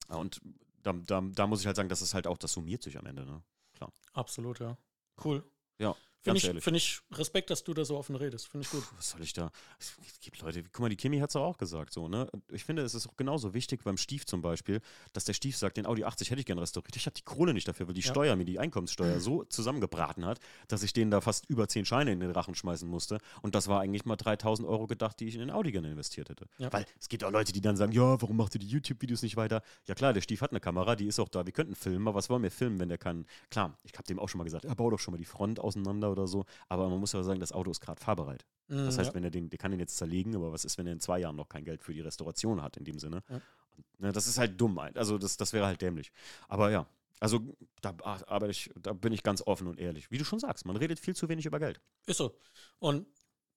Und 0.08 0.42
da, 0.82 0.92
da, 0.92 1.22
da 1.22 1.46
muss 1.46 1.60
ich 1.60 1.66
halt 1.66 1.76
sagen, 1.76 1.88
das 1.88 2.02
ist 2.02 2.12
halt 2.12 2.26
auch, 2.26 2.36
das 2.36 2.52
summiert 2.52 2.82
sich 2.82 2.98
am 2.98 3.06
Ende, 3.06 3.24
ne? 3.24 3.42
Klar. 3.74 3.92
Absolut, 4.12 4.60
ja. 4.60 4.76
Cool. 5.22 5.42
Ja. 5.78 5.96
Finde 6.34 6.58
ich, 6.58 6.64
find 6.64 6.76
ich 6.76 7.00
Respekt, 7.12 7.50
dass 7.50 7.62
du 7.64 7.72
da 7.72 7.84
so 7.84 7.96
offen 7.96 8.16
redest. 8.16 8.48
Finde 8.48 8.66
ich 8.66 8.70
gut. 8.70 8.82
Was 8.96 9.10
soll 9.10 9.22
ich 9.22 9.32
da? 9.32 9.50
Es 9.78 9.96
gibt 10.20 10.40
Leute, 10.40 10.62
guck 10.64 10.80
mal, 10.80 10.88
die 10.88 10.96
Kimi 10.96 11.18
hat 11.18 11.30
es 11.30 11.36
auch 11.36 11.56
gesagt. 11.56 11.92
So, 11.92 12.08
ne? 12.08 12.28
Ich 12.50 12.64
finde, 12.64 12.82
es 12.82 12.94
ist 12.94 13.08
auch 13.08 13.16
genauso 13.16 13.54
wichtig 13.54 13.84
beim 13.84 13.96
Stief 13.96 14.26
zum 14.26 14.42
Beispiel, 14.42 14.80
dass 15.12 15.24
der 15.24 15.34
Stief 15.34 15.56
sagt, 15.56 15.76
den 15.76 15.86
Audi 15.86 16.04
80 16.04 16.30
hätte 16.30 16.40
ich 16.40 16.46
gerne 16.46 16.60
restauriert. 16.62 16.96
Ich 16.96 17.06
habe 17.06 17.14
die 17.14 17.22
Kohle 17.22 17.54
nicht 17.54 17.68
dafür, 17.68 17.86
weil 17.86 17.94
die 17.94 18.00
ja. 18.00 18.10
Steuer 18.10 18.36
mir 18.36 18.44
die 18.44 18.58
Einkommenssteuer 18.58 19.20
so 19.20 19.44
zusammengebraten 19.44 20.24
hat, 20.24 20.40
dass 20.68 20.82
ich 20.82 20.92
denen 20.92 21.10
da 21.10 21.20
fast 21.20 21.46
über 21.48 21.68
10 21.68 21.84
Scheine 21.84 22.12
in 22.12 22.20
den 22.20 22.30
Rachen 22.30 22.54
schmeißen 22.54 22.88
musste. 22.88 23.18
Und 23.42 23.54
das 23.54 23.68
war 23.68 23.80
eigentlich 23.80 24.04
mal 24.04 24.16
3000 24.16 24.68
Euro 24.68 24.86
gedacht, 24.86 25.20
die 25.20 25.26
ich 25.26 25.34
in 25.34 25.40
den 25.40 25.50
Audi 25.50 25.72
gerne 25.72 25.90
investiert 25.90 26.28
hätte. 26.28 26.46
Ja. 26.58 26.72
Weil 26.72 26.86
es 26.98 27.08
gibt 27.08 27.24
auch 27.24 27.30
Leute, 27.30 27.52
die 27.52 27.60
dann 27.60 27.76
sagen, 27.76 27.92
ja, 27.92 28.20
warum 28.20 28.36
macht 28.36 28.54
ihr 28.54 28.60
die 28.60 28.68
YouTube-Videos 28.68 29.22
nicht 29.22 29.36
weiter? 29.36 29.62
Ja 29.86 29.94
klar, 29.94 30.12
der 30.12 30.20
Stief 30.20 30.40
hat 30.40 30.50
eine 30.50 30.60
Kamera, 30.60 30.96
die 30.96 31.06
ist 31.06 31.20
auch 31.20 31.28
da. 31.28 31.46
Wir 31.46 31.52
könnten 31.52 31.74
filmen, 31.74 32.06
aber 32.08 32.16
was 32.16 32.30
wollen 32.30 32.42
wir 32.42 32.50
filmen, 32.50 32.78
wenn 32.78 32.88
der 32.88 32.98
kann? 32.98 33.26
Klar, 33.50 33.76
ich 33.84 33.92
habe 33.94 34.04
dem 34.04 34.18
auch 34.18 34.28
schon 34.28 34.38
mal 34.38 34.44
gesagt, 34.44 34.64
er 34.64 34.74
baut 34.74 34.92
doch 34.92 34.98
schon 34.98 35.12
mal 35.12 35.18
die 35.18 35.24
Front 35.24 35.60
auseinander 35.60 36.10
oder 36.16 36.26
so. 36.26 36.44
Aber 36.68 36.88
man 36.88 36.98
muss 36.98 37.12
ja 37.12 37.22
sagen, 37.22 37.40
das 37.40 37.52
Auto 37.52 37.70
ist 37.70 37.80
gerade 37.80 38.00
fahrbereit. 38.00 38.46
Mm, 38.68 38.84
das 38.84 38.98
heißt, 38.98 39.10
ja. 39.10 39.14
wenn 39.14 39.24
er 39.24 39.30
den, 39.30 39.50
der 39.50 39.58
kann 39.58 39.70
den 39.70 39.80
jetzt 39.80 39.96
zerlegen, 39.96 40.34
aber 40.34 40.52
was 40.52 40.64
ist, 40.64 40.78
wenn 40.78 40.86
er 40.86 40.92
in 40.92 41.00
zwei 41.00 41.18
Jahren 41.18 41.36
noch 41.36 41.48
kein 41.48 41.64
Geld 41.64 41.82
für 41.82 41.94
die 41.94 42.00
Restauration 42.00 42.62
hat, 42.62 42.76
in 42.76 42.84
dem 42.84 42.98
Sinne? 42.98 43.22
Ja. 43.28 43.40
Und, 43.76 44.00
ne, 44.00 44.12
das 44.12 44.26
ist 44.26 44.38
halt 44.38 44.60
dumm. 44.60 44.78
Also 44.78 45.18
das, 45.18 45.36
das 45.36 45.52
wäre 45.52 45.66
halt 45.66 45.80
dämlich. 45.82 46.12
Aber 46.48 46.70
ja, 46.70 46.86
also 47.20 47.40
da, 47.80 47.94
aber 48.26 48.48
ich, 48.48 48.70
da 48.76 48.92
bin 48.92 49.12
ich 49.12 49.22
ganz 49.22 49.42
offen 49.42 49.66
und 49.66 49.78
ehrlich. 49.78 50.10
Wie 50.10 50.18
du 50.18 50.24
schon 50.24 50.38
sagst, 50.38 50.66
man 50.66 50.76
redet 50.76 50.98
viel 50.98 51.16
zu 51.16 51.28
wenig 51.28 51.46
über 51.46 51.58
Geld. 51.58 51.80
Ist 52.06 52.18
so. 52.18 52.38
Und 52.78 53.06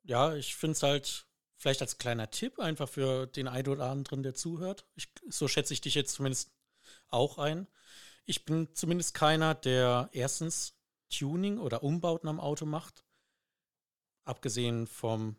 ja, 0.03 0.35
ich 0.35 0.55
finde 0.55 0.73
es 0.73 0.83
halt 0.83 1.25
vielleicht 1.57 1.81
als 1.81 1.97
kleiner 1.97 2.31
Tipp 2.31 2.59
einfach 2.59 2.87
für 2.87 3.27
den 3.27 3.47
einen 3.47 3.67
oder 3.67 3.89
anderen, 3.89 4.23
der 4.23 4.33
zuhört. 4.33 4.85
Ich, 4.95 5.09
so 5.27 5.47
schätze 5.47 5.73
ich 5.73 5.81
dich 5.81 5.93
jetzt 5.93 6.13
zumindest 6.13 6.51
auch 7.09 7.37
ein. 7.37 7.67
Ich 8.25 8.45
bin 8.45 8.69
zumindest 8.73 9.13
keiner, 9.13 9.55
der 9.55 10.09
erstens 10.13 10.78
Tuning 11.09 11.57
oder 11.57 11.83
Umbauten 11.83 12.29
am 12.29 12.39
Auto 12.39 12.65
macht 12.65 13.03
abgesehen 14.25 14.87
vom 14.87 15.35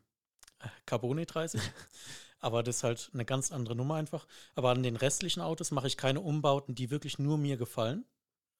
äh, 0.59 0.69
Carbone 0.87 1.27
30. 1.27 1.61
Aber 2.41 2.63
das 2.63 2.77
ist 2.77 2.85
halt 2.85 3.11
eine 3.13 3.25
ganz 3.25 3.53
andere 3.53 3.77
Nummer 3.77 3.97
einfach. 3.97 4.27
Aber 4.55 4.71
an 4.71 4.83
den 4.83 4.97
restlichen 4.97 5.41
Autos 5.41 5.71
mache 5.71 5.87
ich 5.87 5.97
keine 5.97 6.21
Umbauten, 6.21 6.75
die 6.75 6.91
wirklich 6.91 7.19
nur 7.19 7.37
mir 7.37 7.57
gefallen. 7.57 8.07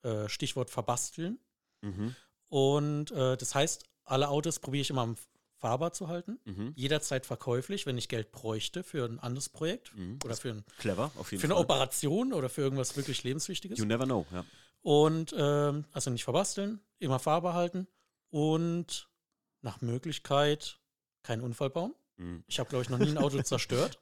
Äh, 0.03 0.29
Stichwort 0.29 0.71
verbasteln. 0.71 1.39
Mhm. 1.81 2.15
Und 2.49 3.11
äh, 3.11 3.37
das 3.37 3.55
heißt, 3.55 3.85
alle 4.05 4.29
Autos 4.29 4.59
probiere 4.59 4.83
ich 4.83 4.91
immer 4.91 5.03
am 5.03 5.17
fahrbar 5.61 5.93
zu 5.93 6.09
halten. 6.09 6.39
Mhm. 6.45 6.73
Jederzeit 6.75 7.27
verkäuflich, 7.27 7.85
wenn 7.87 7.99
ich 7.99 8.09
Geld 8.09 8.33
bräuchte 8.33 8.83
für 8.83 9.05
ein 9.05 9.19
anderes 9.19 9.51
Projekt 9.51 9.95
mhm. 9.95 10.19
oder 10.25 10.35
für, 10.35 10.51
ein, 10.51 10.65
clever, 10.79 11.13
auf 11.17 11.31
jeden 11.31 11.41
für 11.41 11.47
eine 11.47 11.57
Operation 11.57 12.33
oder 12.33 12.49
für 12.49 12.63
irgendwas 12.63 12.97
wirklich 12.97 13.23
Lebenswichtiges. 13.23 13.79
You 13.79 13.85
never 13.85 14.07
know, 14.07 14.27
ja. 14.33 14.45
Und 14.83 15.35
ähm, 15.37 15.85
also 15.93 16.11
nicht 16.11 16.25
verbasteln, 16.25 16.81
immer 16.99 17.19
fahrbar 17.19 17.55
halten 17.55 17.87
und 18.31 19.09
nach 19.63 19.81
Möglichkeit 19.81 20.79
keinen 21.23 21.43
Unfall 21.43 21.71
bauen. 21.71 21.95
Mhm. 22.17 22.45
Ich 22.47 22.59
habe, 22.59 22.69
glaube 22.69 22.83
ich, 22.83 22.91
noch 22.91 22.99
nie 22.99 23.11
ein 23.11 23.19
Auto 23.19 23.41
zerstört. 23.43 23.99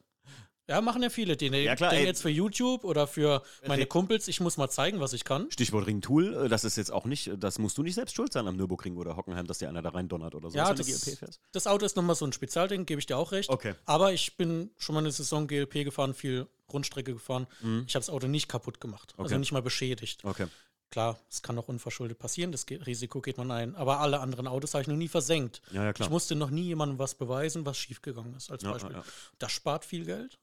Ja, 0.69 0.81
machen 0.81 1.01
ja 1.01 1.09
viele. 1.09 1.35
Den, 1.35 1.51
ja, 1.55 1.75
klar, 1.75 1.89
den 1.89 2.05
jetzt 2.05 2.21
für 2.21 2.29
YouTube 2.29 2.83
oder 2.83 3.07
für 3.07 3.41
meine 3.67 3.87
Kumpels, 3.87 4.27
ich 4.27 4.39
muss 4.39 4.55
mal 4.57 4.69
zeigen, 4.69 4.99
was 4.99 5.13
ich 5.13 5.23
kann. 5.23 5.49
Stichwort 5.49 5.87
Ringtool, 5.87 6.45
äh, 6.45 6.47
das 6.47 6.63
ist 6.63 6.77
jetzt 6.77 6.91
auch 6.91 7.05
nicht, 7.05 7.31
das 7.39 7.57
musst 7.57 7.79
du 7.79 7.83
nicht 7.83 7.95
selbst 7.95 8.15
schuld 8.15 8.31
sein 8.31 8.47
am 8.47 8.55
Nürburgring 8.55 8.95
oder 8.95 9.17
Hockenheim, 9.17 9.47
dass 9.47 9.57
dir 9.57 9.67
einer 9.67 9.81
da 9.81 9.89
rein 9.89 10.07
donnert 10.07 10.35
oder 10.35 10.51
so. 10.51 10.57
Ja, 10.57 10.71
das, 10.71 11.27
das 11.51 11.65
Auto 11.65 11.87
ist 11.87 11.95
nochmal 11.95 12.15
so 12.15 12.25
ein 12.25 12.33
Spezialding, 12.33 12.85
gebe 12.85 12.99
ich 12.99 13.07
dir 13.07 13.17
auch 13.17 13.31
recht. 13.31 13.49
Okay. 13.49 13.73
Aber 13.85 14.13
ich 14.13 14.37
bin 14.37 14.69
schon 14.77 14.93
mal 14.93 14.99
eine 14.99 15.11
Saison 15.11 15.47
GLP 15.47 15.85
gefahren, 15.85 16.13
viel 16.13 16.47
Rundstrecke 16.71 17.13
gefahren. 17.13 17.47
Mhm. 17.61 17.85
Ich 17.87 17.95
habe 17.95 18.05
das 18.05 18.11
Auto 18.11 18.27
nicht 18.27 18.47
kaputt 18.47 18.79
gemacht, 18.79 19.13
also 19.13 19.23
okay. 19.23 19.33
also 19.33 19.39
nicht 19.39 19.51
mal 19.51 19.63
beschädigt. 19.63 20.23
Okay. 20.23 20.45
Klar, 20.89 21.19
es 21.29 21.43
kann 21.43 21.57
auch 21.59 21.67
unverschuldet 21.67 22.17
passieren, 22.17 22.51
das 22.51 22.65
Risiko 22.67 23.21
geht 23.21 23.37
man 23.37 23.51
ein. 23.51 23.75
Aber 23.75 23.99
alle 23.99 24.19
anderen 24.19 24.47
Autos 24.47 24.73
habe 24.73 24.81
ich 24.81 24.87
noch 24.87 24.95
nie 24.95 25.07
versenkt. 25.07 25.61
Ja, 25.71 25.85
ja, 25.85 25.93
ich 25.97 26.09
musste 26.09 26.35
noch 26.35 26.49
nie 26.49 26.63
jemandem 26.63 26.97
was 26.97 27.13
beweisen, 27.13 27.65
was 27.65 27.77
schiefgegangen 27.77 28.33
ist, 28.35 28.49
als 28.49 28.63
Beispiel. 28.63 28.93
Ja, 28.93 29.03
das 29.37 29.51
spart 29.51 29.85
viel 29.85 30.05
Geld. 30.05 30.39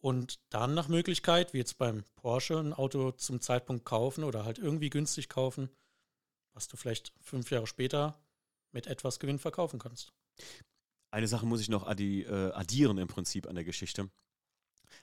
Und 0.00 0.38
dann 0.50 0.74
nach 0.74 0.88
Möglichkeit, 0.88 1.52
wie 1.52 1.58
jetzt 1.58 1.78
beim 1.78 2.04
Porsche, 2.14 2.58
ein 2.58 2.72
Auto 2.72 3.10
zum 3.12 3.40
Zeitpunkt 3.40 3.84
kaufen 3.84 4.22
oder 4.22 4.44
halt 4.44 4.58
irgendwie 4.58 4.90
günstig 4.90 5.28
kaufen, 5.28 5.70
was 6.52 6.68
du 6.68 6.76
vielleicht 6.76 7.12
fünf 7.20 7.50
Jahre 7.50 7.66
später 7.66 8.20
mit 8.70 8.86
etwas 8.86 9.18
Gewinn 9.18 9.38
verkaufen 9.38 9.78
kannst. 9.78 10.12
Eine 11.10 11.26
Sache 11.26 11.46
muss 11.46 11.60
ich 11.60 11.68
noch 11.68 11.86
addi 11.86 12.22
äh, 12.22 12.52
addieren 12.52 12.98
im 12.98 13.08
Prinzip 13.08 13.48
an 13.48 13.54
der 13.54 13.64
Geschichte. 13.64 14.08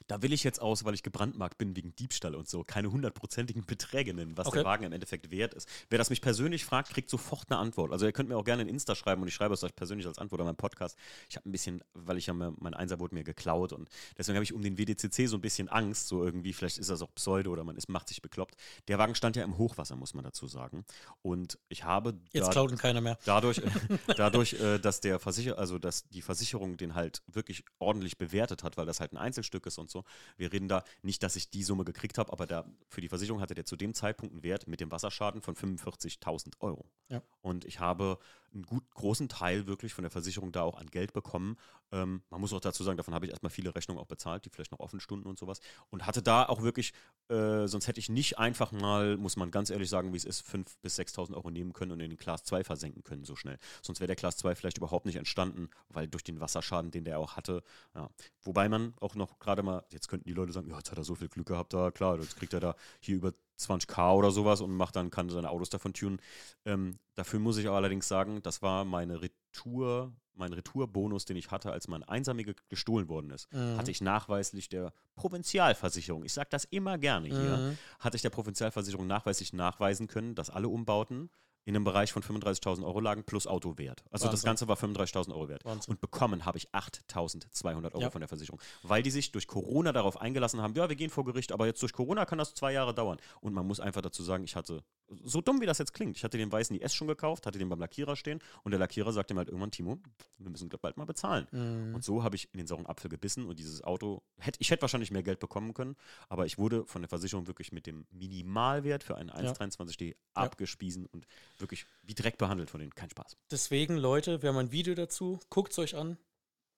Da 0.07 0.22
will 0.22 0.34
ich 0.34 0.44
jetzt 0.44 0.62
aus, 0.62 0.86
weil 0.86 0.94
ich 0.94 1.03
gebrandmarkt 1.03 1.57
bin 1.57 1.76
wegen 1.76 1.95
Diebstahl 1.95 2.36
und 2.36 2.48
so, 2.48 2.64
keine 2.64 2.91
hundertprozentigen 2.91 3.66
Beträge 3.68 4.14
nennen, 4.14 4.38
was 4.38 4.48
Okay. 4.48 4.57
der 4.60 4.66
Wagen 4.66 4.84
im 4.86 4.94
Endeffekt 4.94 5.32
wert 5.32 5.53
ist. 5.53 5.68
Wer 5.90 5.98
das 5.98 6.10
mich 6.10 6.22
persönlich 6.22 6.66
fragt, 6.66 6.90
kriegt 6.90 7.10
sofort 7.10 7.49
eine 7.49 7.60
Antwort. 7.60 7.91
Also 7.91 8.06
ihr 8.06 8.12
könnt 8.12 8.30
mir 8.30 8.38
auch 8.38 8.44
gerne 8.44 8.62
in 8.64 8.70
Insta 8.70 8.95
schreiben 8.95 9.22
und 9.22 9.28
ich 9.28 9.34
schreibe 9.34 9.53
es 9.53 9.64
euch 9.64 9.76
persönlich 9.76 10.06
als 10.07 10.18
Antwort 10.18 10.41
an 10.41 10.48
meinen 10.48 10.56
Podcast. 10.56 10.98
Ich 11.30 11.36
habe 11.36 11.49
ein 11.49 11.52
bisschen, 11.52 11.84
weil 11.94 12.18
ich 12.18 12.28
ja 12.28 12.34
mein 12.34 12.74
Einser 12.74 12.99
wurde 12.99 13.16
mir 13.16 13.24
geklaut 13.24 13.74
und 13.74 13.90
deswegen 14.18 14.36
habe 14.36 14.44
ich 14.44 14.53
um 14.53 14.62
den 14.62 14.78
WDCC 14.78 15.28
so 15.28 15.38
ein 15.38 15.41
bisschen 15.41 15.70
Angst, 15.70 16.07
so 16.07 16.24
irgendwie, 16.24 16.53
vielleicht 16.53 16.78
ist 16.78 16.90
das 16.90 17.02
auch 17.02 17.14
Pseudo 17.16 17.52
oder 17.52 17.64
man 17.64 17.76
ist, 17.76 17.90
macht 17.90 18.07
sich 18.07 18.22
bekloppt. 18.22 18.56
Der 18.88 18.98
Wagen 18.98 19.16
stand 19.16 19.36
ja 19.36 19.44
im 19.44 19.57
Hochwasser, 19.57 19.95
muss 19.95 20.14
man 20.14 20.24
dazu 20.24 20.48
sagen. 20.48 20.86
Und 21.22 21.57
ich 21.70 21.84
habe 21.84 22.16
Jetzt 22.32 22.52
klaut 22.52 22.72
ihn 22.72 22.78
keiner 22.78 23.02
mehr. 23.02 23.18
Dadurch, 23.26 23.62
dadurch 24.18 24.53
äh, 24.53 24.80
dass 24.80 25.02
der 25.02 25.20
Versicher 25.20 25.57
also 25.57 25.80
dass 25.80 26.07
die 26.10 26.22
Versicherung 26.22 26.78
den 26.78 26.95
halt 26.95 27.22
wirklich 27.28 27.64
ordentlich 27.80 28.18
bewertet 28.18 28.64
hat, 28.64 28.78
weil 28.78 28.86
das 28.86 28.99
halt 28.99 29.14
ein 29.14 29.18
Einzelstück 29.18 29.66
ist 29.66 29.74
und 29.81 29.89
so. 29.89 30.03
Wir 30.38 30.52
reden 30.52 30.68
da 30.68 30.84
nicht, 31.02 31.23
dass 31.23 31.35
ich 31.35 31.49
die 31.49 31.64
Summe 31.64 31.85
gekriegt 31.85 32.18
habe, 32.18 32.31
aber 32.31 32.45
da 32.45 32.65
für 32.88 33.02
die 33.02 33.10
Versicherung 33.10 33.41
hatte 33.41 33.56
der 33.56 33.65
zu 33.65 33.76
dem 33.76 33.93
Zeitpunkt 33.93 34.34
einen 34.34 34.43
Wert 34.43 34.68
mit 34.68 34.80
dem 34.80 34.91
Wasserschaden 34.91 35.41
von 35.41 35.56
45.000 35.56 36.53
Euro. 36.60 36.85
Ja. 37.10 37.22
Und 37.41 37.65
ich 37.65 37.80
habe 37.80 38.19
einen 38.56 38.65
gut 38.65 38.84
großen 38.95 39.30
Teil 39.30 39.68
wirklich 39.68 39.94
von 39.94 40.03
der 40.03 40.11
Versicherung 40.11 40.52
da 40.52 40.64
auch 40.64 40.77
an 40.77 40.88
Geld 40.88 41.14
bekommen. 41.14 41.57
Ähm, 41.91 42.23
man 42.30 42.41
muss 42.41 42.53
auch 42.53 42.61
dazu 42.61 42.84
sagen, 42.84 42.98
davon 42.98 43.14
habe 43.14 43.26
ich 43.26 43.32
erstmal 43.32 43.49
viele 43.49 43.76
Rechnungen 43.76 44.02
auch 44.02 44.07
bezahlt, 44.07 44.45
die 44.45 44.49
vielleicht 44.49 44.72
noch 44.72 44.80
offen 44.80 44.99
stunden 44.99 45.27
und 45.27 45.38
sowas. 45.38 45.60
Und 45.90 46.06
hatte 46.06 46.22
da 46.22 46.45
auch 46.45 46.61
wirklich, 46.61 46.94
äh, 47.30 47.68
sonst 47.68 47.88
hätte 47.88 47.99
ich 47.99 48.10
nicht 48.10 48.40
einfach 48.40 48.72
mal, 48.72 49.18
muss 49.18 49.38
man 49.38 49.52
ganz 49.52 49.69
ehrlich 49.69 49.90
sagen, 49.90 50.14
wie 50.14 50.18
es 50.18 50.26
ist, 50.26 50.41
5.000 50.45 50.77
bis 50.82 50.99
6.000 50.99 51.36
Euro 51.36 51.52
nehmen 51.52 51.73
können 51.73 51.91
und 51.91 51.99
in 51.99 52.10
den 52.10 52.18
Class 52.18 52.44
2 52.44 52.64
versenken 52.64 53.03
können 53.03 53.26
so 53.26 53.36
schnell. 53.36 53.57
Sonst 53.82 53.99
wäre 53.99 54.07
der 54.07 54.15
Class 54.15 54.38
2 54.38 54.56
vielleicht 54.56 54.77
überhaupt 54.77 55.06
nicht 55.06 55.18
entstanden, 55.18 55.69
weil 55.90 56.07
durch 56.07 56.23
den 56.23 56.40
Wasserschaden, 56.40 56.91
den 56.91 57.03
der 57.03 57.19
auch 57.19 57.36
hatte. 57.36 57.64
Ja. 57.94 58.10
Wobei 58.41 58.69
man 58.69 58.94
auch 59.02 59.15
noch 59.15 59.40
gerade 59.40 59.64
mal, 59.64 59.84
jetzt 59.90 60.07
könnten 60.07 60.27
die 60.27 60.34
Leute 60.34 60.53
sagen, 60.53 60.69
ja, 60.69 60.77
jetzt 60.77 60.91
hat 60.91 60.98
er 60.98 61.03
so 61.03 61.15
viel 61.15 61.30
Glück 61.30 61.48
gehabt, 61.48 61.73
da 61.73 61.91
klar, 61.91 62.19
jetzt 62.19 62.38
kriegt 62.38 62.53
er 62.53 62.60
da 62.60 62.76
hier 62.99 63.18
über 63.18 63.34
20k 63.60 64.14
oder 64.15 64.32
sowas 64.32 64.61
und 64.61 64.72
macht 64.76 64.95
dann, 64.95 65.10
kann 65.10 65.30
seine 65.30 65.49
Autos 65.49 65.69
davon 65.69 65.94
tunen. 65.94 66.19
Ähm, 66.65 66.99
dafür 67.15 67.40
muss 67.40 67.57
ich 67.57 67.68
aber 67.68 67.77
allerdings 67.77 68.07
sagen, 68.07 68.41
das 68.44 68.61
war 68.61 68.86
meine 68.86 69.22
Retour, 69.22 70.14
mein 70.34 70.52
Retourbonus, 70.52 71.23
den 71.26 71.38
ich 71.38 71.52
hatte, 71.52 71.72
als 71.72 71.88
mein 71.88 72.03
Einsamer 72.03 72.44
ge 72.44 72.56
gestohlen 72.69 73.07
worden 73.07 73.30
ist. 73.32 73.52
Mhm. 73.53 73.77
Hatte 73.77 73.91
ich 73.91 74.02
nachweislich 74.02 74.68
der 74.68 74.91
Provinzialversicherung, 75.15 76.23
ich 76.26 76.34
sage 76.34 76.49
das 76.52 76.65
immer 76.65 76.98
gerne 76.98 77.27
hier, 77.30 77.57
Mhm. 77.57 77.77
hatte 77.99 78.15
ich 78.18 78.22
der 78.22 78.30
Provinzialversicherung 78.30 79.07
nachweislich 79.07 79.53
nachweisen 79.53 80.07
können, 80.07 80.36
dass 80.36 80.49
alle 80.49 80.68
Umbauten 80.68 81.30
in 81.66 81.76
einem 81.76 81.84
Bereich 81.84 82.14
von 82.14 82.22
35.000 82.24 82.86
Euro 82.86 83.00
lagen 83.00 83.24
plus 83.24 83.48
Autowert. 83.48 84.04
Also 84.12 84.26
das 84.26 84.44
Wahnsinn. 84.46 84.48
Ganze 84.48 84.68
war 84.68 84.78
35.000 84.78 85.32
Euro 85.34 85.50
wert. 85.50 85.66
Wahnsinn. 85.66 85.94
Und 85.96 86.02
bekommen 86.02 86.46
habe 86.46 86.60
ich 86.60 86.70
8.200 86.70 87.94
Euro 87.94 88.02
Ja. 88.02 88.10
von 88.12 88.22
der 88.22 88.28
Versicherung, 88.28 88.62
weil 88.84 89.02
die 89.02 89.12
sich 89.12 89.32
durch 89.32 89.48
Corona 89.48 89.92
darauf 89.92 90.22
eingelassen 90.22 90.62
haben, 90.62 90.76
ja, 90.76 90.88
wir 90.90 90.96
gehen 90.96 91.10
vor 91.10 91.26
Gericht, 91.26 91.52
aber 91.52 91.66
jetzt 91.66 91.82
durch 91.82 91.92
Corona 91.94 92.26
kann 92.26 92.38
das 92.38 92.54
zwei 92.54 92.72
Jahre 92.72 92.94
dauern. 92.94 93.18
Und 93.42 93.54
man 93.54 93.66
muss 93.66 93.80
einfach 93.80 94.02
dazu 94.02 94.22
sagen, 94.24 94.44
ich 94.44 94.56
hatte, 94.56 94.84
so 95.24 95.42
dumm 95.42 95.60
wie 95.60 95.66
das 95.66 95.80
jetzt 95.80 95.94
klingt, 95.94 96.18
ich 96.18 96.24
hatte 96.24 96.38
den 96.38 96.52
weißen 96.52 96.76
IS 96.80 96.94
schon 96.94 97.08
gekauft, 97.08 97.46
hatte 97.48 97.58
den 97.58 97.70
beim 97.70 97.80
Lackierer 97.80 98.16
stehen 98.16 98.40
und 98.64 98.72
der 98.72 98.80
Lackierer 98.80 99.12
sagte 99.12 99.34
mir 99.34 99.40
halt 99.40 99.50
irgendwann, 99.50 99.72
Timo, 99.72 99.98
wir 100.38 100.50
müssen 100.52 100.70
bald 100.70 100.98
mal 100.98 101.06
bezahlen. 101.06 101.48
Mhm. 101.52 101.96
Und 101.96 102.04
so 102.04 102.24
habe 102.24 102.36
ich 102.36 102.48
in 102.54 102.60
den 102.60 102.68
sauren 102.68 102.86
Apfel 102.86 103.10
gebissen 103.10 103.46
und 103.48 103.58
dieses 103.58 103.84
Auto, 103.84 104.22
hätte, 104.38 104.60
ich 104.62 104.70
hätte 104.70 104.82
wahrscheinlich 104.84 105.10
mehr 105.10 105.24
Geld 105.24 105.40
bekommen 105.40 105.74
können, 105.74 105.96
aber 106.30 106.46
ich 106.46 106.58
wurde 106.60 106.86
von 106.86 107.02
der 107.02 107.10
Versicherung 107.10 107.48
wirklich 107.48 107.72
mit 107.72 107.88
dem 107.88 108.06
Minimalwert 108.12 109.04
für 109.04 109.16
einen 109.16 109.32
1,23D 109.32 110.16
abgespiesen 110.34 111.06
und 111.08 111.26
wirklich 111.60 111.86
wie 112.03 112.14
Dreck 112.15 112.38
behandelt 112.38 112.69
von 112.69 112.80
denen. 112.80 112.94
Kein 112.95 113.10
Spaß. 113.10 113.38
Deswegen, 113.52 113.98
Leute, 113.98 114.41
wir 114.41 114.49
haben 114.49 114.57
ein 114.57 114.72
Video 114.72 114.94
dazu. 114.95 115.40
Guckt 115.49 115.72
es 115.72 115.80
euch 115.80 115.95
an. 115.95 116.18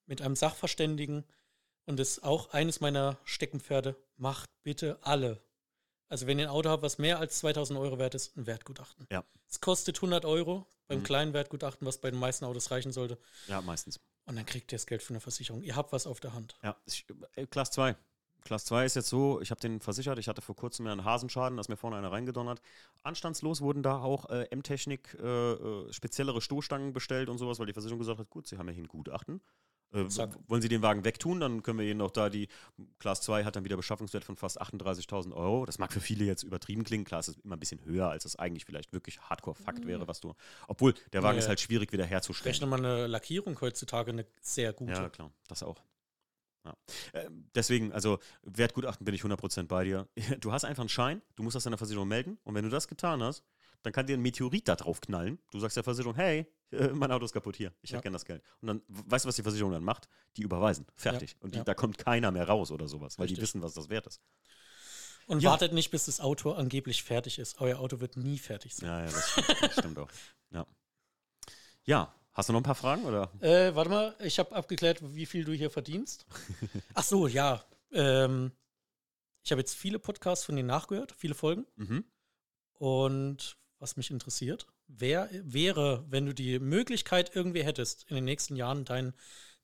Mit 0.05 0.21
einem 0.21 0.35
Sachverständigen. 0.35 1.25
Und 1.85 1.97
das 1.99 2.09
ist 2.11 2.23
auch 2.23 2.51
eines 2.51 2.79
meiner 2.79 3.17
Steckenpferde. 3.23 3.95
Macht 4.17 4.49
bitte 4.63 4.99
alle. 5.01 5.41
Also, 6.09 6.25
wenn 6.27 6.39
ihr 6.39 6.45
ein 6.45 6.51
Auto 6.51 6.69
habt, 6.69 6.83
was 6.83 6.97
mehr 6.97 7.19
als 7.19 7.39
2000 7.39 7.77
Euro 7.79 7.99
wert 7.99 8.15
ist, 8.15 8.37
ein 8.37 8.45
Wertgutachten. 8.47 9.07
Ja. 9.11 9.25
Es 9.49 9.59
kostet 9.59 9.97
100 10.01 10.23
Euro 10.25 10.65
beim 10.87 10.99
Mhm. 10.99 11.03
kleinen 11.03 11.33
Wertgutachten, 11.33 11.85
was 11.85 11.99
bei 11.99 12.09
den 12.11 12.19
meisten 12.19 12.45
Autos 12.45 12.71
reichen 12.71 12.93
sollte. 12.93 13.17
Ja, 13.47 13.61
meistens. 13.61 13.99
Und 14.25 14.35
dann 14.37 14.45
kriegt 14.45 14.71
ihr 14.71 14.77
das 14.77 14.85
Geld 14.87 15.03
von 15.03 15.15
der 15.15 15.21
Versicherung. 15.21 15.63
Ihr 15.63 15.75
habt 15.75 15.91
was 15.91 16.07
auf 16.07 16.19
der 16.21 16.33
Hand. 16.33 16.57
Ja, 16.63 16.77
ich, 16.85 17.05
äh, 17.35 17.45
Class 17.45 17.71
2. 17.71 17.95
Class 18.43 18.65
2 18.65 18.85
ist 18.85 18.95
jetzt 18.95 19.09
so, 19.09 19.41
ich 19.41 19.51
habe 19.51 19.59
den 19.59 19.79
versichert, 19.81 20.19
ich 20.19 20.27
hatte 20.27 20.41
vor 20.41 20.55
kurzem 20.55 20.85
ja 20.85 20.91
einen 20.91 21.03
Hasenschaden, 21.03 21.57
da 21.57 21.61
ist 21.61 21.67
mir 21.69 21.75
vorne 21.77 21.97
einer 21.97 22.11
reingedonnert. 22.11 22.61
Anstandslos 23.03 23.61
wurden 23.61 23.83
da 23.83 23.99
auch 24.01 24.29
äh, 24.29 24.43
M-Technik 24.51 25.17
äh, 25.21 25.51
äh, 25.53 25.91
speziellere 25.93 26.41
Stoßstangen 26.41 26.93
bestellt 26.93 27.29
und 27.29 27.37
sowas, 27.37 27.59
weil 27.59 27.65
die 27.65 27.73
Versicherung 27.73 27.99
gesagt 27.99 28.19
hat, 28.19 28.29
gut, 28.29 28.47
Sie 28.47 28.57
haben 28.57 28.67
ja 28.67 28.73
hier 28.73 28.83
ein 28.83 28.87
Gutachten. 28.87 29.41
Äh, 29.93 30.05
wollen 30.47 30.61
Sie 30.61 30.67
den 30.67 30.81
Wagen 30.81 31.05
wegtun, 31.05 31.39
dann 31.39 31.63
können 31.63 31.79
wir 31.79 31.85
Ihnen 31.89 32.01
auch 32.01 32.11
da 32.11 32.29
die, 32.29 32.49
Class 32.99 33.21
2 33.21 33.45
hat 33.45 33.55
dann 33.55 33.63
wieder 33.63 33.77
Beschaffungswert 33.77 34.25
von 34.25 34.35
fast 34.35 34.61
38.000 34.61 35.33
Euro. 35.33 35.65
Das 35.65 35.77
mag 35.79 35.93
für 35.93 36.01
viele 36.01 36.25
jetzt 36.25 36.43
übertrieben 36.43 36.83
klingen, 36.83 37.05
klar, 37.05 37.21
es 37.21 37.29
ist 37.29 37.39
immer 37.45 37.55
ein 37.55 37.59
bisschen 37.59 37.83
höher, 37.85 38.09
als 38.09 38.25
es 38.25 38.35
eigentlich 38.35 38.65
vielleicht 38.65 38.91
wirklich 38.91 39.21
Hardcore-Fakt 39.21 39.85
wäre, 39.87 40.07
was 40.07 40.19
du, 40.19 40.33
obwohl 40.67 40.93
der 41.13 41.23
Wagen 41.23 41.37
Ja. 41.37 41.43
ist 41.43 41.47
halt 41.47 41.61
schwierig 41.61 41.93
wieder 41.93 42.05
herzustellen. 42.05 42.53
Rechne 42.53 42.67
mal 42.67 42.79
eine 42.79 43.07
Lackierung 43.07 43.59
heutzutage 43.61 44.11
eine 44.11 44.25
sehr 44.41 44.73
gute. 44.73 44.91
Ja, 44.91 45.09
klar, 45.09 45.31
das 45.47 45.63
auch. 45.63 45.81
Ja. 46.67 47.19
Äh, 47.19 47.29
deswegen, 47.55 47.91
also 47.93 48.19
Wertgutachten 48.43 49.05
bin 49.05 49.15
ich 49.15 49.21
100% 49.21 49.67
bei 49.67 49.83
dir. 49.83 50.07
Du 50.41 50.51
hast 50.51 50.65
einfach 50.65 50.81
einen 50.81 50.89
Schein, 50.89 51.21
du 51.35 51.43
musst 51.43 51.55
das 51.55 51.63
deiner 51.63 51.77
Versicherung 51.77 52.07
melden 52.07 52.37
und 52.43 52.55
wenn 52.55 52.63
du 52.63 52.69
das 52.69 52.87
getan 52.87 53.23
hast, 53.23 53.43
dann 53.83 53.93
kann 53.93 54.05
dir 54.07 54.17
ein 54.17 54.21
Meteorit 54.21 54.67
da 54.67 54.75
drauf 54.75 54.99
knallen. 55.01 55.39
Du 55.51 55.59
sagst 55.59 55.77
der 55.77 55.83
Versicherung, 55.83 56.15
hey, 56.15 56.45
mein 56.93 57.11
Auto 57.11 57.25
ist 57.25 57.31
kaputt 57.33 57.55
hier, 57.55 57.73
ich 57.81 57.89
Ja. 57.91 57.95
hätte 57.97 58.03
gern 58.03 58.13
das 58.13 58.25
Geld. 58.25 58.43
Und 58.61 58.67
dann, 58.67 58.81
weißt 58.87 59.23
du, 59.25 59.27
was 59.29 59.35
die 59.35 59.43
Versicherung 59.43 59.71
dann 59.71 59.83
macht? 59.83 60.09
Die 60.35 60.41
überweisen, 60.41 60.85
fertig. 60.95 61.35
und 61.39 61.53
die, 61.53 61.59
ja. 61.59 61.63
da 61.63 61.73
kommt 61.73 61.97
keiner 61.97 62.31
mehr 62.31 62.47
raus 62.47 62.71
oder 62.71 62.87
sowas, 62.87 63.17
weil 63.17 63.27
die 63.27 63.33
Richtig. 63.35 63.43
wissen, 63.49 63.61
was 63.61 63.73
das 63.73 63.89
wert 63.89 64.07
ist. 64.07 64.21
Und 65.27 65.41
Ja. 65.43 65.51
wartet 65.51 65.73
nicht, 65.73 65.91
bis 65.91 66.05
das 66.05 66.19
Auto 66.21 66.51
angeblich 66.53 67.03
fertig 67.03 67.37
ist. 67.39 67.59
Euer 67.59 67.79
Auto 67.79 67.99
wird 67.99 68.15
nie 68.17 68.37
fertig 68.37 68.75
sein. 68.75 68.87
Ja, 68.89 68.99
ja, 69.01 69.05
das 69.11 69.29
stimmt, 69.31 69.55
das 69.61 69.73
stimmt 69.73 69.99
auch. 69.99 70.09
Ja. 70.51 70.65
ja, 71.83 72.13
hast 72.37 72.49
du 72.49 72.53
noch 72.53 72.59
ein 72.61 72.63
paar 72.63 72.75
Fragen 72.75 73.03
oder? 73.03 73.31
Äh, 73.41 73.75
warte 73.75 73.89
mal, 73.89 74.15
ich 74.19 74.37
habe 74.39 74.55
abgeklärt, 74.55 74.99
wie 75.15 75.25
viel 75.25 75.43
du 75.43 75.51
hier 75.51 75.71
verdienst. 75.71 76.25
Ach 76.93 77.03
so, 77.03 77.27
ja. 77.27 77.65
Ähm, 77.91 78.51
ich 79.43 79.51
habe 79.51 79.61
jetzt 79.61 79.75
viele 79.75 79.97
Podcasts 79.97 80.45
von 80.45 80.55
dir 80.55 80.63
nachgehört, 80.63 81.13
viele 81.17 81.33
Folgen. 81.33 81.65
Mhm. 81.75 82.05
Und 82.73 83.57
was 83.79 83.97
mich 83.97 84.11
interessiert, 84.11 84.67
wer 84.87 85.29
wäre, 85.31 86.05
wenn 86.09 86.25
du 86.25 86.33
die 86.33 86.59
Möglichkeit 86.59 87.35
irgendwie 87.35 87.63
hättest, 87.63 88.05
in 88.09 88.15
den 88.15 88.25
nächsten 88.25 88.55
Jahren 88.55 88.85
dein 88.85 89.13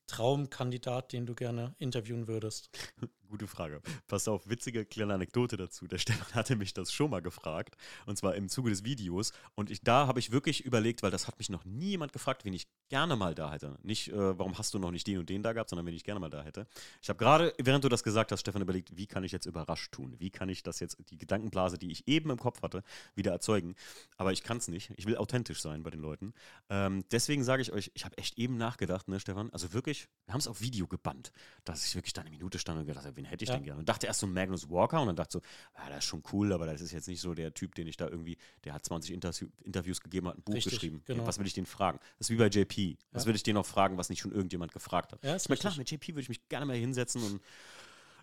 Traumkandidat, 0.07 1.13
den 1.13 1.25
du 1.25 1.35
gerne 1.35 1.75
interviewen 1.77 2.27
würdest? 2.27 2.69
Gute 3.33 3.47
Frage. 3.47 3.81
Pass 4.05 4.27
auf, 4.27 4.47
witzige 4.47 4.85
kleine 4.85 5.15
Anekdote 5.15 5.57
dazu. 5.57 5.87
Der 5.87 5.97
Stefan 5.97 6.35
hatte 6.35 6.55
mich 6.55 6.75
das 6.75 6.93
schon 6.93 7.09
mal 7.09 7.23
gefragt. 7.23 7.75
Und 8.05 8.15
zwar 8.15 8.35
im 8.35 8.47
Zuge 8.47 8.69
des 8.69 8.83
Videos. 8.83 9.31
Und 9.55 9.71
ich, 9.71 9.81
da 9.81 10.05
habe 10.05 10.19
ich 10.19 10.31
wirklich 10.31 10.63
überlegt, 10.65 11.01
weil 11.01 11.09
das 11.09 11.27
hat 11.27 11.39
mich 11.39 11.49
noch 11.49 11.65
nie 11.65 11.89
jemand 11.89 12.13
gefragt, 12.13 12.45
wen 12.45 12.53
ich 12.53 12.67
gerne 12.89 13.15
mal 13.15 13.33
da 13.33 13.51
hätte. 13.51 13.79
Nicht, 13.81 14.09
äh, 14.09 14.37
warum 14.37 14.55
hast 14.59 14.75
du 14.75 14.77
noch 14.77 14.91
nicht 14.91 15.07
den 15.07 15.17
und 15.17 15.29
den 15.29 15.41
da 15.41 15.53
gehabt, 15.53 15.71
sondern 15.71 15.87
wen 15.87 15.95
ich 15.95 16.03
gerne 16.03 16.19
mal 16.19 16.29
da 16.29 16.43
hätte. 16.43 16.67
Ich 17.01 17.09
habe 17.09 17.17
gerade, 17.17 17.55
während 17.57 17.83
du 17.83 17.89
das 17.89 18.03
gesagt 18.03 18.31
hast, 18.31 18.41
Stefan, 18.41 18.61
überlegt, 18.61 18.95
wie 18.97 19.07
kann 19.07 19.23
ich 19.23 19.31
jetzt 19.31 19.47
überrascht 19.47 19.91
tun? 19.91 20.13
Wie 20.19 20.29
kann 20.29 20.47
ich 20.47 20.61
das 20.61 20.79
jetzt, 20.79 20.97
die 21.09 21.17
Gedankenblase, 21.17 21.79
die 21.79 21.91
ich 21.91 22.07
eben 22.07 22.29
im 22.29 22.37
Kopf 22.37 22.61
hatte, 22.61 22.83
wieder 23.15 23.31
erzeugen? 23.31 23.73
Aber 24.15 24.31
ich 24.31 24.43
kann 24.43 24.57
es 24.57 24.67
nicht. 24.67 24.91
Ich 24.95 25.07
will 25.07 25.17
authentisch 25.17 25.59
sein 25.59 25.81
bei 25.81 25.89
den 25.89 26.01
Leuten. 26.01 26.35
Ähm, 26.69 27.03
deswegen 27.11 27.43
sage 27.43 27.63
ich 27.63 27.71
euch, 27.71 27.89
ich 27.95 28.05
habe 28.05 28.15
echt 28.19 28.37
eben 28.37 28.57
nachgedacht, 28.57 29.07
ne, 29.07 29.19
Stefan? 29.19 29.49
Also 29.53 29.73
wirklich, 29.73 30.07
wir 30.27 30.33
haben 30.33 30.39
es 30.39 30.47
auf 30.47 30.61
Video 30.61 30.85
gebannt, 30.85 31.31
dass 31.63 31.83
ich 31.83 31.95
wirklich 31.95 32.13
da 32.13 32.21
eine 32.21 32.29
Minute 32.29 32.59
stand 32.59 32.79
und 32.79 32.85
gedacht 32.85 33.07
habe, 33.07 33.22
wen 33.23 33.29
hätte 33.29 33.43
ich 33.43 33.49
Ja. 33.49 33.55
denn 33.55 33.63
gerne? 33.63 33.79
Und 33.79 33.89
dachte 33.89 34.07
erst 34.07 34.19
so 34.19 34.27
Magnus 34.27 34.69
Walker 34.69 35.01
und 35.01 35.07
dann 35.07 35.15
dachte 35.15 35.39
so, 35.39 35.41
ja, 35.77 35.89
das 35.89 35.99
ist 35.99 36.05
schon 36.05 36.23
cool, 36.31 36.53
aber 36.53 36.65
das 36.65 36.81
ist 36.81 36.91
jetzt 36.91 37.07
nicht 37.07 37.21
so 37.21 37.33
der 37.33 37.53
Typ, 37.53 37.75
den 37.75 37.87
ich 37.87 37.97
da 37.97 38.07
irgendwie, 38.07 38.37
der 38.63 38.73
hat 38.73 38.85
20 38.85 39.11
Interview 39.13 39.47
Interviews 39.63 40.01
gegeben, 40.01 40.27
hat 40.27 40.37
ein 40.37 40.43
Buch 40.43 40.53
Richtig, 40.55 40.73
geschrieben. 40.73 41.01
genau. 41.05 41.25
Was 41.25 41.39
will 41.39 41.47
ich 41.47 41.53
den 41.53 41.65
fragen? 41.65 41.99
Das 42.17 42.27
ist 42.27 42.31
wie 42.31 42.37
bei 42.37 42.47
JP. 42.47 42.97
Was 43.11 43.23
Ja. 43.23 43.27
will 43.29 43.35
ich 43.35 43.43
den 43.43 43.55
noch 43.55 43.65
fragen, 43.65 43.97
was 43.97 44.09
nicht 44.09 44.19
schon 44.19 44.31
irgendjemand 44.31 44.71
gefragt 44.71 45.11
hat? 45.13 45.23
Ja, 45.23 45.35
ist 45.35 45.43
ich 45.43 45.49
meine, 45.49 45.59
klar, 45.59 45.75
mit 45.77 45.89
JP 45.89 46.09
würde 46.09 46.21
ich 46.21 46.29
mich 46.29 46.47
gerne 46.49 46.65
mal 46.65 46.75
hinsetzen 46.75 47.23
und 47.23 47.41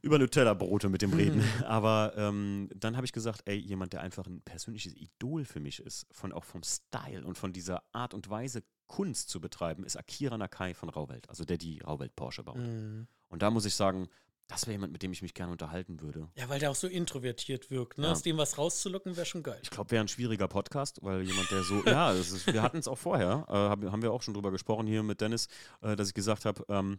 über 0.03 0.19
Nutella-Brote 0.19 0.89
mit 0.89 1.03
dem 1.03 1.13
reden. 1.13 1.43
Aber 1.67 2.15
ähm, 2.17 2.71
dann 2.75 2.97
habe 2.97 3.05
ich 3.05 3.13
gesagt, 3.13 3.43
ey, 3.45 3.57
jemand, 3.59 3.93
der 3.93 4.01
einfach 4.01 4.27
ein 4.27 4.41
persönliches 4.43 4.95
Idol 4.95 5.45
für 5.45 5.61
mich 5.61 5.81
ist, 5.81 6.07
von 6.11 6.33
auch 6.33 6.45
vom 6.45 6.63
Style 6.63 7.25
und 7.27 7.37
von 7.37 7.53
dieser 7.53 7.83
Art 7.93 8.15
und 8.15 8.31
Weise, 8.31 8.63
Kunst 8.87 9.29
zu 9.29 9.41
betreiben, 9.41 9.85
ist 9.85 9.97
Akira 9.97 10.37
Nakai 10.39 10.73
von 10.75 10.89
Rauwelt, 10.89 11.29
also 11.29 11.45
der 11.45 11.59
die 11.59 11.81
Rauwelt 11.81 12.17
Porsche 12.17 12.43
baut. 12.43 12.57
Mhm. 12.57 13.07
Und 13.29 13.43
da 13.43 13.51
muss 13.51 13.65
ich 13.67 13.75
sagen, 13.75 14.09
das 14.51 14.67
wäre 14.67 14.73
jemand, 14.73 14.93
mit 14.93 15.03
dem 15.05 15.13
ich 15.13 15.23
mich 15.23 15.33
gerne 15.33 15.53
unterhalten 15.53 16.01
würde. 16.01 16.29
Ja, 16.35 16.49
weil 16.49 16.59
der 16.59 16.73
auch 16.73 16.75
so 16.75 16.89
introvertiert 16.89 17.71
wirkt. 17.71 17.99
Ne? 17.99 18.07
Ja. 18.07 18.13
Aus 18.13 18.23
dem 18.23 18.37
was 18.37 18.59
rauszulocken, 18.59 19.17
wäre 19.17 19.25
schon 19.25 19.45
geil. 19.45 19.61
Ich 19.63 19.71
glaube, 19.71 19.93
wäre 19.93 20.03
ein 20.03 20.09
schwieriger 20.09 20.49
Podcast, 20.49 20.99
weil 21.03 21.23
jemand, 21.23 21.51
der 21.53 21.63
so, 21.63 21.85
ja, 21.87 22.13
das 22.13 22.33
ist, 22.33 22.53
wir 22.53 22.61
hatten 22.61 22.79
es 22.79 22.89
auch 22.89 22.99
vorher, 22.99 23.47
äh, 23.49 23.53
haben, 23.53 23.93
haben 23.93 24.03
wir 24.03 24.13
auch 24.13 24.23
schon 24.23 24.35
drüber 24.35 24.51
gesprochen 24.51 24.89
hier 24.89 25.05
mit 25.05 25.21
Dennis, 25.21 25.47
äh, 25.83 25.95
dass 25.95 26.09
ich 26.09 26.15
gesagt 26.15 26.47
habe, 26.47 26.65
ähm, 26.69 26.99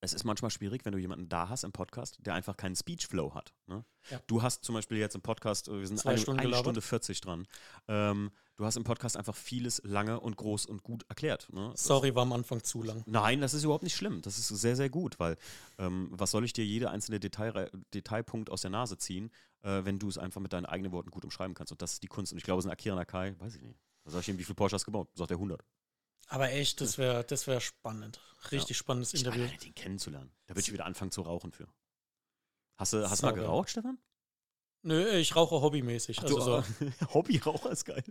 es 0.00 0.12
ist 0.12 0.24
manchmal 0.24 0.50
schwierig, 0.50 0.84
wenn 0.84 0.92
du 0.92 0.98
jemanden 0.98 1.28
da 1.28 1.48
hast 1.48 1.64
im 1.64 1.72
Podcast, 1.72 2.18
der 2.20 2.34
einfach 2.34 2.56
keinen 2.56 2.76
Speech-Flow 2.76 3.34
hat. 3.34 3.54
Ne? 3.66 3.84
Ja. 4.10 4.20
Du 4.26 4.42
hast 4.42 4.64
zum 4.64 4.74
Beispiel 4.74 4.98
jetzt 4.98 5.14
im 5.14 5.22
Podcast, 5.22 5.68
äh, 5.68 5.80
wir 5.80 5.86
sind 5.86 5.98
Zwei 5.98 6.10
eine, 6.10 6.18
Stunden 6.18 6.40
eine. 6.40 6.56
Stunde 6.56 6.82
40 6.82 7.20
dran. 7.20 7.46
Ähm, 7.88 8.30
du 8.56 8.64
hast 8.64 8.76
im 8.76 8.84
Podcast 8.84 9.16
einfach 9.16 9.34
vieles 9.34 9.80
lange 9.84 10.20
und 10.20 10.36
groß 10.36 10.66
und 10.66 10.82
gut 10.82 11.04
erklärt. 11.08 11.48
Ne? 11.52 11.72
Sorry, 11.74 12.14
war 12.14 12.22
am 12.22 12.32
Anfang 12.32 12.62
zu 12.62 12.82
lang. 12.82 13.02
Nein, 13.06 13.40
das 13.40 13.54
ist 13.54 13.64
überhaupt 13.64 13.84
nicht 13.84 13.96
schlimm. 13.96 14.22
Das 14.22 14.38
ist 14.38 14.48
sehr, 14.48 14.76
sehr 14.76 14.90
gut, 14.90 15.18
weil 15.18 15.36
ähm, 15.78 16.08
was 16.12 16.30
soll 16.30 16.44
ich 16.44 16.52
dir 16.52 16.64
jede 16.64 16.90
einzelne 16.90 17.18
Detail, 17.18 17.70
Detailpunkt 17.94 18.50
aus 18.50 18.60
der 18.60 18.70
Nase 18.70 18.98
ziehen, 18.98 19.30
äh, 19.62 19.84
wenn 19.84 19.98
du 19.98 20.08
es 20.08 20.18
einfach 20.18 20.40
mit 20.40 20.52
deinen 20.52 20.66
eigenen 20.66 20.92
Worten 20.92 21.10
gut 21.10 21.24
umschreiben 21.24 21.54
kannst. 21.54 21.72
Und 21.72 21.82
das 21.82 21.94
ist 21.94 22.02
die 22.02 22.08
Kunst. 22.08 22.32
Und 22.32 22.38
ich 22.38 22.44
glaube, 22.44 22.58
es 22.58 22.64
ist 22.64 22.70
ein 22.70 22.72
Akira 22.72 22.94
Nakai, 22.94 23.34
weiß 23.38 23.56
ich 23.56 23.62
nicht. 23.62 23.80
Was 24.04 24.12
sag 24.12 24.20
ich 24.20 24.28
ihm, 24.28 24.38
wie 24.38 24.44
viel 24.44 24.54
Porsche 24.54 24.74
hast 24.74 24.82
du 24.82 24.92
gebaut? 24.92 25.08
Sagt 25.14 25.32
er 25.32 25.36
100. 25.36 25.64
Aber 26.28 26.50
echt, 26.50 26.80
das 26.80 26.98
wäre 26.98 27.24
das 27.24 27.46
wär 27.46 27.60
spannend. 27.60 28.20
Richtig 28.50 28.76
spannendes 28.76 29.14
Ich 29.14 29.20
Interview. 29.24 29.44
meine, 29.46 29.58
den 29.58 29.74
kennenzulernen. 29.74 30.30
Da 30.46 30.54
würde 30.54 30.60
ich 30.60 30.72
wieder 30.72 30.84
anfangen 30.86 31.10
zu 31.10 31.22
rauchen 31.22 31.52
für. 31.52 31.68
Hast 32.76 32.92
du, 32.92 33.08
hast 33.08 33.22
mal 33.22 33.32
geraucht, 33.32 33.70
Stefan? 33.70 33.98
Nö, 34.86 35.08
ich 35.16 35.34
rauche 35.34 35.60
hobbymäßig. 35.60 36.22
Also 36.22 36.40
so, 36.40 36.62
Hobbyraucher 37.14 37.72
ist 37.72 37.84
geil. 37.86 38.04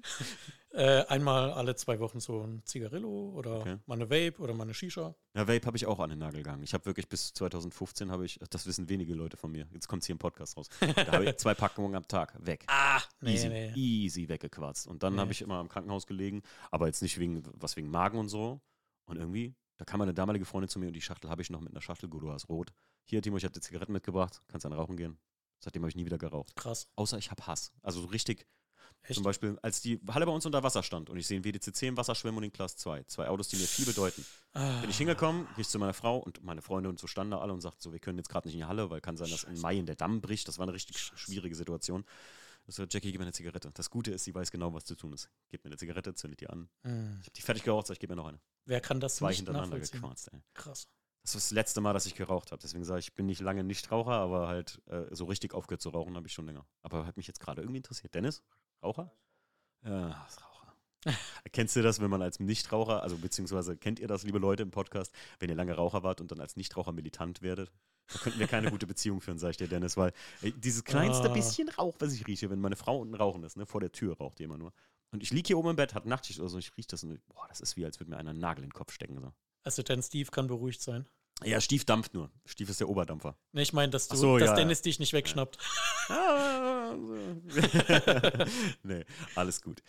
äh, 0.71 1.05
einmal 1.05 1.51
alle 1.53 1.75
zwei 1.75 2.01
Wochen 2.01 2.19
so 2.19 2.41
ein 2.41 2.63
Zigarillo 2.65 3.29
oder 3.33 3.61
Okay. 3.61 3.77
mal 3.85 3.95
eine 3.95 4.09
Vape 4.09 4.41
oder 4.41 4.53
mal 4.53 4.63
eine 4.63 4.73
Shisha. 4.73 5.15
Ja, 5.35 5.47
Vape 5.47 5.65
habe 5.65 5.77
ich 5.77 5.85
auch 5.85 5.99
an 5.99 6.09
den 6.09 6.19
Nagel 6.19 6.43
gegangen. 6.43 6.63
Ich 6.63 6.73
habe 6.73 6.85
wirklich 6.85 7.07
bis 7.07 7.33
2015 7.33 8.11
habe 8.11 8.25
ich, 8.25 8.39
das 8.49 8.65
wissen 8.65 8.89
wenige 8.89 9.13
Leute 9.13 9.37
von 9.37 9.53
mir. 9.53 9.67
Jetzt 9.71 9.87
kommt 9.87 10.03
es 10.03 10.07
hier 10.07 10.13
im 10.15 10.19
Podcast 10.19 10.57
raus. 10.57 10.67
Da 10.95 11.13
habe 11.13 11.23
ich 11.29 11.37
zwei 11.37 11.53
Packungen 11.53 11.95
am 11.95 12.07
Tag 12.09 12.35
weg. 12.45 12.65
Ah, 12.67 13.01
nee, 13.21 13.33
easy, 13.35 13.47
nee. 13.47 13.71
easy 13.75 14.27
weggequarzt. 14.27 14.87
Und 14.87 15.01
dann 15.03 15.13
Nee. 15.15 15.21
habe 15.21 15.31
ich 15.31 15.41
immer 15.41 15.61
im 15.61 15.69
Krankenhaus 15.69 16.05
gelegen, 16.05 16.41
aber 16.71 16.87
jetzt 16.87 17.01
nicht 17.01 17.17
wegen 17.19 17.41
was 17.53 17.77
wegen 17.77 17.89
Magen 17.89 18.17
und 18.19 18.27
so. 18.27 18.59
Und 19.05 19.15
irgendwie, 19.15 19.55
da 19.77 19.85
kam 19.85 19.99
meine 19.99 20.13
damalige 20.13 20.43
Freundin 20.43 20.67
zu 20.67 20.79
mir 20.79 20.87
und 20.87 20.93
die 20.93 21.01
Schachtel 21.01 21.29
habe 21.29 21.41
ich 21.41 21.49
noch 21.49 21.61
mit 21.61 21.71
einer 21.71 21.81
Schachtel, 21.81 22.09
du 22.09 22.31
hast 22.33 22.49
rot. 22.49 22.73
Hier, 23.05 23.21
Timo, 23.21 23.37
ich 23.37 23.43
habe 23.45 23.53
dir 23.53 23.61
Zigaretten 23.61 23.93
mitgebracht, 23.93 24.41
kannst 24.49 24.65
dann 24.65 24.73
rauchen 24.73 24.97
gehen. 24.97 25.17
Seitdem 25.65 25.81
habe 25.81 25.89
ich 25.89 25.95
nie 25.95 26.05
wieder 26.05 26.17
geraucht. 26.19 26.55
Krass. 26.55 26.87
Außer 26.95 27.17
ich 27.17 27.31
habe 27.31 27.45
Hass. 27.47 27.71
Also 27.81 27.99
so 28.01 28.07
richtig, 28.07 28.45
Echt? 29.01 29.15
zum 29.15 29.23
Beispiel, 29.23 29.57
als 29.63 29.81
die 29.81 29.99
Halle 30.09 30.25
bei 30.27 30.31
uns 30.31 30.45
unter 30.45 30.61
Wasser 30.63 30.83
stand 30.83 31.09
und 31.09 31.17
ich 31.17 31.25
sehe 31.27 31.37
einen 31.37 31.43
WDCC 31.43 31.87
im 31.87 31.97
Wasser 31.97 32.13
schwimmen 32.15 32.37
und 32.37 32.43
den 32.43 32.53
Class 32.53 32.77
2. 32.77 33.03
Zwei 33.05 33.27
Autos, 33.29 33.47
die 33.49 33.55
mir 33.57 33.65
viel 33.65 33.85
bedeuten. 33.85 34.23
Ah, 34.53 34.81
Bin 34.81 34.89
ich 34.91 34.97
hingekommen, 34.97 35.47
gehe 35.55 35.61
ich 35.63 35.67
zu 35.67 35.79
meiner 35.79 35.93
Frau 35.95 36.17
und 36.19 36.43
meine 36.43 36.61
Freunde 36.61 36.87
und 36.89 36.99
so 36.99 37.07
standen 37.07 37.31
da 37.31 37.39
alle 37.39 37.51
und 37.51 37.61
sagten 37.61 37.81
so, 37.81 37.91
wir 37.91 37.99
können 37.99 38.19
jetzt 38.19 38.29
gerade 38.29 38.47
nicht 38.47 38.55
in 38.55 38.59
die 38.61 38.65
Halle, 38.65 38.89
weil 38.91 39.01
kann 39.01 39.17
sein, 39.17 39.29
dass 39.29 39.43
im 39.43 39.59
Mai 39.59 39.75
in 39.77 39.87
der 39.87 39.95
Damm 39.95 40.21
bricht. 40.21 40.47
Das 40.47 40.59
war 40.59 40.63
eine 40.67 40.73
richtig 40.73 40.97
sch- 40.97 41.17
schwierige 41.17 41.55
Situation. 41.55 42.05
Ich 42.67 42.73
so, 42.75 42.83
Jackie, 42.83 43.11
gib 43.11 43.19
mir 43.19 43.25
eine 43.25 43.33
Zigarette. 43.33 43.69
Das 43.73 43.91
Gute 43.91 44.11
ist, 44.11 44.23
sie 44.23 44.33
weiß 44.33 44.49
genau, 44.49 44.73
was 44.73 44.85
zu 44.85 44.95
tun 44.95 45.13
ist. 45.13 45.29
Gib 45.49 45.63
mir 45.63 45.69
eine 45.69 45.77
Zigarette, 45.77 46.15
zündet 46.15 46.41
die 46.41 46.47
an. 46.49 46.67
hm. 46.83 47.17
Ich 47.21 47.27
habe 47.27 47.33
die 47.35 47.41
fertig 47.43 47.63
geraucht, 47.63 47.85
sag 47.87 47.93
ich, 47.95 47.99
gib 47.99 48.09
mir 48.09 48.15
noch 48.15 48.25
eine. 48.27 48.39
Wer 48.65 48.81
kann 48.81 48.99
das 48.99 49.17
Zwei 49.17 49.29
nicht 49.29 49.37
hintereinander 49.37 49.77
nachvollziehen? 49.77 50.01
gequarzt, 50.01 50.29
ey. 50.33 50.41
Krass. 50.55 50.87
Das 51.25 51.33
ist 51.33 51.45
das 51.45 51.55
letzte 51.55 51.81
Mal, 51.81 51.91
dass 51.93 52.05
ich 52.05 52.13
geraucht 52.13 52.51
habe. 52.51 52.61
Deswegen 52.61 52.83
sage 52.83 52.99
ich, 52.99 53.07
ich 53.07 53.13
bin 53.15 53.25
nicht 53.25 53.41
lange 53.41 53.63
Nichtraucher, 53.63 54.11
aber 54.11 54.47
halt 54.47 54.79
äh, 54.85 55.05
so 55.09 55.25
richtig 55.25 55.55
aufgehört 55.55 55.81
zu 55.81 55.89
rauchen 55.89 56.15
habe 56.15 56.27
ich 56.27 56.33
schon 56.33 56.45
länger. 56.45 56.67
Aber 56.83 57.07
hat 57.07 57.17
mich 57.17 57.25
jetzt 57.25 57.39
gerade 57.39 57.61
irgendwie 57.63 57.77
interessiert. 57.77 58.13
Dennis, 58.13 58.43
Raucher? 58.83 59.11
Ja, 59.83 60.23
ist 60.27 60.39
Raucher. 60.43 60.73
Kennst 61.51 61.75
du 61.75 61.81
das, 61.81 61.99
wenn 61.99 62.11
man 62.11 62.21
als 62.21 62.39
Nichtraucher, 62.39 63.01
also 63.01 63.17
beziehungsweise 63.17 63.75
kennt 63.75 63.99
ihr 63.99 64.07
das, 64.07 64.21
liebe 64.21 64.37
Leute 64.37 64.61
im 64.61 64.69
Podcast, 64.69 65.15
wenn 65.39 65.49
ihr 65.49 65.55
lange 65.55 65.73
Raucher 65.73 66.03
wart 66.03 66.21
und 66.21 66.31
dann 66.31 66.39
als 66.39 66.57
Nichtraucher 66.57 66.91
militant 66.91 67.41
werdet? 67.41 67.71
Da 68.13 68.19
könnten 68.19 68.37
wir 68.37 68.47
keine 68.47 68.69
gute 68.71 68.85
Beziehung 68.85 69.19
führen, 69.19 69.39
sag 69.39 69.49
ich 69.49 69.57
dir, 69.57 69.67
Dennis, 69.67 69.97
weil 69.97 70.13
ey, 70.43 70.51
dieses 70.51 70.83
kleinste 70.83 71.31
Ah. 71.31 71.33
bisschen 71.33 71.69
Rauch, 71.69 71.95
was 71.97 72.13
ich 72.13 72.27
rieche, 72.27 72.51
wenn 72.51 72.59
meine 72.61 72.75
Frau 72.75 72.99
unten 72.99 73.15
rauchen 73.15 73.43
ist, 73.43 73.57
ne, 73.57 73.65
vor 73.65 73.81
der 73.81 73.91
Tür 73.91 74.15
raucht 74.15 74.37
die 74.37 74.43
immer 74.43 74.59
nur. 74.59 74.73
Und 75.09 75.23
ich 75.23 75.31
liege 75.31 75.47
hier 75.47 75.57
oben 75.57 75.71
im 75.71 75.75
Bett, 75.75 75.95
hat 75.95 76.05
Nachtschicht 76.05 76.39
oder 76.39 76.49
so, 76.49 76.59
ich 76.59 76.75
rieche 76.77 76.89
das 76.89 77.03
und 77.03 77.19
boah, 77.29 77.47
das 77.47 77.61
ist 77.61 77.77
wie, 77.77 77.85
als 77.85 77.99
würde 77.99 78.11
mir 78.11 78.17
einer 78.17 78.29
einen 78.29 78.39
Nagel 78.39 78.63
in 78.63 78.69
den 78.69 78.73
Kopf 78.75 78.91
stecken. 78.91 79.19
So. 79.19 79.33
Also 79.65 79.83
dein 79.83 80.01
Steve 80.01 80.29
kann 80.31 80.47
beruhigt 80.47 80.81
sein. 80.81 81.05
Ja, 81.43 81.59
Stief 81.59 81.83
dampft 81.83 82.13
nur. 82.13 82.31
Stief 82.45 82.69
ist 82.69 82.79
der 82.79 82.87
Oberdampfer. 82.87 83.35
Ne, 83.51 83.61
ich 83.61 83.73
meine, 83.73 83.89
dass, 83.89 84.07
du, 84.07 84.15
so, 84.15 84.37
dass 84.37 84.51
ja, 84.51 84.55
Dennis 84.55 84.81
dich 84.81 84.99
nicht 84.99 85.11
wegschnappt. 85.11 85.57
Ah, 86.07 86.95
nee, 88.83 89.03
alles 89.35 89.61
gut. 89.61 89.81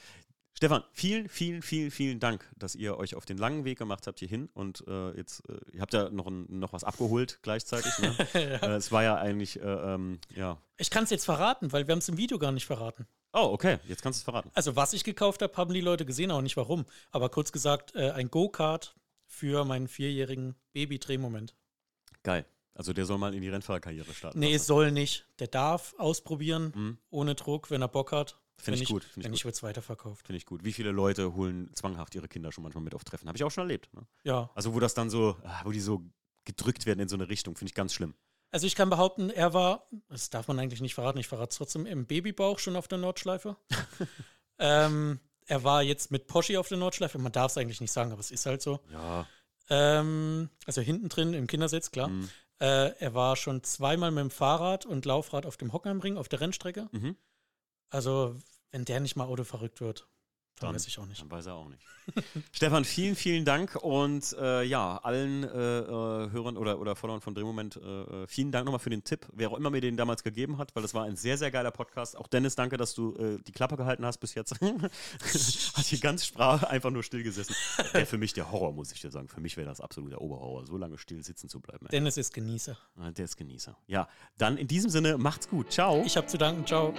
Stefan, 0.54 0.82
vielen, 0.90 1.28
vielen, 1.28 1.60
vielen, 1.60 1.90
vielen 1.90 2.18
Dank, 2.18 2.50
dass 2.56 2.74
ihr 2.74 2.96
euch 2.96 3.14
auf 3.14 3.26
den 3.26 3.36
langen 3.36 3.66
Weg 3.66 3.78
gemacht 3.78 4.06
habt 4.06 4.18
hierhin 4.18 4.48
und 4.54 4.82
äh, 4.88 5.10
jetzt, 5.10 5.46
äh, 5.50 5.58
ihr 5.74 5.82
habt 5.82 5.92
ja 5.92 6.08
noch, 6.08 6.26
ein, 6.26 6.46
noch 6.48 6.72
was 6.72 6.82
abgeholt 6.82 7.40
gleichzeitig. 7.42 7.92
Ne? 7.98 8.16
äh, 8.34 8.66
es 8.70 8.90
war 8.90 9.02
ja 9.02 9.16
eigentlich, 9.16 9.60
äh, 9.60 9.64
ähm, 9.64 10.18
ja. 10.34 10.58
Ich 10.78 10.88
kann 10.88 11.04
es 11.04 11.10
jetzt 11.10 11.26
verraten, 11.26 11.72
weil 11.72 11.86
wir 11.86 11.92
haben 11.92 11.98
es 11.98 12.08
im 12.08 12.16
Video 12.16 12.38
gar 12.38 12.52
nicht 12.52 12.64
verraten. 12.64 13.06
Oh, 13.34 13.50
okay, 13.52 13.78
jetzt 13.86 14.02
kannst 14.02 14.18
du 14.18 14.20
es 14.20 14.24
verraten. 14.24 14.50
Also 14.54 14.76
was 14.76 14.94
ich 14.94 15.04
gekauft 15.04 15.42
habe, 15.42 15.54
haben 15.58 15.74
die 15.74 15.82
Leute 15.82 16.06
gesehen, 16.06 16.30
auch 16.30 16.40
nicht 16.40 16.56
warum. 16.56 16.86
Aber 17.10 17.28
kurz 17.28 17.52
gesagt, 17.52 17.94
äh, 17.94 18.12
ein 18.12 18.30
Go-Kart 18.30 18.96
für 19.26 19.64
meinen 19.64 19.88
vierjährigen 19.88 20.54
Baby-Drehmoment. 20.72 21.54
Geil. 22.22 22.46
Also 22.74 22.92
der 22.92 23.06
soll 23.06 23.18
mal 23.18 23.34
in 23.34 23.40
die 23.40 23.48
Rennfahrerkarriere 23.48 24.12
starten. 24.12 24.38
Nee, 24.38 24.54
es 24.54 24.66
soll 24.66 24.92
nicht. 24.92 25.26
Der 25.38 25.46
darf 25.48 25.94
ausprobieren, 25.98 26.72
Mhm. 26.74 26.98
ohne 27.10 27.34
Druck, 27.34 27.70
wenn 27.70 27.80
er 27.82 27.88
Bock 27.88 28.12
hat. 28.12 28.38
Finde 28.58 28.80
ich 28.80 28.88
gut, 28.88 29.04
find 29.04 29.18
ich 29.18 29.24
wenn 29.24 29.30
nicht, 29.32 29.44
wird 29.44 29.54
es 29.54 29.62
weiterverkauft. 29.62 30.26
Finde 30.26 30.38
ich 30.38 30.46
gut. 30.46 30.64
Wie 30.64 30.72
viele 30.72 30.90
Leute 30.90 31.34
holen 31.34 31.70
zwanghaft 31.74 32.14
ihre 32.14 32.26
Kinder 32.28 32.52
schon 32.52 32.62
manchmal 32.62 32.84
mit 32.84 32.94
auf 32.94 33.04
Treffen? 33.04 33.28
Habe 33.28 33.36
ich 33.36 33.44
auch 33.44 33.50
schon 33.50 33.62
erlebt. 33.62 33.92
Ne? 33.94 34.06
Ja. 34.24 34.50
Also 34.54 34.74
wo 34.74 34.80
das 34.80 34.94
dann 34.94 35.10
so, 35.10 35.36
ah, 35.42 35.60
wo 35.64 35.72
die 35.72 35.80
so 35.80 36.02
gedrückt 36.44 36.86
werden 36.86 37.00
in 37.00 37.08
so 37.08 37.16
eine 37.16 37.28
Richtung, 37.28 37.54
finde 37.56 37.70
ich 37.70 37.74
ganz 37.74 37.92
schlimm. 37.92 38.14
Also 38.50 38.66
ich 38.66 38.74
kann 38.74 38.88
behaupten, 38.88 39.28
er 39.30 39.52
war, 39.52 39.88
das 40.08 40.30
darf 40.30 40.48
man 40.48 40.58
eigentlich 40.58 40.80
nicht 40.80 40.94
verraten, 40.94 41.18
ich 41.18 41.26
verrate 41.28 41.50
es 41.50 41.56
trotzdem, 41.56 41.84
im 41.84 42.06
Babybauch 42.06 42.58
schon 42.58 42.76
auf 42.76 42.88
der 42.88 42.98
Nordschleife. 42.98 43.56
ähm, 44.58 45.20
er 45.46 45.64
war 45.64 45.82
jetzt 45.82 46.10
mit 46.10 46.26
Poschi 46.26 46.56
auf 46.56 46.68
der 46.68 46.78
Nordschleife, 46.78 47.18
man 47.18 47.32
darf 47.32 47.52
es 47.52 47.58
eigentlich 47.58 47.80
nicht 47.80 47.92
sagen, 47.92 48.12
aber 48.12 48.20
es 48.20 48.30
ist 48.30 48.46
halt 48.46 48.62
so. 48.62 48.80
Ja. 48.92 49.26
Ähm, 49.68 50.50
also 50.64 50.80
hinten 50.80 51.08
drin 51.08 51.34
im 51.34 51.46
Kindersitz, 51.46 51.90
klar. 51.90 52.08
Mhm. 52.08 52.28
Äh, 52.58 52.90
er 52.98 53.14
war 53.14 53.36
schon 53.36 53.62
zweimal 53.62 54.10
mit 54.10 54.22
dem 54.22 54.30
Fahrrad 54.30 54.86
und 54.86 55.04
Laufrad 55.04 55.46
auf 55.46 55.56
dem 55.56 55.72
Hockenheimring 55.72 56.16
auf 56.16 56.28
der 56.28 56.40
Rennstrecke. 56.40 56.88
Mhm. 56.92 57.16
Also, 57.90 58.36
wenn 58.70 58.84
der 58.84 59.00
nicht 59.00 59.16
mal 59.16 59.26
Auto 59.26 59.44
verrückt 59.44 59.80
wird, 59.80 60.08
dann, 60.60 60.68
Dann- 60.68 60.74
weiß 60.76 60.86
ich 60.86 60.98
auch 60.98 61.06
nicht. 61.06 61.20
Dann 61.20 61.30
weiß 61.30 61.46
er 61.46 61.54
auch 61.54 61.68
nicht. 61.68 61.82
Stefan, 62.52 62.84
vielen, 62.84 63.16
vielen 63.16 63.44
Dank 63.44 63.74
und 63.82 64.32
äh, 64.40 64.62
ja, 64.62 64.96
allen 64.98 65.42
äh, 65.42 65.48
äh, 65.48 66.30
Hörern 66.30 66.56
oder, 66.56 66.78
oder 66.78 66.94
Followern 66.94 67.20
von 67.20 67.34
Drehmoment, 67.34 67.76
äh, 67.76 67.80
äh, 68.22 68.26
vielen 68.28 68.52
Dank 68.52 68.64
nochmal 68.64 68.78
für 68.78 68.90
den 68.90 69.02
Tipp, 69.02 69.26
wer 69.32 69.50
auch 69.50 69.56
immer 69.56 69.70
mir 69.70 69.80
den 69.80 69.96
damals 69.96 70.22
gegeben 70.22 70.56
hat, 70.58 70.74
weil 70.76 70.82
das 70.82 70.94
war 70.94 71.04
ein 71.04 71.16
sehr, 71.16 71.36
sehr 71.36 71.50
geiler 71.50 71.72
Podcast. 71.72 72.16
Auch 72.16 72.28
Dennis, 72.28 72.54
danke, 72.54 72.76
dass 72.76 72.94
du 72.94 73.14
äh, 73.16 73.38
die 73.44 73.52
Klappe 73.52 73.76
gehalten 73.76 74.04
hast 74.06 74.18
bis 74.18 74.34
jetzt. 74.34 74.54
hat 74.60 75.84
hier 75.84 75.98
ganz 75.98 76.24
Sprache 76.24 76.68
einfach 76.70 76.90
nur 76.90 77.02
still 77.02 77.22
gesessen. 77.24 77.54
Wäre 77.92 78.06
für 78.06 78.18
mich 78.18 78.32
der 78.34 78.52
Horror, 78.52 78.72
muss 78.72 78.92
ich 78.92 79.00
dir 79.00 79.10
sagen. 79.10 79.28
Für 79.28 79.40
mich 79.40 79.56
wäre 79.56 79.66
das 79.66 79.80
absolut 79.80 80.12
der 80.12 80.20
Oberhorror, 80.20 80.64
so 80.64 80.76
lange 80.76 80.98
still 80.98 81.22
sitzen 81.24 81.48
zu 81.48 81.60
bleiben. 81.60 81.86
Ey. 81.86 81.90
Dennis 81.90 82.16
ist 82.16 82.32
Genießer. 82.32 82.78
Ah, 82.98 83.10
Der 83.10 83.24
ist 83.24 83.36
Genießer. 83.36 83.76
Ja, 83.88 84.08
dann 84.38 84.56
in 84.58 84.68
diesem 84.68 84.90
Sinne, 84.90 85.18
macht's 85.18 85.48
gut. 85.48 85.72
Ciao. 85.72 86.02
Ich 86.06 86.16
habe 86.16 86.28
zu 86.28 86.38
danken. 86.38 86.64
Ciao. 86.66 86.94